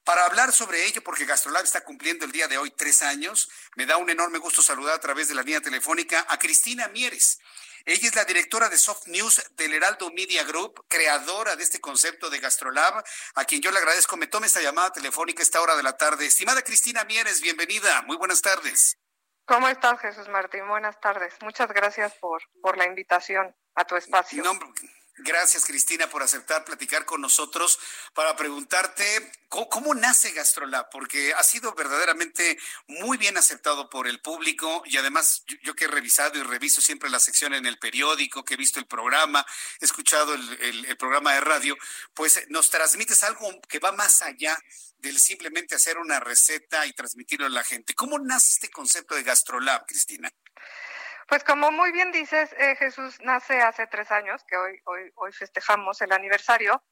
Para 0.03 0.25
hablar 0.25 0.51
sobre 0.51 0.85
ello, 0.85 1.03
porque 1.03 1.25
GastroLab 1.25 1.63
está 1.63 1.83
cumpliendo 1.83 2.25
el 2.25 2.31
día 2.31 2.47
de 2.47 2.57
hoy 2.57 2.71
tres 2.71 3.03
años, 3.03 3.49
me 3.75 3.85
da 3.85 3.97
un 3.97 4.09
enorme 4.09 4.39
gusto 4.39 4.61
saludar 4.61 4.95
a 4.95 4.99
través 4.99 5.27
de 5.27 5.35
la 5.35 5.43
línea 5.43 5.61
telefónica 5.61 6.25
a 6.27 6.39
Cristina 6.39 6.87
Mieres. 6.87 7.39
Ella 7.85 8.07
es 8.07 8.15
la 8.15 8.25
directora 8.25 8.69
de 8.69 8.77
Soft 8.77 9.07
News 9.07 9.41
del 9.51 9.73
Heraldo 9.73 10.11
Media 10.11 10.43
Group, 10.43 10.85
creadora 10.87 11.55
de 11.55 11.63
este 11.63 11.79
concepto 11.79 12.29
de 12.29 12.39
GastroLab, 12.39 13.03
a 13.35 13.45
quien 13.45 13.61
yo 13.61 13.71
le 13.71 13.77
agradezco 13.77 14.17
me 14.17 14.27
tome 14.27 14.47
esta 14.47 14.61
llamada 14.61 14.91
telefónica 14.91 15.41
a 15.41 15.43
esta 15.43 15.61
hora 15.61 15.75
de 15.75 15.83
la 15.83 15.95
tarde. 15.95 16.25
Estimada 16.25 16.63
Cristina 16.63 17.03
Mieres, 17.05 17.41
bienvenida. 17.41 18.01
Muy 18.03 18.17
buenas 18.17 18.41
tardes. 18.41 18.97
¿Cómo 19.45 19.67
estás, 19.67 19.99
Jesús 19.99 20.27
Martín? 20.29 20.67
Buenas 20.67 20.99
tardes. 20.99 21.33
Muchas 21.41 21.71
gracias 21.73 22.13
por, 22.15 22.41
por 22.61 22.77
la 22.77 22.85
invitación 22.85 23.55
a 23.75 23.85
tu 23.85 23.95
espacio. 23.95 24.43
Gracias, 25.17 25.65
Cristina, 25.65 26.09
por 26.09 26.23
aceptar 26.23 26.65
platicar 26.65 27.05
con 27.05 27.21
nosotros 27.21 27.79
para 28.13 28.35
preguntarte 28.35 29.31
cómo, 29.49 29.93
nace 29.93 30.31
GastroLab, 30.31 30.89
porque 30.89 31.33
ha 31.33 31.43
sido 31.43 31.73
verdaderamente 31.73 32.57
muy 32.87 33.17
bien 33.17 33.37
aceptado 33.37 33.89
por 33.89 34.07
el 34.07 34.21
público 34.21 34.83
y 34.85 34.97
además 34.97 35.43
yo, 35.63 35.75
que 35.75 35.85
he 35.85 35.87
revisado 35.87 36.39
y 36.39 36.43
reviso 36.43 36.81
siempre 36.81 37.09
la 37.09 37.19
sección 37.19 37.53
en 37.53 37.65
el 37.65 37.77
periódico, 37.77 38.45
que 38.45 38.53
he 38.53 38.57
visto 38.57 38.79
el 38.79 38.87
programa, 38.87 39.45
he 39.79 39.85
escuchado 39.85 40.33
el, 40.33 40.85
el 40.85 40.97
programa 40.97 41.33
de 41.33 41.41
radio, 41.41 41.77
pues 42.13 42.47
nos 42.49 42.69
transmites 42.69 43.23
algo 43.23 43.49
que 43.67 43.79
va 43.79 43.91
más 43.91 44.21
allá 44.21 44.57
del 45.01 45.19
simplemente 45.19 45.75
hacer 45.75 45.97
una 45.97 46.19
receta 46.19 46.85
y 46.85 46.93
transmitirlo 46.93 47.47
a 47.47 47.49
la 47.49 47.63
gente. 47.63 47.93
¿Cómo 47.93 48.19
nace 48.19 48.53
este 48.53 48.69
concepto 48.69 49.15
de 49.15 49.23
GastroLab, 49.23 49.85
Cristina? 49.85 50.31
Pues 51.31 51.45
como 51.45 51.71
muy 51.71 51.93
bien 51.93 52.11
dices, 52.11 52.53
eh, 52.59 52.75
Jesús 52.75 53.17
nace 53.21 53.61
hace 53.61 53.87
tres 53.87 54.11
años, 54.11 54.43
que 54.43 54.57
hoy, 54.57 54.81
hoy, 54.83 55.13
hoy 55.15 55.31
festejamos 55.31 56.01
el 56.01 56.11
aniversario. 56.11 56.83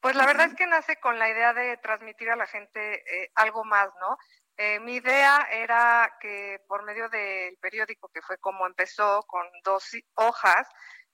Pues 0.00 0.16
la 0.16 0.24
verdad 0.24 0.46
es 0.46 0.54
que 0.54 0.66
nace 0.66 0.96
con 0.96 1.18
la 1.18 1.28
idea 1.28 1.52
de 1.52 1.76
transmitir 1.76 2.30
a 2.30 2.36
la 2.36 2.46
gente 2.46 2.94
eh, 2.94 3.30
algo 3.34 3.62
más, 3.62 3.90
¿no? 4.00 4.16
Eh, 4.56 4.80
mi 4.80 4.94
idea 4.94 5.46
era 5.50 6.16
que 6.18 6.62
por 6.66 6.82
medio 6.84 7.10
del 7.10 7.58
periódico, 7.58 8.08
que 8.08 8.22
fue 8.22 8.38
como 8.38 8.66
empezó, 8.66 9.22
con 9.24 9.46
dos 9.62 9.90
hojas, 10.14 10.66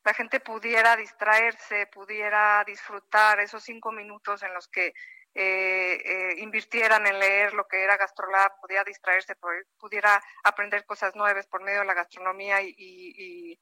la 0.04 0.14
gente 0.14 0.38
pudiera 0.38 0.94
distraerse, 0.94 1.88
pudiera 1.88 2.62
disfrutar 2.64 3.40
esos 3.40 3.64
cinco 3.64 3.90
minutos 3.90 4.44
en 4.44 4.54
los 4.54 4.68
que 4.68 4.94
eh, 5.34 6.02
eh, 6.04 6.34
invirtieran 6.38 7.06
en 7.06 7.18
leer 7.18 7.54
lo 7.54 7.66
que 7.68 7.84
era 7.84 7.96
GastroLab, 7.96 8.60
pudiera 8.60 8.82
distraerse, 8.82 9.36
pudiera 9.78 10.20
aprender 10.42 10.84
cosas 10.84 11.14
nuevas 11.14 11.46
por 11.46 11.62
medio 11.62 11.80
de 11.80 11.86
la 11.86 11.94
gastronomía 11.94 12.60
y, 12.62 12.74
y, 12.76 13.60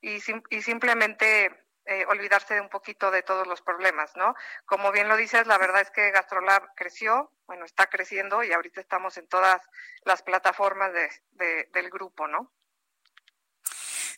y, 0.00 0.62
simplemente 0.62 1.66
eh, 1.84 2.06
olvidarse 2.06 2.54
de 2.54 2.62
un 2.62 2.70
poquito 2.70 3.10
de 3.10 3.22
todos 3.22 3.46
los 3.46 3.60
problemas, 3.60 4.16
¿no? 4.16 4.34
Como 4.64 4.92
bien 4.92 5.08
lo 5.08 5.16
dices, 5.16 5.46
la 5.46 5.58
verdad 5.58 5.82
es 5.82 5.90
que 5.90 6.10
GastroLab 6.10 6.74
creció, 6.74 7.32
bueno, 7.46 7.66
está 7.66 7.86
creciendo 7.88 8.42
y 8.42 8.52
ahorita 8.52 8.80
estamos 8.80 9.18
en 9.18 9.28
todas 9.28 9.60
las 10.04 10.22
plataformas 10.22 10.92
de, 11.32 11.68
del 11.70 11.90
grupo, 11.90 12.28
¿no? 12.28 12.50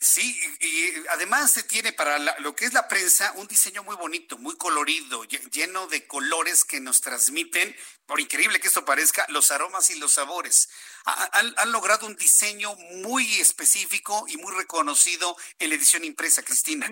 Sí, 0.03 0.37
y 0.59 1.07
además 1.11 1.49
se 1.49 1.63
tiene 1.63 1.93
para 1.93 2.19
lo 2.19 2.53
que 2.53 2.65
es 2.65 2.73
la 2.73 2.89
prensa 2.89 3.31
un 3.37 3.47
diseño 3.47 3.85
muy 3.85 3.95
bonito, 3.95 4.37
muy 4.37 4.57
colorido, 4.57 5.23
lleno 5.23 5.87
de 5.87 6.05
colores 6.05 6.65
que 6.65 6.81
nos 6.81 6.99
transmiten, 6.99 7.73
por 8.05 8.19
increíble 8.19 8.59
que 8.59 8.67
esto 8.67 8.83
parezca, 8.83 9.25
los 9.29 9.49
aromas 9.51 9.89
y 9.91 9.95
los 9.95 10.11
sabores. 10.11 10.67
Han, 11.05 11.53
han 11.55 11.71
logrado 11.71 12.05
un 12.05 12.17
diseño 12.17 12.75
muy 12.75 13.35
específico 13.35 14.25
y 14.27 14.35
muy 14.35 14.53
reconocido 14.53 15.37
en 15.59 15.69
la 15.69 15.75
edición 15.75 16.03
impresa, 16.03 16.43
Cristina. 16.43 16.85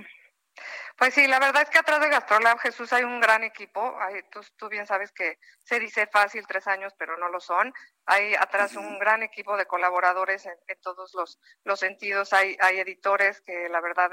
Pues 1.01 1.15
sí, 1.15 1.25
la 1.25 1.39
verdad 1.39 1.63
es 1.63 1.69
que 1.71 1.79
atrás 1.79 1.99
de 1.99 2.09
Gastrolab 2.09 2.59
Jesús 2.59 2.93
hay 2.93 3.03
un 3.03 3.19
gran 3.19 3.43
equipo. 3.43 3.97
tú, 4.55 4.69
bien 4.69 4.85
sabes 4.85 5.11
que 5.11 5.39
se 5.63 5.79
dice 5.79 6.05
fácil 6.05 6.45
tres 6.45 6.67
años, 6.67 6.93
pero 6.95 7.17
no 7.17 7.27
lo 7.27 7.39
son. 7.39 7.73
Hay 8.05 8.35
atrás 8.35 8.75
un 8.75 8.99
gran 8.99 9.23
equipo 9.23 9.57
de 9.57 9.65
colaboradores 9.65 10.45
en, 10.45 10.53
todos 10.83 11.11
los, 11.15 11.39
los 11.63 11.79
sentidos. 11.79 12.33
Hay, 12.33 12.55
hay 12.59 12.81
editores 12.81 13.41
que 13.41 13.67
la 13.67 13.81
verdad 13.81 14.11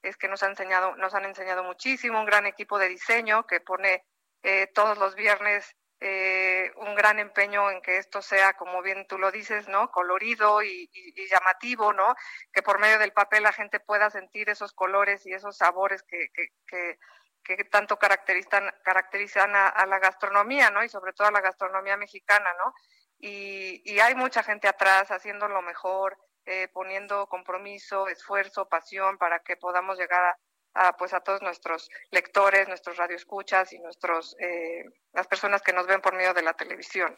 es 0.00 0.16
que 0.16 0.28
nos 0.28 0.42
han 0.42 0.52
enseñado, 0.52 0.96
nos 0.96 1.14
han 1.14 1.26
enseñado 1.26 1.62
muchísimo. 1.62 2.18
Un 2.18 2.24
gran 2.24 2.46
equipo 2.46 2.78
de 2.78 2.88
diseño 2.88 3.46
que 3.46 3.60
pone 3.60 4.06
eh, 4.42 4.66
todos 4.68 4.96
los 4.96 5.16
viernes 5.16 5.76
eh, 6.00 6.72
un 6.76 6.94
gran 6.94 7.18
empeño 7.18 7.70
en 7.70 7.82
que 7.82 7.98
esto 7.98 8.22
sea, 8.22 8.54
como 8.54 8.80
bien 8.80 9.06
tú 9.06 9.18
lo 9.18 9.30
dices, 9.30 9.68
¿no? 9.68 9.90
Colorido 9.90 10.62
y, 10.62 10.90
llamativo, 11.30 11.92
¿no? 11.92 12.14
Que 12.52 12.62
por 12.62 12.78
medio 12.78 12.98
del 12.98 13.12
papel 13.12 13.42
la 13.42 13.52
gente 13.52 13.80
pueda 13.80 14.10
sentir 14.10 14.48
esos 14.48 14.72
colores 14.72 15.26
y 15.26 15.32
esos 15.32 15.58
sabores 15.58 16.02
que, 16.02 16.28
que, 16.32 16.98
que, 17.44 17.64
tanto 17.64 17.98
caracterizan, 17.98 18.70
caracterizan 18.82 19.54
a, 19.54 19.86
la 19.86 19.98
gastronomía, 19.98 20.70
¿no? 20.70 20.82
Y 20.82 20.88
sobre 20.88 21.12
todo 21.12 21.28
a 21.28 21.32
la 21.32 21.40
gastronomía 21.40 21.96
mexicana, 21.96 22.50
¿no? 22.64 22.72
Y, 23.18 23.82
y 23.84 24.00
hay 24.00 24.14
mucha 24.14 24.42
gente 24.42 24.68
atrás 24.68 25.10
haciendo 25.10 25.48
lo 25.48 25.60
mejor, 25.60 26.16
eh, 26.46 26.68
poniendo 26.72 27.26
compromiso, 27.26 28.08
esfuerzo, 28.08 28.68
pasión 28.68 29.18
para 29.18 29.40
que 29.40 29.56
podamos 29.56 29.98
llegar 29.98 30.24
a, 30.24 30.38
a, 30.74 30.96
pues 30.96 31.12
a 31.12 31.20
todos 31.20 31.42
nuestros 31.42 31.90
lectores, 32.10 32.68
nuestros 32.68 32.96
radioescuchas 32.96 33.72
y 33.72 33.78
nuestros 33.78 34.36
eh, 34.38 34.84
las 35.12 35.26
personas 35.26 35.62
que 35.62 35.72
nos 35.72 35.86
ven 35.86 36.00
por 36.00 36.14
medio 36.14 36.34
de 36.34 36.42
la 36.42 36.54
televisión. 36.54 37.16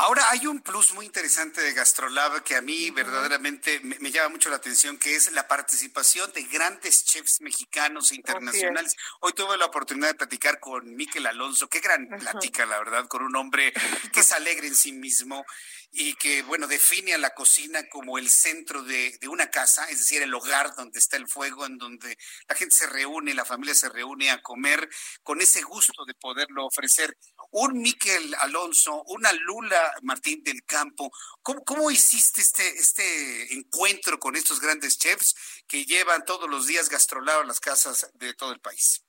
Ahora 0.00 0.30
hay 0.30 0.46
un 0.46 0.60
plus 0.60 0.94
muy 0.94 1.06
interesante 1.06 1.60
de 1.60 1.72
Gastrolab 1.72 2.44
que 2.44 2.54
a 2.54 2.62
mí 2.62 2.88
verdaderamente 2.92 3.80
me, 3.80 4.12
llama 4.12 4.28
mucho 4.28 4.48
la 4.48 4.54
atención, 4.54 4.96
que 4.96 5.16
es 5.16 5.32
la 5.32 5.48
participación 5.48 6.30
de 6.34 6.44
grandes 6.44 7.04
chefs 7.04 7.40
mexicanos 7.40 8.12
e 8.12 8.14
internacionales. 8.14 8.94
Hoy 9.18 9.32
tuve 9.32 9.56
la 9.56 9.64
oportunidad 9.64 10.06
de 10.06 10.14
platicar 10.14 10.60
con 10.60 10.94
Miquel 10.94 11.26
Alonso, 11.26 11.68
qué 11.68 11.80
gran 11.80 12.06
plática, 12.06 12.64
la 12.64 12.78
verdad, 12.78 13.08
con 13.08 13.24
un 13.24 13.34
hombre 13.34 13.72
que 14.12 14.20
es 14.20 14.30
alegre 14.30 14.68
en 14.68 14.76
sí 14.76 14.92
mismo 14.92 15.44
y 15.90 16.14
que, 16.14 16.42
bueno, 16.42 16.68
define 16.68 17.14
a 17.14 17.18
la 17.18 17.30
cocina 17.30 17.88
como 17.88 18.18
el 18.18 18.30
centro 18.30 18.82
de, 18.82 19.18
una 19.28 19.50
casa, 19.50 19.86
es 19.86 19.98
decir, 19.98 20.22
el 20.22 20.34
hogar 20.34 20.76
donde 20.76 20.98
está 20.98 21.16
el 21.16 21.26
fuego, 21.26 21.66
en 21.66 21.76
donde 21.76 22.16
la 22.46 22.54
gente 22.54 22.76
se 22.76 22.86
reúne, 22.86 23.34
la 23.34 23.44
familia 23.44 23.74
se 23.74 23.88
reúne 23.88 24.30
a 24.30 24.42
comer 24.42 24.88
con 25.22 25.40
ese 25.40 25.62
gusto 25.62 26.04
de 26.04 26.14
poderlo 26.14 26.66
ofrecer. 26.66 27.16
Un 27.50 27.78
Miquel 27.80 28.34
Alonso, 28.40 29.02
una 29.06 29.32
Lula 29.32 29.87
Martín 30.02 30.42
del 30.42 30.64
Campo, 30.64 31.10
¿cómo, 31.42 31.90
hiciste 31.90 32.40
este, 32.40 32.68
este 32.68 33.54
encuentro 33.54 34.18
con 34.18 34.36
estos 34.36 34.60
grandes 34.60 34.98
chefs 34.98 35.34
que 35.66 35.84
llevan 35.84 36.24
todos 36.24 36.48
los 36.48 36.66
días 36.66 36.88
gastrolado 36.88 37.42
las 37.44 37.60
casas 37.60 38.10
de 38.14 38.34
todo 38.34 38.52
el 38.52 38.60
país? 38.60 39.04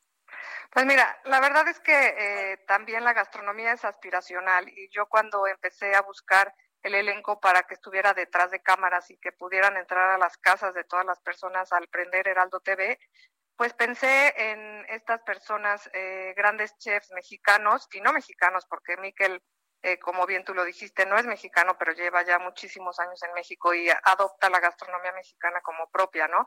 Pues 0.71 0.85
mira, 0.85 1.19
la 1.25 1.39
verdad 1.39 1.67
es 1.67 1.79
que 1.79 2.15
eh, 2.17 2.57
también 2.67 3.03
la 3.03 3.13
gastronomía 3.13 3.73
es 3.73 3.83
aspiracional 3.83 4.69
y 4.69 4.89
yo 4.91 5.07
cuando 5.07 5.47
empecé 5.47 5.95
a 5.95 6.01
buscar 6.01 6.53
el 6.83 6.95
elenco 6.95 7.39
para 7.39 7.63
que 7.63 7.73
estuviera 7.73 8.13
detrás 8.13 8.51
de 8.51 8.61
cámaras 8.61 9.09
y 9.09 9.17
que 9.17 9.31
pudieran 9.31 9.75
entrar 9.77 10.11
a 10.11 10.17
las 10.17 10.37
casas 10.37 10.73
de 10.73 10.83
todas 10.83 11.05
las 11.05 11.19
personas 11.21 11.71
al 11.71 11.87
prender 11.87 12.27
Heraldo 12.27 12.59
TV, 12.59 12.99
pues 13.57 13.73
pensé 13.73 14.33
en 14.37 14.85
estas 14.87 15.21
personas, 15.23 15.89
eh, 15.93 16.33
grandes 16.37 16.77
chefs 16.77 17.11
mexicanos 17.11 17.89
y 17.91 17.99
no 17.99 18.13
mexicanos, 18.13 18.65
porque 18.69 18.95
Miquel, 18.95 19.43
eh, 19.81 19.99
como 19.99 20.25
bien 20.25 20.43
tú 20.43 20.53
lo 20.53 20.63
dijiste, 20.63 21.05
no 21.05 21.17
es 21.17 21.25
mexicano, 21.25 21.77
pero 21.77 21.93
lleva 21.93 22.23
ya 22.23 22.39
muchísimos 22.39 22.99
años 22.99 23.21
en 23.23 23.33
México 23.33 23.73
y 23.73 23.89
adopta 24.03 24.49
la 24.49 24.59
gastronomía 24.59 25.11
mexicana 25.13 25.61
como 25.61 25.89
propia, 25.89 26.27
¿no? 26.27 26.45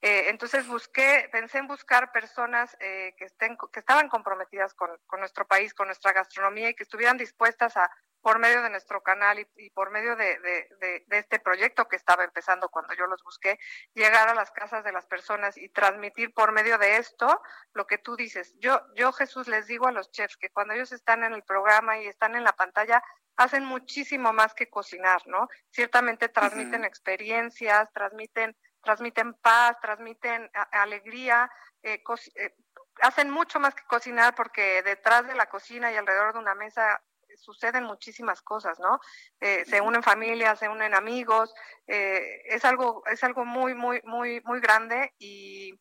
Eh, 0.00 0.28
entonces 0.28 0.66
busqué, 0.66 1.28
pensé 1.30 1.58
en 1.58 1.68
buscar 1.68 2.12
personas 2.12 2.76
que, 2.78 3.14
estén, 3.20 3.56
que 3.72 3.80
estaban 3.80 4.08
comprometidas 4.08 4.74
con, 4.74 4.90
con 5.06 5.20
nuestro 5.20 5.46
país, 5.46 5.74
con 5.74 5.86
nuestra 5.86 6.12
gastronomía 6.12 6.70
y 6.70 6.74
que 6.74 6.82
estuvieran 6.82 7.16
dispuestas 7.16 7.76
a 7.76 7.90
por 8.22 8.38
medio 8.38 8.62
de 8.62 8.70
nuestro 8.70 9.02
canal 9.02 9.46
y, 9.56 9.70
por 9.70 9.90
medio 9.90 10.16
de, 10.16 10.38
de, 10.38 11.04
este 11.10 11.40
proyecto 11.40 11.88
que 11.88 11.96
estaba 11.96 12.24
empezando 12.24 12.68
cuando 12.68 12.94
yo 12.94 13.06
los 13.06 13.22
busqué, 13.22 13.58
llegar 13.94 14.28
a 14.28 14.34
las 14.34 14.50
casas 14.52 14.84
de 14.84 14.92
las 14.92 15.06
personas 15.06 15.58
y 15.58 15.68
transmitir 15.68 16.32
por 16.32 16.52
medio 16.52 16.78
de 16.78 16.96
esto 16.96 17.42
lo 17.74 17.86
que 17.86 17.98
tú 17.98 18.16
dices. 18.16 18.54
Yo, 18.58 18.80
yo 18.94 19.12
Jesús, 19.12 19.48
les 19.48 19.66
digo 19.66 19.88
a 19.88 19.92
los 19.92 20.10
chefs 20.12 20.36
que 20.36 20.50
cuando 20.50 20.74
ellos 20.74 20.92
están 20.92 21.24
en 21.24 21.34
el 21.34 21.42
programa 21.42 21.98
y 21.98 22.06
están 22.06 22.36
en 22.36 22.44
la 22.44 22.52
pantalla, 22.52 23.02
hacen 23.36 23.64
muchísimo 23.64 24.32
más 24.32 24.54
que 24.54 24.70
cocinar, 24.70 25.22
¿no? 25.26 25.48
Ciertamente 25.70 26.28
transmiten 26.28 26.84
experiencias, 26.84 27.92
transmiten, 27.92 28.56
transmiten 28.82 29.34
paz, 29.34 29.78
transmiten 29.80 30.50
alegría, 30.70 31.50
eh, 31.82 32.02
eh, 32.36 32.54
hacen 33.00 33.30
mucho 33.30 33.58
más 33.58 33.74
que 33.74 33.84
cocinar 33.84 34.34
porque 34.34 34.82
detrás 34.82 35.26
de 35.26 35.34
la 35.34 35.48
cocina 35.48 35.90
y 35.90 35.96
alrededor 35.96 36.34
de 36.34 36.38
una 36.38 36.54
mesa 36.54 37.02
suceden 37.36 37.84
muchísimas 37.84 38.42
cosas, 38.42 38.78
¿no? 38.80 39.00
Eh, 39.40 39.64
se 39.66 39.80
unen 39.80 40.02
familias, 40.02 40.58
se 40.58 40.68
unen 40.68 40.94
amigos, 40.94 41.54
eh, 41.86 42.42
es 42.46 42.64
algo, 42.64 43.02
es 43.06 43.22
algo 43.24 43.44
muy, 43.44 43.74
muy, 43.74 44.00
muy, 44.04 44.40
muy 44.44 44.60
grande 44.60 45.14
y, 45.18 45.78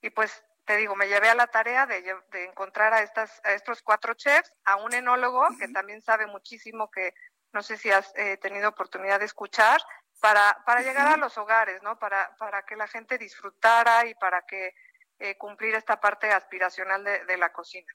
y 0.00 0.10
pues 0.10 0.44
te 0.64 0.76
digo, 0.76 0.94
me 0.94 1.08
llevé 1.08 1.28
a 1.28 1.34
la 1.34 1.48
tarea 1.48 1.86
de, 1.86 2.02
de 2.02 2.44
encontrar 2.44 2.92
a, 2.92 3.02
estas, 3.02 3.40
a 3.44 3.52
estos 3.52 3.82
cuatro 3.82 4.14
chefs, 4.14 4.52
a 4.64 4.76
un 4.76 4.94
enólogo 4.94 5.46
que 5.58 5.68
también 5.68 6.00
sabe 6.02 6.26
muchísimo 6.26 6.90
que 6.90 7.12
no 7.52 7.62
sé 7.62 7.76
si 7.76 7.90
has 7.90 8.12
eh, 8.14 8.36
tenido 8.36 8.68
oportunidad 8.68 9.18
de 9.18 9.24
escuchar, 9.24 9.80
para, 10.20 10.62
para 10.66 10.82
llegar 10.82 11.08
a 11.08 11.16
los 11.16 11.36
hogares, 11.38 11.82
¿no? 11.82 11.98
Para, 11.98 12.36
para 12.36 12.62
que 12.62 12.76
la 12.76 12.86
gente 12.86 13.18
disfrutara 13.18 14.06
y 14.06 14.14
para 14.14 14.42
que 14.42 14.74
eh, 15.18 15.36
cumplir 15.38 15.74
esta 15.74 15.98
parte 15.98 16.30
aspiracional 16.30 17.02
de, 17.02 17.24
de 17.24 17.36
la 17.36 17.52
cocina. 17.52 17.90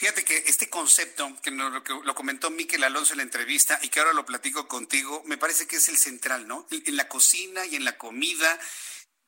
Fíjate 0.00 0.24
que 0.24 0.44
este 0.46 0.70
concepto, 0.70 1.30
que, 1.42 1.50
lo, 1.50 1.84
que 1.84 1.92
lo 1.92 2.14
comentó 2.14 2.48
Miquel 2.48 2.84
Alonso 2.84 3.12
en 3.12 3.18
la 3.18 3.22
entrevista 3.22 3.78
y 3.82 3.90
que 3.90 4.00
ahora 4.00 4.14
lo 4.14 4.24
platico 4.24 4.66
contigo, 4.66 5.22
me 5.26 5.36
parece 5.36 5.66
que 5.66 5.76
es 5.76 5.90
el 5.90 5.98
central, 5.98 6.48
¿no? 6.48 6.66
En 6.70 6.96
la 6.96 7.06
cocina 7.06 7.66
y 7.66 7.76
en 7.76 7.84
la 7.84 7.98
comida 7.98 8.58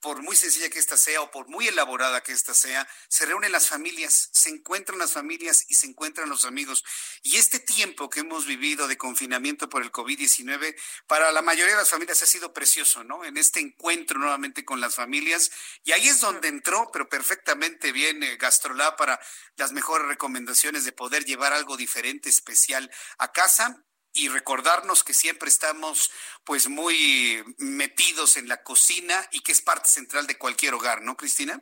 por 0.03 0.20
muy 0.20 0.35
sencilla 0.35 0.69
que 0.69 0.81
ésta 0.81 0.97
sea 0.97 1.23
o 1.23 1.31
por 1.31 1.49
muy 1.49 1.69
elaborada 1.69 2.23
que 2.23 2.33
ésta 2.33 2.55
sea, 2.55 2.87
se 3.09 3.24
reúnen 3.24 3.53
las 3.53 3.69
familias, 3.69 4.29
se 4.33 4.51
encuentran 4.51 4.99
las 4.99 5.12
familias 5.12 5.65
y 5.69 5.77
se 5.77 5.87
encuentran 5.87 6.29
los 6.29 6.45
amigos. 6.45 6.85
Y 7.23 7.37
este 7.37 7.61
tiempo 7.61 8.11
que 8.11 8.20
hemos 8.20 8.45
vivido 8.45 8.89
de 8.89 8.99
confinamiento 8.99 9.69
por 9.69 9.83
el 9.83 9.93
COVID-19, 9.93 10.77
para 11.07 11.31
la 11.31 11.41
mayoría 11.41 11.74
de 11.74 11.81
las 11.81 11.91
familias 11.91 12.20
ha 12.20 12.27
sido 12.27 12.53
precioso, 12.53 13.05
¿no? 13.05 13.24
En 13.24 13.37
este 13.37 13.61
encuentro 13.61 14.19
nuevamente 14.19 14.65
con 14.65 14.81
las 14.81 14.97
familias. 14.97 15.53
Y 15.85 15.93
ahí 15.93 16.09
es 16.09 16.20
donde 16.20 16.49
entró, 16.49 16.91
pero 16.93 17.09
perfectamente 17.09 17.93
bien, 17.93 18.24
eh, 18.24 18.37
Gastrolab 18.37 18.97
para 18.97 19.20
las 19.57 19.73
mejores 19.73 20.09
recomendaciones 20.09 20.85
de 20.85 20.93
poder 20.93 21.24
llevar 21.24 21.53
algo 21.53 21.77
diferente, 21.77 22.29
especial 22.29 22.91
a 23.19 23.31
casa 23.31 23.85
y 24.12 24.28
recordarnos 24.28 25.05
que 25.05 25.14
siempre 25.14 25.48
estamos 25.48 26.12
pues 26.44 26.68
muy 26.68 27.43
metidos 27.59 28.36
en 28.36 28.48
la 28.48 28.62
cocina 28.62 29.14
y 29.30 29.43
que 29.43 29.52
es 29.52 29.62
parte 29.62 29.89
central 29.89 30.26
de 30.26 30.39
cualquier 30.39 30.74
hogar, 30.74 31.02
¿no, 31.02 31.16
Cristina? 31.16 31.60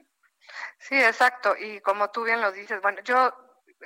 Sí, 0.79 0.97
exacto. 0.97 1.55
Y 1.57 1.81
como 1.81 2.11
tú 2.11 2.25
bien 2.25 2.41
lo 2.41 2.53
dices, 2.53 2.81
bueno, 2.81 3.01
yo 3.05 3.33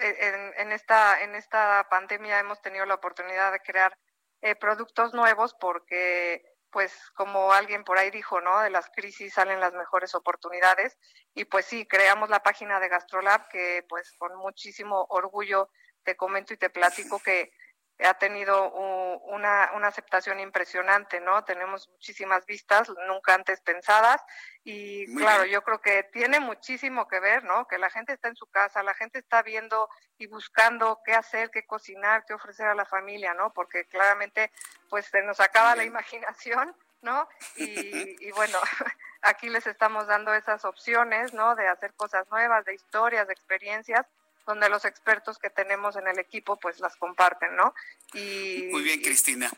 eh, 0.01 0.17
en, 0.21 0.67
en 0.67 0.73
esta 0.73 1.23
en 1.23 1.35
esta 1.35 1.87
pandemia 1.91 2.39
hemos 2.39 2.61
tenido 2.63 2.87
la 2.87 2.95
oportunidad 2.95 3.53
de 3.53 3.61
crear 3.61 3.97
eh, 4.41 4.55
productos 4.55 5.15
nuevos 5.15 5.55
porque 5.55 6.43
pues 6.71 6.93
como 7.15 7.53
alguien 7.53 7.85
por 7.85 7.99
ahí 7.99 8.11
dijo, 8.11 8.41
¿no? 8.41 8.61
De 8.61 8.71
las 8.71 8.91
crisis 8.91 9.35
salen 9.35 9.61
las 9.61 9.73
mejores 9.73 10.15
oportunidades 10.15 10.99
y 11.33 11.45
pues 11.45 11.67
sí, 11.67 11.87
creamos 11.87 12.31
la 12.31 12.43
página 12.43 12.81
de 12.81 12.89
Gastrolab 12.89 13.49
que 13.49 13.85
pues 13.89 14.13
con 14.19 14.37
muchísimo 14.37 15.07
orgullo 15.11 15.71
te 16.03 16.17
comento 16.17 16.53
y 16.53 16.57
te 16.57 16.71
platico 16.71 17.21
que 17.21 17.53
ha 18.01 18.15
tenido 18.15 18.73
una, 18.73 19.71
una, 19.75 19.89
aceptación 19.89 20.41
impresionante, 20.41 21.21
¿no? 21.21 21.45
Tenemos 21.45 21.89
muchísimas 21.89 22.45
vistas, 22.45 22.91
nunca 23.07 23.35
antes 23.35 23.61
pensadas, 23.61 24.21
y 24.65 25.15
claro, 25.15 25.45
yo 25.45 25.63
creo 25.63 25.81
que 25.81 26.03
tiene 26.05 26.41
muchísimo 26.41 27.07
que 27.07 27.21
ver, 27.21 27.45
¿no? 27.45 27.67
Que 27.69 27.79
la 27.79 27.91
gente 27.91 28.13
está 28.13 28.29
en 28.29 28.37
su 28.37 28.47
casa, 28.47 28.83
la 28.83 28.95
gente 28.95 29.19
está 29.19 29.43
viendo 29.43 29.89
y 30.19 30.27
buscando 30.27 31.01
qué 31.05 31.15
hacer, 31.15 31.51
qué 31.51 31.65
cocinar, 31.67 32.25
qué 32.27 32.35
ofrecer 32.35 32.67
a 32.67 32.75
la 32.75 32.85
familia, 32.85 33.35
¿no? 33.35 33.53
Porque 33.53 33.85
claramente, 33.85 34.51
pues 34.89 35.07
se 35.07 35.23
nos 35.23 35.39
acaba 35.39 35.77
la 35.77 35.85
imaginación, 35.85 36.75
¿no? 37.03 37.29
Y, 37.57 37.67
y 38.29 38.33
bueno, 38.33 38.59
aquí 39.23 39.51
les 39.51 39.67
estamos 39.69 40.09
dando 40.09 40.35
esas 40.35 40.65
opciones, 40.65 41.33
¿no? 41.33 41.55
De 41.55 41.69
hacer 41.69 41.95
cosas 41.95 42.29
nuevas, 42.31 42.65
de 42.65 42.75
historias, 42.75 43.29
de 43.29 43.35
experiencias, 43.35 44.07
donde 44.47 44.69
los 44.69 44.85
expertos 44.85 45.39
que 45.39 45.51
tenemos 45.51 45.95
en 45.97 46.07
el 46.09 46.19
equipo 46.19 46.57
pues 46.57 46.81
las 46.81 46.97
comparten, 46.97 47.55
¿no? 47.57 47.75
Y, 48.13 48.69
Muy 48.71 48.83
bien, 48.83 49.01
Cristina. 49.01 49.51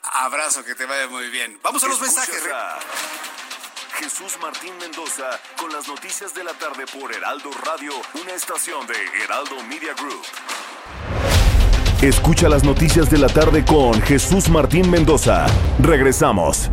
Abrazo, 0.03 0.63
que 0.63 0.75
te 0.75 0.85
vaya 0.85 1.07
muy 1.07 1.29
bien. 1.29 1.59
Vamos 1.61 1.83
a 1.83 1.87
los 1.87 2.01
mensajes. 2.01 2.43
Jesús 3.99 4.37
Martín 4.41 4.75
Mendoza 4.79 5.39
con 5.57 5.71
las 5.71 5.87
noticias 5.87 6.33
de 6.33 6.43
la 6.43 6.53
tarde 6.53 6.85
por 6.87 7.13
Heraldo 7.13 7.51
Radio, 7.63 7.93
una 8.19 8.33
estación 8.33 8.87
de 8.87 8.95
Heraldo 9.23 9.61
Media 9.63 9.93
Group. 9.93 10.25
Escucha 12.01 12.49
las 12.49 12.63
noticias 12.63 13.11
de 13.11 13.19
la 13.19 13.27
tarde 13.27 13.63
con 13.63 14.01
Jesús 14.01 14.49
Martín 14.49 14.89
Mendoza. 14.89 15.45
Regresamos. 15.79 16.71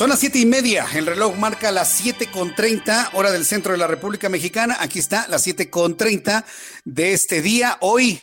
Son 0.00 0.08
las 0.08 0.20
siete 0.20 0.38
y 0.38 0.46
media. 0.46 0.86
El 0.94 1.04
reloj 1.04 1.36
marca 1.36 1.70
las 1.70 1.92
siete 1.92 2.30
con 2.30 2.54
treinta, 2.54 3.10
hora 3.12 3.30
del 3.30 3.44
centro 3.44 3.72
de 3.72 3.78
la 3.78 3.86
República 3.86 4.30
Mexicana. 4.30 4.78
Aquí 4.80 4.98
está, 4.98 5.28
las 5.28 5.42
siete 5.42 5.68
con 5.68 5.98
treinta 5.98 6.46
de 6.86 7.12
este 7.12 7.42
día. 7.42 7.76
Hoy, 7.82 8.18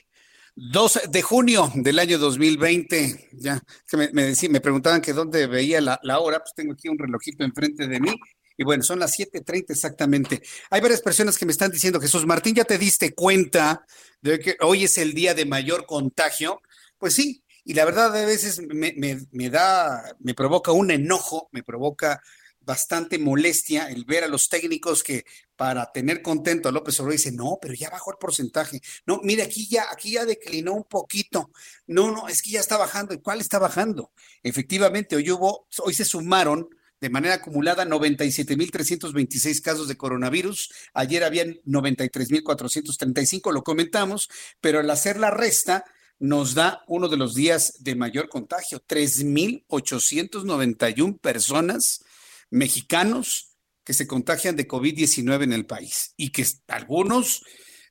2 0.56 1.02
de 1.12 1.22
junio 1.22 1.72
del 1.76 2.00
año 2.00 2.18
2020. 2.18 3.30
Ya, 3.34 3.62
que 3.88 3.96
me, 3.96 4.10
me, 4.12 4.34
me 4.50 4.60
preguntaban 4.60 5.02
que 5.02 5.14
dónde 5.14 5.46
veía 5.46 5.80
la, 5.80 6.00
la, 6.02 6.18
hora. 6.18 6.40
Pues 6.40 6.56
tengo 6.56 6.74
aquí 6.74 6.90
un 6.90 6.98
relojito 6.98 7.44
enfrente 7.44 7.88
de 7.88 8.00
mí. 8.00 8.10
Y 8.58 8.64
bueno, 8.64 8.82
son 8.82 8.98
las 8.98 9.16
7:30 9.16 9.66
exactamente. 9.70 10.42
Hay 10.72 10.82
varias 10.82 11.04
personas 11.04 11.38
que 11.38 11.46
me 11.46 11.52
están 11.52 11.70
diciendo, 11.70 12.02
Jesús 12.02 12.26
Martín, 12.26 12.56
¿ya 12.56 12.64
te 12.64 12.80
diste 12.80 13.14
cuenta 13.14 13.86
de 14.20 14.40
que 14.40 14.58
hoy 14.62 14.86
es 14.86 14.98
el 14.98 15.14
día 15.14 15.36
de 15.36 15.46
mayor 15.46 15.86
contagio? 15.86 16.60
Pues 16.98 17.14
sí, 17.14 17.44
y 17.68 17.74
la 17.74 17.84
verdad 17.84 18.16
a 18.16 18.26
veces 18.26 18.62
me, 18.62 18.96
me, 18.96 19.50
da, 19.50 20.16
me 20.20 20.34
provoca 20.34 20.72
un 20.72 20.90
enojo, 20.90 21.50
me 21.52 21.64
provoca 21.64 22.24
bastante 22.62 23.20
molestia 23.20 23.90
el 23.90 24.06
ver 24.06 24.24
a 24.24 24.30
los 24.30 24.48
técnicos 24.48 25.04
que 25.04 25.26
para 25.58 25.92
tener 25.92 26.22
contento 26.22 26.70
a 26.70 26.72
López 26.72 26.98
Obrador 27.02 27.18
dice, 27.18 27.34
no, 27.34 27.58
pero 27.62 27.74
ya 27.74 27.90
bajó 27.90 28.12
el 28.12 28.18
porcentaje. 28.18 28.80
No, 29.06 29.20
mire, 29.22 29.44
aquí 29.44 29.68
ya, 29.68 29.92
aquí 29.92 30.14
ya 30.14 30.24
declinó 30.24 30.76
un 30.76 30.86
poquito. 30.86 31.52
No, 31.88 32.10
no, 32.10 32.30
es 32.30 32.42
que 32.42 32.52
ya 32.52 32.62
está 32.62 32.78
bajando. 32.78 33.14
¿Y 33.14 33.20
cuál 33.20 33.42
está 33.42 33.60
bajando? 33.60 34.14
Efectivamente, 34.44 35.18
hoy 35.18 35.30
hubo, 35.30 35.68
hoy 35.80 35.94
se 35.94 36.06
sumaron 36.06 36.70
de 37.02 37.10
manera 37.10 37.36
acumulada 37.36 37.84
97.326 37.86 39.62
casos 39.62 39.90
de 39.90 39.98
coronavirus. 39.98 40.72
Ayer 40.94 41.26
habían 41.26 41.56
93.435, 41.66 43.52
lo 43.52 43.64
comentamos, 43.64 44.30
pero 44.62 44.80
al 44.80 44.90
hacer 44.90 45.20
la 45.20 45.32
resta, 45.32 45.84
nos 46.20 46.56
da 46.56 46.84
uno 46.88 47.08
de 47.08 47.18
los 47.18 47.36
días 47.36 47.76
de 47.80 47.96
mayor 47.96 48.30
contagio, 48.30 48.84
3.891 48.88 51.20
personas 51.20 52.04
mexicanos 52.50 53.56
que 53.84 53.94
se 53.94 54.08
contagian 54.08 54.56
de 54.56 54.68
COVID-19 54.68 55.44
en 55.44 55.54
el 55.54 55.66
país 55.66 56.14
y 56.18 56.32
que 56.32 56.46
algunos 56.68 57.44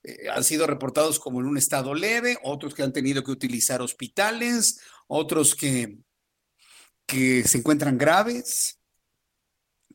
eh, 0.03 0.29
han 0.31 0.45
sido 0.45 0.67
reportados 0.67 1.19
como 1.19 1.41
en 1.41 1.47
un 1.47 1.57
estado 1.57 1.95
leve, 1.95 2.37
otros 2.43 2.75
que 2.75 2.83
han 2.83 2.93
tenido 2.93 3.25
que 3.25 3.31
utilizar 3.31 3.81
hospitales, 3.81 4.81
otros 5.07 5.55
que, 5.55 5.99
que 7.07 7.45
se 7.45 7.59
encuentran 7.59 7.97
graves. 7.97 8.79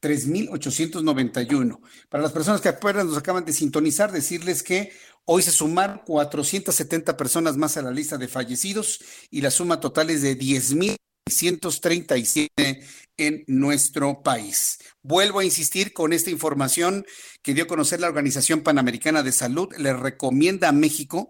3.891. 0.01 1.79
Para 2.09 2.23
las 2.23 2.31
personas 2.31 2.59
que 2.59 2.69
apenas 2.69 3.05
nos 3.05 3.17
acaban 3.17 3.45
de 3.45 3.53
sintonizar, 3.53 4.11
decirles 4.11 4.63
que 4.63 4.91
Hoy 5.25 5.43
se 5.43 5.51
sumaron 5.51 6.01
470 6.05 7.15
personas 7.15 7.55
más 7.55 7.77
a 7.77 7.83
la 7.83 7.91
lista 7.91 8.17
de 8.17 8.27
fallecidos 8.27 8.99
y 9.29 9.41
la 9.41 9.51
suma 9.51 9.79
total 9.79 10.09
es 10.09 10.23
de 10.23 10.35
10.637 10.37 12.83
en 13.17 13.43
nuestro 13.47 14.23
país. 14.23 14.79
Vuelvo 15.03 15.39
a 15.39 15.45
insistir 15.45 15.93
con 15.93 16.11
esta 16.11 16.31
información 16.31 17.05
que 17.43 17.53
dio 17.53 17.65
a 17.65 17.67
conocer 17.67 17.99
la 17.99 18.07
Organización 18.07 18.61
Panamericana 18.61 19.21
de 19.21 19.31
Salud. 19.31 19.69
Le 19.77 19.93
recomienda 19.93 20.69
a 20.69 20.73
México 20.73 21.29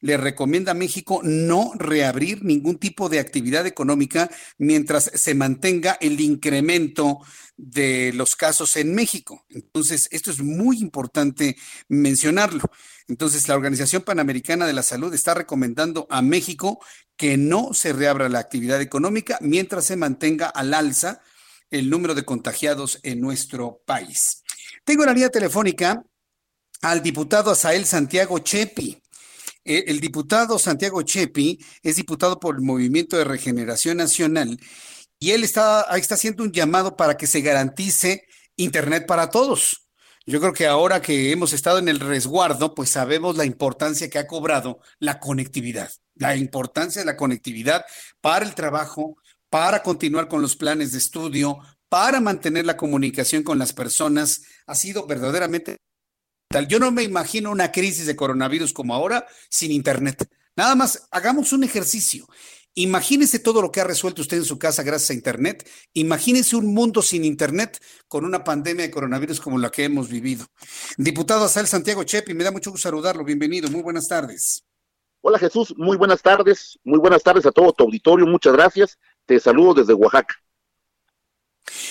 le 0.00 0.16
recomienda 0.16 0.72
a 0.72 0.74
México 0.74 1.20
no 1.22 1.72
reabrir 1.76 2.44
ningún 2.44 2.78
tipo 2.78 3.08
de 3.08 3.18
actividad 3.18 3.66
económica 3.66 4.30
mientras 4.58 5.10
se 5.14 5.34
mantenga 5.34 5.98
el 6.00 6.20
incremento 6.20 7.18
de 7.56 8.12
los 8.14 8.36
casos 8.36 8.76
en 8.76 8.94
México. 8.94 9.44
Entonces, 9.50 10.08
esto 10.10 10.30
es 10.30 10.40
muy 10.40 10.78
importante 10.78 11.56
mencionarlo. 11.88 12.62
Entonces, 13.06 13.48
la 13.48 13.56
Organización 13.56 14.02
Panamericana 14.02 14.66
de 14.66 14.72
la 14.72 14.82
Salud 14.82 15.12
está 15.12 15.34
recomendando 15.34 16.06
a 16.10 16.22
México 16.22 16.80
que 17.16 17.36
no 17.36 17.74
se 17.74 17.92
reabra 17.92 18.28
la 18.28 18.38
actividad 18.38 18.80
económica 18.80 19.38
mientras 19.42 19.84
se 19.84 19.96
mantenga 19.96 20.46
al 20.46 20.72
alza 20.72 21.20
el 21.70 21.90
número 21.90 22.14
de 22.14 22.24
contagiados 22.24 22.98
en 23.02 23.20
nuestro 23.20 23.82
país. 23.84 24.42
Tengo 24.84 25.04
la 25.04 25.12
línea 25.12 25.28
telefónica 25.28 26.02
al 26.82 27.02
diputado 27.02 27.50
Asael 27.50 27.84
Santiago 27.84 28.38
Chepi. 28.38 28.99
Eh, 29.64 29.84
el 29.88 30.00
diputado 30.00 30.58
Santiago 30.58 31.02
Chepi 31.02 31.58
es 31.82 31.96
diputado 31.96 32.40
por 32.40 32.56
el 32.56 32.62
Movimiento 32.62 33.16
de 33.16 33.24
Regeneración 33.24 33.98
Nacional 33.98 34.58
y 35.18 35.32
él 35.32 35.44
está, 35.44 35.82
está 35.96 36.14
haciendo 36.14 36.42
un 36.42 36.52
llamado 36.52 36.96
para 36.96 37.16
que 37.16 37.26
se 37.26 37.42
garantice 37.42 38.24
Internet 38.56 39.06
para 39.06 39.30
todos. 39.30 39.88
Yo 40.26 40.40
creo 40.40 40.52
que 40.52 40.66
ahora 40.66 41.02
que 41.02 41.32
hemos 41.32 41.52
estado 41.52 41.78
en 41.78 41.88
el 41.88 42.00
resguardo, 42.00 42.74
pues 42.74 42.90
sabemos 42.90 43.36
la 43.36 43.44
importancia 43.44 44.08
que 44.08 44.18
ha 44.18 44.26
cobrado 44.26 44.80
la 44.98 45.18
conectividad, 45.18 45.90
la 46.14 46.36
importancia 46.36 47.02
de 47.02 47.06
la 47.06 47.16
conectividad 47.16 47.84
para 48.20 48.44
el 48.44 48.54
trabajo, 48.54 49.16
para 49.48 49.82
continuar 49.82 50.28
con 50.28 50.42
los 50.42 50.56
planes 50.56 50.92
de 50.92 50.98
estudio, 50.98 51.58
para 51.88 52.20
mantener 52.20 52.64
la 52.64 52.76
comunicación 52.76 53.42
con 53.42 53.58
las 53.58 53.72
personas, 53.72 54.42
ha 54.66 54.74
sido 54.74 55.06
verdaderamente 55.06 55.78
yo 56.68 56.80
no 56.80 56.90
me 56.90 57.04
imagino 57.04 57.50
una 57.52 57.70
crisis 57.70 58.06
de 58.06 58.16
coronavirus 58.16 58.72
como 58.72 58.94
ahora 58.94 59.26
sin 59.48 59.70
Internet. 59.70 60.28
Nada 60.56 60.74
más, 60.74 61.06
hagamos 61.12 61.52
un 61.52 61.62
ejercicio. 61.62 62.26
Imagínese 62.74 63.38
todo 63.38 63.62
lo 63.62 63.70
que 63.70 63.80
ha 63.80 63.84
resuelto 63.84 64.22
usted 64.22 64.38
en 64.38 64.44
su 64.44 64.58
casa 64.58 64.82
gracias 64.82 65.10
a 65.10 65.14
Internet. 65.14 65.68
Imagínese 65.92 66.56
un 66.56 66.74
mundo 66.74 67.02
sin 67.02 67.24
Internet 67.24 67.78
con 68.08 68.24
una 68.24 68.42
pandemia 68.42 68.84
de 68.84 68.90
coronavirus 68.90 69.40
como 69.40 69.58
la 69.58 69.70
que 69.70 69.84
hemos 69.84 70.08
vivido. 70.08 70.46
Diputado 70.96 71.44
Asal 71.44 71.68
Santiago 71.68 72.02
Chepi, 72.02 72.34
me 72.34 72.44
da 72.44 72.50
mucho 72.50 72.72
gusto 72.72 72.88
saludarlo. 72.88 73.24
Bienvenido. 73.24 73.70
Muy 73.70 73.82
buenas 73.82 74.08
tardes. 74.08 74.64
Hola 75.20 75.38
Jesús, 75.38 75.74
muy 75.76 75.96
buenas 75.96 76.22
tardes. 76.22 76.78
Muy 76.82 76.98
buenas 76.98 77.22
tardes 77.22 77.46
a 77.46 77.52
todo 77.52 77.72
tu 77.72 77.84
auditorio. 77.84 78.26
Muchas 78.26 78.54
gracias. 78.54 78.98
Te 79.24 79.38
saludo 79.38 79.74
desde 79.74 79.94
Oaxaca. 79.94 80.34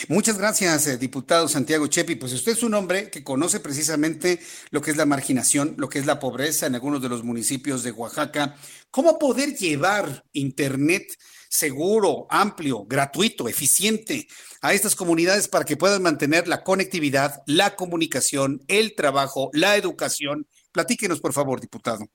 Muchas 0.08 0.38
gracias, 0.38 0.88
eh, 0.88 0.98
diputado 0.98 1.48
Santiago 1.48 1.88
Chepi. 1.88 2.16
Pues 2.16 2.34
usted 2.34 2.54
es 2.54 2.64
un 2.64 2.74
hombre 2.74 3.10
que 3.10 3.24
conoce 3.24 3.60
precisamente 3.60 4.40
lo 4.72 4.82
que 4.82 4.92
es 4.92 4.98
la 4.98 5.06
marginación, 5.06 5.76
lo 5.78 5.90
que 5.90 6.00
es 6.00 6.06
la 6.06 6.20
pobreza 6.20 6.68
en 6.68 6.76
algunos 6.76 7.02
de 7.02 7.10
los 7.10 7.24
municipios 7.24 7.84
de 7.84 7.92
Oaxaca. 7.92 8.56
¿Cómo 8.92 9.20
poder 9.20 9.56
llevar 9.56 10.26
Internet 10.34 11.08
seguro, 11.50 12.28
amplio, 12.30 12.86
gratuito, 12.86 13.48
eficiente 13.48 14.28
a 14.62 14.74
estas 14.74 14.96
comunidades 14.96 15.48
para 15.48 15.66
que 15.66 15.78
puedan 15.78 16.02
mantener 16.02 16.48
la 16.48 16.64
conectividad, 16.64 17.42
la 17.46 17.76
comunicación, 17.76 18.62
el 18.68 18.96
trabajo, 18.96 19.50
la 19.54 19.76
educación? 19.76 20.48
Platíquenos, 20.72 21.20
por 21.20 21.34
favor, 21.34 21.60
diputado. 21.60 22.06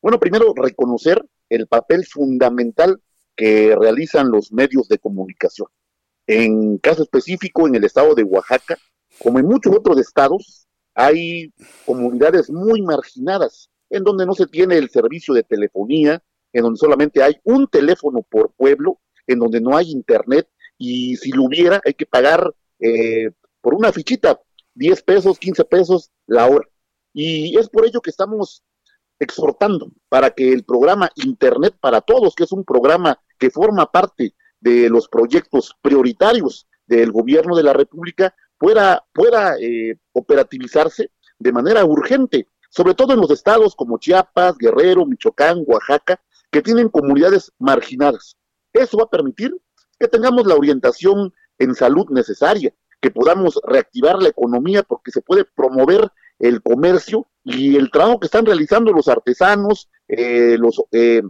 Bueno, 0.00 0.20
primero 0.20 0.52
reconocer 0.54 1.24
el 1.48 1.66
papel 1.66 2.06
fundamental 2.06 3.00
que 3.34 3.74
realizan 3.78 4.30
los 4.30 4.52
medios 4.52 4.88
de 4.88 4.98
comunicación. 4.98 5.68
En 6.28 6.76
caso 6.76 7.02
específico, 7.02 7.66
en 7.66 7.74
el 7.74 7.84
estado 7.84 8.14
de 8.14 8.22
Oaxaca, 8.22 8.76
como 9.18 9.38
en 9.38 9.46
muchos 9.46 9.74
otros 9.74 9.98
estados, 9.98 10.68
hay 10.94 11.54
comunidades 11.86 12.50
muy 12.50 12.82
marginadas, 12.82 13.70
en 13.88 14.04
donde 14.04 14.26
no 14.26 14.34
se 14.34 14.46
tiene 14.46 14.76
el 14.76 14.90
servicio 14.90 15.32
de 15.32 15.42
telefonía, 15.42 16.22
en 16.52 16.62
donde 16.64 16.78
solamente 16.78 17.22
hay 17.22 17.36
un 17.44 17.66
teléfono 17.66 18.20
por 18.28 18.52
pueblo, 18.52 19.00
en 19.26 19.38
donde 19.38 19.58
no 19.62 19.74
hay 19.74 19.90
internet, 19.90 20.46
y 20.76 21.16
si 21.16 21.30
lo 21.30 21.44
hubiera, 21.44 21.80
hay 21.82 21.94
que 21.94 22.04
pagar 22.04 22.54
eh, 22.78 23.30
por 23.62 23.72
una 23.72 23.90
fichita, 23.90 24.38
10 24.74 25.02
pesos, 25.04 25.38
15 25.38 25.64
pesos 25.64 26.10
la 26.26 26.46
hora. 26.46 26.68
Y 27.14 27.58
es 27.58 27.70
por 27.70 27.86
ello 27.86 28.02
que 28.02 28.10
estamos 28.10 28.62
exhortando 29.18 29.90
para 30.10 30.30
que 30.30 30.52
el 30.52 30.62
programa 30.62 31.10
Internet 31.16 31.74
para 31.80 32.02
Todos, 32.02 32.34
que 32.34 32.44
es 32.44 32.52
un 32.52 32.64
programa 32.64 33.18
que 33.38 33.50
forma 33.50 33.90
parte 33.90 34.34
de 34.60 34.88
los 34.88 35.08
proyectos 35.08 35.76
prioritarios 35.80 36.66
del 36.86 37.12
gobierno 37.12 37.56
de 37.56 37.62
la 37.62 37.72
República 37.72 38.34
pueda, 38.56 39.04
pueda 39.12 39.56
eh, 39.60 39.96
operativizarse 40.12 41.10
de 41.38 41.52
manera 41.52 41.84
urgente, 41.84 42.48
sobre 42.70 42.94
todo 42.94 43.14
en 43.14 43.20
los 43.20 43.30
estados 43.30 43.74
como 43.74 43.98
Chiapas, 43.98 44.56
Guerrero, 44.58 45.06
Michoacán, 45.06 45.62
Oaxaca, 45.66 46.20
que 46.50 46.62
tienen 46.62 46.88
comunidades 46.88 47.52
marginadas. 47.58 48.36
Eso 48.72 48.98
va 48.98 49.04
a 49.04 49.10
permitir 49.10 49.56
que 49.98 50.08
tengamos 50.08 50.46
la 50.46 50.54
orientación 50.54 51.32
en 51.58 51.74
salud 51.74 52.06
necesaria, 52.10 52.72
que 53.00 53.10
podamos 53.10 53.60
reactivar 53.64 54.20
la 54.20 54.28
economía 54.28 54.82
porque 54.82 55.10
se 55.10 55.22
puede 55.22 55.44
promover 55.44 56.10
el 56.38 56.62
comercio 56.62 57.26
y 57.44 57.76
el 57.76 57.90
trabajo 57.90 58.20
que 58.20 58.26
están 58.26 58.46
realizando 58.46 58.92
los 58.92 59.08
artesanos, 59.08 59.88
eh, 60.08 60.56
los, 60.58 60.82
eh, 60.92 61.22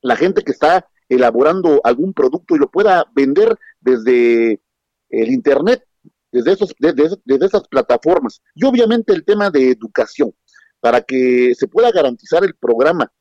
la 0.00 0.16
gente 0.16 0.42
que 0.42 0.52
está 0.52 0.88
elaborando 1.08 1.80
algún 1.84 2.12
producto 2.12 2.54
y 2.54 2.58
lo 2.58 2.70
pueda 2.70 3.06
vender 3.14 3.58
desde 3.80 4.60
el 5.10 5.30
Internet, 5.30 5.84
desde, 6.30 6.52
esos, 6.52 6.74
desde, 6.78 7.46
esas 7.46 7.68
plataformas. 7.68 8.42
Y 8.54 8.64
obviamente 8.64 9.12
el 9.12 9.24
tema 9.24 9.50
de 9.50 9.70
educación. 9.70 10.34
Para 10.80 11.00
que 11.00 11.54
se 11.54 11.68
pueda 11.68 11.92
garantizar 11.92 12.42
el 12.42 12.56
programa 12.56 13.12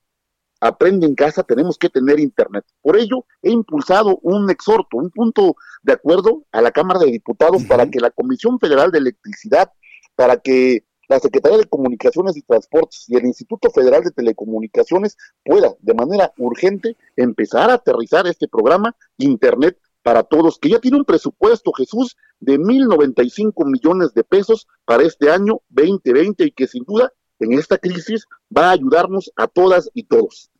Aprende 0.63 1.07
en 1.07 1.15
casa, 1.15 1.41
tenemos 1.41 1.77
que 1.77 1.89
tener 1.89 2.19
Internet. 2.19 2.63
Por 2.81 2.95
ello, 2.95 3.25
he 3.41 3.49
impulsado 3.49 4.19
un 4.21 4.47
exhorto, 4.51 4.97
un 4.97 5.09
punto 5.09 5.55
de 5.81 5.93
acuerdo 5.93 6.45
a 6.51 6.61
la 6.61 6.71
Cámara 6.71 6.99
de 6.99 7.07
Diputados 7.07 7.63
para 7.65 7.89
que 7.89 7.99
la 7.99 8.11
Comisión 8.11 8.59
Federal 8.59 8.91
de 8.91 8.99
Electricidad, 8.99 9.71
para 10.15 10.37
que 10.37 10.85
la 11.11 11.19
Secretaría 11.19 11.57
de 11.57 11.67
Comunicaciones 11.67 12.37
y 12.37 12.41
Transportes 12.41 13.03
y 13.09 13.17
el 13.17 13.25
Instituto 13.25 13.69
Federal 13.69 14.01
de 14.01 14.11
Telecomunicaciones 14.11 15.17
pueda 15.43 15.75
de 15.81 15.93
manera 15.93 16.31
urgente 16.37 16.95
empezar 17.17 17.69
a 17.69 17.73
aterrizar 17.73 18.27
este 18.27 18.47
programa 18.47 18.95
Internet 19.17 19.77
para 20.03 20.23
todos, 20.23 20.57
que 20.57 20.69
ya 20.69 20.79
tiene 20.79 20.97
un 20.97 21.03
presupuesto, 21.03 21.73
Jesús, 21.73 22.15
de 22.39 22.57
1.095 22.57 23.69
millones 23.69 24.13
de 24.13 24.23
pesos 24.23 24.67
para 24.85 25.03
este 25.03 25.29
año 25.29 25.59
2020 25.67 26.45
y 26.45 26.51
que 26.51 26.67
sin 26.67 26.85
duda 26.85 27.11
en 27.39 27.53
esta 27.53 27.77
crisis 27.77 28.25
va 28.55 28.69
a 28.69 28.71
ayudarnos 28.71 29.33
a 29.35 29.47
todas 29.47 29.89
y 29.93 30.03
todos. 30.03 30.50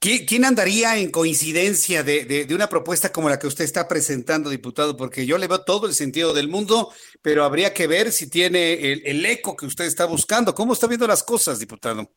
¿Quién 0.00 0.44
andaría 0.44 0.98
en 0.98 1.10
coincidencia 1.10 2.02
de, 2.02 2.46
una 2.54 2.68
propuesta 2.68 3.12
como 3.12 3.28
la 3.28 3.38
que 3.38 3.46
usted 3.46 3.64
está 3.64 3.88
presentando, 3.88 4.50
diputado? 4.50 4.96
Porque 4.96 5.26
yo 5.26 5.38
le 5.38 5.48
veo 5.48 5.64
todo 5.64 5.86
el 5.86 5.94
sentido 5.94 6.32
del 6.32 6.48
mundo, 6.48 6.90
pero 7.22 7.44
habría 7.44 7.72
que 7.72 7.86
ver 7.86 8.12
si 8.12 8.28
tiene 8.30 8.74
el, 8.92 9.26
eco 9.26 9.56
que 9.56 9.66
usted 9.66 9.84
está 9.84 10.06
buscando. 10.06 10.54
¿Cómo 10.54 10.72
está 10.72 10.86
viendo 10.86 11.06
las 11.06 11.22
cosas, 11.22 11.58
diputado? 11.58 12.08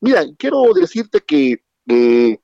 Mira, 0.00 0.24
quiero 0.36 0.72
decirte 0.74 1.20
que 1.20 1.62
eh, 1.88 2.38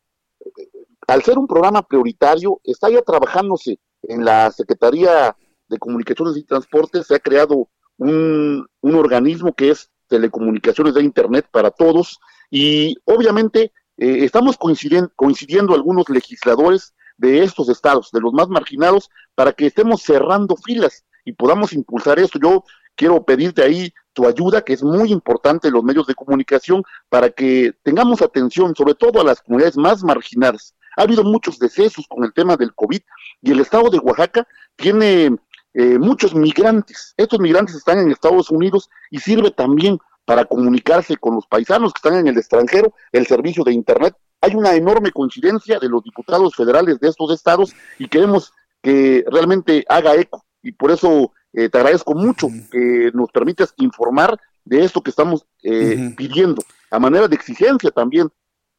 al 1.06 1.22
ser 1.22 1.38
un 1.38 1.46
programa 1.46 1.82
prioritario, 1.82 2.60
está 2.64 2.90
ya 2.90 3.02
trabajándose 3.02 3.78
en 4.02 4.24
la 4.24 4.50
Secretaría 4.50 5.36
de 5.68 5.78
Comunicaciones 5.78 6.36
y 6.36 6.44
Transportes, 6.44 7.06
se 7.06 7.14
ha 7.14 7.20
creado 7.20 7.68
un, 7.96 8.66
un 8.80 8.94
organismo 8.94 9.54
que 9.54 9.70
es 9.70 9.90
Telecomunicaciones 10.08 10.94
de 10.94 11.02
Internet 11.02 11.46
para 11.50 11.70
Todos, 11.70 12.18
y 12.50 12.96
obviamente 13.04 13.72
eh, 13.96 14.24
estamos 14.24 14.56
coincidiendo, 14.56 15.10
coincidiendo 15.16 15.74
algunos 15.74 16.08
legisladores 16.08 16.94
de 17.16 17.44
estos 17.44 17.68
estados, 17.68 18.10
de 18.12 18.20
los 18.20 18.32
más 18.32 18.48
marginados, 18.48 19.10
para 19.34 19.52
que 19.52 19.66
estemos 19.66 20.02
cerrando 20.02 20.56
filas 20.56 21.04
y 21.24 21.32
podamos 21.32 21.72
impulsar 21.72 22.18
esto. 22.18 22.38
Yo 22.38 22.64
quiero 22.96 23.24
pedirte 23.24 23.62
ahí 23.62 23.92
tu 24.12 24.26
ayuda, 24.26 24.62
que 24.62 24.72
es 24.72 24.82
muy 24.82 25.10
importante 25.10 25.68
en 25.68 25.74
los 25.74 25.84
medios 25.84 26.06
de 26.06 26.14
comunicación, 26.14 26.82
para 27.08 27.30
que 27.30 27.74
tengamos 27.82 28.22
atención, 28.22 28.74
sobre 28.74 28.94
todo 28.94 29.20
a 29.20 29.24
las 29.24 29.40
comunidades 29.40 29.76
más 29.76 30.02
marginadas. 30.02 30.74
Ha 30.96 31.02
habido 31.02 31.24
muchos 31.24 31.58
decesos 31.58 32.06
con 32.08 32.24
el 32.24 32.32
tema 32.32 32.56
del 32.56 32.72
COVID 32.74 33.00
y 33.42 33.50
el 33.50 33.60
estado 33.60 33.90
de 33.90 33.98
Oaxaca 33.98 34.46
tiene 34.76 35.36
eh, 35.74 35.98
muchos 35.98 36.34
migrantes. 36.34 37.14
Estos 37.16 37.40
migrantes 37.40 37.74
están 37.74 37.98
en 37.98 38.12
Estados 38.12 38.50
Unidos 38.50 38.88
y 39.10 39.18
sirve 39.18 39.50
también 39.50 39.98
para 40.24 40.44
comunicarse 40.44 41.16
con 41.16 41.34
los 41.34 41.46
paisanos 41.46 41.92
que 41.92 41.98
están 41.98 42.18
en 42.18 42.28
el 42.28 42.38
extranjero, 42.38 42.94
el 43.12 43.26
servicio 43.26 43.64
de 43.64 43.72
Internet. 43.72 44.14
Hay 44.40 44.54
una 44.54 44.74
enorme 44.74 45.12
coincidencia 45.12 45.78
de 45.78 45.88
los 45.88 46.02
diputados 46.02 46.54
federales 46.54 47.00
de 47.00 47.08
estos 47.08 47.32
estados 47.32 47.74
y 47.98 48.08
queremos 48.08 48.52
que 48.82 49.24
realmente 49.30 49.84
haga 49.88 50.14
eco. 50.14 50.44
Y 50.62 50.72
por 50.72 50.90
eso 50.90 51.32
eh, 51.52 51.68
te 51.68 51.78
agradezco 51.78 52.14
mucho 52.14 52.48
que 52.70 53.10
nos 53.14 53.30
permitas 53.30 53.74
informar 53.76 54.38
de 54.64 54.84
esto 54.84 55.02
que 55.02 55.10
estamos 55.10 55.46
eh, 55.62 56.14
pidiendo, 56.16 56.62
a 56.90 56.98
manera 56.98 57.28
de 57.28 57.36
exigencia 57.36 57.90
también, 57.90 58.28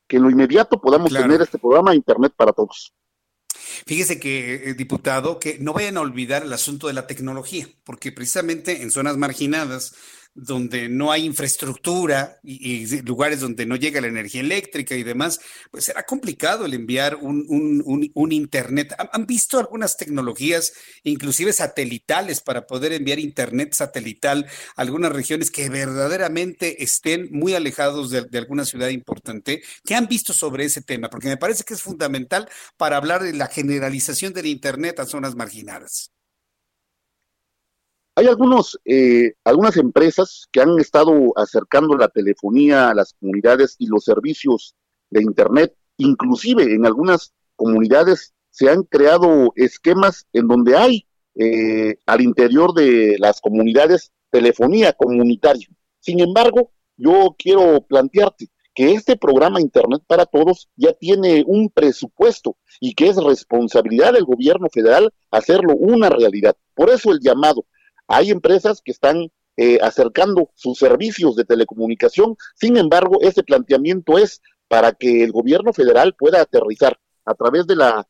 que 0.08 0.18
en 0.18 0.24
lo 0.24 0.30
inmediato 0.30 0.80
podamos 0.82 1.14
tener 1.14 1.42
este 1.42 1.60
programa 1.60 1.96
Internet 1.96 2.34
para 2.36 2.54
todos. 2.54 2.94
Fíjese 3.86 4.20
que, 4.20 4.70
eh, 4.70 4.74
diputado, 4.74 5.40
que 5.40 5.58
no 5.60 5.74
vayan 5.74 5.98
a 5.98 6.02
olvidar 6.02 6.44
el 6.44 6.54
asunto 6.54 6.88
de 6.88 6.94
la 6.94 7.08
tecnología, 7.08 7.68
porque 7.84 8.12
precisamente 8.12 8.82
en 8.82 8.92
zonas 8.92 9.18
marginadas 9.18 9.96
donde 10.36 10.90
no 10.90 11.14
hay 11.14 11.24
infraestructura 11.24 12.40
y, 12.44 12.86
lugares 13.04 13.40
donde 13.40 13.66
no 13.66 13.78
llega 13.78 14.02
la 14.02 14.08
energía 14.08 14.42
eléctrica 14.42 14.94
y 14.94 15.04
demás, 15.04 15.40
pues 15.72 15.86
será 15.86 16.04
complicado 16.04 16.66
el 16.66 16.74
enviar 16.74 17.16
un, 17.16 17.46
un, 17.48 18.32
Internet. 18.32 18.94
¿Han, 19.14 19.26
visto 19.26 19.60
algunas 19.60 19.96
tecnologías, 19.96 20.74
inclusive 21.04 21.54
satelitales, 21.54 22.42
para 22.42 22.68
poder 22.68 22.92
enviar 22.92 23.18
Internet 23.20 23.74
satelital 23.74 24.46
a 24.76 24.82
algunas 24.82 25.14
regiones 25.14 25.52
que 25.52 25.70
verdaderamente 25.70 26.84
estén 26.84 27.30
muy 27.32 27.54
alejados 27.54 28.10
de, 28.10 28.24
de 28.24 28.38
alguna 28.38 28.66
ciudad 28.66 28.90
importante? 28.90 29.64
¿Qué 29.86 29.96
han 29.96 30.08
visto 30.08 30.34
sobre 30.34 30.66
ese 30.66 30.82
tema? 30.82 31.10
Porque 31.10 31.30
me 31.30 31.38
parece 31.38 31.64
que 31.64 31.76
es 31.76 31.82
fundamental 31.82 32.50
para 32.76 32.98
hablar 32.98 33.24
de 33.24 33.34
la 33.34 33.48
generalización 33.48 34.34
del 34.34 34.48
Internet 34.48 35.00
a 35.00 35.06
zonas 35.06 35.36
marginadas. 35.36 36.15
Hay 38.16 38.28
algunos, 38.28 38.80
eh, 38.86 39.34
algunas 39.44 39.76
empresas 39.78 40.48
que 40.52 40.62
han 40.62 40.80
estado 40.80 41.34
acercando 41.36 41.98
la 41.98 42.08
telefonía 42.08 42.90
a 42.90 42.94
las 42.96 43.14
comunidades 43.14 43.76
y 43.78 43.88
los 43.88 44.06
servicios 44.06 44.76
de 45.10 45.22
Internet, 45.22 45.76
inclusive 45.98 46.64
en 46.64 46.86
algunas 46.86 47.34
comunidades 47.56 48.34
se 48.50 48.70
han 48.70 48.84
creado 48.84 49.52
esquemas 49.56 50.26
en 50.32 50.48
donde 50.48 50.78
hay 50.78 51.08
eh, 51.36 51.98
al 52.06 52.22
interior 52.22 52.74
de 52.74 53.18
las 53.20 53.42
comunidades 53.42 54.12
telefonía 54.32 54.94
comunitaria. 54.94 55.68
Sin 56.00 56.22
embargo, 56.22 56.72
yo 56.98 57.36
quiero 57.38 57.82
plantearte 57.82 58.50
que 58.74 58.94
este 58.94 59.16
programa 59.16 59.62
Internet 59.62 60.04
para 60.06 60.26
Todos 60.26 60.70
ya 60.76 60.94
tiene 60.94 61.44
un 61.48 61.70
presupuesto 61.70 62.58
y 62.80 62.94
que 62.94 63.08
es 63.08 63.16
responsabilidad 63.16 64.14
del 64.14 64.26
gobierno 64.26 64.68
federal 64.70 65.14
hacerlo 65.32 65.76
una 65.76 66.10
realidad. 66.10 66.56
Por 66.74 66.90
eso 66.90 67.12
el 67.12 67.20
llamado. 67.22 67.66
Hay 68.08 68.32
empresas 68.32 68.82
que 68.84 68.92
están 68.92 69.32
eh, 69.58 69.80
acercando 69.82 70.50
sus 70.56 70.78
servicios 70.78 71.36
de 71.36 71.46
telecomunicación, 71.46 72.36
sin 72.56 72.78
embargo, 72.78 73.20
ese 73.22 73.44
planteamiento 73.44 74.18
es 74.18 74.42
para 74.68 74.92
que 74.92 75.24
el 75.24 75.32
gobierno 75.32 75.74
federal 75.74 76.16
pueda 76.18 76.42
aterrizar 76.42 77.00
a 77.26 77.34
través 77.34 77.66
de 77.68 77.76
la 77.76 78.08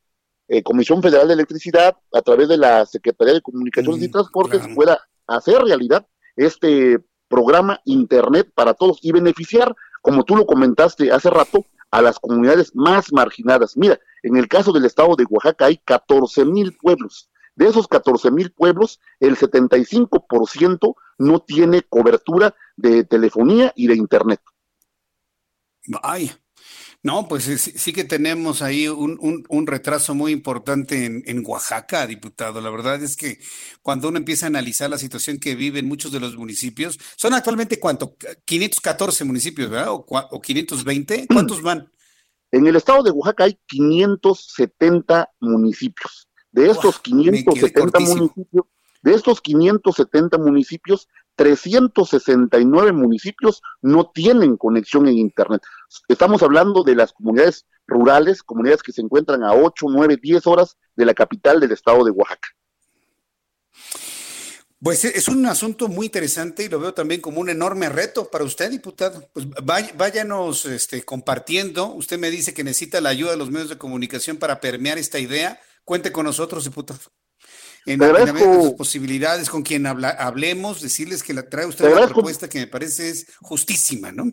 eh, 0.47 0.61
Comisión 0.63 1.01
Federal 1.01 1.27
de 1.27 1.33
Electricidad, 1.33 1.95
a 2.13 2.21
través 2.21 2.47
de 2.47 2.57
la 2.57 2.85
Secretaría 2.85 3.33
de 3.33 3.41
Comunicaciones 3.41 4.03
y 4.03 4.11
Transportes, 4.11 4.61
pueda 4.75 4.99
hacer 5.27 5.61
realidad 5.61 6.05
este 6.35 6.99
programa 7.27 7.81
Internet 7.85 8.51
para 8.53 8.73
todos 8.73 8.99
y 9.01 9.11
beneficiar, 9.11 9.75
como 10.01 10.23
tú 10.23 10.35
lo 10.35 10.45
comentaste 10.45 11.11
hace 11.11 11.29
rato, 11.29 11.65
a 11.89 12.01
las 12.01 12.19
comunidades 12.19 12.75
más 12.75 13.11
marginadas. 13.11 13.75
Mira, 13.77 13.99
en 14.21 14.37
el 14.37 14.47
caso 14.47 14.71
del 14.71 14.85
estado 14.85 15.15
de 15.15 15.25
Oaxaca 15.29 15.65
hay 15.65 15.77
14 15.77 16.45
mil 16.45 16.75
pueblos. 16.77 17.29
De 17.55 17.67
esos 17.67 17.87
14 17.87 18.31
mil 18.31 18.51
pueblos, 18.51 18.99
el 19.19 19.37
75% 19.37 20.95
no 21.17 21.39
tiene 21.39 21.83
cobertura 21.83 22.55
de 22.75 23.03
telefonía 23.03 23.71
y 23.75 23.87
de 23.87 23.95
Internet. 23.95 24.41
Ay, 26.01 26.31
no, 27.05 27.27
pues 27.27 27.43
sí, 27.43 27.93
que 27.93 28.03
tenemos 28.03 28.63
ahí 28.63 28.87
un, 28.87 29.67
retraso 29.67 30.15
muy 30.15 30.31
importante 30.31 31.05
en, 31.05 31.43
Oaxaca, 31.45 32.07
diputado. 32.07 32.59
La 32.61 32.71
verdad 32.71 33.01
es 33.03 33.15
que 33.15 33.37
cuando 33.83 34.09
uno 34.09 34.17
empieza 34.17 34.47
a 34.47 34.49
analizar 34.49 34.89
la 34.89 34.97
situación 34.97 35.37
que 35.37 35.53
viven 35.53 35.87
muchos 35.87 36.11
de 36.11 36.19
los 36.19 36.35
municipios, 36.35 36.97
son 37.15 37.35
actualmente 37.35 37.79
cuánto, 37.79 38.17
514 38.45 39.23
municipios, 39.23 39.69
¿verdad? 39.69 39.91
O, 39.91 40.03
o 40.07 40.41
520, 40.41 41.27
¿cuántos 41.27 41.61
van? 41.61 41.91
En 42.51 42.65
el 42.65 42.75
estado 42.75 43.03
de 43.03 43.11
Oaxaca 43.11 43.43
hay 43.43 43.59
570 43.67 45.29
municipios. 45.41 46.27
De 46.55 46.69
estos 46.69 46.99
570 47.01 47.99
municipios, 47.99 48.65
de 49.01 49.13
estos 49.13 49.41
570 49.41 50.37
municipios, 50.37 51.09
369 51.35 52.93
municipios 52.93 53.61
no 53.81 54.09
tienen 54.13 54.55
conexión 54.55 55.05
en 55.09 55.17
Internet. 55.17 55.61
Estamos 56.07 56.41
hablando 56.43 56.83
de 56.83 56.95
las 56.95 57.11
comunidades 57.11 57.65
rurales, 57.85 58.41
comunidades 58.41 58.83
que 58.83 58.93
se 58.93 59.01
encuentran 59.01 59.43
a 59.43 59.53
8, 59.53 59.87
9, 59.89 60.17
10 60.21 60.47
horas 60.47 60.77
de 60.95 61.05
la 61.05 61.13
capital 61.13 61.59
del 61.59 61.73
estado 61.73 62.05
de 62.05 62.11
Oaxaca. 62.11 62.47
Pues 64.81 65.03
e, 65.03 65.09
es 65.09 65.27
un 65.27 65.45
asunto 65.47 65.89
muy 65.89 66.05
interesante 66.05 66.63
y 66.63 66.69
lo 66.69 66.79
veo 66.79 66.93
también 66.93 67.19
como 67.19 67.41
un 67.41 67.49
enorme 67.49 67.89
reto 67.89 68.31
para 68.31 68.45
usted, 68.45 68.71
diputado. 68.71 69.29
Pues 69.33 69.45
váyanos 69.97 70.65
este, 70.65 71.03
compartiendo. 71.03 71.87
Usted 71.87 72.17
me 72.17 72.31
dice 72.31 72.53
que 72.53 72.63
necesita 72.63 73.01
la 73.01 73.09
ayuda 73.09 73.31
de 73.31 73.37
los 73.37 73.51
medios 73.51 73.67
de 73.67 73.77
comunicación 73.77 74.37
para 74.37 74.61
permear 74.61 74.97
esta 74.97 75.19
idea. 75.19 75.59
Cuente 75.85 76.11
con 76.11 76.25
nosotros, 76.25 76.65
diputado 76.65 76.99
en, 77.85 77.99
sus 78.37 78.71
posibilidades 78.73 79.49
con 79.49 79.61
quien 79.61 79.85
habla, 79.85 80.09
hablemos, 80.09 80.81
decirles 80.81 81.23
que 81.23 81.33
la 81.33 81.47
trae 81.47 81.67
usted 81.67 81.91
una 81.91 82.07
propuesta 82.07 82.49
que 82.49 82.59
me 82.59 82.67
parece 82.67 83.09
es 83.09 83.27
justísima, 83.41 84.11
¿no? 84.11 84.31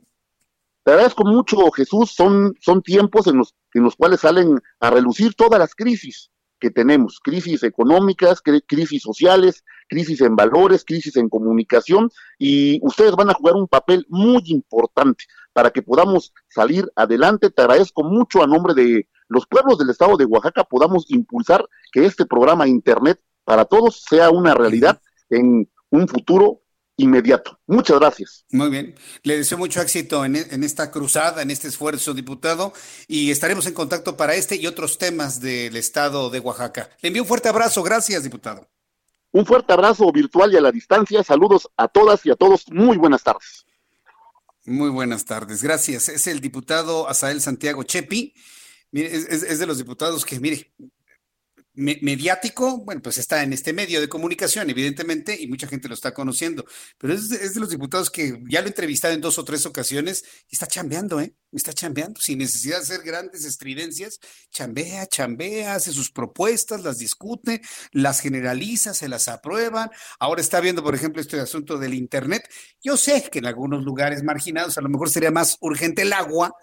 Te 0.84 0.90
agradezco 0.90 1.24
mucho, 1.24 1.70
Jesús. 1.70 2.12
Son, 2.12 2.54
son 2.60 2.82
tiempos 2.82 3.26
en 3.26 3.36
los, 3.36 3.54
en 3.74 3.84
los 3.84 3.94
cuales 3.94 4.20
salen 4.20 4.60
a 4.80 4.90
relucir 4.90 5.34
todas 5.34 5.60
las 5.60 5.74
crisis 5.74 6.30
que 6.58 6.70
tenemos, 6.70 7.20
crisis 7.20 7.62
económicas, 7.62 8.40
crisis 8.40 9.02
sociales, 9.02 9.64
crisis 9.88 10.20
en 10.22 10.34
valores, 10.34 10.84
crisis 10.84 11.16
en 11.16 11.28
comunicación, 11.28 12.10
y 12.38 12.80
ustedes 12.82 13.12
van 13.12 13.30
a 13.30 13.34
jugar 13.34 13.54
un 13.54 13.68
papel 13.68 14.06
muy 14.08 14.42
importante 14.46 15.24
para 15.52 15.70
que 15.70 15.82
podamos 15.82 16.32
salir 16.48 16.90
adelante. 16.96 17.50
Te 17.50 17.62
agradezco 17.62 18.02
mucho 18.02 18.42
a 18.42 18.46
nombre 18.46 18.74
de 18.74 19.08
los 19.32 19.46
pueblos 19.46 19.78
del 19.78 19.90
estado 19.90 20.16
de 20.16 20.24
Oaxaca, 20.24 20.64
podamos 20.64 21.06
impulsar 21.08 21.66
que 21.90 22.04
este 22.04 22.26
programa 22.26 22.68
Internet 22.68 23.20
para 23.44 23.64
todos 23.64 24.04
sea 24.08 24.30
una 24.30 24.54
realidad 24.54 25.00
en 25.30 25.68
un 25.90 26.08
futuro 26.08 26.62
inmediato. 26.96 27.58
Muchas 27.66 27.98
gracias. 27.98 28.44
Muy 28.50 28.70
bien. 28.70 28.94
Le 29.22 29.36
deseo 29.38 29.58
mucho 29.58 29.80
éxito 29.80 30.24
en, 30.24 30.36
esta 30.36 30.90
cruzada, 30.90 31.42
en 31.42 31.50
este 31.50 31.68
esfuerzo, 31.68 32.14
diputado, 32.14 32.72
y 33.08 33.30
estaremos 33.30 33.66
en 33.66 33.74
contacto 33.74 34.16
para 34.16 34.34
este 34.34 34.56
y 34.56 34.66
otros 34.66 34.98
temas 34.98 35.40
del 35.40 35.76
estado 35.76 36.30
de 36.30 36.40
Oaxaca. 36.40 36.90
Le 37.00 37.08
envío 37.08 37.22
un 37.22 37.28
fuerte 37.28 37.48
abrazo. 37.48 37.82
Gracias, 37.82 38.22
diputado. 38.22 38.68
Un 39.32 39.46
fuerte 39.46 39.72
abrazo 39.72 40.12
virtual 40.12 40.52
y 40.52 40.56
a 40.56 40.60
la 40.60 40.70
distancia. 40.70 41.24
Saludos 41.24 41.68
a 41.76 41.88
todas 41.88 42.24
y 42.26 42.30
a 42.30 42.36
todos. 42.36 42.66
Muy 42.70 42.98
buenas 42.98 43.22
tardes. 43.22 43.64
Muy 44.64 44.90
buenas 44.90 45.24
tardes. 45.24 45.62
Gracias. 45.62 46.08
Es 46.08 46.26
el 46.26 46.40
diputado 46.40 47.08
Asael 47.08 47.40
Santiago 47.40 47.82
Chepi. 47.82 48.34
Mire, 48.92 49.14
es 49.14 49.58
de 49.58 49.66
los 49.66 49.78
diputados 49.78 50.24
que, 50.24 50.38
mire, 50.38 50.72
mediático, 51.74 52.78
bueno, 52.84 53.00
pues 53.00 53.16
está 53.16 53.42
en 53.42 53.52
este 53.54 53.72
medio 53.72 54.00
de 54.00 54.08
comunicación, 54.08 54.68
evidentemente, 54.68 55.40
y 55.40 55.46
mucha 55.46 55.66
gente 55.66 55.88
lo 55.88 55.94
está 55.94 56.12
conociendo, 56.12 56.66
pero 56.98 57.14
es 57.14 57.30
de, 57.30 57.60
los 57.60 57.70
diputados 57.70 58.10
que 58.10 58.42
ya 58.46 58.60
lo 58.60 58.66
he 58.66 58.70
entrevistado 58.70 59.14
en 59.14 59.22
dos 59.22 59.38
o 59.38 59.44
tres 59.44 59.64
ocasiones 59.64 60.22
y 60.50 60.54
está 60.54 60.66
chambeando, 60.66 61.20
¿eh? 61.20 61.34
Está 61.50 61.72
chambeando, 61.72 62.20
sin 62.20 62.38
necesidad 62.38 62.76
de 62.76 62.82
hacer 62.82 63.02
grandes 63.02 63.46
estridencias, 63.46 64.20
chambea, 64.50 65.06
chambea, 65.06 65.74
hace 65.74 65.92
sus 65.92 66.10
propuestas, 66.10 66.82
las 66.82 66.98
discute, 66.98 67.62
las 67.92 68.20
generaliza, 68.20 68.92
se 68.92 69.08
las 69.08 69.28
aprueban. 69.28 69.90
Ahora 70.18 70.42
está 70.42 70.60
viendo, 70.60 70.82
por 70.82 70.94
ejemplo, 70.94 71.22
este 71.22 71.40
asunto 71.40 71.78
del 71.78 71.94
Internet. 71.94 72.42
Yo 72.82 72.96
sé 72.98 73.28
que 73.30 73.38
en 73.38 73.46
algunos 73.46 73.82
lugares 73.82 74.22
marginados 74.22 74.76
a 74.76 74.82
lo 74.82 74.90
mejor 74.90 75.08
sería 75.08 75.30
más 75.30 75.56
urgente 75.60 76.02
el 76.02 76.12
agua, 76.12 76.54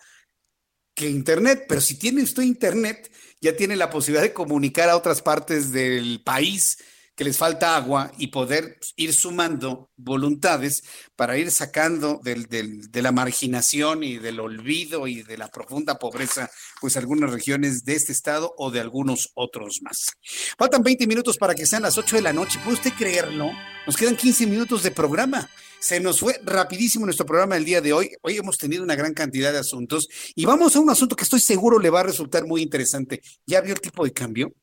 Internet, 1.07 1.65
pero 1.67 1.81
si 1.81 1.95
tiene 1.95 2.23
usted 2.23 2.43
Internet, 2.43 3.11
ya 3.41 3.55
tiene 3.55 3.75
la 3.75 3.89
posibilidad 3.89 4.23
de 4.23 4.33
comunicar 4.33 4.89
a 4.89 4.97
otras 4.97 5.21
partes 5.21 5.71
del 5.71 6.21
país 6.23 6.77
que 7.19 7.25
les 7.25 7.37
falta 7.37 7.75
agua 7.75 8.13
y 8.17 8.27
poder 8.27 8.79
ir 8.95 9.13
sumando 9.13 9.91
voluntades 9.97 10.85
para 11.17 11.37
ir 11.37 11.51
sacando 11.51 12.21
de 12.23 13.01
la 13.01 13.11
marginación 13.11 14.05
y 14.05 14.19
del 14.19 14.39
olvido 14.39 15.05
y 15.05 15.23
de 15.23 15.37
la 15.37 15.49
profunda 15.49 15.99
pobreza, 15.99 16.49
pues 16.79 16.95
algunas 16.95 17.29
regiones 17.29 17.83
de 17.83 17.95
este 17.95 18.13
estado 18.13 18.53
o 18.57 18.71
de 18.71 18.79
algunos 18.79 19.31
otros 19.33 19.81
más. 19.81 20.13
Faltan 20.57 20.81
20 20.81 21.07
minutos 21.07 21.37
para 21.37 21.55
que 21.55 21.65
sean 21.65 21.81
las 21.81 21.97
8 21.97 22.15
de 22.15 22.21
la 22.21 22.31
noche. 22.31 22.57
¿Puede 22.63 22.77
usted 22.77 22.93
creerlo? 22.97 23.51
Nos 23.85 23.97
quedan 23.97 24.15
15 24.15 24.47
minutos 24.47 24.81
de 24.83 24.91
programa. 24.91 25.49
Se 25.79 26.01
nos 26.01 26.19
fue 26.19 26.39
rapidísimo 26.43 27.05
nuestro 27.05 27.25
programa 27.25 27.55
el 27.55 27.63
día 27.63 27.79
de 27.79 27.93
hoy. 27.93 28.11
Hoy 28.21 28.35
hemos 28.35 28.57
tenido 28.57 28.83
una 28.83 28.95
gran 28.95 29.13
cantidad 29.13 29.53
de 29.53 29.59
asuntos 29.59 30.09
y 30.35 30.45
vamos 30.45 30.75
a 30.75 30.79
un 30.81 30.89
asunto 30.89 31.15
que 31.15 31.23
estoy 31.23 31.39
seguro 31.39 31.79
le 31.79 31.89
va 31.89 32.01
a 32.01 32.03
resultar 32.03 32.45
muy 32.45 32.61
interesante. 32.61 33.21
¿Ya 33.45 33.61
vio 33.61 33.73
el 33.73 33.79
tipo 33.79 34.03
de 34.03 34.11
cambio? 34.11 34.53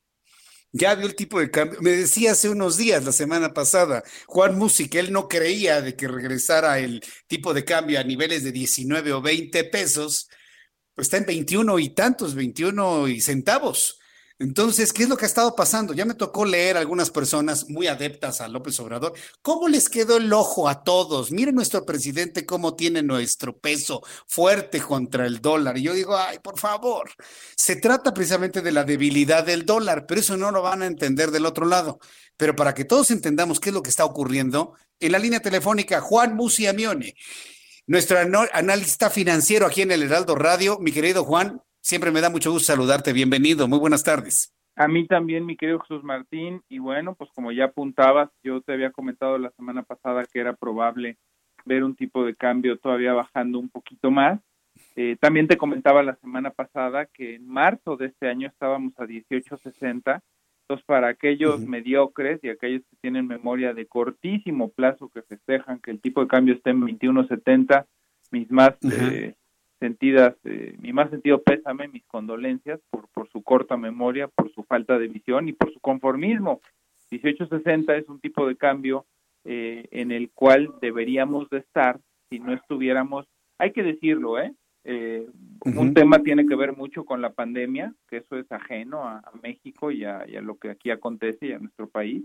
Ya 0.71 0.93
vio 0.93 1.07
el 1.07 1.15
tipo 1.15 1.39
de 1.39 1.49
cambio. 1.49 1.79
Me 1.81 1.89
decía 1.91 2.33
hace 2.33 2.49
unos 2.49 2.77
días, 2.77 3.03
la 3.03 3.11
semana 3.11 3.51
pasada, 3.51 4.03
Juan 4.27 4.59
Musi, 4.59 4.89
que 4.89 4.99
él 4.99 5.11
no 5.11 5.27
creía 5.27 5.81
de 5.81 5.95
que 5.95 6.07
regresara 6.07 6.77
el 6.77 7.03
tipo 7.25 7.51
de 7.55 7.65
cambio 7.65 7.99
a 7.99 8.03
niveles 8.03 8.43
de 8.43 8.51
19 8.51 9.13
o 9.13 9.21
20 9.21 9.63
pesos, 9.65 10.29
pues 10.93 11.07
está 11.07 11.17
en 11.17 11.25
21 11.25 11.79
y 11.79 11.89
tantos, 11.89 12.35
21 12.35 13.07
y 13.07 13.21
centavos. 13.21 13.97
Entonces, 14.39 14.93
¿qué 14.93 15.03
es 15.03 15.09
lo 15.09 15.17
que 15.17 15.25
ha 15.25 15.27
estado 15.27 15.55
pasando? 15.55 15.93
Ya 15.93 16.05
me 16.05 16.13
tocó 16.13 16.45
leer 16.45 16.77
algunas 16.77 17.09
personas 17.09 17.69
muy 17.69 17.87
adeptas 17.87 18.39
a 18.39 18.47
López 18.47 18.79
Obrador. 18.79 19.13
¿Cómo 19.41 19.67
les 19.67 19.89
quedó 19.89 20.17
el 20.17 20.31
ojo 20.31 20.69
a 20.69 20.83
todos? 20.83 21.31
Miren 21.31 21.55
nuestro 21.55 21.83
presidente 21.85 22.45
cómo 22.45 22.75
tiene 22.75 23.01
nuestro 23.01 23.57
peso 23.57 24.03
fuerte 24.27 24.79
contra 24.79 25.25
el 25.25 25.41
dólar. 25.41 25.79
Y 25.79 25.83
yo 25.83 25.93
digo, 25.93 26.15
ay, 26.15 26.37
por 26.37 26.59
favor, 26.59 27.09
se 27.55 27.77
trata 27.77 28.13
precisamente 28.13 28.61
de 28.61 28.71
la 28.71 28.83
debilidad 28.83 29.43
del 29.43 29.65
dólar, 29.65 30.05
pero 30.05 30.21
eso 30.21 30.37
no 30.37 30.51
lo 30.51 30.61
van 30.61 30.83
a 30.83 30.87
entender 30.87 31.31
del 31.31 31.47
otro 31.47 31.65
lado. 31.65 31.99
Pero 32.37 32.55
para 32.55 32.75
que 32.75 32.85
todos 32.85 33.09
entendamos 33.09 33.59
qué 33.59 33.69
es 33.69 33.73
lo 33.73 33.81
que 33.81 33.89
está 33.89 34.05
ocurriendo, 34.05 34.73
en 34.99 35.13
la 35.13 35.19
línea 35.19 35.39
telefónica, 35.39 35.99
Juan 35.99 36.35
Musi 36.35 36.67
Amione, 36.67 37.15
nuestro 37.87 38.19
analista 38.53 39.09
financiero 39.09 39.65
aquí 39.65 39.81
en 39.81 39.91
el 39.91 40.03
Heraldo 40.03 40.35
Radio. 40.35 40.77
Mi 40.79 40.91
querido 40.91 41.23
Juan, 41.23 41.61
Siempre 41.87 42.11
me 42.11 42.19
da 42.19 42.29
mucho 42.29 42.51
gusto 42.51 42.73
saludarte. 42.73 43.13
Bienvenido. 43.13 43.65
Muy 43.69 43.79
buenas 43.79 44.03
tardes. 44.03 44.53
A 44.75 44.89
mí 44.89 45.07
también, 45.07 45.45
mi 45.45 45.55
querido 45.55 45.79
Jesús 45.79 46.03
Martín. 46.03 46.61
Y 46.67 46.79
bueno, 46.79 47.15
pues 47.15 47.29
como 47.33 47.53
ya 47.53 47.63
apuntabas, 47.63 48.29
yo 48.43 48.59
te 48.59 48.73
había 48.73 48.91
comentado 48.91 49.37
la 49.37 49.51
semana 49.51 49.83
pasada 49.83 50.25
que 50.25 50.41
era 50.41 50.51
probable 50.51 51.17
ver 51.63 51.85
un 51.85 51.95
tipo 51.95 52.25
de 52.25 52.35
cambio 52.35 52.77
todavía 52.77 53.13
bajando 53.13 53.57
un 53.57 53.69
poquito 53.69 54.11
más. 54.11 54.41
Eh, 54.97 55.15
también 55.21 55.47
te 55.47 55.55
comentaba 55.55 56.03
la 56.03 56.17
semana 56.17 56.51
pasada 56.51 57.05
que 57.05 57.35
en 57.35 57.47
marzo 57.47 57.95
de 57.95 58.07
este 58.07 58.27
año 58.27 58.49
estábamos 58.49 58.91
a 58.99 59.05
18.60 59.05 60.21
Entonces, 60.63 60.85
para 60.85 61.07
aquellos 61.07 61.61
mediocres 61.61 62.43
y 62.43 62.49
aquellos 62.49 62.81
que 62.81 62.97
tienen 62.99 63.27
memoria 63.27 63.73
de 63.73 63.87
cortísimo 63.87 64.71
plazo 64.73 65.07
que 65.07 65.21
festejan 65.21 65.79
que 65.79 65.91
el 65.91 66.01
tipo 66.01 66.19
de 66.19 66.27
cambio 66.27 66.53
esté 66.53 66.71
en 66.71 66.81
21.70, 66.81 67.85
mis 68.31 68.51
más 68.51 68.73
eh, 68.83 69.35
sentidas, 69.79 70.35
eh, 70.43 70.75
mi 70.79 70.93
más 70.93 71.09
sentido 71.09 71.41
pésame, 71.41 71.87
mis 71.87 72.05
condolencias 72.05 72.79
por, 72.89 73.07
por 73.09 73.29
su 73.29 73.43
corta 73.43 73.77
memoria, 73.77 74.27
por 74.27 74.51
su 74.53 74.63
falta 74.63 74.97
de 74.97 75.07
visión 75.07 75.47
y 75.47 75.53
por 75.53 75.73
su 75.73 75.79
conformismo. 75.79 76.61
1860 77.11 77.95
es 77.95 78.09
un 78.09 78.19
tipo 78.19 78.47
de 78.47 78.55
cambio 78.55 79.05
eh, 79.45 79.87
en 79.91 80.11
el 80.11 80.31
cual 80.31 80.73
deberíamos 80.81 81.49
de 81.49 81.59
estar 81.59 81.99
si 82.29 82.39
no 82.39 82.53
estuviéramos, 82.53 83.25
hay 83.57 83.71
que 83.71 83.83
decirlo, 83.83 84.39
¿eh? 84.39 84.53
Eh, 84.83 85.25
un 85.65 85.93
tema 85.93 86.19
tiene 86.19 86.45
que 86.45 86.55
ver 86.55 86.75
mucho 86.75 87.05
con 87.05 87.21
la 87.21 87.33
pandemia, 87.33 87.93
que 88.09 88.17
eso 88.17 88.37
es 88.37 88.49
ajeno 88.51 89.03
a, 89.03 89.21
México 89.41 89.91
y 89.91 90.05
a, 90.05 90.25
lo 90.41 90.57
que 90.57 90.69
aquí 90.69 90.91
acontece 90.91 91.47
y 91.47 91.51
a 91.51 91.59
nuestro 91.59 91.89
país. 91.89 92.23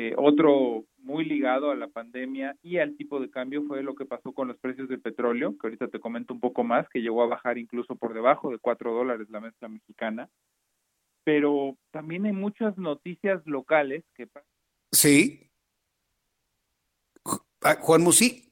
Eh, 0.00 0.14
otro 0.16 0.84
muy 0.98 1.24
ligado 1.24 1.72
a 1.72 1.74
la 1.74 1.88
pandemia 1.88 2.56
y 2.62 2.78
al 2.78 2.96
tipo 2.96 3.18
de 3.18 3.30
cambio 3.30 3.64
fue 3.64 3.82
lo 3.82 3.96
que 3.96 4.04
pasó 4.04 4.32
con 4.32 4.46
los 4.46 4.56
precios 4.58 4.88
del 4.88 5.00
petróleo, 5.00 5.56
que 5.58 5.66
ahorita 5.66 5.88
te 5.88 5.98
comento 5.98 6.32
un 6.32 6.38
poco 6.38 6.62
más, 6.62 6.88
que 6.88 7.00
llegó 7.00 7.24
a 7.24 7.26
bajar 7.26 7.58
incluso 7.58 7.96
por 7.96 8.14
debajo 8.14 8.50
de 8.52 8.58
cuatro 8.58 8.94
dólares 8.94 9.28
la 9.28 9.40
mezcla 9.40 9.68
mexicana. 9.68 10.30
Pero 11.24 11.76
también 11.90 12.26
hay 12.26 12.32
muchas 12.32 12.78
noticias 12.78 13.44
locales 13.44 14.04
que... 14.14 14.28
Sí. 14.92 15.50
Ah, 17.62 17.76
Juan 17.80 18.02
Musi. 18.02 18.48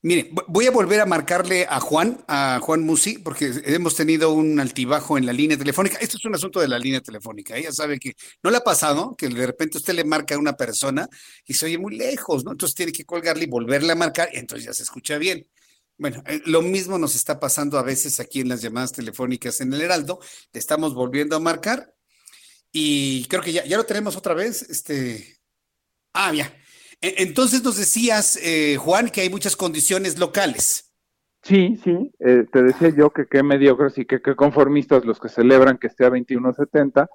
Mire, 0.00 0.30
voy 0.46 0.66
a 0.66 0.70
volver 0.70 1.00
a 1.00 1.06
marcarle 1.06 1.66
a 1.68 1.80
Juan, 1.80 2.24
a 2.28 2.60
Juan 2.62 2.82
Musi, 2.82 3.18
porque 3.18 3.50
hemos 3.64 3.96
tenido 3.96 4.30
un 4.32 4.60
altibajo 4.60 5.18
en 5.18 5.26
la 5.26 5.32
línea 5.32 5.58
telefónica. 5.58 5.98
Esto 6.00 6.18
es 6.18 6.24
un 6.24 6.36
asunto 6.36 6.60
de 6.60 6.68
la 6.68 6.78
línea 6.78 7.00
telefónica. 7.00 7.56
Ella 7.56 7.72
sabe 7.72 7.98
que 7.98 8.14
no 8.44 8.50
le 8.50 8.58
ha 8.58 8.60
pasado 8.60 9.16
que 9.16 9.28
de 9.28 9.46
repente 9.46 9.78
usted 9.78 9.94
le 9.94 10.04
marca 10.04 10.36
a 10.36 10.38
una 10.38 10.56
persona 10.56 11.08
y 11.44 11.54
se 11.54 11.66
oye 11.66 11.78
muy 11.78 11.96
lejos, 11.96 12.44
¿no? 12.44 12.52
Entonces 12.52 12.76
tiene 12.76 12.92
que 12.92 13.04
colgarle 13.04 13.44
y 13.44 13.48
volverle 13.48 13.90
a 13.92 13.96
marcar, 13.96 14.28
y 14.32 14.38
entonces 14.38 14.66
ya 14.66 14.72
se 14.72 14.84
escucha 14.84 15.18
bien. 15.18 15.48
Bueno, 15.96 16.22
eh, 16.26 16.42
lo 16.46 16.62
mismo 16.62 16.96
nos 16.96 17.16
está 17.16 17.40
pasando 17.40 17.76
a 17.76 17.82
veces 17.82 18.20
aquí 18.20 18.40
en 18.40 18.48
las 18.48 18.62
llamadas 18.62 18.92
telefónicas 18.92 19.60
en 19.60 19.72
el 19.72 19.80
Heraldo. 19.80 20.20
Le 20.52 20.60
estamos 20.60 20.94
volviendo 20.94 21.34
a 21.34 21.40
marcar 21.40 21.92
y 22.70 23.24
creo 23.26 23.42
que 23.42 23.52
ya, 23.52 23.64
ya 23.64 23.76
lo 23.76 23.84
tenemos 23.84 24.14
otra 24.16 24.34
vez. 24.34 24.62
Este. 24.62 25.40
Ah, 26.12 26.32
ya. 26.32 26.54
E-, 27.00 27.14
entonces 27.18 27.62
nos 27.62 27.76
decías, 27.76 28.38
eh, 28.42 28.76
Juan, 28.76 29.08
que 29.08 29.22
hay 29.22 29.30
muchas 29.30 29.56
condiciones 29.56 30.18
locales. 30.18 30.92
Sí, 31.42 31.78
sí, 31.82 32.10
eh, 32.18 32.44
te 32.52 32.62
decía 32.62 32.90
yo 32.90 33.10
que 33.10 33.26
qué 33.26 33.42
mediocres 33.42 33.96
y 33.96 34.04
que 34.04 34.20
qué 34.20 34.34
conformistas 34.34 35.04
los 35.04 35.20
que 35.20 35.28
celebran 35.28 35.78
que 35.78 35.86
esté 35.86 36.04
a 36.04 36.10
21.70, 36.10 37.08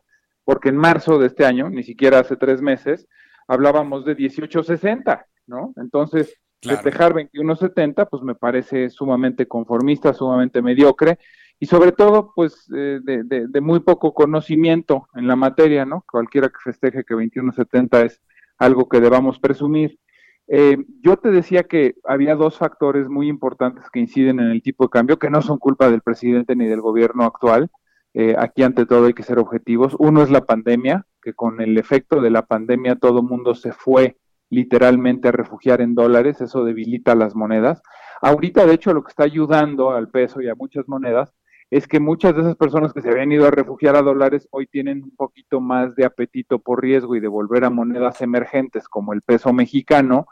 porque 0.46 0.70
en 0.70 0.78
marzo 0.78 1.20
de 1.20 1.28
este 1.28 1.46
año, 1.46 1.70
ni 1.70 1.84
siquiera 1.84 2.20
hace 2.20 2.38
tres 2.38 2.62
meses, 2.62 3.08
hablábamos 3.48 4.06
de 4.06 4.16
18.60, 4.16 5.26
¿no? 5.46 5.74
Entonces, 5.76 6.40
festejar 6.62 7.14
21.70, 7.14 8.08
pues 8.10 8.24
me 8.24 8.34
parece 8.34 8.90
sumamente 8.90 9.48
conformista, 9.48 10.14
sumamente 10.14 10.62
mediocre, 10.62 11.20
y 11.60 11.66
sobre 11.66 11.92
todo, 11.92 12.32
pues, 12.36 12.68
eh, 12.76 13.00
de, 13.04 13.24
de, 13.24 13.62
muy 13.62 13.82
poco 13.82 14.14
conocimiento 14.14 15.08
en 15.16 15.28
la 15.28 15.36
materia, 15.36 15.86
¿no? 15.86 16.04
Cualquiera 16.10 16.50
que 16.50 16.58
festeje 16.64 17.04
que 17.04 17.14
21.70 17.14 18.06
es 18.06 18.22
algo 18.58 18.88
que 18.88 19.02
debamos 19.02 19.40
presumir. 19.40 20.00
Eh, 20.48 20.78
yo 21.02 21.18
te 21.18 21.32
decía 21.32 21.64
que 21.64 21.96
había 22.04 22.36
dos 22.36 22.58
factores 22.58 23.08
muy 23.08 23.28
importantes 23.28 23.90
que 23.92 24.00
inciden 24.00 24.40
en 24.40 24.52
el 24.52 24.62
tipo 24.62 24.86
de 24.86 24.90
cambio, 24.90 25.20
que 25.20 25.30
no 25.30 25.42
son 25.42 25.58
culpa 25.58 25.90
del 25.90 26.02
presidente 26.02 26.56
ni 26.56 26.68
del 26.68 26.82
gobierno 26.82 27.24
actual. 27.24 27.70
Eh, 28.14 28.36
aquí 28.38 28.62
ante 28.64 28.86
todo 28.86 29.06
hay 29.08 29.14
que 29.14 29.24
ser 29.24 29.40
objetivos. 29.40 29.96
Uno 30.00 30.22
es 30.22 30.30
la 30.30 30.46
pandemia, 30.46 31.06
que 31.22 31.34
con 31.34 31.62
el 31.62 31.78
efecto 31.78 32.22
de 32.22 32.30
la 32.30 32.46
pandemia 32.46 32.96
todo 32.96 33.24
mundo 33.24 33.56
se 33.56 33.72
fue 33.72 34.18
literalmente 34.50 35.30
a 35.30 35.32
refugiar 35.32 35.82
en 35.82 35.96
dólares, 35.96 36.40
eso 36.40 36.64
debilita 36.64 37.16
las 37.16 37.36
monedas. 37.36 37.82
Ahorita, 38.22 38.66
de 38.66 38.74
hecho, 38.76 38.94
lo 38.94 39.04
que 39.04 39.10
está 39.10 39.24
ayudando 39.24 39.92
al 39.92 40.10
peso 40.10 40.42
y 40.42 40.48
a 40.48 40.56
muchas 40.56 40.88
monedas 40.88 41.34
es 41.74 41.88
que 41.88 42.00
muchas 42.00 42.36
de 42.36 42.42
esas 42.42 42.56
personas 42.56 42.94
que 42.94 43.02
se 43.02 43.10
habían 43.10 43.32
ido 43.32 43.48
a 43.48 43.52
refugiar 43.52 43.96
a 43.96 44.04
dólares 44.04 44.48
hoy 44.52 44.68
tienen 44.68 45.02
un 45.04 45.16
poquito 45.16 45.60
más 45.60 45.96
de 45.96 46.06
apetito 46.06 46.60
por 46.60 46.84
riesgo 46.84 47.16
y 47.16 47.20
de 47.20 47.28
volver 47.28 47.66
a 47.66 47.72
monedas 47.72 48.22
emergentes 48.22 48.88
como 48.88 49.12
el 49.12 49.24
peso 49.24 49.52
mexicano, 49.54 50.28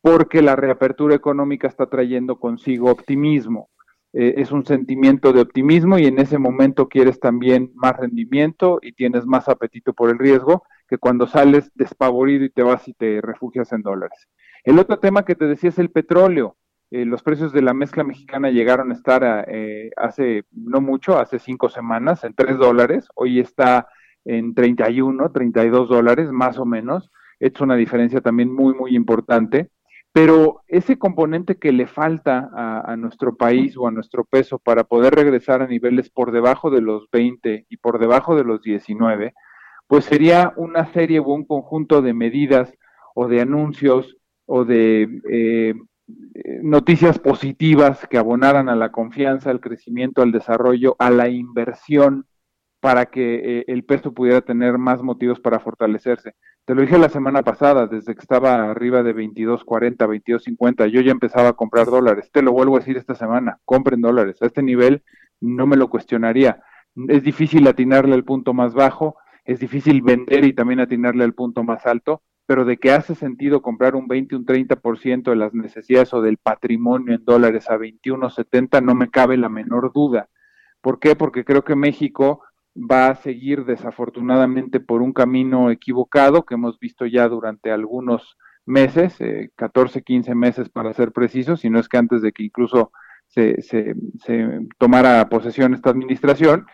porque 0.00 0.40
la 0.40 0.54
reapertura 0.54 1.16
económica 1.16 1.66
está 1.66 1.86
trayendo 1.86 2.38
consigo 2.38 2.92
optimismo. 2.92 3.70
Eh, 4.12 4.34
es 4.36 4.52
un 4.52 4.64
sentimiento 4.64 5.32
de 5.32 5.40
optimismo 5.40 5.98
y 5.98 6.06
en 6.06 6.20
ese 6.20 6.38
momento 6.38 6.88
quieres 6.88 7.18
también 7.18 7.72
más 7.74 7.96
rendimiento 7.96 8.78
y 8.80 8.92
tienes 8.92 9.26
más 9.26 9.48
apetito 9.48 9.94
por 9.94 10.10
el 10.10 10.18
riesgo 10.20 10.62
que 10.86 10.98
cuando 10.98 11.26
sales 11.26 11.72
despavorido 11.74 12.44
y 12.44 12.50
te 12.50 12.62
vas 12.62 12.86
y 12.86 12.94
te 12.94 13.20
refugias 13.20 13.72
en 13.72 13.82
dólares. 13.82 14.28
El 14.62 14.78
otro 14.78 15.00
tema 15.00 15.24
que 15.24 15.34
te 15.34 15.46
decía 15.46 15.70
es 15.70 15.78
el 15.80 15.90
petróleo. 15.90 16.56
Eh, 16.94 17.04
los 17.04 17.24
precios 17.24 17.52
de 17.52 17.60
la 17.60 17.74
mezcla 17.74 18.04
mexicana 18.04 18.52
llegaron 18.52 18.92
a 18.92 18.94
estar 18.94 19.46
eh, 19.48 19.90
hace 19.96 20.44
no 20.52 20.80
mucho, 20.80 21.18
hace 21.18 21.40
cinco 21.40 21.68
semanas, 21.68 22.22
en 22.22 22.34
tres 22.34 22.56
dólares. 22.56 23.08
Hoy 23.16 23.40
está 23.40 23.88
en 24.24 24.54
31, 24.54 25.32
32 25.32 25.88
dólares, 25.88 26.30
más 26.30 26.56
o 26.56 26.64
menos. 26.64 27.10
Es 27.40 27.60
una 27.60 27.74
diferencia 27.74 28.20
también 28.20 28.54
muy, 28.54 28.74
muy 28.74 28.94
importante. 28.94 29.70
Pero 30.12 30.62
ese 30.68 30.96
componente 30.96 31.56
que 31.56 31.72
le 31.72 31.88
falta 31.88 32.48
a, 32.54 32.96
nuestro 32.96 33.34
país 33.34 33.76
o 33.76 33.88
a 33.88 33.90
nuestro 33.90 34.22
peso 34.24 34.60
para 34.60 34.84
poder 34.84 35.16
regresar 35.16 35.62
a 35.62 35.66
niveles 35.66 36.10
por 36.10 36.30
debajo 36.30 36.70
de 36.70 36.80
los 36.80 37.10
20 37.10 37.66
y 37.68 37.76
por 37.78 37.98
debajo 37.98 38.36
de 38.36 38.44
los 38.44 38.62
19, 38.62 39.34
pues 39.88 40.04
sería 40.04 40.52
una 40.56 40.86
serie 40.92 41.18
o 41.18 41.24
un 41.24 41.44
conjunto 41.44 42.02
de 42.02 42.14
medidas 42.14 42.72
o 43.16 43.26
de 43.26 43.40
anuncios 43.40 44.16
o 44.46 44.64
de 44.64 45.08
eh, 45.28 45.74
noticias 46.62 47.18
positivas 47.18 48.06
que 48.08 48.18
abonaran 48.18 48.68
a 48.68 48.76
la 48.76 48.92
confianza, 48.92 49.50
al 49.50 49.60
crecimiento, 49.60 50.22
al 50.22 50.32
desarrollo, 50.32 50.96
a 50.98 51.10
la 51.10 51.28
inversión 51.28 52.26
para 52.84 53.06
que 53.06 53.60
eh, 53.60 53.64
el 53.68 53.84
peso 53.84 54.12
pudiera 54.12 54.42
tener 54.42 54.76
más 54.76 55.02
motivos 55.02 55.40
para 55.40 55.58
fortalecerse. 55.58 56.34
Te 56.66 56.74
lo 56.74 56.82
dije 56.82 56.98
la 56.98 57.08
semana 57.08 57.42
pasada, 57.42 57.86
desde 57.86 58.14
que 58.14 58.20
estaba 58.20 58.70
arriba 58.70 59.02
de 59.02 59.14
22.40, 59.14 59.96
22.50, 59.96 60.88
yo 60.88 61.00
ya 61.00 61.12
empezaba 61.12 61.48
a 61.48 61.52
comprar 61.54 61.86
dólares. 61.86 62.30
Te 62.30 62.42
lo 62.42 62.52
vuelvo 62.52 62.76
a 62.76 62.80
decir 62.80 62.98
esta 62.98 63.14
semana, 63.14 63.58
compren 63.64 64.02
dólares. 64.02 64.36
A 64.42 64.46
este 64.46 64.62
nivel 64.62 65.02
no 65.40 65.66
me 65.66 65.76
lo 65.76 65.88
cuestionaría. 65.88 66.62
Es 67.08 67.22
difícil 67.22 67.66
atinarle 67.66 68.14
al 68.14 68.24
punto 68.24 68.52
más 68.52 68.74
bajo, 68.74 69.16
es 69.44 69.60
difícil 69.60 70.02
vender 70.02 70.44
y 70.44 70.52
también 70.52 70.80
atinarle 70.80 71.24
al 71.24 71.32
punto 71.32 71.64
más 71.64 71.86
alto, 71.86 72.22
pero 72.46 72.64
de 72.64 72.76
que 72.76 72.92
hace 72.92 73.14
sentido 73.14 73.62
comprar 73.62 73.94
un 73.94 74.06
20, 74.06 74.36
un 74.36 74.46
30% 74.46 75.30
de 75.30 75.36
las 75.36 75.54
necesidades 75.54 76.12
o 76.12 76.20
del 76.20 76.36
patrimonio 76.36 77.14
en 77.14 77.24
dólares 77.24 77.70
a 77.70 77.76
21.70 77.76 78.82
no 78.82 78.94
me 78.94 79.10
cabe 79.10 79.36
la 79.36 79.48
menor 79.48 79.92
duda. 79.92 80.28
¿Por 80.80 80.98
qué? 80.98 81.16
Porque 81.16 81.44
creo 81.44 81.64
que 81.64 81.74
México 81.74 82.42
va 82.76 83.08
a 83.08 83.14
seguir 83.14 83.64
desafortunadamente 83.64 84.80
por 84.80 85.00
un 85.00 85.12
camino 85.12 85.70
equivocado 85.70 86.44
que 86.44 86.54
hemos 86.54 86.78
visto 86.78 87.06
ya 87.06 87.28
durante 87.28 87.70
algunos 87.70 88.36
meses, 88.66 89.20
eh, 89.20 89.50
14, 89.56 90.02
15 90.02 90.34
meses 90.34 90.68
para 90.68 90.92
ser 90.92 91.12
precisos, 91.12 91.60
si 91.60 91.70
no 91.70 91.78
es 91.78 91.88
que 91.88 91.98
antes 91.98 92.22
de 92.22 92.32
que 92.32 92.42
incluso 92.42 92.92
se, 93.28 93.62
se, 93.62 93.94
se 94.22 94.60
tomara 94.78 95.28
posesión 95.28 95.74
esta 95.74 95.90
administración. 95.90 96.66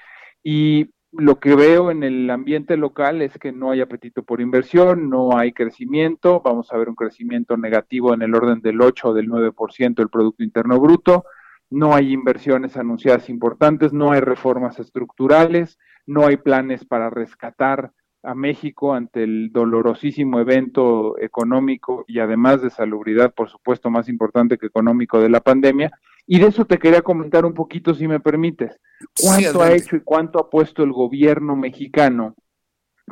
Y 0.43 0.91
lo 1.13 1.41
que 1.41 1.57
veo 1.57 1.91
en 1.91 2.03
el 2.03 2.31
ambiente 2.31 2.77
local 2.77 3.21
es 3.23 3.37
que 3.39 3.53
no 3.53 3.71
hay 3.71 3.81
apetito 3.81 4.23
por 4.23 4.41
inversión, 4.41 5.11
no 5.11 5.37
hay 5.37 5.53
crecimiento, 5.53 6.41
vamos 6.41 6.73
a 6.73 6.77
ver 6.77 6.89
un 6.89 6.95
crecimiento 6.95 7.57
negativo 7.57 8.15
en 8.15 8.23
el 8.23 8.35
orden 8.35 8.61
del 8.61 8.81
8 8.81 9.09
o 9.09 9.15
del 9.15 9.29
9% 9.29 9.95
del 9.97 10.09
Producto 10.09 10.45
Interno 10.45 10.79
Bruto, 10.79 11.25
no 11.69 11.95
hay 11.95 12.13
inversiones 12.13 12.77
anunciadas 12.77 13.29
importantes, 13.29 13.93
no 13.93 14.13
hay 14.13 14.21
reformas 14.21 14.79
estructurales, 14.79 15.79
no 16.07 16.27
hay 16.27 16.37
planes 16.37 16.85
para 16.85 17.11
rescatar 17.11 17.93
a 18.23 18.35
México 18.35 18.93
ante 18.93 19.23
el 19.23 19.51
dolorosísimo 19.53 20.41
evento 20.41 21.19
económico 21.19 22.05
y 22.07 22.19
además 22.19 22.61
de 22.63 22.71
salubridad, 22.71 23.33
por 23.35 23.49
supuesto, 23.49 23.91
más 23.91 24.09
importante 24.09 24.59
que 24.59 24.67
económico 24.67 25.21
de 25.21 25.31
la 25.31 25.41
pandemia. 25.41 25.91
Y 26.27 26.39
de 26.39 26.47
eso 26.47 26.65
te 26.65 26.79
quería 26.79 27.03
comentar 27.03 27.45
un 27.45 27.55
poquito, 27.55 27.95
si 27.95 28.07
me 28.07 28.21
permites. 28.21 28.79
¿Cuánto 29.21 29.63
ha 29.63 29.73
hecho 29.73 29.97
y 29.97 30.01
cuánto 30.01 30.39
ha 30.39 30.51
puesto 30.51 30.83
el 30.83 30.93
gobierno 30.93 31.57
mexicano 31.57 32.35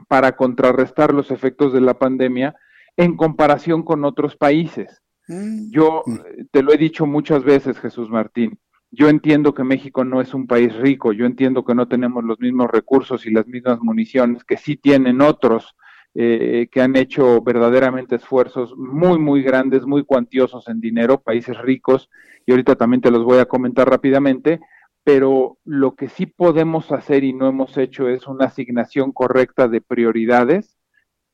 para 0.06 0.36
contrarrestar 0.36 1.12
los 1.12 1.30
efectos 1.30 1.72
de 1.72 1.80
la 1.80 1.98
pandemia 1.98 2.54
en 2.96 3.16
comparación 3.16 3.82
con 3.82 4.04
otros 4.04 4.36
países? 4.36 5.02
Mm. 5.26 5.70
Yo 5.70 6.02
mm. 6.06 6.16
te 6.50 6.62
lo 6.62 6.72
he 6.72 6.78
dicho 6.78 7.06
muchas 7.06 7.44
veces, 7.44 7.78
Jesús 7.78 8.10
Martín. 8.10 8.58
Yo 8.90 9.08
entiendo 9.08 9.52
que 9.52 9.64
México 9.64 10.04
no 10.04 10.20
es 10.20 10.32
un 10.32 10.46
país 10.46 10.74
rico, 10.76 11.12
yo 11.12 11.26
entiendo 11.26 11.64
que 11.64 11.74
no 11.74 11.88
tenemos 11.88 12.24
los 12.24 12.40
mismos 12.40 12.70
recursos 12.70 13.26
y 13.26 13.30
las 13.30 13.46
mismas 13.46 13.80
municiones 13.80 14.44
que 14.44 14.56
sí 14.56 14.76
tienen 14.76 15.20
otros 15.20 15.76
eh, 16.20 16.66
que 16.72 16.80
han 16.80 16.96
hecho 16.96 17.40
verdaderamente 17.42 18.16
esfuerzos 18.16 18.76
muy, 18.76 19.20
muy 19.20 19.40
grandes, 19.40 19.86
muy 19.86 20.02
cuantiosos 20.02 20.66
en 20.66 20.80
dinero, 20.80 21.20
países 21.20 21.56
ricos, 21.58 22.10
y 22.44 22.50
ahorita 22.50 22.74
también 22.74 23.00
te 23.00 23.12
los 23.12 23.22
voy 23.22 23.38
a 23.38 23.44
comentar 23.44 23.88
rápidamente, 23.88 24.58
pero 25.04 25.58
lo 25.64 25.94
que 25.94 26.08
sí 26.08 26.26
podemos 26.26 26.90
hacer 26.90 27.22
y 27.22 27.34
no 27.34 27.46
hemos 27.46 27.78
hecho 27.78 28.08
es 28.08 28.26
una 28.26 28.46
asignación 28.46 29.12
correcta 29.12 29.68
de 29.68 29.80
prioridades 29.80 30.76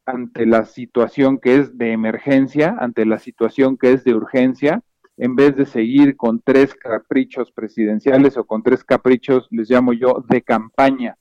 ante 0.05 0.45
la 0.45 0.67
situación 0.67 1.39
que 1.39 1.57
es 1.57 1.79
de 1.79 1.93
emergencia, 1.93 2.77
ante 2.79 3.07
la 3.07 3.19
situación 3.19 3.79
que 3.79 3.95
es 3.95 4.05
de 4.05 4.15
urgencia, 4.15 4.83
en 5.17 5.35
vez 5.35 5.57
de 5.57 5.65
seguir 5.65 6.15
con 6.15 6.43
tres 6.43 6.75
caprichos 6.75 7.53
presidenciales 7.53 8.37
o 8.37 8.45
con 8.45 8.63
tres 8.63 8.85
caprichos, 8.85 9.49
les 9.51 9.71
llamo 9.71 9.95
yo, 9.95 10.23
de 10.29 10.43
campaña, 10.43 11.17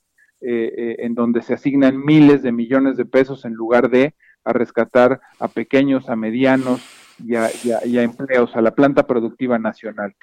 eh, 0.45 0.74
eh, 0.78 0.95
en 0.99 1.15
donde 1.15 1.41
se 1.41 1.53
asignan 1.53 2.03
miles 2.03 2.44
de 2.44 2.52
millones 2.52 2.98
de 2.98 3.06
pesos 3.06 3.45
en 3.45 3.53
lugar 3.53 3.90
de 3.90 4.14
a 4.44 4.53
rescatar 4.53 5.22
a 5.40 5.48
pequeños, 5.48 6.10
a 6.10 6.15
medianos 6.15 6.86
y 7.24 7.36
a, 7.36 7.49
y 7.86 7.98
a 7.98 8.03
empleos, 8.03 8.56
a 8.56 8.61
la 8.61 8.72
planta 8.72 9.07
productiva 9.07 9.57
nacional. 9.57 10.14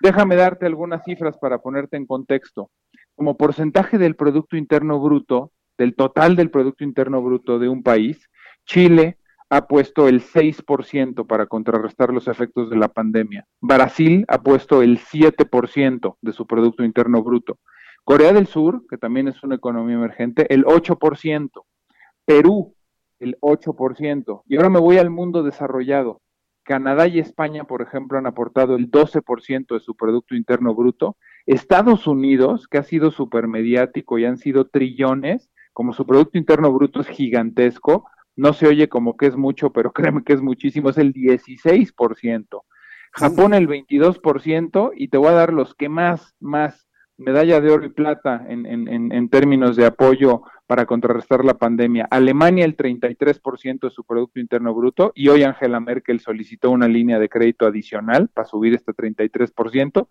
Déjame 0.00 0.36
darte 0.36 0.66
algunas 0.66 1.04
cifras 1.04 1.36
para 1.38 1.58
ponerte 1.58 1.96
en 1.96 2.06
contexto. 2.06 2.70
Como 3.14 3.36
porcentaje 3.36 3.98
del 3.98 4.16
Producto 4.16 4.56
Interno 4.56 5.00
Bruto, 5.00 5.52
del 5.76 5.94
total 5.94 6.36
del 6.36 6.50
Producto 6.50 6.84
Interno 6.84 7.22
Bruto 7.22 7.58
de 7.58 7.68
un 7.68 7.82
país, 7.82 8.28
Chile 8.64 9.18
ha 9.50 9.66
puesto 9.66 10.08
el 10.08 10.22
6% 10.22 11.26
para 11.26 11.46
contrarrestar 11.46 12.12
los 12.12 12.28
efectos 12.28 12.68
de 12.70 12.76
la 12.76 12.88
pandemia. 12.88 13.46
Brasil 13.60 14.24
ha 14.28 14.42
puesto 14.42 14.82
el 14.82 14.98
7% 14.98 16.16
de 16.20 16.32
su 16.32 16.46
Producto 16.46 16.84
Interno 16.84 17.22
Bruto. 17.22 17.58
Corea 18.08 18.32
del 18.32 18.46
Sur, 18.46 18.86
que 18.88 18.96
también 18.96 19.28
es 19.28 19.42
una 19.42 19.56
economía 19.56 19.96
emergente, 19.96 20.46
el 20.54 20.64
8%. 20.64 21.50
Perú, 22.24 22.74
el 23.18 23.36
8%. 23.42 24.44
Y 24.46 24.56
ahora 24.56 24.70
me 24.70 24.80
voy 24.80 24.96
al 24.96 25.10
mundo 25.10 25.42
desarrollado. 25.42 26.22
Canadá 26.62 27.06
y 27.06 27.18
España, 27.18 27.64
por 27.64 27.82
ejemplo, 27.82 28.16
han 28.16 28.26
aportado 28.26 28.76
el 28.76 28.90
12% 28.90 29.74
de 29.74 29.80
su 29.80 29.94
Producto 29.94 30.34
Interno 30.34 30.74
Bruto. 30.74 31.18
Estados 31.44 32.06
Unidos, 32.06 32.66
que 32.66 32.78
ha 32.78 32.82
sido 32.82 33.10
supermediático 33.10 34.18
y 34.18 34.24
han 34.24 34.38
sido 34.38 34.68
trillones, 34.68 35.50
como 35.74 35.92
su 35.92 36.06
Producto 36.06 36.38
Interno 36.38 36.72
Bruto 36.72 37.02
es 37.02 37.08
gigantesco, 37.08 38.08
no 38.36 38.54
se 38.54 38.68
oye 38.68 38.88
como 38.88 39.18
que 39.18 39.26
es 39.26 39.36
mucho, 39.36 39.70
pero 39.70 39.92
créeme 39.92 40.24
que 40.24 40.32
es 40.32 40.40
muchísimo, 40.40 40.88
es 40.88 40.96
el 40.96 41.12
16%. 41.12 42.62
Japón 43.12 43.52
el 43.52 43.68
22% 43.68 44.92
y 44.96 45.08
te 45.08 45.18
voy 45.18 45.28
a 45.28 45.32
dar 45.32 45.52
los 45.52 45.74
que 45.74 45.90
más, 45.90 46.34
más, 46.40 46.87
medalla 47.18 47.60
de 47.60 47.70
oro 47.70 47.84
y 47.84 47.90
plata 47.90 48.44
en, 48.48 48.64
en, 48.64 49.12
en 49.12 49.28
términos 49.28 49.76
de 49.76 49.86
apoyo 49.86 50.42
para 50.66 50.86
contrarrestar 50.86 51.44
la 51.44 51.54
pandemia. 51.54 52.06
Alemania 52.10 52.64
el 52.64 52.76
33% 52.76 53.80
de 53.80 53.90
su 53.90 54.04
Producto 54.04 54.38
Interno 54.38 54.74
Bruto 54.74 55.12
y 55.14 55.28
hoy 55.28 55.42
Angela 55.42 55.80
Merkel 55.80 56.20
solicitó 56.20 56.70
una 56.70 56.86
línea 56.88 57.18
de 57.18 57.28
crédito 57.28 57.66
adicional 57.66 58.28
para 58.28 58.46
subir 58.46 58.74
este 58.74 58.92
33% 58.92 60.06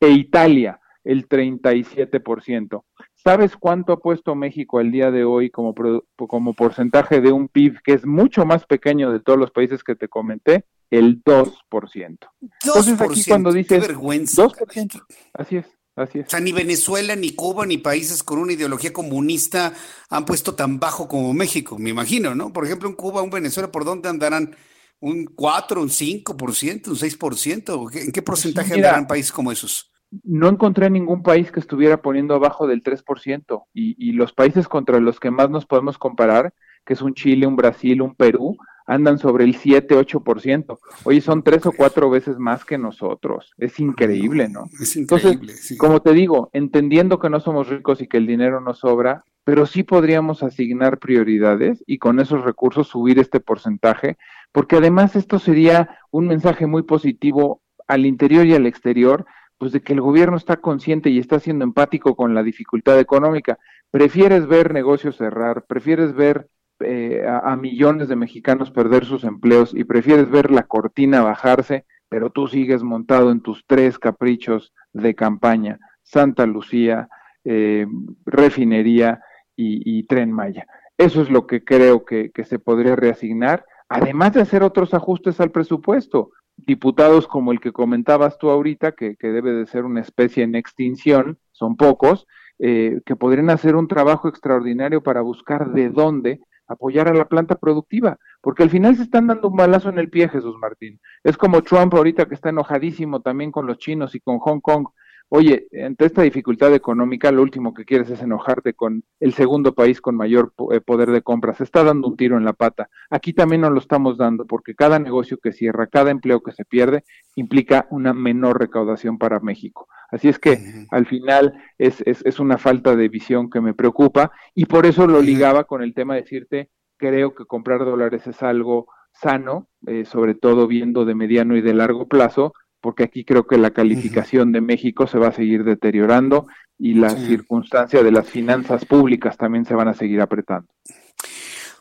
e 0.00 0.08
Italia 0.10 0.80
el 1.06 1.28
37%. 1.28 2.84
¿Sabes 3.14 3.56
cuánto 3.56 3.92
ha 3.92 4.00
puesto 4.00 4.34
México 4.34 4.78
al 4.78 4.90
día 4.90 5.10
de 5.10 5.24
hoy 5.24 5.50
como, 5.50 5.74
como 6.16 6.54
porcentaje 6.54 7.20
de 7.20 7.32
un 7.32 7.48
PIB 7.48 7.80
que 7.82 7.92
es 7.92 8.04
mucho 8.04 8.44
más 8.44 8.66
pequeño 8.66 9.12
de 9.12 9.20
todos 9.20 9.38
los 9.38 9.50
países 9.50 9.82
que 9.82 9.94
te 9.94 10.08
comenté? 10.08 10.66
El 10.90 11.22
2%. 11.24 11.54
2%. 11.70 12.28
Entonces 12.64 13.00
aquí 13.00 13.24
cuando 13.24 13.52
dices 13.52 13.80
qué 13.80 13.86
vergüenza. 13.86 14.44
2%, 14.44 15.02
así 15.32 15.56
es. 15.56 15.76
Así 15.96 16.20
es. 16.20 16.26
O 16.26 16.30
sea, 16.30 16.40
ni 16.40 16.52
Venezuela, 16.52 17.16
ni 17.16 17.34
Cuba, 17.34 17.66
ni 17.66 17.78
países 17.78 18.22
con 18.22 18.38
una 18.38 18.52
ideología 18.52 18.92
comunista 18.92 19.72
han 20.10 20.24
puesto 20.24 20.54
tan 20.54 20.78
bajo 20.78 21.08
como 21.08 21.32
México, 21.32 21.78
me 21.78 21.90
imagino, 21.90 22.34
¿no? 22.34 22.52
Por 22.52 22.66
ejemplo, 22.66 22.88
en 22.88 22.94
Cuba, 22.94 23.22
un 23.22 23.30
Venezuela, 23.30 23.72
¿por 23.72 23.84
dónde 23.84 24.08
andarán? 24.08 24.54
¿Un 25.00 25.26
4, 25.26 25.80
un 25.80 25.88
5%, 25.88 26.88
un 26.88 26.96
6%? 26.96 27.96
¿En 27.96 28.12
qué 28.12 28.22
porcentaje 28.22 28.74
Mira, 28.74 28.88
andarán 28.88 29.06
países 29.06 29.32
como 29.32 29.50
esos? 29.50 29.90
no 30.22 30.48
encontré 30.48 30.88
ningún 30.90 31.22
país 31.22 31.50
que 31.50 31.60
estuviera 31.60 32.00
poniendo 32.00 32.34
abajo 32.34 32.66
del 32.66 32.82
3%. 32.82 33.64
Y, 33.74 33.96
y 33.98 34.12
los 34.12 34.32
países 34.32 34.68
contra 34.68 35.00
los 35.00 35.20
que 35.20 35.30
más 35.30 35.50
nos 35.50 35.66
podemos 35.66 35.98
comparar, 35.98 36.54
que 36.84 36.94
es 36.94 37.02
un 37.02 37.14
Chile, 37.14 37.46
un 37.46 37.56
Brasil, 37.56 38.02
un 38.02 38.14
Perú, 38.14 38.56
andan 38.86 39.18
sobre 39.18 39.44
el 39.44 39.56
7, 39.56 39.96
8%. 39.96 40.78
Oye, 41.04 41.20
son 41.20 41.42
tres 41.42 41.66
o 41.66 41.72
cuatro 41.72 42.08
veces 42.08 42.38
más 42.38 42.64
que 42.64 42.78
nosotros. 42.78 43.52
Es 43.58 43.80
increíble, 43.80 44.48
¿no? 44.48 44.66
Es 44.80 44.96
increíble, 44.96 45.52
Entonces, 45.52 45.76
como 45.78 46.00
te 46.00 46.12
digo, 46.12 46.50
entendiendo 46.52 47.18
que 47.18 47.30
no 47.30 47.40
somos 47.40 47.68
ricos 47.68 48.00
y 48.00 48.06
que 48.06 48.16
el 48.16 48.26
dinero 48.26 48.60
nos 48.60 48.78
sobra, 48.78 49.24
pero 49.44 49.66
sí 49.66 49.82
podríamos 49.82 50.42
asignar 50.42 50.98
prioridades 50.98 51.82
y 51.86 51.98
con 51.98 52.20
esos 52.20 52.44
recursos 52.44 52.88
subir 52.88 53.18
este 53.18 53.40
porcentaje, 53.40 54.16
porque 54.52 54.76
además 54.76 55.14
esto 55.14 55.38
sería 55.38 55.98
un 56.10 56.26
mensaje 56.26 56.66
muy 56.66 56.82
positivo 56.82 57.62
al 57.86 58.06
interior 58.06 58.46
y 58.46 58.54
al 58.54 58.66
exterior, 58.66 59.26
pues 59.58 59.72
de 59.72 59.80
que 59.82 59.92
el 59.92 60.00
gobierno 60.00 60.36
está 60.36 60.56
consciente 60.56 61.10
y 61.10 61.18
está 61.18 61.38
siendo 61.38 61.64
empático 61.64 62.16
con 62.16 62.34
la 62.34 62.42
dificultad 62.42 62.98
económica. 62.98 63.58
Prefieres 63.90 64.46
ver 64.46 64.72
negocios 64.72 65.16
cerrar, 65.16 65.64
prefieres 65.66 66.14
ver 66.14 66.48
eh, 66.80 67.24
a, 67.26 67.56
millones 67.56 68.08
de 68.08 68.16
mexicanos 68.16 68.70
perder 68.70 69.04
sus 69.04 69.24
empleos 69.24 69.72
y 69.74 69.84
prefieres 69.84 70.30
ver 70.30 70.50
la 70.50 70.64
cortina 70.64 71.22
bajarse, 71.22 71.86
pero 72.08 72.30
tú 72.30 72.48
sigues 72.48 72.82
montado 72.82 73.30
en 73.30 73.40
tus 73.40 73.64
tres 73.66 73.98
caprichos 73.98 74.72
de 74.92 75.14
campaña, 75.14 75.78
Santa 76.02 76.46
Lucía, 76.46 77.08
eh, 77.44 77.86
refinería 78.24 79.20
y, 79.56 79.98
y, 79.98 80.02
tren 80.04 80.32
Maya. 80.32 80.66
Eso 80.98 81.22
es 81.22 81.30
lo 81.30 81.46
que 81.46 81.64
creo 81.64 82.04
que, 82.04 82.30
que 82.30 82.44
se 82.44 82.58
podría 82.58 82.96
reasignar, 82.96 83.64
además 83.88 84.34
de 84.34 84.42
hacer 84.42 84.62
otros 84.62 84.94
ajustes 84.94 85.40
al 85.40 85.50
presupuesto. 85.50 86.30
Diputados 86.56 87.26
como 87.26 87.52
el 87.52 87.60
que 87.60 87.72
comentabas 87.72 88.38
tú 88.38 88.50
ahorita, 88.50 88.92
que, 88.92 89.16
que 89.16 89.28
debe 89.28 89.52
de 89.52 89.66
ser 89.66 89.84
una 89.84 90.00
especie 90.00 90.42
en 90.44 90.54
extinción, 90.54 91.38
son 91.52 91.76
pocos, 91.76 92.26
eh, 92.58 93.00
que 93.04 93.16
podrían 93.16 93.50
hacer 93.50 93.76
un 93.76 93.86
trabajo 93.86 94.28
extraordinario 94.28 95.02
para 95.02 95.20
buscar 95.20 95.72
de 95.72 95.90
dónde 95.90 96.40
apoyar 96.66 97.08
a 97.08 97.14
la 97.14 97.28
planta 97.28 97.56
productiva, 97.56 98.18
porque 98.40 98.62
al 98.62 98.70
final 98.70 98.96
se 98.96 99.02
están 99.02 99.26
dando 99.26 99.48
un 99.48 99.56
balazo 99.56 99.88
en 99.88 99.98
el 99.98 100.10
pie, 100.10 100.28
Jesús 100.28 100.56
Martín. 100.58 101.00
Es 101.22 101.36
como 101.36 101.62
Trump 101.62 101.94
ahorita 101.94 102.26
que 102.26 102.34
está 102.34 102.50
enojadísimo 102.50 103.20
también 103.20 103.52
con 103.52 103.66
los 103.66 103.78
chinos 103.78 104.14
y 104.14 104.20
con 104.20 104.38
Hong 104.38 104.60
Kong. 104.60 104.88
Oye, 105.28 105.66
ante 105.84 106.06
esta 106.06 106.22
dificultad 106.22 106.72
económica, 106.72 107.32
lo 107.32 107.42
último 107.42 107.74
que 107.74 107.84
quieres 107.84 108.08
es 108.10 108.22
enojarte 108.22 108.74
con 108.74 109.02
el 109.18 109.34
segundo 109.34 109.74
país 109.74 110.00
con 110.00 110.14
mayor 110.14 110.52
eh, 110.70 110.80
poder 110.80 111.10
de 111.10 111.22
compra. 111.22 111.52
Se 111.52 111.64
está 111.64 111.82
dando 111.82 112.06
un 112.06 112.16
tiro 112.16 112.36
en 112.36 112.44
la 112.44 112.52
pata. 112.52 112.88
Aquí 113.10 113.32
también 113.32 113.62
nos 113.62 113.72
lo 113.72 113.78
estamos 113.80 114.16
dando 114.18 114.46
porque 114.46 114.76
cada 114.76 115.00
negocio 115.00 115.38
que 115.38 115.52
cierra, 115.52 115.88
cada 115.88 116.12
empleo 116.12 116.42
que 116.42 116.52
se 116.52 116.64
pierde, 116.64 117.02
implica 117.34 117.88
una 117.90 118.14
menor 118.14 118.60
recaudación 118.60 119.18
para 119.18 119.40
México. 119.40 119.88
Así 120.10 120.28
es 120.28 120.38
que 120.38 120.50
uh 120.50 120.54
-huh. 120.54 120.86
al 120.92 121.06
final 121.06 121.54
es, 121.76 122.02
es, 122.06 122.24
es, 122.24 122.38
una 122.38 122.58
falta 122.58 122.94
de 122.94 123.08
visión 123.08 123.50
que 123.50 123.60
me 123.60 123.74
preocupa 123.74 124.30
y 124.54 124.66
por 124.66 124.86
eso 124.86 125.08
lo 125.08 125.20
ligaba 125.20 125.64
con 125.64 125.82
el 125.82 125.94
tema 125.94 126.14
de 126.14 126.22
decirte, 126.22 126.70
creo 126.96 127.34
que 127.34 127.44
comprar 127.44 127.84
dólares 127.84 128.26
es 128.28 128.42
algo 128.44 128.86
sano, 129.12 129.68
eh, 129.86 130.04
sobre 130.04 130.34
todo 130.34 130.66
viendo 130.66 131.04
de 131.04 131.14
mediano 131.14 131.56
y 131.56 131.62
de 131.62 131.74
largo 131.74 132.06
plazo, 132.06 132.52
porque 132.86 133.02
aquí 133.02 133.24
creo 133.24 133.48
que 133.48 133.58
la 133.58 133.72
calificación 133.72 134.52
de 134.52 134.60
México 134.60 135.08
se 135.08 135.18
va 135.18 135.26
a 135.26 135.32
seguir 135.32 135.64
deteriorando 135.64 136.46
y 136.78 136.94
la 136.94 137.10
sí. 137.10 137.26
circunstancia 137.26 138.00
de 138.00 138.12
las 138.12 138.28
finanzas 138.28 138.84
públicas 138.84 139.36
también 139.36 139.64
se 139.64 139.74
van 139.74 139.88
a 139.88 139.92
seguir 139.92 140.20
apretando. 140.20 140.72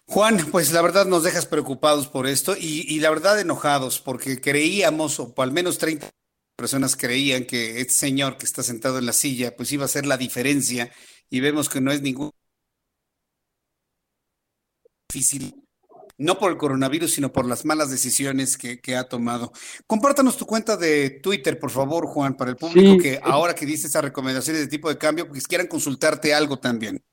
Juan, 0.08 0.40
pues 0.52 0.74
la 0.74 0.82
verdad 0.82 1.06
nos 1.06 1.22
dejas 1.22 1.46
preocupados 1.46 2.08
por 2.08 2.26
esto 2.26 2.56
y, 2.60 2.92
y 2.92 3.02
la 3.02 3.12
verdad 3.12 3.40
enojados 3.40 4.00
porque 4.00 4.42
creíamos, 4.42 5.20
o 5.20 5.32
al 5.38 5.52
menos 5.52 5.78
30 5.78 6.10
personas 6.56 6.96
creían 6.96 7.46
que 7.46 7.82
este 7.82 7.94
señor 7.94 8.38
que 8.38 8.48
está 8.48 8.64
sentado 8.64 8.98
en 8.98 9.06
la 9.06 9.14
silla 9.14 9.56
pues 9.56 9.72
iba 9.72 9.84
a 9.84 9.86
hacer 9.86 10.08
la 10.08 10.18
diferencia 10.18 10.92
y 11.30 11.40
vemos 11.40 11.70
que 11.70 11.82
no 11.82 11.92
es 11.92 12.02
ningún 12.02 12.32
difícil 15.08 15.65
no 16.18 16.38
por 16.38 16.52
el 16.52 16.58
coronavirus, 16.58 17.14
sino 17.14 17.32
por 17.32 17.48
las 17.48 17.66
malas 17.66 17.92
decisiones 17.92 18.58
que, 18.58 18.80
que, 18.80 18.96
ha 18.96 19.08
tomado. 19.08 19.52
Compártanos 19.88 20.38
tu 20.38 20.46
cuenta 20.46 20.78
de 20.78 21.10
Twitter, 21.10 21.60
por 21.60 21.72
favor, 21.72 22.08
Juan, 22.08 22.36
para 22.36 22.52
el 22.52 22.58
público 22.58 22.94
sí, 22.94 22.98
que 22.98 23.20
ahora 23.24 23.54
que 23.54 23.66
dice 23.66 23.88
esas 23.88 24.04
recomendaciones 24.04 24.62
de 24.62 24.68
tipo 24.68 24.90
de 24.90 24.98
cambio, 24.98 25.28
pues 25.28 25.48
quieran 25.48 25.68
consultarte 25.68 26.34
algo 26.34 26.58
también. 26.58 27.04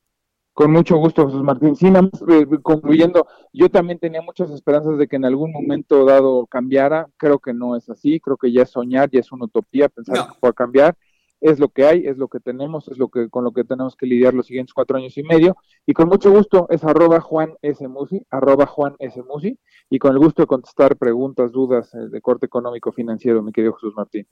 Con 0.55 0.71
mucho 0.71 0.97
gusto, 0.99 1.27
Jesús 1.27 1.43
Martín. 1.43 1.75
Sí, 1.75 1.87
nada 1.87 2.03
más, 2.03 2.23
eh, 2.29 2.47
concluyendo, 2.63 3.27
yo 3.55 3.71
también 3.71 3.99
tenía 3.99 4.21
muchas 4.21 4.51
esperanzas 4.51 4.99
de 4.99 5.09
que 5.09 5.17
en 5.17 5.25
algún 5.25 5.51
momento 5.51 6.05
dado 6.05 6.47
cambiara. 6.47 7.09
Creo 7.17 7.39
que 7.39 7.55
no 7.55 7.75
es 7.75 7.89
así, 7.89 8.21
creo 8.21 8.37
que 8.37 8.53
ya 8.53 8.63
es 8.63 8.71
soñar, 8.71 9.11
ya 9.11 9.21
es 9.21 9.33
una 9.33 9.47
utopía 9.47 9.89
pensar 9.89 10.17
no. 10.17 10.29
que 10.29 10.41
pueda 10.41 10.53
cambiar 10.53 10.97
es 11.43 11.59
lo 11.59 11.69
que 11.69 11.85
hay, 11.85 12.07
es 12.07 12.17
lo 12.19 12.29
que 12.29 12.39
tenemos, 12.39 12.87
es 12.89 12.99
lo 12.99 13.09
que 13.09 13.29
con 13.29 13.43
lo 13.43 13.53
que 13.53 13.65
tenemos 13.65 13.97
que 13.97 14.07
lidiar 14.07 14.33
los 14.33 14.47
siguientes 14.47 14.73
cuatro 14.73 14.97
años 14.97 15.19
y 15.19 15.25
medio. 15.25 15.57
Y 15.85 15.93
con 15.93 16.09
mucho 16.09 16.31
gusto 16.31 16.69
es 16.71 16.85
arroba 16.85 17.21
Juan 17.21 17.55
S. 17.63 17.87
Musi, 17.89 18.25
arroba 18.31 18.67
Juan 18.67 18.95
S. 19.01 19.21
Musi, 19.23 19.59
y 19.91 19.99
con 19.99 20.13
el 20.13 20.19
gusto 20.19 20.43
de 20.43 20.47
contestar 20.47 20.97
preguntas, 20.97 21.51
dudas 21.51 21.93
eh, 21.95 22.09
de 22.11 22.21
corte 22.21 22.47
económico 22.47 22.93
financiero, 22.93 23.43
mi 23.43 23.53
querido 23.53 23.75
Jesús 23.75 23.93
Martín. 23.97 24.27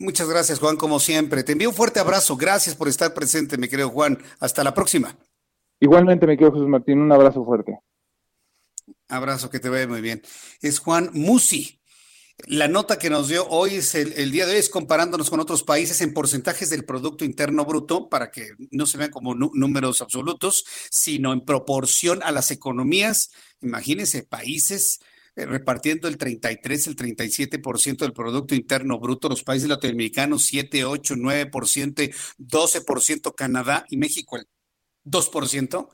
Muchas 0.00 0.28
gracias, 0.28 0.58
Juan, 0.58 0.76
como 0.76 0.98
siempre. 0.98 1.44
Te 1.44 1.52
envío 1.52 1.68
un 1.68 1.74
fuerte 1.74 2.00
abrazo. 2.00 2.36
Gracias 2.36 2.74
por 2.74 2.88
estar 2.88 3.14
presente, 3.14 3.56
mi 3.56 3.68
querido 3.68 3.88
Juan. 3.88 4.18
Hasta 4.40 4.64
la 4.64 4.74
próxima. 4.74 5.16
Igualmente, 5.80 6.26
mi 6.26 6.36
querido 6.36 6.52
Jesús 6.52 6.68
Martín, 6.68 7.00
un 7.00 7.12
abrazo 7.12 7.44
fuerte. 7.44 7.78
Abrazo, 9.08 9.48
que 9.48 9.60
te 9.60 9.68
vaya 9.68 9.86
muy 9.86 10.00
bien. 10.00 10.22
Es 10.60 10.80
Juan 10.80 11.10
Musi 11.12 11.77
La 12.46 12.68
nota 12.68 12.98
que 12.98 13.10
nos 13.10 13.28
dio 13.28 13.46
hoy 13.48 13.76
es 13.76 13.94
el, 13.96 14.30
día 14.30 14.46
de 14.46 14.52
hoy 14.52 14.58
es 14.58 14.70
comparándonos 14.70 15.28
con 15.28 15.40
otros 15.40 15.64
países 15.64 16.00
en 16.00 16.14
porcentajes 16.14 16.70
del 16.70 16.84
Producto 16.84 17.24
Interno 17.24 17.64
Bruto, 17.64 18.08
para 18.08 18.30
que 18.30 18.52
no 18.70 18.86
se 18.86 18.96
vean 18.96 19.10
como 19.10 19.34
números 19.34 20.00
absolutos, 20.00 20.64
sino 20.90 21.32
en 21.32 21.44
proporción 21.44 22.22
a 22.22 22.30
las 22.30 22.50
economías. 22.52 23.30
Imagínense, 23.60 24.22
países 24.22 25.00
eh, 25.34 25.46
repartiendo 25.46 26.06
el 26.06 26.16
33, 26.16 26.86
el 26.86 26.96
37% 26.96 27.98
del 27.98 28.12
Producto 28.12 28.54
Interno 28.54 29.00
Bruto, 29.00 29.28
los 29.28 29.42
países 29.42 29.68
latinoamericanos 29.68 30.44
7, 30.44 30.84
8, 30.84 31.14
9%, 31.16 32.14
12% 32.38 33.34
Canadá 33.34 33.84
y 33.88 33.96
México 33.96 34.36
el 34.36 34.46
2%. 35.04 35.88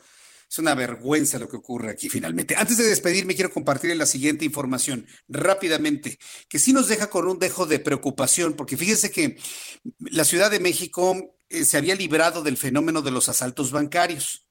Es 0.54 0.60
una 0.60 0.76
vergüenza 0.76 1.40
lo 1.40 1.48
que 1.48 1.56
ocurre 1.56 1.90
aquí 1.90 2.08
finalmente. 2.08 2.54
Antes 2.54 2.76
de 2.76 2.84
despedirme, 2.84 3.34
quiero 3.34 3.52
compartir 3.52 3.96
la 3.96 4.06
siguiente 4.06 4.44
información 4.44 5.04
rápidamente, 5.26 6.16
que 6.48 6.60
sí 6.60 6.72
nos 6.72 6.86
deja 6.86 7.10
con 7.10 7.26
un 7.26 7.40
dejo 7.40 7.66
de 7.66 7.80
preocupación, 7.80 8.54
porque 8.54 8.76
fíjense 8.76 9.10
que 9.10 9.36
la 9.98 10.24
Ciudad 10.24 10.52
de 10.52 10.60
México 10.60 11.34
eh, 11.48 11.64
se 11.64 11.76
había 11.76 11.96
librado 11.96 12.44
del 12.44 12.56
fenómeno 12.56 13.02
de 13.02 13.10
los 13.10 13.28
asaltos 13.28 13.72
bancarios. 13.72 14.46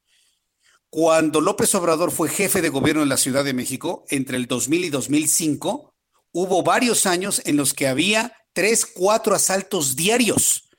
Cuando 0.90 1.40
López 1.40 1.74
Obrador 1.74 2.12
fue 2.12 2.28
jefe 2.28 2.62
de 2.62 2.68
gobierno 2.68 3.02
en 3.02 3.08
la 3.08 3.16
Ciudad 3.16 3.46
de 3.46 3.54
México, 3.54 4.04
entre 4.10 4.36
el 4.36 4.48
2000 4.48 4.84
y 4.84 4.90
2005, 4.90 5.94
hubo 6.34 6.64
varios 6.64 7.06
años 7.06 7.42
en 7.46 7.56
los 7.56 7.74
que 7.74 7.88
había 7.88 8.36
tres, 8.52 8.86
cuatro 8.86 9.36
asaltos 9.36 9.96
diarios 9.96 10.70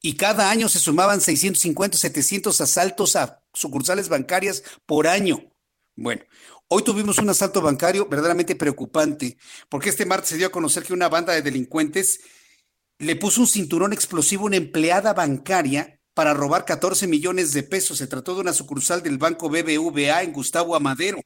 y 0.00 0.14
cada 0.14 0.50
año 0.50 0.68
se 0.68 0.78
sumaban 0.78 1.20
650, 1.20 1.98
700 1.98 2.60
asaltos 2.60 3.16
a 3.16 3.42
sucursales 3.58 4.08
bancarias 4.08 4.62
por 4.86 5.06
año. 5.06 5.52
Bueno, 5.96 6.22
hoy 6.68 6.82
tuvimos 6.84 7.18
un 7.18 7.28
asalto 7.28 7.60
bancario 7.60 8.08
verdaderamente 8.08 8.54
preocupante, 8.54 9.36
porque 9.68 9.88
este 9.88 10.06
martes 10.06 10.30
se 10.30 10.36
dio 10.36 10.46
a 10.46 10.52
conocer 10.52 10.84
que 10.84 10.92
una 10.92 11.08
banda 11.08 11.32
de 11.32 11.42
delincuentes 11.42 12.20
le 12.98 13.16
puso 13.16 13.40
un 13.40 13.46
cinturón 13.46 13.92
explosivo 13.92 14.42
a 14.44 14.46
una 14.46 14.56
empleada 14.56 15.12
bancaria 15.14 16.00
para 16.14 16.34
robar 16.34 16.64
14 16.64 17.06
millones 17.06 17.52
de 17.52 17.62
pesos. 17.62 17.98
Se 17.98 18.06
trató 18.06 18.34
de 18.34 18.40
una 18.40 18.52
sucursal 18.52 19.02
del 19.02 19.18
banco 19.18 19.48
BBVA 19.48 20.22
en 20.22 20.32
Gustavo 20.32 20.74
Amadero. 20.74 21.20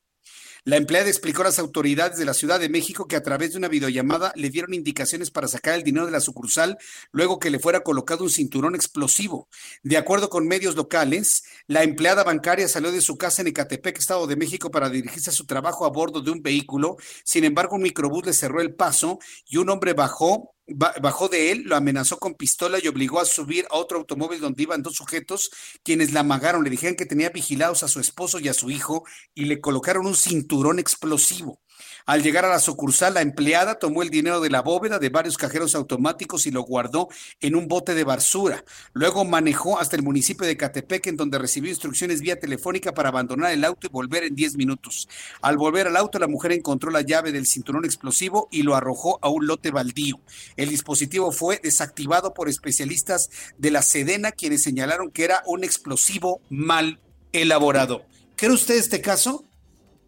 La 0.64 0.76
empleada 0.76 1.08
explicó 1.08 1.42
a 1.42 1.46
las 1.46 1.58
autoridades 1.58 2.18
de 2.18 2.24
la 2.24 2.34
Ciudad 2.34 2.60
de 2.60 2.68
México 2.68 3.08
que 3.08 3.16
a 3.16 3.22
través 3.24 3.50
de 3.50 3.58
una 3.58 3.66
videollamada 3.66 4.32
le 4.36 4.48
dieron 4.48 4.74
indicaciones 4.74 5.32
para 5.32 5.48
sacar 5.48 5.74
el 5.74 5.82
dinero 5.82 6.06
de 6.06 6.12
la 6.12 6.20
sucursal 6.20 6.78
luego 7.10 7.40
que 7.40 7.50
le 7.50 7.58
fuera 7.58 7.80
colocado 7.80 8.22
un 8.22 8.30
cinturón 8.30 8.76
explosivo. 8.76 9.48
De 9.82 9.96
acuerdo 9.96 10.30
con 10.30 10.46
medios 10.46 10.76
locales, 10.76 11.42
la 11.66 11.82
empleada 11.82 12.22
bancaria 12.22 12.68
salió 12.68 12.92
de 12.92 13.00
su 13.00 13.18
casa 13.18 13.42
en 13.42 13.48
Ecatepec, 13.48 13.98
Estado 13.98 14.28
de 14.28 14.36
México, 14.36 14.70
para 14.70 14.88
dirigirse 14.88 15.30
a 15.30 15.32
su 15.32 15.46
trabajo 15.46 15.84
a 15.84 15.90
bordo 15.90 16.20
de 16.20 16.30
un 16.30 16.42
vehículo. 16.42 16.96
Sin 17.24 17.42
embargo, 17.42 17.74
un 17.74 17.82
microbús 17.82 18.24
le 18.24 18.32
cerró 18.32 18.60
el 18.60 18.72
paso 18.72 19.18
y 19.48 19.56
un 19.56 19.68
hombre 19.68 19.94
bajó 19.94 20.54
bajó 20.74 21.28
de 21.28 21.52
él, 21.52 21.62
lo 21.66 21.76
amenazó 21.76 22.18
con 22.18 22.34
pistola 22.34 22.78
y 22.82 22.88
obligó 22.88 23.20
a 23.20 23.24
subir 23.24 23.66
a 23.70 23.76
otro 23.76 23.98
automóvil 23.98 24.40
donde 24.40 24.62
iban 24.62 24.82
dos 24.82 24.94
sujetos, 24.94 25.50
quienes 25.82 26.12
la 26.12 26.20
amagaron, 26.20 26.64
le 26.64 26.70
dijeron 26.70 26.96
que 26.96 27.06
tenía 27.06 27.30
vigilados 27.30 27.82
a 27.82 27.88
su 27.88 28.00
esposo 28.00 28.38
y 28.38 28.48
a 28.48 28.54
su 28.54 28.70
hijo 28.70 29.04
y 29.34 29.44
le 29.46 29.60
colocaron 29.60 30.06
un 30.06 30.16
cinturón 30.16 30.78
explosivo. 30.78 31.60
Al 32.06 32.22
llegar 32.22 32.44
a 32.44 32.48
la 32.48 32.58
sucursal, 32.58 33.14
la 33.14 33.22
empleada 33.22 33.78
tomó 33.78 34.02
el 34.02 34.10
dinero 34.10 34.40
de 34.40 34.50
la 34.50 34.62
bóveda 34.62 34.98
de 34.98 35.08
varios 35.08 35.36
cajeros 35.36 35.74
automáticos 35.74 36.46
y 36.46 36.50
lo 36.50 36.62
guardó 36.62 37.08
en 37.40 37.54
un 37.54 37.68
bote 37.68 37.94
de 37.94 38.04
basura. 38.04 38.64
Luego 38.92 39.24
manejó 39.24 39.78
hasta 39.78 39.96
el 39.96 40.02
municipio 40.02 40.46
de 40.46 40.56
Catepec, 40.56 41.06
en 41.06 41.16
donde 41.16 41.38
recibió 41.38 41.70
instrucciones 41.70 42.20
vía 42.20 42.38
telefónica 42.38 42.92
para 42.92 43.10
abandonar 43.10 43.52
el 43.52 43.64
auto 43.64 43.86
y 43.86 43.90
volver 43.90 44.24
en 44.24 44.34
10 44.34 44.56
minutos. 44.56 45.08
Al 45.40 45.56
volver 45.56 45.86
al 45.86 45.96
auto, 45.96 46.18
la 46.18 46.28
mujer 46.28 46.52
encontró 46.52 46.90
la 46.90 47.02
llave 47.02 47.32
del 47.32 47.46
cinturón 47.46 47.84
explosivo 47.84 48.48
y 48.50 48.62
lo 48.62 48.74
arrojó 48.74 49.18
a 49.22 49.28
un 49.28 49.46
lote 49.46 49.70
baldío. 49.70 50.20
El 50.56 50.68
dispositivo 50.68 51.32
fue 51.32 51.60
desactivado 51.62 52.34
por 52.34 52.48
especialistas 52.48 53.30
de 53.58 53.70
la 53.70 53.82
Sedena, 53.82 54.32
quienes 54.32 54.62
señalaron 54.62 55.10
que 55.10 55.24
era 55.24 55.42
un 55.46 55.64
explosivo 55.64 56.40
mal 56.50 57.00
elaborado. 57.32 58.04
¿Cree 58.36 58.52
usted 58.52 58.76
este 58.76 59.00
caso? 59.00 59.44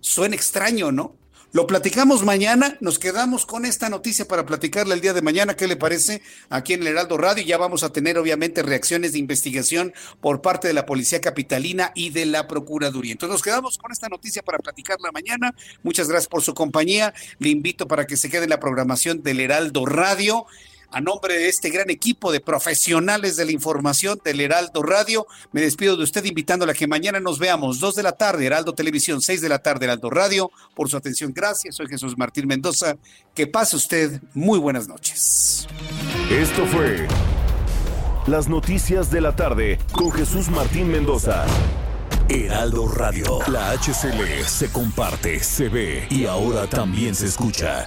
Suena 0.00 0.34
extraño, 0.34 0.92
¿no? 0.92 1.16
Lo 1.54 1.68
platicamos 1.68 2.24
mañana, 2.24 2.76
nos 2.80 2.98
quedamos 2.98 3.46
con 3.46 3.64
esta 3.64 3.88
noticia 3.88 4.26
para 4.26 4.44
platicarla 4.44 4.92
el 4.92 5.00
día 5.00 5.12
de 5.12 5.22
mañana, 5.22 5.54
¿qué 5.54 5.68
le 5.68 5.76
parece? 5.76 6.20
Aquí 6.50 6.72
en 6.72 6.80
el 6.80 6.88
Heraldo 6.88 7.16
Radio 7.16 7.44
ya 7.44 7.56
vamos 7.56 7.84
a 7.84 7.92
tener 7.92 8.18
obviamente 8.18 8.64
reacciones 8.64 9.12
de 9.12 9.20
investigación 9.20 9.94
por 10.20 10.42
parte 10.42 10.66
de 10.66 10.74
la 10.74 10.84
Policía 10.84 11.20
Capitalina 11.20 11.92
y 11.94 12.10
de 12.10 12.26
la 12.26 12.48
Procuraduría. 12.48 13.12
Entonces 13.12 13.34
nos 13.34 13.42
quedamos 13.42 13.78
con 13.78 13.92
esta 13.92 14.08
noticia 14.08 14.42
para 14.42 14.58
platicarla 14.58 15.12
mañana. 15.12 15.54
Muchas 15.84 16.08
gracias 16.08 16.26
por 16.26 16.42
su 16.42 16.54
compañía. 16.54 17.14
Le 17.38 17.50
invito 17.50 17.86
para 17.86 18.04
que 18.04 18.16
se 18.16 18.28
quede 18.28 18.42
en 18.42 18.50
la 18.50 18.58
programación 18.58 19.22
del 19.22 19.38
Heraldo 19.38 19.86
Radio. 19.86 20.46
A 20.90 21.00
nombre 21.00 21.36
de 21.36 21.48
este 21.48 21.70
gran 21.70 21.90
equipo 21.90 22.32
de 22.32 22.40
profesionales 22.40 23.36
de 23.36 23.44
la 23.44 23.52
información 23.52 24.20
del 24.24 24.40
Heraldo 24.40 24.82
Radio, 24.82 25.26
me 25.52 25.60
despido 25.60 25.96
de 25.96 26.04
usted 26.04 26.24
invitándole 26.24 26.72
a 26.72 26.74
que 26.74 26.86
mañana 26.86 27.20
nos 27.20 27.38
veamos, 27.38 27.80
dos 27.80 27.94
de 27.94 28.02
la 28.02 28.12
tarde, 28.12 28.46
Heraldo 28.46 28.74
Televisión, 28.74 29.20
seis 29.20 29.40
de 29.40 29.48
la 29.48 29.60
tarde, 29.60 29.86
Heraldo 29.86 30.10
Radio. 30.10 30.50
Por 30.74 30.88
su 30.88 30.96
atención, 30.96 31.32
gracias. 31.34 31.76
Soy 31.76 31.86
Jesús 31.88 32.16
Martín 32.16 32.46
Mendoza. 32.46 32.96
Que 33.34 33.46
pase 33.46 33.76
usted 33.76 34.20
muy 34.34 34.58
buenas 34.58 34.88
noches. 34.88 35.66
Esto 36.30 36.66
fue 36.66 37.06
Las 38.26 38.48
Noticias 38.48 39.10
de 39.10 39.20
la 39.20 39.34
Tarde 39.34 39.78
con 39.92 40.12
Jesús 40.12 40.48
Martín 40.48 40.88
Mendoza. 40.88 41.44
Heraldo 42.28 42.88
Radio. 42.88 43.40
La 43.48 43.72
HCL 43.72 44.44
se 44.46 44.70
comparte, 44.70 45.40
se 45.40 45.68
ve 45.68 46.06
y 46.10 46.24
ahora 46.24 46.66
también 46.66 47.14
se 47.14 47.26
escucha. 47.26 47.86